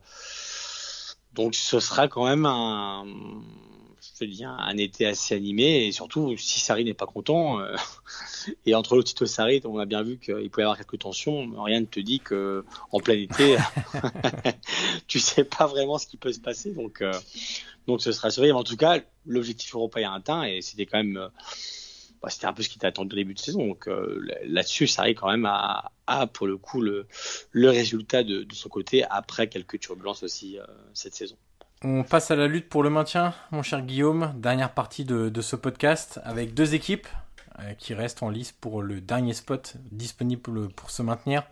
donc 1.33 1.55
ce 1.55 1.81
sera 1.81 2.09
quand 2.09 2.27
même 2.27 2.47
un 2.47 3.05
te 4.25 4.31
dis, 4.31 4.45
un, 4.45 4.77
été 4.77 5.07
assez 5.07 5.35
animé 5.35 5.87
et 5.87 5.93
surtout 5.93 6.37
si 6.37 6.61
Sarri 6.61 6.85
n'est 6.85 6.95
pas 6.95 7.07
content 7.07 7.61
euh, 7.61 7.75
et 8.67 8.75
entre 8.75 8.97
le 8.97 9.05
Tito 9.05 9.27
Sarri 9.27 9.61
on 9.65 9.79
a 9.79 9.87
bien 9.87 10.03
vu 10.03 10.19
qu'il 10.19 10.51
pouvait 10.51 10.63
y 10.63 10.65
avoir 10.65 10.77
quelques 10.77 10.99
tensions 10.99 11.63
rien 11.63 11.81
ne 11.81 11.87
te 11.87 12.01
dit 12.01 12.21
que 12.21 12.65
en 12.91 13.01
plein 13.01 13.15
été 13.15 13.57
tu 15.07 15.19
sais 15.19 15.45
pas 15.45 15.67
vraiment 15.67 15.99
ce 15.99 16.07
qui 16.07 16.17
peut 16.17 16.33
se 16.33 16.41
passer 16.41 16.73
donc 16.73 17.03
euh, 17.03 17.13
donc 17.87 18.01
ce 18.01 18.13
sera 18.13 18.31
surveillé 18.31 18.53
en 18.53 18.65
tout 18.65 18.77
cas 18.77 19.01
l'objectif 19.27 19.75
européen 19.75 20.13
est 20.13 20.17
atteint 20.17 20.45
et 20.45 20.63
c'était 20.63 20.87
quand 20.87 20.99
même 20.99 21.29
bah, 22.23 22.31
c'était 22.31 22.47
un 22.47 22.53
peu 22.53 22.63
ce 22.63 22.69
qui 22.69 22.85
attendu 22.87 23.15
au 23.15 23.17
début 23.17 23.35
de 23.35 23.41
saison 23.41 23.67
donc 23.67 23.89
là-dessus 24.45 24.87
Sarri 24.87 25.15
quand 25.15 25.31
même 25.31 25.47
a, 25.47 25.91
a, 26.07 26.27
pour 26.27 26.47
le 26.47 26.57
coup 26.57 26.81
le, 26.81 27.07
le 27.51 27.71
résultat 27.71 28.23
de, 28.23 28.45
de 28.45 28.55
son 28.55 28.69
côté 28.69 29.05
après 29.05 29.49
quelques 29.49 29.81
turbulences 29.81 30.23
aussi 30.23 30.59
cette 30.95 31.15
saison 31.15 31.37
on 31.85 32.05
passe 32.05 32.31
à 32.31 32.37
la 32.37 32.47
lutte 32.47 32.69
pour 32.69 32.83
le 32.83 32.91
maintien, 32.91 33.35
mon 33.51 33.63
cher 33.63 33.83
Guillaume. 33.83 34.33
Dernière 34.37 34.73
partie 34.73 35.05
de, 35.05 35.41
ce 35.41 35.57
podcast 35.57 36.21
avec 36.25 36.55
deux 36.55 36.75
équipes 36.75 37.09
euh, 37.59 37.73
qui 37.75 37.95
restent 37.95 38.23
en 38.23 38.31
lice 38.31 38.53
pour 38.53 38.83
le 38.83 39.01
dernier 39.01 39.33
spot 39.33 39.75
disponible 39.91 40.69
pour 40.69 40.91
se 40.91 41.03
maintenir. 41.03 41.43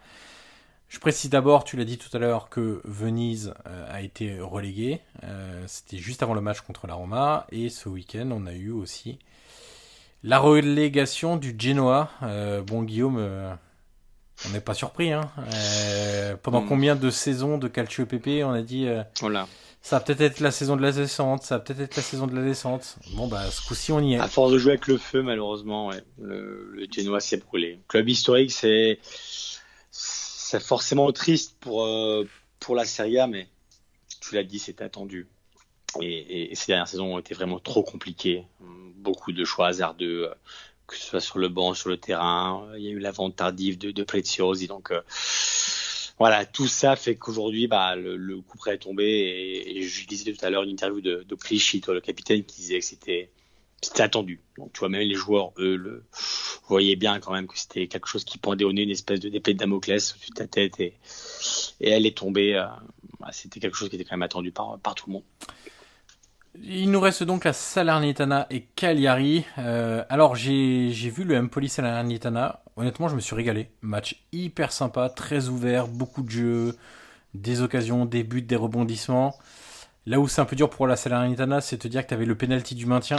Je 0.89 0.99
précise 0.99 1.31
d'abord, 1.31 1.65
tu 1.65 1.77
l'as 1.77 1.85
dit 1.85 1.99
tout 1.99 2.15
à 2.17 2.21
l'heure, 2.21 2.49
que 2.49 2.81
Venise 2.85 3.55
euh, 3.67 3.87
a 3.89 4.03
été 4.03 4.41
relégué. 4.41 5.01
Euh, 5.25 5.65
c'était 5.67 5.99
juste 5.99 6.23
avant 6.23 6.35
le 6.35 6.41
match 6.41 6.61
contre 6.61 6.87
la 6.87 6.95
Roma. 6.95 7.47
Et 7.51 7.69
ce 7.69 7.89
week-end, 7.89 8.29
on 8.33 8.47
a 8.47 8.53
eu 8.53 8.71
aussi 8.71 9.19
la 10.23 10.39
relégation 10.39 11.37
du 11.37 11.57
Genoa. 11.59 12.11
bon, 12.67 12.83
Guillaume, 12.83 13.57
on 14.47 14.49
n'est 14.51 14.61
pas 14.61 14.75
surpris. 14.75 15.13
Hein. 15.13 15.31
pendant 16.43 16.63
hmm. 16.63 16.69
combien 16.69 16.97
de 16.97 17.11
saisons 17.11 17.59
de 17.59 17.69
Calcio 17.69 18.07
PP 18.07 18.45
on 18.45 18.53
a 18.53 18.63
dit 18.63 18.89
voilà. 19.21 19.47
Ça 19.83 19.97
va 19.99 20.05
peut-être 20.05 20.21
être 20.21 20.41
la 20.41 20.51
saison 20.51 20.77
de 20.77 20.83
la 20.83 20.93
descente, 20.93 21.43
ça 21.43 21.57
va 21.57 21.65
peut-être 21.65 21.81
être 21.81 21.97
la 21.97 22.03
saison 22.03 22.27
de 22.27 22.37
la 22.37 22.43
descente. 22.43 22.97
Bon, 23.15 23.27
bah, 23.27 23.51
ce 23.51 23.67
coup-ci, 23.67 23.93
on 23.93 24.01
y 24.01 24.15
est. 24.15 24.19
À 24.19 24.29
force 24.29 24.53
de 24.53 24.59
jouer 24.59 24.73
avec 24.73 24.87
le 24.87 24.99
feu, 24.99 25.23
malheureusement, 25.23 25.89
ouais, 25.89 26.03
le, 26.21 26.71
le 26.73 27.21
s'est 27.21 27.39
brûlé. 27.39 27.81
Club 27.89 28.09
historique, 28.09 28.53
c'est, 28.53 28.99
c'est 29.91 30.61
forcément 30.63 31.11
triste 31.13 31.57
pour, 31.61 31.85
euh, 31.85 32.29
pour 32.59 32.77
la 32.77 32.85
Serie 32.85 33.19
A, 33.19 33.27
mais 33.27 33.49
tu 34.21 34.35
l'as 34.35 34.45
dit, 34.45 34.59
c'était 34.59 34.85
attendu. 34.85 35.29
Et, 36.01 36.53
et, 36.53 36.55
ces 36.55 36.67
dernières 36.73 36.87
saisons 36.87 37.15
ont 37.15 37.19
été 37.19 37.35
vraiment 37.35 37.59
trop 37.59 37.83
compliquées. 37.83 38.45
Beaucoup 38.97 39.33
de 39.33 39.45
choix 39.45 39.69
hasardeux, 39.69 40.29
euh, 40.29 40.35
que 40.87 40.95
ce 40.95 41.07
soit 41.07 41.21
sur 41.21 41.39
le 41.39 41.49
banc, 41.49 41.73
sur 41.75 41.89
le 41.89 41.97
terrain. 41.97 42.69
Il 42.77 42.83
y 42.83 42.89
a 42.89 42.91
eu 42.91 42.99
la 42.99 43.13
vente 43.13 43.37
tardive 43.37 43.79
de, 43.79 43.91
de 43.91 44.03
Preziosi, 44.05 44.67
donc, 44.67 44.91
euh, 44.91 45.01
voilà, 46.21 46.45
tout 46.45 46.69
ça 46.69 46.97
fait 46.97 47.17
qu'aujourd'hui, 47.17 47.67
bah, 47.67 47.97
le, 47.97 48.43
coup 48.43 48.59
près 48.59 48.75
est 48.75 48.79
tombé. 48.79 49.65
Et, 49.67 49.83
je 49.83 50.07
disais 50.07 50.35
tout 50.35 50.45
à 50.45 50.51
l'heure 50.51 50.65
une 50.65 50.71
interview 50.71 51.01
de, 51.01 51.25
de 51.27 51.35
Clichy, 51.35 51.83
le 51.89 52.01
capitaine, 52.03 52.45
qui 52.45 52.61
disait 52.61 52.79
que 52.79 52.85
c'était 52.85 53.31
attendu. 53.99 54.39
Donc, 54.59 54.71
tu 54.75 54.81
vois, 54.81 54.91
même 54.91 55.01
les 55.09 55.15
joueurs, 55.15 55.53
eux, 55.57 55.77
le 55.77 56.05
voyaient 56.69 56.95
bien 56.95 57.21
quand 57.21 57.33
même 57.33 57.47
que 57.47 57.59
c'était 57.59 57.87
quelque 57.87 58.07
chose 58.07 58.25
qui 58.25 58.37
pendait 58.37 58.65
au 58.65 58.73
nez, 58.75 58.83
une 58.83 58.91
espèce 58.91 59.19
de 59.19 59.31
d'épée 59.31 59.55
de 59.55 59.59
Damoclès 59.59 60.13
au-dessus 60.13 60.31
de 60.31 60.35
ta 60.35 60.47
tête, 60.47 60.79
et, 60.79 60.93
elle 61.81 62.05
est 62.05 62.17
tombée. 62.17 62.55
Euh, 62.55 62.67
bah, 63.19 63.31
c'était 63.33 63.59
quelque 63.59 63.79
chose 63.79 63.89
qui 63.89 63.97
était 63.97 64.05
quand 64.05 64.17
même 64.17 64.23
attendu 64.23 64.53
par, 64.53 64.79
par 64.79 64.95
tout 64.95 65.07
le 65.07 65.15
monde. 65.15 65.25
Il 66.63 66.91
nous 66.91 67.01
reste 67.01 67.23
donc 67.23 67.45
la 67.45 67.55
Salernitana 67.55 68.47
et 68.51 68.63
Cagliari. 68.63 69.45
Euh, 69.57 70.05
alors 70.09 70.35
j'ai 70.35 70.91
vu 70.91 71.25
le 71.25 71.39
Empoli 71.39 71.71
Salernitana. 71.71 72.61
Honnêtement, 72.81 73.09
je 73.09 73.15
me 73.15 73.21
suis 73.21 73.37
régalé. 73.37 73.69
Match 73.83 74.17
hyper 74.33 74.73
sympa, 74.73 75.11
très 75.11 75.49
ouvert, 75.49 75.87
beaucoup 75.87 76.23
de 76.23 76.31
jeux, 76.31 76.77
des 77.35 77.61
occasions, 77.61 78.07
des 78.07 78.25
buts, 78.25 78.41
des 78.41 78.57
rebondissements. 78.57 79.37
Là 80.07 80.19
où 80.19 80.29
c'est 80.29 80.41
un 80.41 80.47
peu 80.47 80.57
dur 80.57 80.71
pour 80.71 80.87
la 80.87 80.97
Salernitana, 80.97 81.61
c'est 81.61 81.77
te 81.77 81.89
dire 81.89 82.03
que 82.03 82.09
tu 82.09 82.15
avais 82.15 82.25
le 82.25 82.35
penalty 82.35 82.75
du 82.75 82.87
maintien 82.87 83.19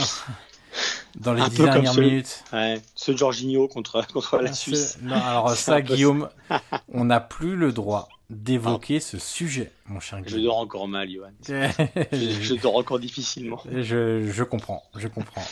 dans 1.14 1.32
les 1.32 1.48
dix 1.48 1.62
dernières 1.62 1.94
minutes. 1.94 2.42
Ouais, 2.52 2.82
ce 2.96 3.16
Jorginho 3.16 3.68
contre, 3.68 4.04
contre 4.12 4.38
la 4.38 4.52
Suisse. 4.52 4.98
Non, 5.00 5.14
alors 5.14 5.50
ça, 5.50 5.80
Guillaume, 5.80 6.28
on 6.92 7.04
n'a 7.04 7.20
plus 7.20 7.54
le 7.54 7.70
droit 7.70 8.08
d'évoquer 8.32 8.98
ce 8.98 9.18
sujet, 9.18 9.70
mon 9.86 10.00
cher 10.00 10.20
Je 10.26 10.38
dors 10.38 10.58
encore 10.58 10.88
mal, 10.88 11.10
Johan. 11.10 11.32
je, 11.46 12.60
dors 12.60 12.76
encore 12.76 12.98
difficilement. 12.98 13.62
Je, 13.70 14.26
je 14.26 14.42
comprends, 14.42 14.82
je 14.96 15.06
comprends. 15.08 15.44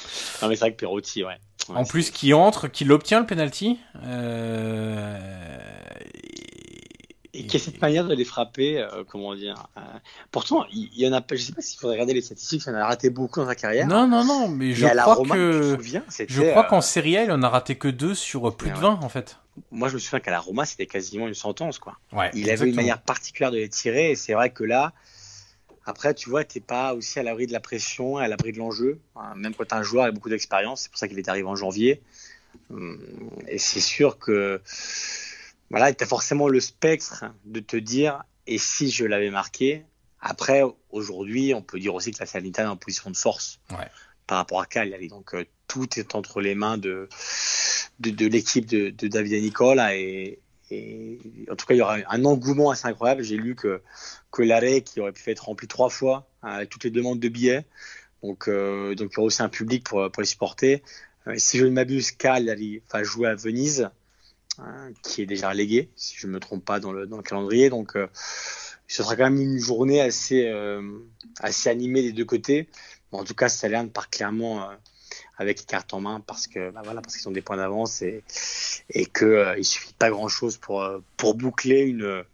Non, 0.43 0.49
mais 0.49 0.57
c'est 0.57 0.61
vrai 0.61 0.73
que 0.73 0.79
Perotti, 0.79 1.23
ouais. 1.23 1.37
en 1.69 1.85
plus, 1.85 2.11
qui 2.11 2.33
entre, 2.33 2.69
qui 2.69 2.85
l'obtient 2.85 3.21
le 3.21 3.27
penalty. 3.27 3.79
Euh... 4.05 5.19
Et, 7.33 7.47
qui 7.47 7.59
a 7.59 7.61
cette 7.61 7.81
manière 7.81 8.09
de 8.09 8.15
les 8.15 8.25
frapper, 8.25 8.79
euh, 8.79 9.05
comment 9.07 9.35
dire. 9.35 9.69
Euh... 9.77 9.81
Pourtant, 10.33 10.65
il 10.73 10.89
y, 10.99 11.07
en 11.07 11.13
a 11.13 11.21
pas, 11.21 11.37
je 11.37 11.43
sais 11.43 11.53
pas 11.53 11.61
s'il 11.61 11.79
faudrait 11.79 11.97
regarder 11.97 12.15
les 12.15 12.23
statistiques, 12.23 12.63
il 12.67 12.71
en 12.71 12.75
a 12.75 12.87
raté 12.87 13.11
beaucoup 13.11 13.41
dans 13.41 13.47
sa 13.47 13.55
carrière. 13.55 13.87
Non, 13.87 14.09
non, 14.09 14.25
non, 14.25 14.49
mais 14.49 14.73
je 14.73 14.87
crois 14.87 15.23
que. 15.25 15.79
je 16.29 16.51
crois 16.51 16.65
qu'en 16.65 16.81
série 16.81 17.17
A, 17.19 17.25
il 17.25 17.31
en 17.31 17.43
a 17.43 17.49
raté 17.49 17.77
que 17.77 17.89
deux 17.89 18.15
sur 18.15 18.57
plus 18.57 18.71
de 18.71 18.79
20, 18.79 19.01
en 19.03 19.09
fait 19.09 19.39
moi 19.71 19.89
je 19.89 19.95
me 19.95 19.99
souviens 19.99 20.21
qu'à 20.21 20.31
la 20.31 20.41
Roma 20.41 20.65
c'était 20.67 20.87
quasiment 20.87 21.29
une 21.29 21.35
sentence 21.35 21.79
quoi. 21.79 21.99
il 22.35 22.51
avait 22.51 22.69
une 22.69 22.75
manière 22.75 23.01
particulière 23.01 23.51
de 23.51 23.59
les 23.59 23.69
tirer 23.69 24.13
et 24.13 24.17
c'est 24.17 24.35
vrai 24.35 24.51
que 24.51 24.65
là 24.65 24.93
après 25.85 26.15
tu 26.15 26.31
vois 26.31 26.45
t'es 26.45 26.61
pas 26.61 26.95
aussi 26.95 27.19
à 27.19 27.23
l'abri 27.23 27.47
de 27.47 27.53
la 27.53 27.61
pression 27.61 28.17
à 28.19 28.29
l'abri 28.29 28.53
de 28.53 28.59
l'enjeu. 28.59 29.01
Hein, 29.17 29.35
même 29.37 29.55
quand 29.55 29.65
tu 29.65 29.75
un 29.75 29.83
joueur 29.83 30.05
avec 30.05 30.15
beaucoup 30.15 30.29
d'expérience 30.29 30.83
c'est 30.83 30.91
pour 30.91 30.99
ça 30.99 31.09
qu'il 31.09 31.19
est 31.19 31.29
arrivé 31.29 31.49
en 31.49 31.57
janvier. 31.57 32.03
Hum, 32.71 33.01
et 33.47 33.59
c'est 33.59 33.81
sûr 33.81 34.19
que 34.19 34.61
voilà 35.71 35.93
tu 35.93 36.03
as 36.03 36.07
forcément 36.07 36.49
le 36.49 36.61
spectre 36.61 37.25
de 37.45 37.61
te 37.61 37.77
dire 37.77 38.25
et 38.47 38.59
si 38.59 38.91
je 38.91 39.05
l'avais 39.05 39.31
marqué 39.31 39.85
après 40.21 40.63
aujourd'hui 40.91 41.55
on 41.55 41.63
peut 41.63 41.79
dire 41.79 41.95
aussi 41.95 42.11
que 42.11 42.19
la 42.21 42.27
Salernitana 42.27 42.69
est 42.69 42.73
en 42.73 42.77
position 42.77 43.11
de 43.11 43.17
force 43.17 43.61
par 44.31 44.39
rapport 44.39 44.61
à 44.61 44.67
Cagliari 44.67 45.09
donc 45.09 45.35
euh, 45.35 45.45
tout 45.67 45.99
est 45.99 46.15
entre 46.15 46.41
les 46.41 46.55
mains 46.55 46.79
de 46.79 47.09
de, 47.99 48.27
l'équipe 48.27 48.65
de, 48.65 49.09
David 49.09 49.43
Nicola 49.43 49.97
et, 49.97 50.39
et, 50.71 51.19
en 51.51 51.57
tout 51.57 51.67
cas 51.67 51.75
il 51.75 51.79
y 51.79 51.83
aura 51.83 51.99
un 52.09 52.25
engouement 52.25 52.71
assez 52.71 52.87
incroyable. 52.87 53.23
J'ai 53.23 53.37
lu 53.37 53.57
que 53.57 53.83
que 54.31 54.43
l'arrêt 54.43 54.83
qui 54.83 55.01
aurait 55.01 55.13
pu 55.13 55.29
être 55.31 55.47
rempli 55.47 55.67
trois 55.67 55.91
fois 55.91 56.31
avec 56.43 56.71
toutes 56.71 56.85
les 56.85 56.91
demandes 56.91 57.19
de 57.19 57.29
billets, 57.29 57.67
donc 58.23 58.49
euh, 58.49 58.95
donc 58.95 59.11
il 59.13 59.17
y 59.17 59.19
aura 59.19 59.27
aussi 59.27 59.43
un 59.43 59.49
public 59.49 59.85
pour 59.85 60.11
pour 60.11 60.23
les 60.23 60.29
supporter. 60.29 60.83
Euh, 61.27 61.35
si 61.37 61.59
je 61.59 61.67
ne 61.67 61.71
m'abuse, 61.71 62.13
Cagliari 62.13 62.83
va 62.91 63.03
jouer 63.03 63.29
à 63.29 63.35
Venise, 63.35 63.91
hein, 64.59 64.93
qui 65.03 65.23
est 65.23 65.27
déjà 65.27 65.51
relégué, 65.51 65.91
si 65.97 66.15
je 66.17 66.27
ne 66.29 66.33
me 66.33 66.41
trompe 66.41 66.65
pas 66.65 66.81
dans 66.81 66.93
le 66.93 67.07
dans 67.07 67.19
le 67.19 67.23
calendrier, 67.23 67.69
donc 67.69 67.97
euh, 67.97 68.07
ce 68.89 69.03
sera 69.03 69.15
quand 69.17 69.31
même 69.31 69.41
une 69.41 69.59
journée 69.59 70.01
assez 70.01 70.49
euh, 70.49 70.83
assez 71.41 71.69
animée 71.69 72.03
des 72.03 72.13
deux 72.13 72.25
côtés. 72.25 72.69
En 73.13 73.25
tout 73.25 73.35
cas, 73.35 73.49
Salerne 73.49 73.91
part 73.91 74.11
clairement 74.11 74.71
avec 75.37 75.61
les 75.61 75.65
cartes 75.65 75.95
en 75.95 76.01
main 76.01 76.21
parce 76.21 76.47
que 76.47 76.71
bah 76.71 76.83
voilà 76.85 77.01
parce 77.01 77.17
qu'ils 77.17 77.29
ont 77.29 77.33
des 77.33 77.43
points 77.43 77.57
d'avance 77.57 78.03
et 78.03 78.23
et 78.91 79.07
que 79.07 79.25
euh, 79.25 79.59
il 79.59 79.65
suffit 79.65 79.95
pas 79.95 80.11
grand 80.11 80.29
chose 80.29 80.57
pour 80.57 80.83
euh, 80.83 80.99
pour 81.17 81.35
boucler 81.35 81.81
une 81.81 82.25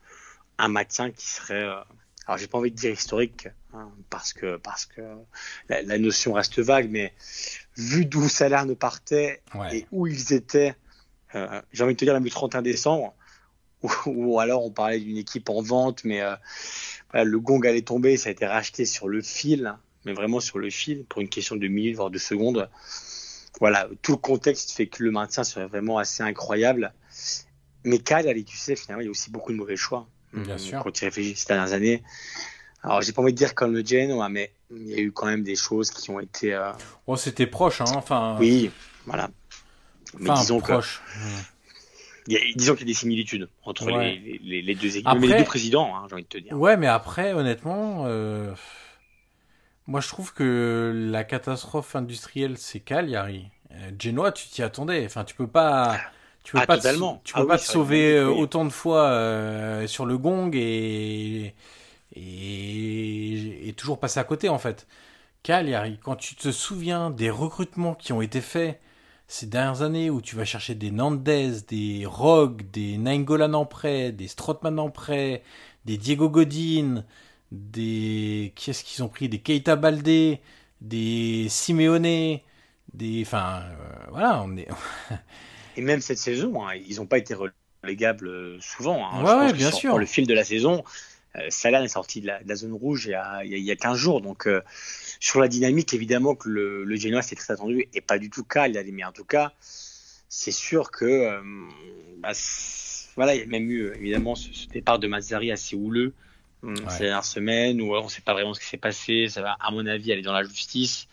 un 0.58 0.68
maintien 0.68 1.10
qui 1.10 1.26
serait 1.26 1.64
euh, 1.64 1.80
alors 2.26 2.38
j'ai 2.38 2.48
pas 2.48 2.58
envie 2.58 2.70
de 2.70 2.76
dire 2.76 2.90
historique 2.90 3.48
hein, 3.72 3.90
parce 4.10 4.32
que 4.32 4.56
parce 4.56 4.86
que 4.86 5.00
la, 5.68 5.98
notion 5.98 6.32
reste 6.32 6.58
vague 6.58 6.90
mais 6.90 7.14
vu 7.76 8.04
d'où 8.04 8.28
Salah 8.28 8.64
ne 8.64 8.74
partait 8.74 9.40
et 9.72 9.86
où 9.92 10.06
ils 10.06 10.32
étaient 10.32 10.74
euh, 11.34 11.60
j'ai 11.72 11.84
envie 11.84 11.94
de 11.94 11.98
te 11.98 12.04
dire 12.04 12.18
le 12.18 12.30
31 12.30 12.62
décembre 12.62 13.14
ou, 14.06 14.40
alors 14.40 14.64
on 14.64 14.70
parlait 14.70 14.98
d'une 14.98 15.18
équipe 15.18 15.48
en 15.48 15.62
vente 15.62 16.02
mais 16.02 16.20
le 17.12 17.38
gong 17.38 17.60
allait 17.64 17.82
tomber 17.82 18.16
ça 18.16 18.30
a 18.30 18.32
été 18.32 18.46
racheté 18.46 18.84
sur 18.84 19.06
le 19.06 19.22
fil 19.22 19.76
mais 20.06 20.12
vraiment 20.12 20.40
sur 20.40 20.58
le 20.58 20.70
fil 20.70 21.04
pour 21.04 21.20
une 21.20 21.28
question 21.28 21.56
de 21.56 21.66
minutes, 21.66 21.96
voire 21.96 22.10
de 22.10 22.18
secondes. 22.18 22.70
Voilà, 23.60 23.88
tout 24.02 24.12
le 24.12 24.18
contexte 24.18 24.70
fait 24.70 24.86
que 24.86 25.02
le 25.02 25.10
maintien 25.10 25.44
serait 25.44 25.66
vraiment 25.66 25.98
assez 25.98 26.22
incroyable. 26.22 26.92
Mais 27.84 28.00
allez, 28.12 28.44
tu 28.44 28.56
sais, 28.56 28.76
finalement, 28.76 29.02
il 29.02 29.06
y 29.06 29.08
a 29.08 29.10
aussi 29.10 29.30
beaucoup 29.30 29.52
de 29.52 29.56
mauvais 29.56 29.76
choix. 29.76 30.06
Bien 30.32 30.58
sûr. 30.58 30.82
Quand 30.82 30.90
tu 30.90 31.04
réfléchis 31.04 31.36
ces 31.36 31.46
dernières 31.46 31.72
années. 31.72 32.02
Alors, 32.82 33.02
j'ai 33.02 33.12
pas 33.12 33.22
envie 33.22 33.32
de 33.32 33.38
dire 33.38 33.54
comme 33.54 33.74
le 33.74 33.84
Genoa, 33.84 34.28
mais 34.28 34.52
il 34.70 34.88
y 34.88 34.94
a 34.94 34.98
eu 34.98 35.10
quand 35.10 35.26
même 35.26 35.42
des 35.42 35.56
choses 35.56 35.90
qui 35.90 36.10
ont 36.10 36.20
été. 36.20 36.54
Euh... 36.54 36.72
Oh, 37.06 37.16
c'était 37.16 37.46
proche, 37.46 37.80
hein. 37.80 37.92
Enfin. 37.96 38.36
Oui, 38.38 38.70
voilà. 39.06 39.30
Mais 40.18 40.30
disons 40.34 40.60
proche. 40.60 41.02
disons 42.28 42.74
qu'il 42.74 42.86
y 42.86 42.90
a 42.90 42.92
des 42.92 42.94
similitudes 42.94 43.48
entre 43.64 43.90
les, 43.90 44.40
les, 44.42 44.62
les, 44.62 44.74
deux 44.74 44.96
équipes, 44.96 45.18
mais 45.18 45.26
les 45.26 45.38
deux 45.38 45.44
présidents, 45.44 45.96
hein, 45.96 46.06
j'ai 46.08 46.14
envie 46.14 46.22
de 46.22 46.28
te 46.28 46.38
dire. 46.38 46.52
Ouais, 46.52 46.76
mais 46.76 46.86
après, 46.86 47.32
honnêtement, 47.32 48.04
euh, 48.06 48.52
moi, 49.86 50.00
je 50.00 50.08
trouve 50.08 50.32
que 50.34 50.92
la 51.10 51.24
catastrophe 51.24 51.94
industrielle, 51.96 52.58
c'est 52.58 52.80
Cagliari. 52.80 53.50
Euh, 53.72 53.90
Genoa, 53.98 54.32
tu 54.32 54.48
t'y 54.48 54.62
attendais. 54.62 55.04
Enfin, 55.06 55.24
tu 55.24 55.34
peux 55.34 55.46
pas. 55.46 56.04
Tu 56.44 56.52
peux 56.52 56.60
Ah, 56.60 56.66
pas, 56.66 56.78
te, 56.78 56.86
tu 57.24 57.34
peux 57.34 57.44
Ah 57.44 57.44
pas 57.44 57.58
oui, 57.58 57.58
te 57.58 57.64
sauver 57.64 58.16
euh, 58.18 58.30
oui. 58.30 58.32
autant 58.32 58.64
de 58.64 58.70
fois 58.70 59.08
euh, 59.10 59.86
sur 59.88 60.06
le 60.06 60.16
gong 60.18 60.50
et, 60.54 61.54
et, 62.14 63.68
et 63.68 63.72
toujours 63.74 64.00
passer 64.00 64.20
à 64.20 64.24
côté 64.24 64.48
en 64.48 64.58
fait. 64.58 64.86
Cagliari, 65.42 65.98
quand 66.02 66.16
tu 66.16 66.34
te 66.36 66.50
souviens 66.52 67.10
des 67.10 67.30
recrutements 67.30 67.94
qui 67.94 68.12
ont 68.12 68.22
été 68.22 68.40
faits 68.40 68.80
ces 69.28 69.46
dernières 69.46 69.82
années 69.82 70.10
où 70.10 70.20
tu 70.20 70.36
vas 70.36 70.44
chercher 70.44 70.74
des 70.74 70.90
Nandez, 70.90 71.52
des 71.68 72.04
Rogue, 72.06 72.62
des 72.72 72.98
Nainggolan 72.98 73.54
en 73.54 73.66
prêt, 73.66 74.12
des 74.12 74.28
Strootman 74.28 74.78
en 74.78 74.90
prêt, 74.90 75.42
des 75.84 75.96
Diego 75.98 76.28
Godin, 76.30 77.04
des 77.52 78.52
qui 78.56 78.70
est-ce 78.70 78.84
qu'ils 78.84 79.02
ont 79.04 79.08
pris? 79.08 79.28
Des 79.28 79.38
Keita 79.40 79.76
Baldé, 79.76 80.40
des 80.80 81.46
Simeone, 81.48 82.40
des 82.94 83.22
enfin 83.22 83.62
euh, 83.70 84.06
voilà, 84.10 84.42
on 84.42 84.56
est 84.56 84.68
Et 85.76 85.82
même 85.82 86.00
cette 86.00 86.18
saison, 86.18 86.66
hein, 86.66 86.74
ils 86.74 86.96
n'ont 86.96 87.06
pas 87.06 87.18
été 87.18 87.34
relégables 87.82 88.28
euh, 88.28 88.58
souvent. 88.60 89.06
hein. 89.06 89.20
Ouais, 89.22 89.26
Je 89.26 89.36
pense 89.36 89.52
ouais, 89.52 89.52
que 89.52 89.58
bien 89.58 89.70
sur- 89.70 89.78
sûr. 89.78 89.90
Pour 89.90 89.98
le 89.98 90.06
fil 90.06 90.26
de 90.26 90.34
la 90.34 90.44
saison, 90.44 90.84
euh, 91.36 91.46
Salah 91.50 91.82
est 91.84 91.88
sorti 91.88 92.20
de 92.20 92.26
la, 92.28 92.42
de 92.42 92.48
la 92.48 92.56
zone 92.56 92.72
rouge 92.72 93.06
il 93.06 93.10
y 93.10 93.14
a, 93.14 93.44
il 93.44 93.50
y 93.50 93.54
a, 93.54 93.58
il 93.58 93.64
y 93.64 93.70
a 93.70 93.76
15 93.76 93.98
jours. 93.98 94.20
Donc, 94.22 94.46
euh, 94.46 94.62
sur 95.20 95.40
la 95.40 95.48
dynamique, 95.48 95.92
évidemment 95.94 96.34
que 96.34 96.48
le, 96.48 96.84
le 96.84 96.96
Genoa, 96.96 97.22
c'est 97.22 97.36
très 97.36 97.52
attendu 97.52 97.86
et 97.94 98.00
pas 98.00 98.18
du 98.18 98.30
tout 98.30 98.44
cas. 98.44 98.68
Il 98.68 98.78
a 98.78 98.82
mais 98.84 99.04
en 99.04 99.12
tout 99.12 99.24
cas, 99.24 99.52
c'est 100.28 100.52
sûr 100.52 100.90
que. 100.90 101.04
euh, 101.04 101.40
bah, 102.18 102.32
voilà, 103.16 103.34
il 103.34 103.40
y 103.40 103.44
a 103.44 103.46
même 103.46 103.70
eu 103.70 103.92
évidemment 103.94 104.34
ce, 104.34 104.52
ce 104.52 104.66
départ 104.68 104.98
de 104.98 105.06
Mazzari 105.06 105.50
assez 105.50 105.76
houleux 105.76 106.12
hum, 106.62 106.76
ces 106.90 107.04
dernières 107.04 107.24
semaines 107.24 107.80
où 107.80 107.94
on 107.94 108.04
ne 108.04 108.08
sait 108.08 108.20
pas 108.22 108.32
vraiment 108.32 108.54
ce 108.54 108.60
qui 108.60 108.66
s'est 108.66 108.76
passé. 108.76 109.28
Ça 109.28 109.42
va, 109.42 109.56
à 109.60 109.70
mon 109.70 109.86
avis, 109.86 110.12
aller 110.12 110.22
dans 110.22 110.32
la 110.32 110.42
justice. 110.44 111.06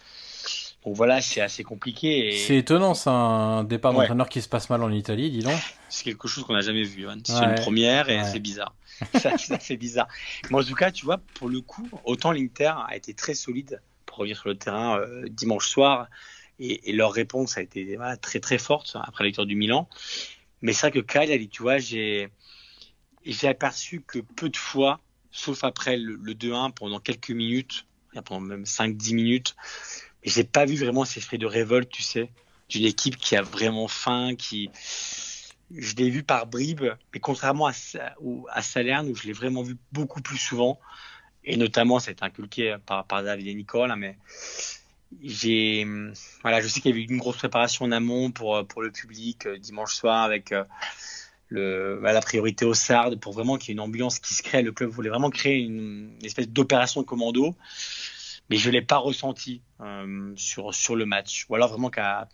Donc 0.86 0.95
voilà, 0.95 1.22
c'est 1.22 1.40
assez 1.40 1.64
compliqué. 1.64 2.28
Et... 2.34 2.38
c'est 2.38 2.57
étonnant 2.57 2.94
ça 2.94 3.11
un 3.11 3.64
départ 3.64 3.94
Ouais. 3.94 3.99
d'entraîneur 4.02 4.28
qui 4.28 4.41
se 4.41 4.49
passe 4.49 4.70
mal 4.70 4.84
en 4.84 4.91
Italie, 4.91 5.32
dis 5.32 5.40
donc. 5.40 5.57
C'est 5.88 6.03
quelque 6.03 6.28
chose 6.28 6.44
qu'on 6.44 6.53
n'a 6.53 6.61
jamais 6.61 6.84
vu. 6.84 7.07
Hein. 7.07 7.18
C'est 7.26 7.34
Ouais. 7.40 7.45
une 7.56 7.56
première 7.61 8.10
et 8.10 8.18
Ouais. 8.18 8.24
c'est 8.26 8.40
bizarre. 8.40 8.76
ça, 9.20 9.38
ça 9.38 9.57
fait 9.60 9.78
bizarre. 9.78 10.07
Mais 10.49 10.57
en 10.60 10.64
tout 10.64 10.76
cas, 10.76 10.91
tu 10.91 11.06
vois, 11.06 11.20
pour 11.36 11.48
le 11.49 11.61
coup, 11.61 11.88
autant 12.03 12.32
l'Inter 12.32 12.74
a 12.88 12.95
été 12.98 13.14
très 13.14 13.34
solide 13.34 13.82
pour 14.06 14.18
revenir 14.18 14.38
sur 14.38 14.49
le 14.49 14.57
terrain 14.57 14.99
euh, 14.99 15.24
dimanche 15.30 15.68
soir 15.68 16.07
et, 16.60 16.90
et 16.90 16.94
leur 16.94 17.11
réponse 17.14 17.57
a 17.57 17.61
été 17.61 17.95
voilà, 17.95 18.18
très 18.18 18.40
très 18.41 18.57
forte 18.57 18.95
après 19.02 19.24
la 19.24 19.30
victoire 19.30 19.48
du 19.48 19.56
Milan. 19.56 19.88
Mais 20.61 20.74
c'est 20.74 20.82
vrai 20.90 20.91
que 20.91 21.06
Cagliari, 21.06 21.48
tu 21.49 21.61
vois, 21.64 21.78
j'ai 21.78 22.30
aperçu 23.44 24.02
que 24.06 24.20
peu 24.20 24.49
de 24.49 24.57
fois, 24.57 24.99
sauf 25.34 25.65
après 25.65 25.97
le, 25.97 26.15
le 26.15 26.34
2-1 26.34 26.72
pendant 26.72 26.99
quelques 27.01 27.31
minutes, 27.31 27.85
pendant 28.22 28.39
même 28.39 28.64
5-10 28.64 29.15
minutes, 29.15 29.55
mais 30.23 30.31
j'ai 30.31 30.45
pas 30.45 30.65
vu 30.65 30.77
vraiment 30.77 31.03
cet 31.03 31.18
esprit 31.18 31.38
de 31.38 31.45
révolte, 31.45 31.89
tu 31.89 32.03
sais, 32.03 32.30
d'une 32.69 32.85
équipe 32.85 33.18
qui 33.18 33.35
a 33.35 33.41
vraiment 33.41 33.89
faim, 33.89 34.35
qui 34.38 34.69
je 35.76 35.95
l'ai 35.95 36.10
vu 36.10 36.23
par 36.23 36.45
bribes, 36.45 36.84
mais 37.14 37.19
contrairement 37.19 37.68
à, 37.68 37.73
à 38.51 38.61
Salerne, 38.61 39.10
où 39.10 39.15
je 39.15 39.23
l'ai 39.23 39.34
vraiment 39.34 39.64
vu 39.64 39.76
beaucoup 39.91 40.22
plus 40.22 40.38
souvent, 40.38 40.80
et 41.43 41.57
notamment 41.57 41.99
ça 41.99 42.10
a 42.10 42.11
été 42.14 42.23
inculqué 42.23 42.77
par, 42.85 43.05
David 43.23 43.47
et 43.47 43.55
Nicole, 43.55 43.91
hein, 43.91 43.95
mais 43.95 44.18
voilà, 46.41 46.61
je 46.61 46.68
sais 46.68 46.80
qu'il 46.80 46.91
y 46.91 46.93
avait 46.93 47.03
eu 47.03 47.10
une 47.10 47.18
grosse 47.18 47.38
préparation 47.38 47.85
en 47.85 47.91
amont 47.91 48.31
pour, 48.31 48.65
pour 48.68 48.81
le 48.81 48.91
public 48.91 49.45
euh, 49.45 49.60
dimanche 49.60 49.93
soir 49.93 50.23
avec 50.23 50.51
euh, 50.51 50.64
bah, 51.54 52.14
la 52.14 52.22
priorité 52.22 52.66
au 52.66 52.74
Sardes 52.74 53.20
pour 53.20 53.34
vraiment 53.34 53.58
qu'il 53.58 53.70
y 53.70 53.72
ait 53.72 53.74
une 53.74 53.80
ambiance 53.80 54.20
qui 54.20 54.34
se 54.34 54.44
crée. 54.44 54.62
Le 54.62 54.72
club 54.72 54.90
voulait 54.90 55.10
vraiment 55.10 55.30
créer 55.30 55.60
une, 55.60 56.18
espèce 56.24 56.50
d'opération 56.50 57.04
commando, 57.04 57.56
mais 58.50 58.58
je 58.58 58.70
l'ai 58.70 58.82
pas 58.82 58.98
ressenti 58.98 59.62
euh, 59.82 60.34
sur, 60.36 60.74
sur 60.74 60.96
le 60.96 61.06
match, 61.06 61.46
ou 61.50 61.56
alors 61.56 61.70
vraiment 61.70 61.90
qu'à 61.90 62.28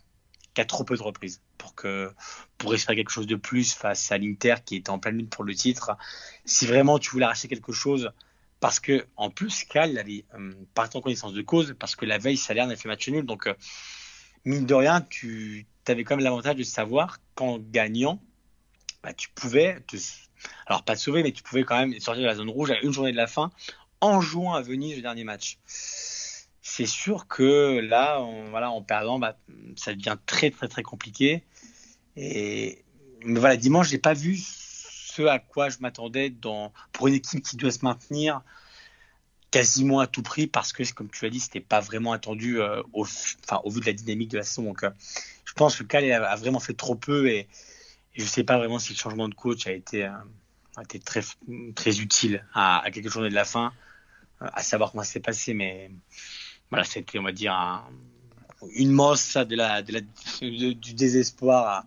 qu'à 0.54 0.64
trop 0.64 0.82
peu 0.82 0.96
de 0.96 1.02
reprises 1.02 1.40
pour 1.58 1.76
que 1.76 2.10
pour 2.58 2.74
espérer 2.74 2.96
quelque 2.96 3.10
chose 3.12 3.28
de 3.28 3.36
plus 3.36 3.72
face 3.72 4.10
à 4.10 4.18
l'Inter 4.18 4.56
qui 4.64 4.76
était 4.76 4.90
en 4.90 4.98
pleine 4.98 5.18
lutte 5.18 5.30
pour 5.30 5.44
le 5.44 5.54
titre. 5.54 5.96
Si 6.44 6.66
vraiment 6.66 6.98
tu 6.98 7.10
voulais 7.10 7.26
arracher 7.26 7.46
quelque 7.46 7.72
chose, 7.72 8.10
parce 8.58 8.80
que 8.80 9.06
en 9.16 9.30
plus 9.30 9.64
Cal 9.64 9.96
avait 9.98 10.24
euh, 10.34 10.52
en 10.76 11.00
connaissance 11.00 11.32
de 11.32 11.42
cause, 11.42 11.76
parce 11.78 11.94
que 11.94 12.04
la 12.04 12.18
veille 12.18 12.36
Salerne 12.36 12.70
a 12.70 12.76
fait 12.76 12.88
match 12.88 13.08
nul, 13.08 13.24
donc 13.24 13.46
euh, 13.46 13.54
mine 14.44 14.66
de 14.66 14.74
rien, 14.74 15.00
tu 15.02 15.66
avais 15.86 16.04
quand 16.04 16.16
même 16.16 16.24
l'avantage 16.24 16.56
de 16.56 16.62
savoir 16.62 17.18
qu'en 17.34 17.58
gagnant, 17.58 18.20
bah, 19.02 19.12
tu 19.12 19.28
pouvais 19.30 19.78
alors 20.66 20.84
pas 20.84 20.94
te 20.94 21.00
sauver, 21.00 21.22
mais 21.22 21.32
tu 21.32 21.42
pouvais 21.42 21.64
quand 21.64 21.78
même 21.78 21.98
sortir 22.00 22.22
de 22.22 22.26
la 22.26 22.34
zone 22.34 22.50
rouge 22.50 22.70
à 22.70 22.80
une 22.80 22.92
journée 22.92 23.12
de 23.12 23.16
la 23.16 23.26
fin 23.26 23.50
en 24.00 24.20
jouant 24.20 24.54
à 24.54 24.62
Venise 24.62 24.96
le 24.96 25.02
dernier 25.02 25.24
match. 25.24 25.58
C'est 25.66 26.86
sûr 26.86 27.26
que 27.26 27.80
là, 27.80 28.24
voilà, 28.50 28.70
en 28.70 28.82
perdant, 28.82 29.18
bah, 29.18 29.36
ça 29.76 29.94
devient 29.94 30.16
très 30.26 30.50
très 30.50 30.68
très 30.68 30.82
compliqué. 30.82 31.44
Et 32.16 32.84
mais 33.24 33.40
voilà, 33.40 33.56
dimanche, 33.56 33.88
j'ai 33.88 33.98
pas 33.98 34.14
vu 34.14 34.38
ce 34.38 35.22
à 35.22 35.38
quoi 35.38 35.68
je 35.68 35.78
m'attendais 35.80 36.32
pour 36.92 37.08
une 37.08 37.14
équipe 37.14 37.42
qui 37.42 37.56
doit 37.56 37.70
se 37.70 37.84
maintenir 37.84 38.42
quasiment 39.50 39.98
à 39.98 40.06
tout 40.06 40.22
prix 40.22 40.46
parce 40.46 40.72
que 40.72 40.90
comme 40.92 41.10
tu 41.10 41.24
l'as 41.24 41.30
dit, 41.30 41.40
c'était 41.40 41.60
pas 41.60 41.80
vraiment 41.80 42.12
attendu 42.12 42.60
euh, 42.60 42.82
au, 42.92 43.04
enfin, 43.04 43.60
au 43.64 43.70
vu 43.70 43.80
de 43.80 43.86
la 43.86 43.92
dynamique 43.92 44.30
de 44.30 44.38
la 44.38 44.44
saison. 44.44 44.72
Euh, 44.82 44.90
je 45.44 45.52
pense 45.54 45.76
que 45.76 45.82
Cal 45.82 46.10
a, 46.10 46.30
a, 46.30 46.36
vraiment 46.36 46.60
fait 46.60 46.74
trop 46.74 46.94
peu 46.94 47.28
et, 47.28 47.48
je 48.14 48.24
sais 48.24 48.44
pas 48.44 48.58
vraiment 48.58 48.78
si 48.78 48.92
le 48.92 48.98
changement 48.98 49.28
de 49.28 49.34
coach 49.34 49.66
a 49.66 49.72
été, 49.72 50.04
euh, 50.04 50.10
a 50.76 50.82
été 50.82 50.98
très 50.98 51.22
très 51.74 52.00
utile 52.00 52.44
à, 52.54 52.82
quelques 52.92 53.08
journées 53.08 53.30
de 53.30 53.34
la 53.34 53.44
fin, 53.44 53.72
euh, 54.42 54.46
à 54.52 54.62
savoir 54.62 54.90
comment 54.90 55.02
ça 55.02 55.12
s'est 55.12 55.20
passé, 55.20 55.54
mais 55.54 55.90
voilà, 56.70 56.84
c'était 56.84 57.18
on 57.18 57.22
va 57.22 57.32
dire 57.32 57.52
un, 57.52 57.84
une 58.74 58.92
mosse 58.92 59.34
la, 59.34 59.82
de 59.82 59.92
la 59.92 60.00
du 60.40 60.94
désespoir 60.94 61.66
à 61.66 61.86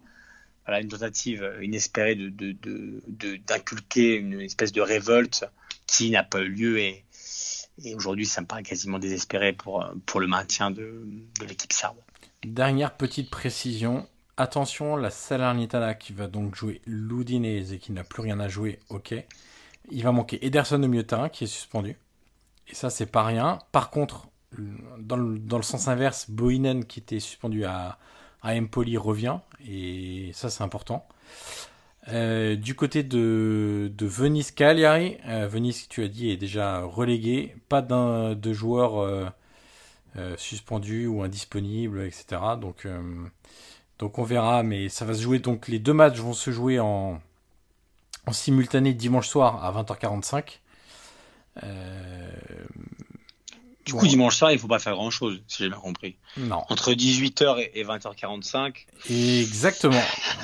voilà, 0.66 0.80
une 0.80 0.88
tentative 0.88 1.60
inespérée 1.62 2.16
de, 2.16 2.30
de, 2.30 3.36
d'inculquer 3.46 4.16
une 4.16 4.40
espèce 4.40 4.72
de 4.72 4.80
révolte 4.80 5.46
qui 5.88 6.10
n'a 6.10 6.24
pas 6.24 6.40
eu 6.40 6.48
lieu 6.48 6.80
et, 6.80 7.04
aujourd'hui 7.96 8.26
ça 8.26 8.40
me 8.40 8.46
paraît 8.46 8.64
quasiment 8.64 9.00
désespéré 9.00 9.52
pour, 9.52 9.86
pour 10.06 10.20
le 10.20 10.28
maintien 10.28 10.72
de, 10.72 11.06
de 11.40 11.46
l'équipe 11.46 11.74
sarde. 11.74 11.98
Dernière 12.46 12.96
petite 12.96 13.30
précision, 13.30 14.08
attention, 14.38 14.96
la 14.96 15.10
Salernitana 15.10 15.94
qui 15.94 16.14
va 16.14 16.28
donc 16.28 16.56
jouer 16.56 16.82
l'Udinese 16.86 17.74
et 17.74 17.80
qui 17.80 17.92
n'a 17.92 18.04
plus 18.04 18.22
rien 18.22 18.40
à 18.40 18.48
jouer, 18.48 18.80
ok. 18.90 19.14
Il 19.92 20.04
va 20.04 20.12
manquer 20.12 20.46
Ederson 20.46 20.80
de 20.80 21.02
terrain 21.02 21.30
qui 21.30 21.44
est 21.44 21.48
suspendu. 21.48 21.98
Et 22.68 22.76
ça 22.76 22.90
c'est 22.90 23.06
pas 23.06 23.24
rien. 23.24 23.60
Par 23.72 23.90
contre, 23.90 24.28
dans 25.00 25.18
le, 25.18 25.64
sens 25.64 25.88
inverse, 25.88 26.30
Boinen 26.30 26.86
qui 26.86 27.00
était 27.00 27.20
suspendu 27.20 27.66
à, 27.66 27.98
Empoli 28.44 28.98
revient 28.98 29.40
et 29.66 30.32
ça 30.34 30.50
c'est 30.50 30.64
important. 30.64 31.08
Euh, 32.10 32.58
du 32.58 32.76
côté 32.76 33.02
de, 33.04 33.90
de 33.96 34.06
Venise 34.06 34.52
Cagliari, 34.52 35.18
euh, 35.28 35.48
Venise 35.48 35.88
tu 35.88 36.04
as 36.04 36.10
dit 36.10 36.30
est 36.30 36.38
déjà 36.38 36.82
relégué, 36.82 37.56
pas 37.70 37.82
de 37.82 38.54
joueurs 38.54 39.02
euh, 39.02 39.26
euh, 40.18 40.36
suspendus 40.38 41.08
ou 41.08 41.24
indisponibles, 41.24 42.02
etc. 42.02 42.42
Donc 42.60 42.86
donc 44.00 44.20
on 44.20 44.24
verra, 44.24 44.64
mais 44.64 44.90
ça 44.90 45.06
va 45.06 45.14
se 45.14 45.22
jouer. 45.22 45.40
Donc 45.40 45.68
les 45.68 45.80
deux 45.80 45.94
matchs 45.94 46.18
vont 46.18 46.34
se 46.34 46.52
jouer 46.52 46.80
en 46.80 47.20
en 48.26 48.32
simultané 48.32 48.94
dimanche 48.94 49.28
soir 49.28 49.64
à 49.64 49.84
20h45. 49.84 50.60
Euh, 51.64 52.32
du 53.86 53.94
coup, 53.94 54.08
dimanche 54.08 54.38
soir, 54.38 54.52
il 54.52 54.56
ne 54.56 54.60
faut 54.60 54.68
pas 54.68 54.80
faire 54.80 54.94
grand-chose, 54.94 55.42
si 55.48 55.64
j'ai 55.64 55.70
bien 55.70 55.78
compris. 55.78 56.16
Non. 56.38 56.64
Entre 56.70 56.94
18h 56.94 57.70
et 57.74 57.84
20h45. 57.84 58.86
Exactement. 59.10 60.02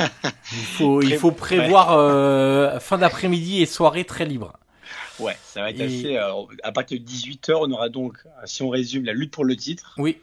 il, 0.51 0.65
faut, 0.65 1.01
il 1.01 1.17
faut 1.17 1.31
prévoir 1.31 1.93
euh, 1.93 2.80
fin 2.80 2.97
d'après-midi 2.97 3.61
et 3.61 3.65
soirée 3.65 4.03
très 4.03 4.26
libre. 4.26 4.53
Ouais, 5.19 5.38
ça 5.45 5.61
va 5.61 5.69
être 5.69 5.80
et... 5.80 5.85
assez. 5.85 6.17
Alors, 6.17 6.49
à 6.63 6.71
partir 6.73 6.99
de 6.99 7.05
18h, 7.05 7.53
on 7.61 7.71
aura 7.71 7.88
donc, 7.88 8.17
si 8.43 8.61
on 8.61 8.69
résume, 8.69 9.05
la 9.05 9.13
lutte 9.13 9.31
pour 9.31 9.45
le 9.45 9.55
titre. 9.55 9.95
Oui. 9.97 10.17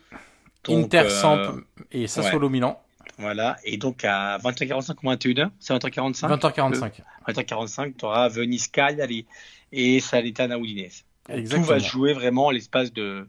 Donc, 0.64 0.84
Inter 0.84 1.08
Samp 1.08 1.38
euh, 1.38 1.62
et 1.92 2.06
Sassuolo 2.08 2.48
ouais. 2.48 2.52
Milan. 2.52 2.82
Voilà, 3.18 3.56
et 3.64 3.78
donc 3.78 4.04
à 4.04 4.38
20h45 4.38 4.94
ou 5.02 5.10
21h 5.10 5.50
C'est 5.58 5.74
20h45 5.74 6.38
20h45. 6.38 6.92
20h45, 7.26 7.94
tu 7.96 8.04
auras 8.04 8.28
Venise 8.28 8.68
Cagliari 8.68 9.26
et 9.72 10.00
Salernitana 10.00 10.58
Udinese. 10.58 11.04
Tout 11.50 11.62
va 11.62 11.80
se 11.80 11.88
jouer 11.88 12.12
vraiment 12.12 12.50
l'espace 12.50 12.92
de, 12.92 13.26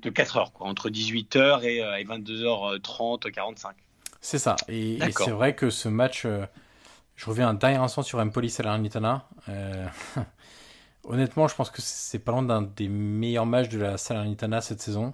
de 0.00 0.10
4 0.10 0.36
heures, 0.36 0.52
quoi, 0.52 0.68
entre 0.68 0.90
18h 0.90 1.64
et, 1.64 1.78
et 1.78 2.04
22h30, 2.04 3.30
45. 3.30 3.74
C'est 4.20 4.38
ça. 4.38 4.56
Et, 4.68 4.94
et 4.94 5.12
c'est 5.12 5.32
vrai 5.32 5.54
que 5.54 5.68
ce 5.68 5.88
match, 5.88 6.24
euh, 6.24 6.46
je 7.16 7.26
reviens 7.26 7.48
un 7.48 7.54
dernier 7.54 7.78
instant 7.78 8.02
sur 8.02 8.20
Empoli 8.20 8.48
Salernitana. 8.48 9.28
Euh, 9.48 9.86
honnêtement, 11.04 11.48
je 11.48 11.56
pense 11.56 11.70
que 11.70 11.82
c'est 11.82 12.20
pas 12.20 12.30
loin 12.30 12.42
d'un 12.42 12.62
des 12.62 12.88
meilleurs 12.88 13.46
matchs 13.46 13.68
de 13.68 13.80
la 13.80 13.98
Salernitana 13.98 14.60
cette 14.60 14.80
saison. 14.80 15.12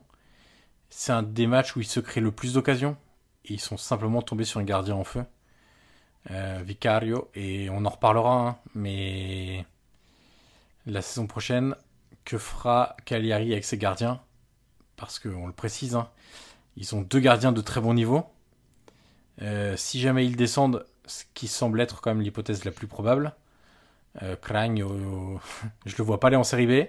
C'est 0.90 1.12
un 1.12 1.22
des 1.22 1.46
matchs 1.46 1.74
où 1.74 1.80
il 1.80 1.86
se 1.86 2.00
crée 2.00 2.20
le 2.20 2.30
plus 2.30 2.52
d'occasions. 2.52 2.96
Ils 3.44 3.60
sont 3.60 3.76
simplement 3.76 4.22
tombés 4.22 4.44
sur 4.44 4.60
un 4.60 4.64
gardien 4.64 4.94
en 4.94 5.04
feu. 5.04 5.24
Euh, 6.30 6.62
Vicario. 6.64 7.30
Et 7.34 7.70
on 7.70 7.84
en 7.84 7.88
reparlera. 7.88 8.48
Hein, 8.48 8.58
mais 8.74 9.64
la 10.86 11.02
saison 11.02 11.26
prochaine, 11.26 11.74
que 12.24 12.38
fera 12.38 12.96
Cagliari 13.04 13.52
avec 13.52 13.64
ses 13.64 13.78
gardiens? 13.78 14.20
Parce 14.96 15.18
qu'on 15.18 15.46
le 15.46 15.52
précise, 15.52 15.94
hein, 15.94 16.10
Ils 16.76 16.94
ont 16.94 17.02
deux 17.02 17.20
gardiens 17.20 17.52
de 17.52 17.60
très 17.60 17.80
bon 17.80 17.94
niveau. 17.94 18.26
si 19.76 20.00
jamais 20.00 20.26
ils 20.26 20.36
descendent, 20.36 20.86
ce 21.06 21.24
qui 21.34 21.48
semble 21.48 21.80
être 21.80 22.00
quand 22.00 22.10
même 22.10 22.22
l'hypothèse 22.22 22.64
la 22.64 22.72
plus 22.72 22.86
probable, 22.86 23.34
euh, 24.22 24.36
je 25.86 25.96
le 25.96 26.04
vois 26.04 26.20
pas 26.20 26.28
aller 26.28 26.36
en 26.36 26.44
série 26.44 26.66
B. 26.66 26.86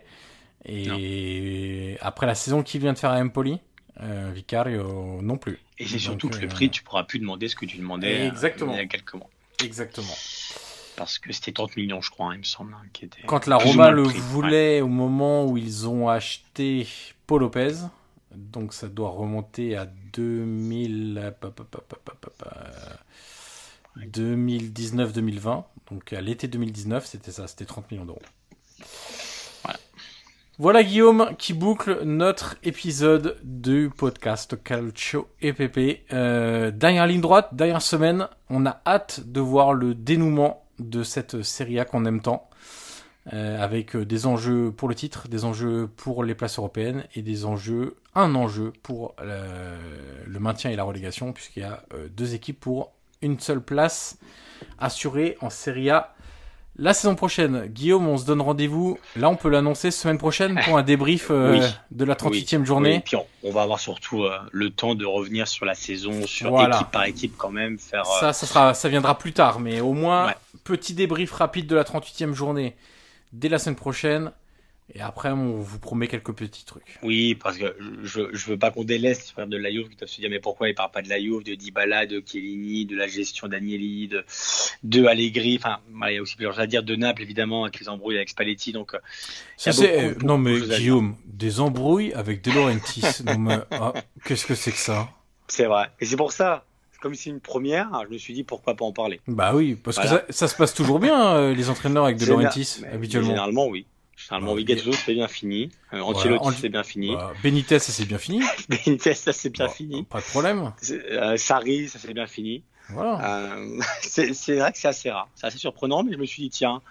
Et 0.66 1.98
après 2.02 2.26
la 2.26 2.36
saison 2.36 2.64
qu'il 2.64 2.82
vient 2.82 2.94
de 2.94 2.98
faire 2.98 3.12
à 3.12 3.20
Empoli, 3.20 3.60
euh, 4.02 4.32
Vicario 4.34 5.22
non 5.22 5.38
plus. 5.38 5.60
Et 5.80 5.88
c'est 5.88 6.00
surtout 6.00 6.30
que 6.30 6.40
le 6.40 6.48
prix, 6.48 6.70
tu 6.70 6.84
pourras 6.84 7.04
plus 7.04 7.20
demander 7.20 7.48
ce 7.48 7.56
que 7.56 7.66
tu 7.66 7.78
demandais 7.78 8.28
Exactement. 8.28 8.74
il 8.74 8.78
y 8.78 8.82
a 8.82 8.86
quelques 8.86 9.14
mois. 9.14 9.30
Exactement. 9.64 10.16
Parce 10.98 11.18
que 11.18 11.32
c'était 11.32 11.54
30 11.54 11.78
millions, 11.78 12.02
je 12.02 12.12
crois, 12.12 12.28
hein, 12.28 12.34
il 12.34 12.40
me 12.40 12.44
semble. 12.44 12.74
Hein, 12.74 12.86
qui 12.92 13.06
était 13.06 13.22
Quand 13.26 13.48
la 13.48 13.56
Roma 13.56 13.90
le, 13.92 14.04
voulait 14.04 14.82
au 14.82 14.88
moment 14.88 15.46
où 15.46 15.58
ils 15.58 15.88
ont 15.88 16.10
acheté 16.10 16.86
Paul 17.26 17.42
Lopez, 17.42 17.76
donc 18.36 18.74
ça 18.74 18.90
doit 18.90 19.10
remonter 19.10 19.78
à 19.78 19.86
2000. 19.86 21.34
2019-2020. 23.98 25.64
Donc 25.90 26.14
à 26.14 26.22
l'été 26.22 26.48
2019, 26.48 27.06
c'était 27.06 27.32
ça, 27.32 27.48
c'était 27.48 27.66
30 27.66 27.92
millions 27.92 28.06
d'euros. 28.06 28.22
Voilà. 30.60 30.84
Guillaume 30.84 31.36
qui 31.38 31.54
boucle 31.54 32.02
notre 32.04 32.58
épisode 32.64 33.38
du 33.44 33.90
podcast 33.96 34.62
Calcio 34.62 35.30
EPP. 35.42 36.04
Euh, 36.12 36.70
dernière 36.70 37.08
ligne 37.08 37.22
droite, 37.22 37.54
dernière 37.54 37.82
semaine, 37.82 38.28
on 38.50 38.66
a 38.66 38.82
hâte 38.86 39.22
de 39.26 39.40
voir 39.40 39.74
le 39.74 39.96
dénouement 39.96 40.66
de 40.78 41.02
cette 41.04 41.44
série 41.44 41.80
A 41.80 41.86
qu'on 41.86 42.04
aime 42.04 42.22
tant. 42.22 42.50
Euh, 43.32 43.62
avec 43.62 43.96
des 43.96 44.26
enjeux 44.26 44.72
pour 44.72 44.90
le 44.90 44.96
titre, 44.96 45.28
des 45.28 45.46
enjeux 45.46 45.88
pour 45.96 46.24
les 46.24 46.36
places 46.36 46.58
européennes 46.58 47.06
et 47.16 47.22
des 47.22 47.46
enjeux, 47.46 47.96
un 48.16 48.34
enjeu 48.36 48.74
pour 48.84 49.16
euh, 49.22 49.78
le 50.26 50.40
maintien 50.40 50.72
et 50.72 50.76
la 50.76 50.84
relégation, 50.84 51.32
puisqu'il 51.32 51.62
y 51.62 51.66
a 51.66 51.84
euh, 51.94 52.08
deux 52.10 52.34
équipes 52.34 52.60
pour 52.60 52.92
une 53.22 53.40
seule 53.40 53.62
place 53.62 54.18
assurée 54.78 55.38
en 55.42 55.50
Serie 55.50 55.90
A 55.90 56.16
la 56.80 56.94
saison 56.94 57.16
prochaine. 57.16 57.68
Guillaume, 57.68 58.08
on 58.08 58.18
se 58.18 58.26
donne 58.26 58.42
rendez-vous. 58.42 58.98
Là, 59.16 59.30
on 59.30 59.36
peut 59.36 59.50
l'annoncer 59.50 59.92
semaine 59.92 60.18
prochaine 60.18 60.60
pour 60.64 60.78
un 60.78 60.84
débrief 60.84 61.28
euh, 61.30 61.60
de 61.92 62.06
la 62.06 62.16
38e 62.16 62.64
journée. 62.64 62.96
Et 62.96 63.00
puis 63.00 63.18
on, 63.44 63.52
va 63.52 63.64
avoir 63.64 63.80
surtout 63.80 64.24
euh, 64.24 64.38
le 64.52 64.70
temps 64.70 64.96
de 64.96 65.06
revenir 65.06 65.48
sur 65.48 65.66
la 65.66 65.76
saison, 65.76 66.26
sur 66.26 66.60
équipe 66.62 66.92
par 66.92 67.06
équipe 67.06 67.36
quand 67.38 67.52
même. 67.52 67.78
Faire, 67.78 68.04
euh, 68.04 68.20
ça, 68.20 68.34
ça, 68.34 68.48
sera, 68.48 68.74
ça 68.74 68.90
viendra 68.90 69.18
plus 69.18 69.34
tard, 69.34 69.60
mais 69.60 69.82
au 69.82 69.94
moins, 69.94 70.34
petit 70.64 70.94
débrief 70.94 71.32
rapide 71.34 71.68
de 71.68 71.76
la 71.76 71.84
38e 71.84 72.34
journée 72.34 72.76
dès 73.34 73.50
la 73.50 73.60
semaine 73.60 73.76
prochaine. 73.76 74.32
Et 74.96 75.02
après, 75.02 75.30
on 75.30 75.60
vous 75.60 75.78
promet 75.78 76.08
quelques 76.08 76.34
petits 76.34 76.66
trucs. 76.66 76.98
Oui, 77.04 77.36
parce 77.36 77.58
que 77.58 77.76
je, 78.04 78.22
je 78.34 78.46
veux 78.48 78.58
pas 78.58 78.72
qu'on 78.72 78.84
délaisse 78.84 79.34
de 79.38 79.58
la 79.58 79.72
Juve 79.72 79.90
qui 79.90 79.96
doivent 79.96 80.10
se 80.10 80.20
dire 80.20 80.30
mais 80.30 80.40
pourquoi 80.40 80.68
il 80.68 80.76
parle 80.76 80.92
pas 80.92 81.02
de 81.02 81.10
la 81.10 81.20
Juve, 81.20 81.44
de 81.44 81.54
Dybala, 81.54 82.08
de 82.08 82.24
Chiellini, 82.26 82.86
de 82.86 82.96
la 82.96 83.08
gestion 83.08 83.48
d'Agnelli, 83.48 84.08
de, 84.08 84.26
de 84.84 85.06
Allegri. 85.06 85.58
Enfin, 85.60 85.80
il 86.10 86.16
y 86.16 86.18
a 86.18 86.22
aussi 86.22 86.36
plusieurs 86.36 86.54
choses 86.54 86.64
à 86.64 86.68
dire 86.68 86.84
de 86.84 86.96
Naples 86.96 87.22
évidemment 87.22 87.66
avec 87.66 87.80
les 87.80 87.88
embrouilles 87.88 88.18
avec 88.18 88.30
Spalletti. 88.30 88.72
Donc, 88.72 88.96
euh, 88.96 89.00
ça 89.58 89.72
c'est 89.72 90.22
non 90.24 90.38
mais 90.38 90.60
Guillaume, 90.60 91.16
des 91.26 91.60
embrouilles 91.60 92.14
avec 92.14 92.44
De 92.44 92.52
Laurentiis. 92.52 93.04
Ah, 93.72 93.94
qu'est-ce 94.26 94.46
que 94.46 94.56
c'est 94.56 94.72
que 94.72 94.78
ça? 94.78 95.10
C'est 95.48 95.66
vrai. 95.66 95.90
Et 96.00 96.06
c'est 96.06 96.18
pour 96.18 96.32
ça 96.32 96.66
comme 97.02 97.16
c'est 97.16 97.30
une 97.30 97.40
première, 97.40 97.90
je 98.08 98.14
me 98.14 98.18
suis 98.18 98.34
dit 98.34 98.44
pourquoi 98.44 98.76
pas 98.76 98.84
en 98.84 98.92
parler. 98.92 99.22
Bah 99.28 99.54
oui, 99.56 99.76
parce 99.76 99.98
que 99.98 100.08
ça, 100.08 100.24
ça, 100.30 100.48
se 100.50 100.56
passe 100.56 100.74
toujours 100.74 101.00
bien, 101.00 101.34
euh, 101.36 101.54
les 101.54 101.70
entraîneurs 101.70 102.04
avec 102.04 102.18
De 102.18 102.26
Laurentiis, 102.26 102.82
habituellement. 102.92 103.30
Généralement, 103.30 103.68
oui. 103.68 103.86
Généralement, 104.20 104.54
bah, 104.54 104.58
Vigatzo, 104.58 104.92
c'est 104.92 105.14
bien 105.14 105.30
fini. 105.30 105.72
Euh, 105.94 106.02
Ancelotti, 106.02 106.50
c'est 106.60 106.70
bien 106.70 106.84
fini. 106.84 107.16
Bah, 107.16 107.34
Benitez, 107.42 107.80
ça 107.80 107.94
c'est 107.94 108.06
bien 108.06 108.18
fini. 108.18 108.42
Benitez, 108.70 109.14
ça 109.14 109.32
c'est 109.32 109.50
bien 109.50 109.70
fini. 109.70 110.04
Pas 110.04 110.20
de 110.20 110.26
problème. 110.26 110.74
Euh, 110.92 111.38
Sarri, 111.38 111.88
ça 111.88 112.00
c'est 112.00 112.14
bien 112.14 112.28
fini. 112.28 112.64
Voilà. 112.90 113.54
Euh, 113.54 113.80
c'est 114.02 114.56
vrai 114.58 114.72
que 114.72 114.78
c'est 114.78 114.88
assez 114.88 115.10
rare. 115.10 115.30
C'est 115.36 115.48
assez 115.48 115.58
surprenant, 115.58 116.04
mais 116.04 116.14
je 116.14 116.18
me 116.18 116.26
suis 116.26 116.44
dit, 116.44 116.50
tiens, 116.50 116.82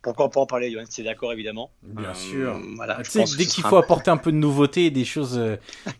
pourquoi 0.00 0.30
pas 0.30 0.40
en 0.40 0.46
parler, 0.46 0.70
Johan 0.70 0.84
C'est 0.88 1.02
d'accord, 1.02 1.32
évidemment. 1.32 1.70
Bien 1.82 2.10
euh, 2.10 2.14
sûr. 2.14 2.60
Voilà, 2.76 3.02
sais, 3.04 3.24
dès 3.36 3.44
qu'il 3.44 3.64
faut 3.64 3.76
apporter 3.76 4.10
un 4.10 4.16
peu 4.16 4.32
de 4.32 4.36
nouveauté 4.36 4.86
et 4.86 4.90
des 4.90 5.04
choses 5.04 5.36
euh, 5.36 5.56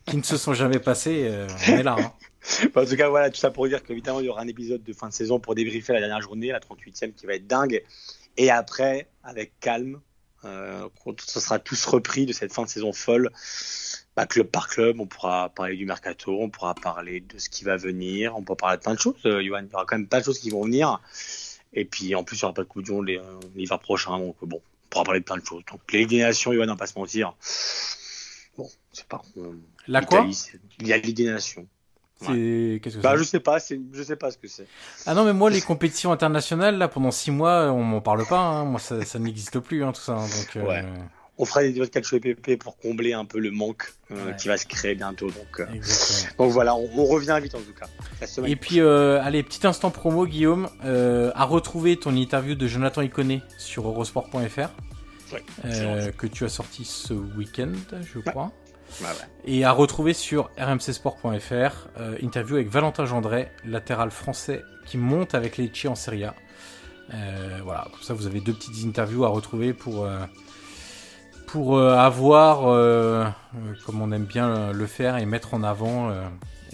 qui 0.06 0.16
ne 0.16 0.22
se 0.22 0.38
sont 0.38 0.54
jamais 0.54 0.78
passées, 0.78 1.30
on 1.68 1.72
est 1.72 1.82
là. 1.82 1.96
Hein. 1.98 2.12
en 2.76 2.86
tout 2.86 2.96
cas, 2.96 3.08
voilà, 3.08 3.30
tout 3.30 3.36
ça 3.36 3.50
pour 3.50 3.68
dire 3.68 3.82
qu'évidemment, 3.82 4.20
il 4.20 4.26
y 4.26 4.28
aura 4.28 4.40
un 4.40 4.48
épisode 4.48 4.82
de 4.82 4.92
fin 4.94 5.08
de 5.08 5.12
saison 5.12 5.38
pour 5.38 5.54
débriefer 5.54 5.92
la 5.92 6.00
dernière 6.00 6.22
journée, 6.22 6.48
la 6.48 6.60
38e, 6.60 7.12
qui 7.12 7.26
va 7.26 7.34
être 7.34 7.46
dingue. 7.46 7.82
Et 8.36 8.50
après, 8.50 9.08
avec 9.24 9.52
calme, 9.60 10.00
ce 10.42 11.40
sera 11.40 11.58
tous 11.58 11.84
repris 11.86 12.26
de 12.26 12.32
cette 12.32 12.52
fin 12.52 12.64
de 12.64 12.68
saison 12.68 12.92
folle, 12.92 13.30
bah, 14.16 14.26
club 14.26 14.48
par 14.48 14.68
club, 14.68 15.00
on 15.00 15.06
pourra 15.06 15.48
parler 15.48 15.76
du 15.76 15.86
mercato, 15.86 16.36
on 16.40 16.50
pourra 16.50 16.74
parler 16.74 17.20
de 17.20 17.38
ce 17.38 17.48
qui 17.48 17.64
va 17.64 17.76
venir, 17.76 18.36
on 18.36 18.42
pourra 18.42 18.56
parler 18.56 18.76
de 18.78 18.82
plein 18.82 18.94
de 18.94 18.98
choses, 18.98 19.14
euh, 19.26 19.40
Johan. 19.42 19.62
Il 19.62 19.70
y 19.70 19.74
aura 19.74 19.84
quand 19.84 19.96
même 19.96 20.08
pas 20.08 20.20
de 20.20 20.24
choses 20.24 20.40
qui 20.40 20.50
vont 20.50 20.64
venir. 20.64 21.00
Et 21.72 21.84
puis 21.84 22.14
en 22.14 22.24
plus, 22.24 22.36
il 22.36 22.40
n'y 22.40 22.44
aura 22.46 22.54
pas 22.54 22.62
de 22.62 22.68
coup 22.68 22.82
de 22.82 22.92
euh, 22.92 23.40
l'hiver 23.54 23.78
prochain, 23.78 24.18
donc 24.18 24.36
bon, 24.42 24.56
on 24.56 24.88
pourra 24.90 25.04
parler 25.04 25.20
de 25.20 25.24
plein 25.24 25.36
de 25.36 25.46
choses. 25.46 25.62
Donc 25.70 25.80
les 25.92 26.04
Nations, 26.06 26.52
Johan, 26.52 26.64
on 26.64 26.66
va 26.66 26.76
pas 26.76 26.86
se 26.86 26.98
mentir. 26.98 27.34
Bon, 28.56 28.68
c'est 28.92 29.06
pas. 29.06 29.22
La 29.86 30.02
quoi? 30.02 30.26
Il 30.80 30.88
y 30.88 30.92
a 30.92 30.98
Ligue 30.98 31.16
des 31.16 31.26
Nations. 31.26 31.68
C'est 32.20 32.80
qu'est-ce 32.82 32.96
que 32.96 33.02
bah, 33.02 33.16
je 33.16 33.22
sais 33.22 33.40
pas, 33.40 33.58
je 33.58 34.02
sais 34.02 34.16
pas 34.16 34.30
ce 34.30 34.38
que 34.38 34.48
c'est. 34.48 34.66
Ah 35.06 35.14
non 35.14 35.24
mais 35.24 35.32
moi 35.32 35.50
les 35.50 35.60
compétitions 35.60 36.10
internationales 36.10 36.76
là 36.76 36.88
pendant 36.88 37.12
six 37.12 37.30
mois 37.30 37.72
on 37.72 37.82
m'en 37.84 38.00
parle 38.00 38.26
pas, 38.26 38.40
hein. 38.40 38.64
moi 38.64 38.80
ça, 38.80 39.04
ça 39.04 39.18
n'existe 39.18 39.60
plus 39.60 39.84
hein, 39.84 39.92
tout 39.92 40.00
ça. 40.00 40.12
Hein. 40.12 40.26
donc, 40.26 40.56
euh, 40.56 40.66
ouais. 40.66 40.84
On 41.40 41.44
fera 41.44 41.60
des 41.60 41.68
vidéos 41.68 41.84
de 41.84 41.90
calcio 41.90 42.16
EPP 42.16 42.58
pour 42.58 42.76
combler 42.78 43.12
un 43.12 43.24
peu 43.24 43.38
le 43.38 43.52
manque 43.52 43.92
euh, 44.10 44.32
qui 44.32 44.48
va 44.48 44.56
se 44.56 44.66
créer 44.66 44.96
bientôt. 44.96 45.26
Donc, 45.28 45.60
euh, 45.60 45.66
donc 46.36 46.50
voilà, 46.50 46.74
on, 46.74 46.90
on, 46.96 47.04
revient 47.04 47.38
vite 47.40 47.54
en 47.54 47.60
tout 47.60 47.74
cas. 47.78 47.86
Et 48.44 48.56
puis 48.56 48.80
allez 48.80 49.44
petit 49.44 49.64
instant 49.64 49.92
promo 49.92 50.26
Guillaume, 50.26 50.68
à 50.82 51.44
retrouver 51.44 51.96
ton 51.96 52.16
interview 52.16 52.56
de 52.56 52.66
Jonathan 52.66 53.02
Iconé 53.02 53.42
sur 53.56 53.86
eurosport.fr 53.86 54.70
ouais, 55.32 56.12
que 56.16 56.26
tu 56.26 56.44
as 56.44 56.48
sorti 56.48 56.84
ce 56.84 57.14
week-end 57.14 57.72
je 58.02 58.18
crois. 58.18 58.50
Bah 59.00 59.08
Et 59.44 59.64
à 59.64 59.72
retrouver 59.72 60.12
sur 60.12 60.50
rmcsport.fr, 60.58 61.88
euh, 62.00 62.16
interview 62.20 62.56
avec 62.56 62.68
Valentin 62.68 63.06
Gendret, 63.06 63.52
latéral 63.64 64.10
français 64.10 64.64
qui 64.86 64.98
monte 64.98 65.34
avec 65.34 65.56
les 65.56 65.64
Lecce 65.64 65.86
en 65.86 65.94
Serie 65.94 66.24
A. 66.24 66.34
Euh, 67.14 67.60
voilà, 67.62 67.86
comme 67.92 68.02
ça 68.02 68.14
vous 68.14 68.26
avez 68.26 68.40
deux 68.40 68.52
petites 68.52 68.84
interviews 68.86 69.24
à 69.24 69.28
retrouver 69.28 69.72
pour, 69.72 70.04
euh, 70.04 70.18
pour 71.46 71.80
avoir, 71.80 72.60
comme 73.86 74.02
on 74.02 74.12
aime 74.12 74.24
bien 74.24 74.72
le 74.72 74.86
faire, 74.86 75.16
et 75.16 75.26
mettre 75.26 75.54
en 75.54 75.62
avant 75.62 76.12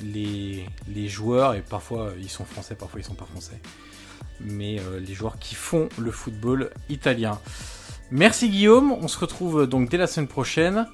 les, 0.03 0.65
les 0.89 1.09
joueurs, 1.09 1.55
et 1.55 1.61
parfois 1.61 2.11
ils 2.19 2.31
sont 2.31 2.45
français, 2.45 2.75
parfois 2.75 2.99
ils 3.01 3.05
sont 3.05 3.15
pas 3.15 3.27
français, 3.27 3.61
mais 4.41 4.81
les 4.99 5.15
joueurs 5.15 5.39
qui 5.39 5.55
font 5.55 5.89
le 5.97 6.11
football 6.11 6.71
italien. 6.89 7.39
Merci 8.11 8.49
Guillaume, 8.49 8.93
on 8.93 9.07
se 9.07 9.19
retrouve 9.19 9.69
donc 9.69 9.89
dès 9.89 9.97
la 9.97 10.09
semaine 10.09 10.29
prochaine. 10.29 10.87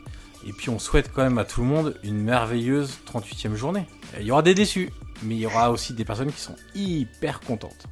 Et 0.46 0.52
puis 0.52 0.70
on 0.70 0.78
souhaite 0.78 1.12
quand 1.12 1.22
même 1.22 1.38
à 1.38 1.44
tout 1.44 1.60
le 1.60 1.66
monde 1.66 1.98
une 2.02 2.20
merveilleuse 2.22 2.98
38e 3.06 3.54
journée. 3.54 3.86
Il 4.18 4.26
y 4.26 4.30
aura 4.30 4.42
des 4.42 4.54
déçus, 4.54 4.90
mais 5.22 5.34
il 5.34 5.40
y 5.40 5.46
aura 5.46 5.70
aussi 5.70 5.92
des 5.92 6.04
personnes 6.04 6.32
qui 6.32 6.40
sont 6.40 6.56
hyper 6.74 7.40
contentes. 7.40 7.86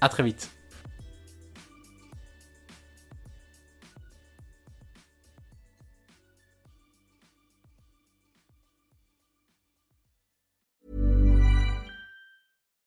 A 0.00 0.08
très 0.08 0.22
vite. 0.22 0.53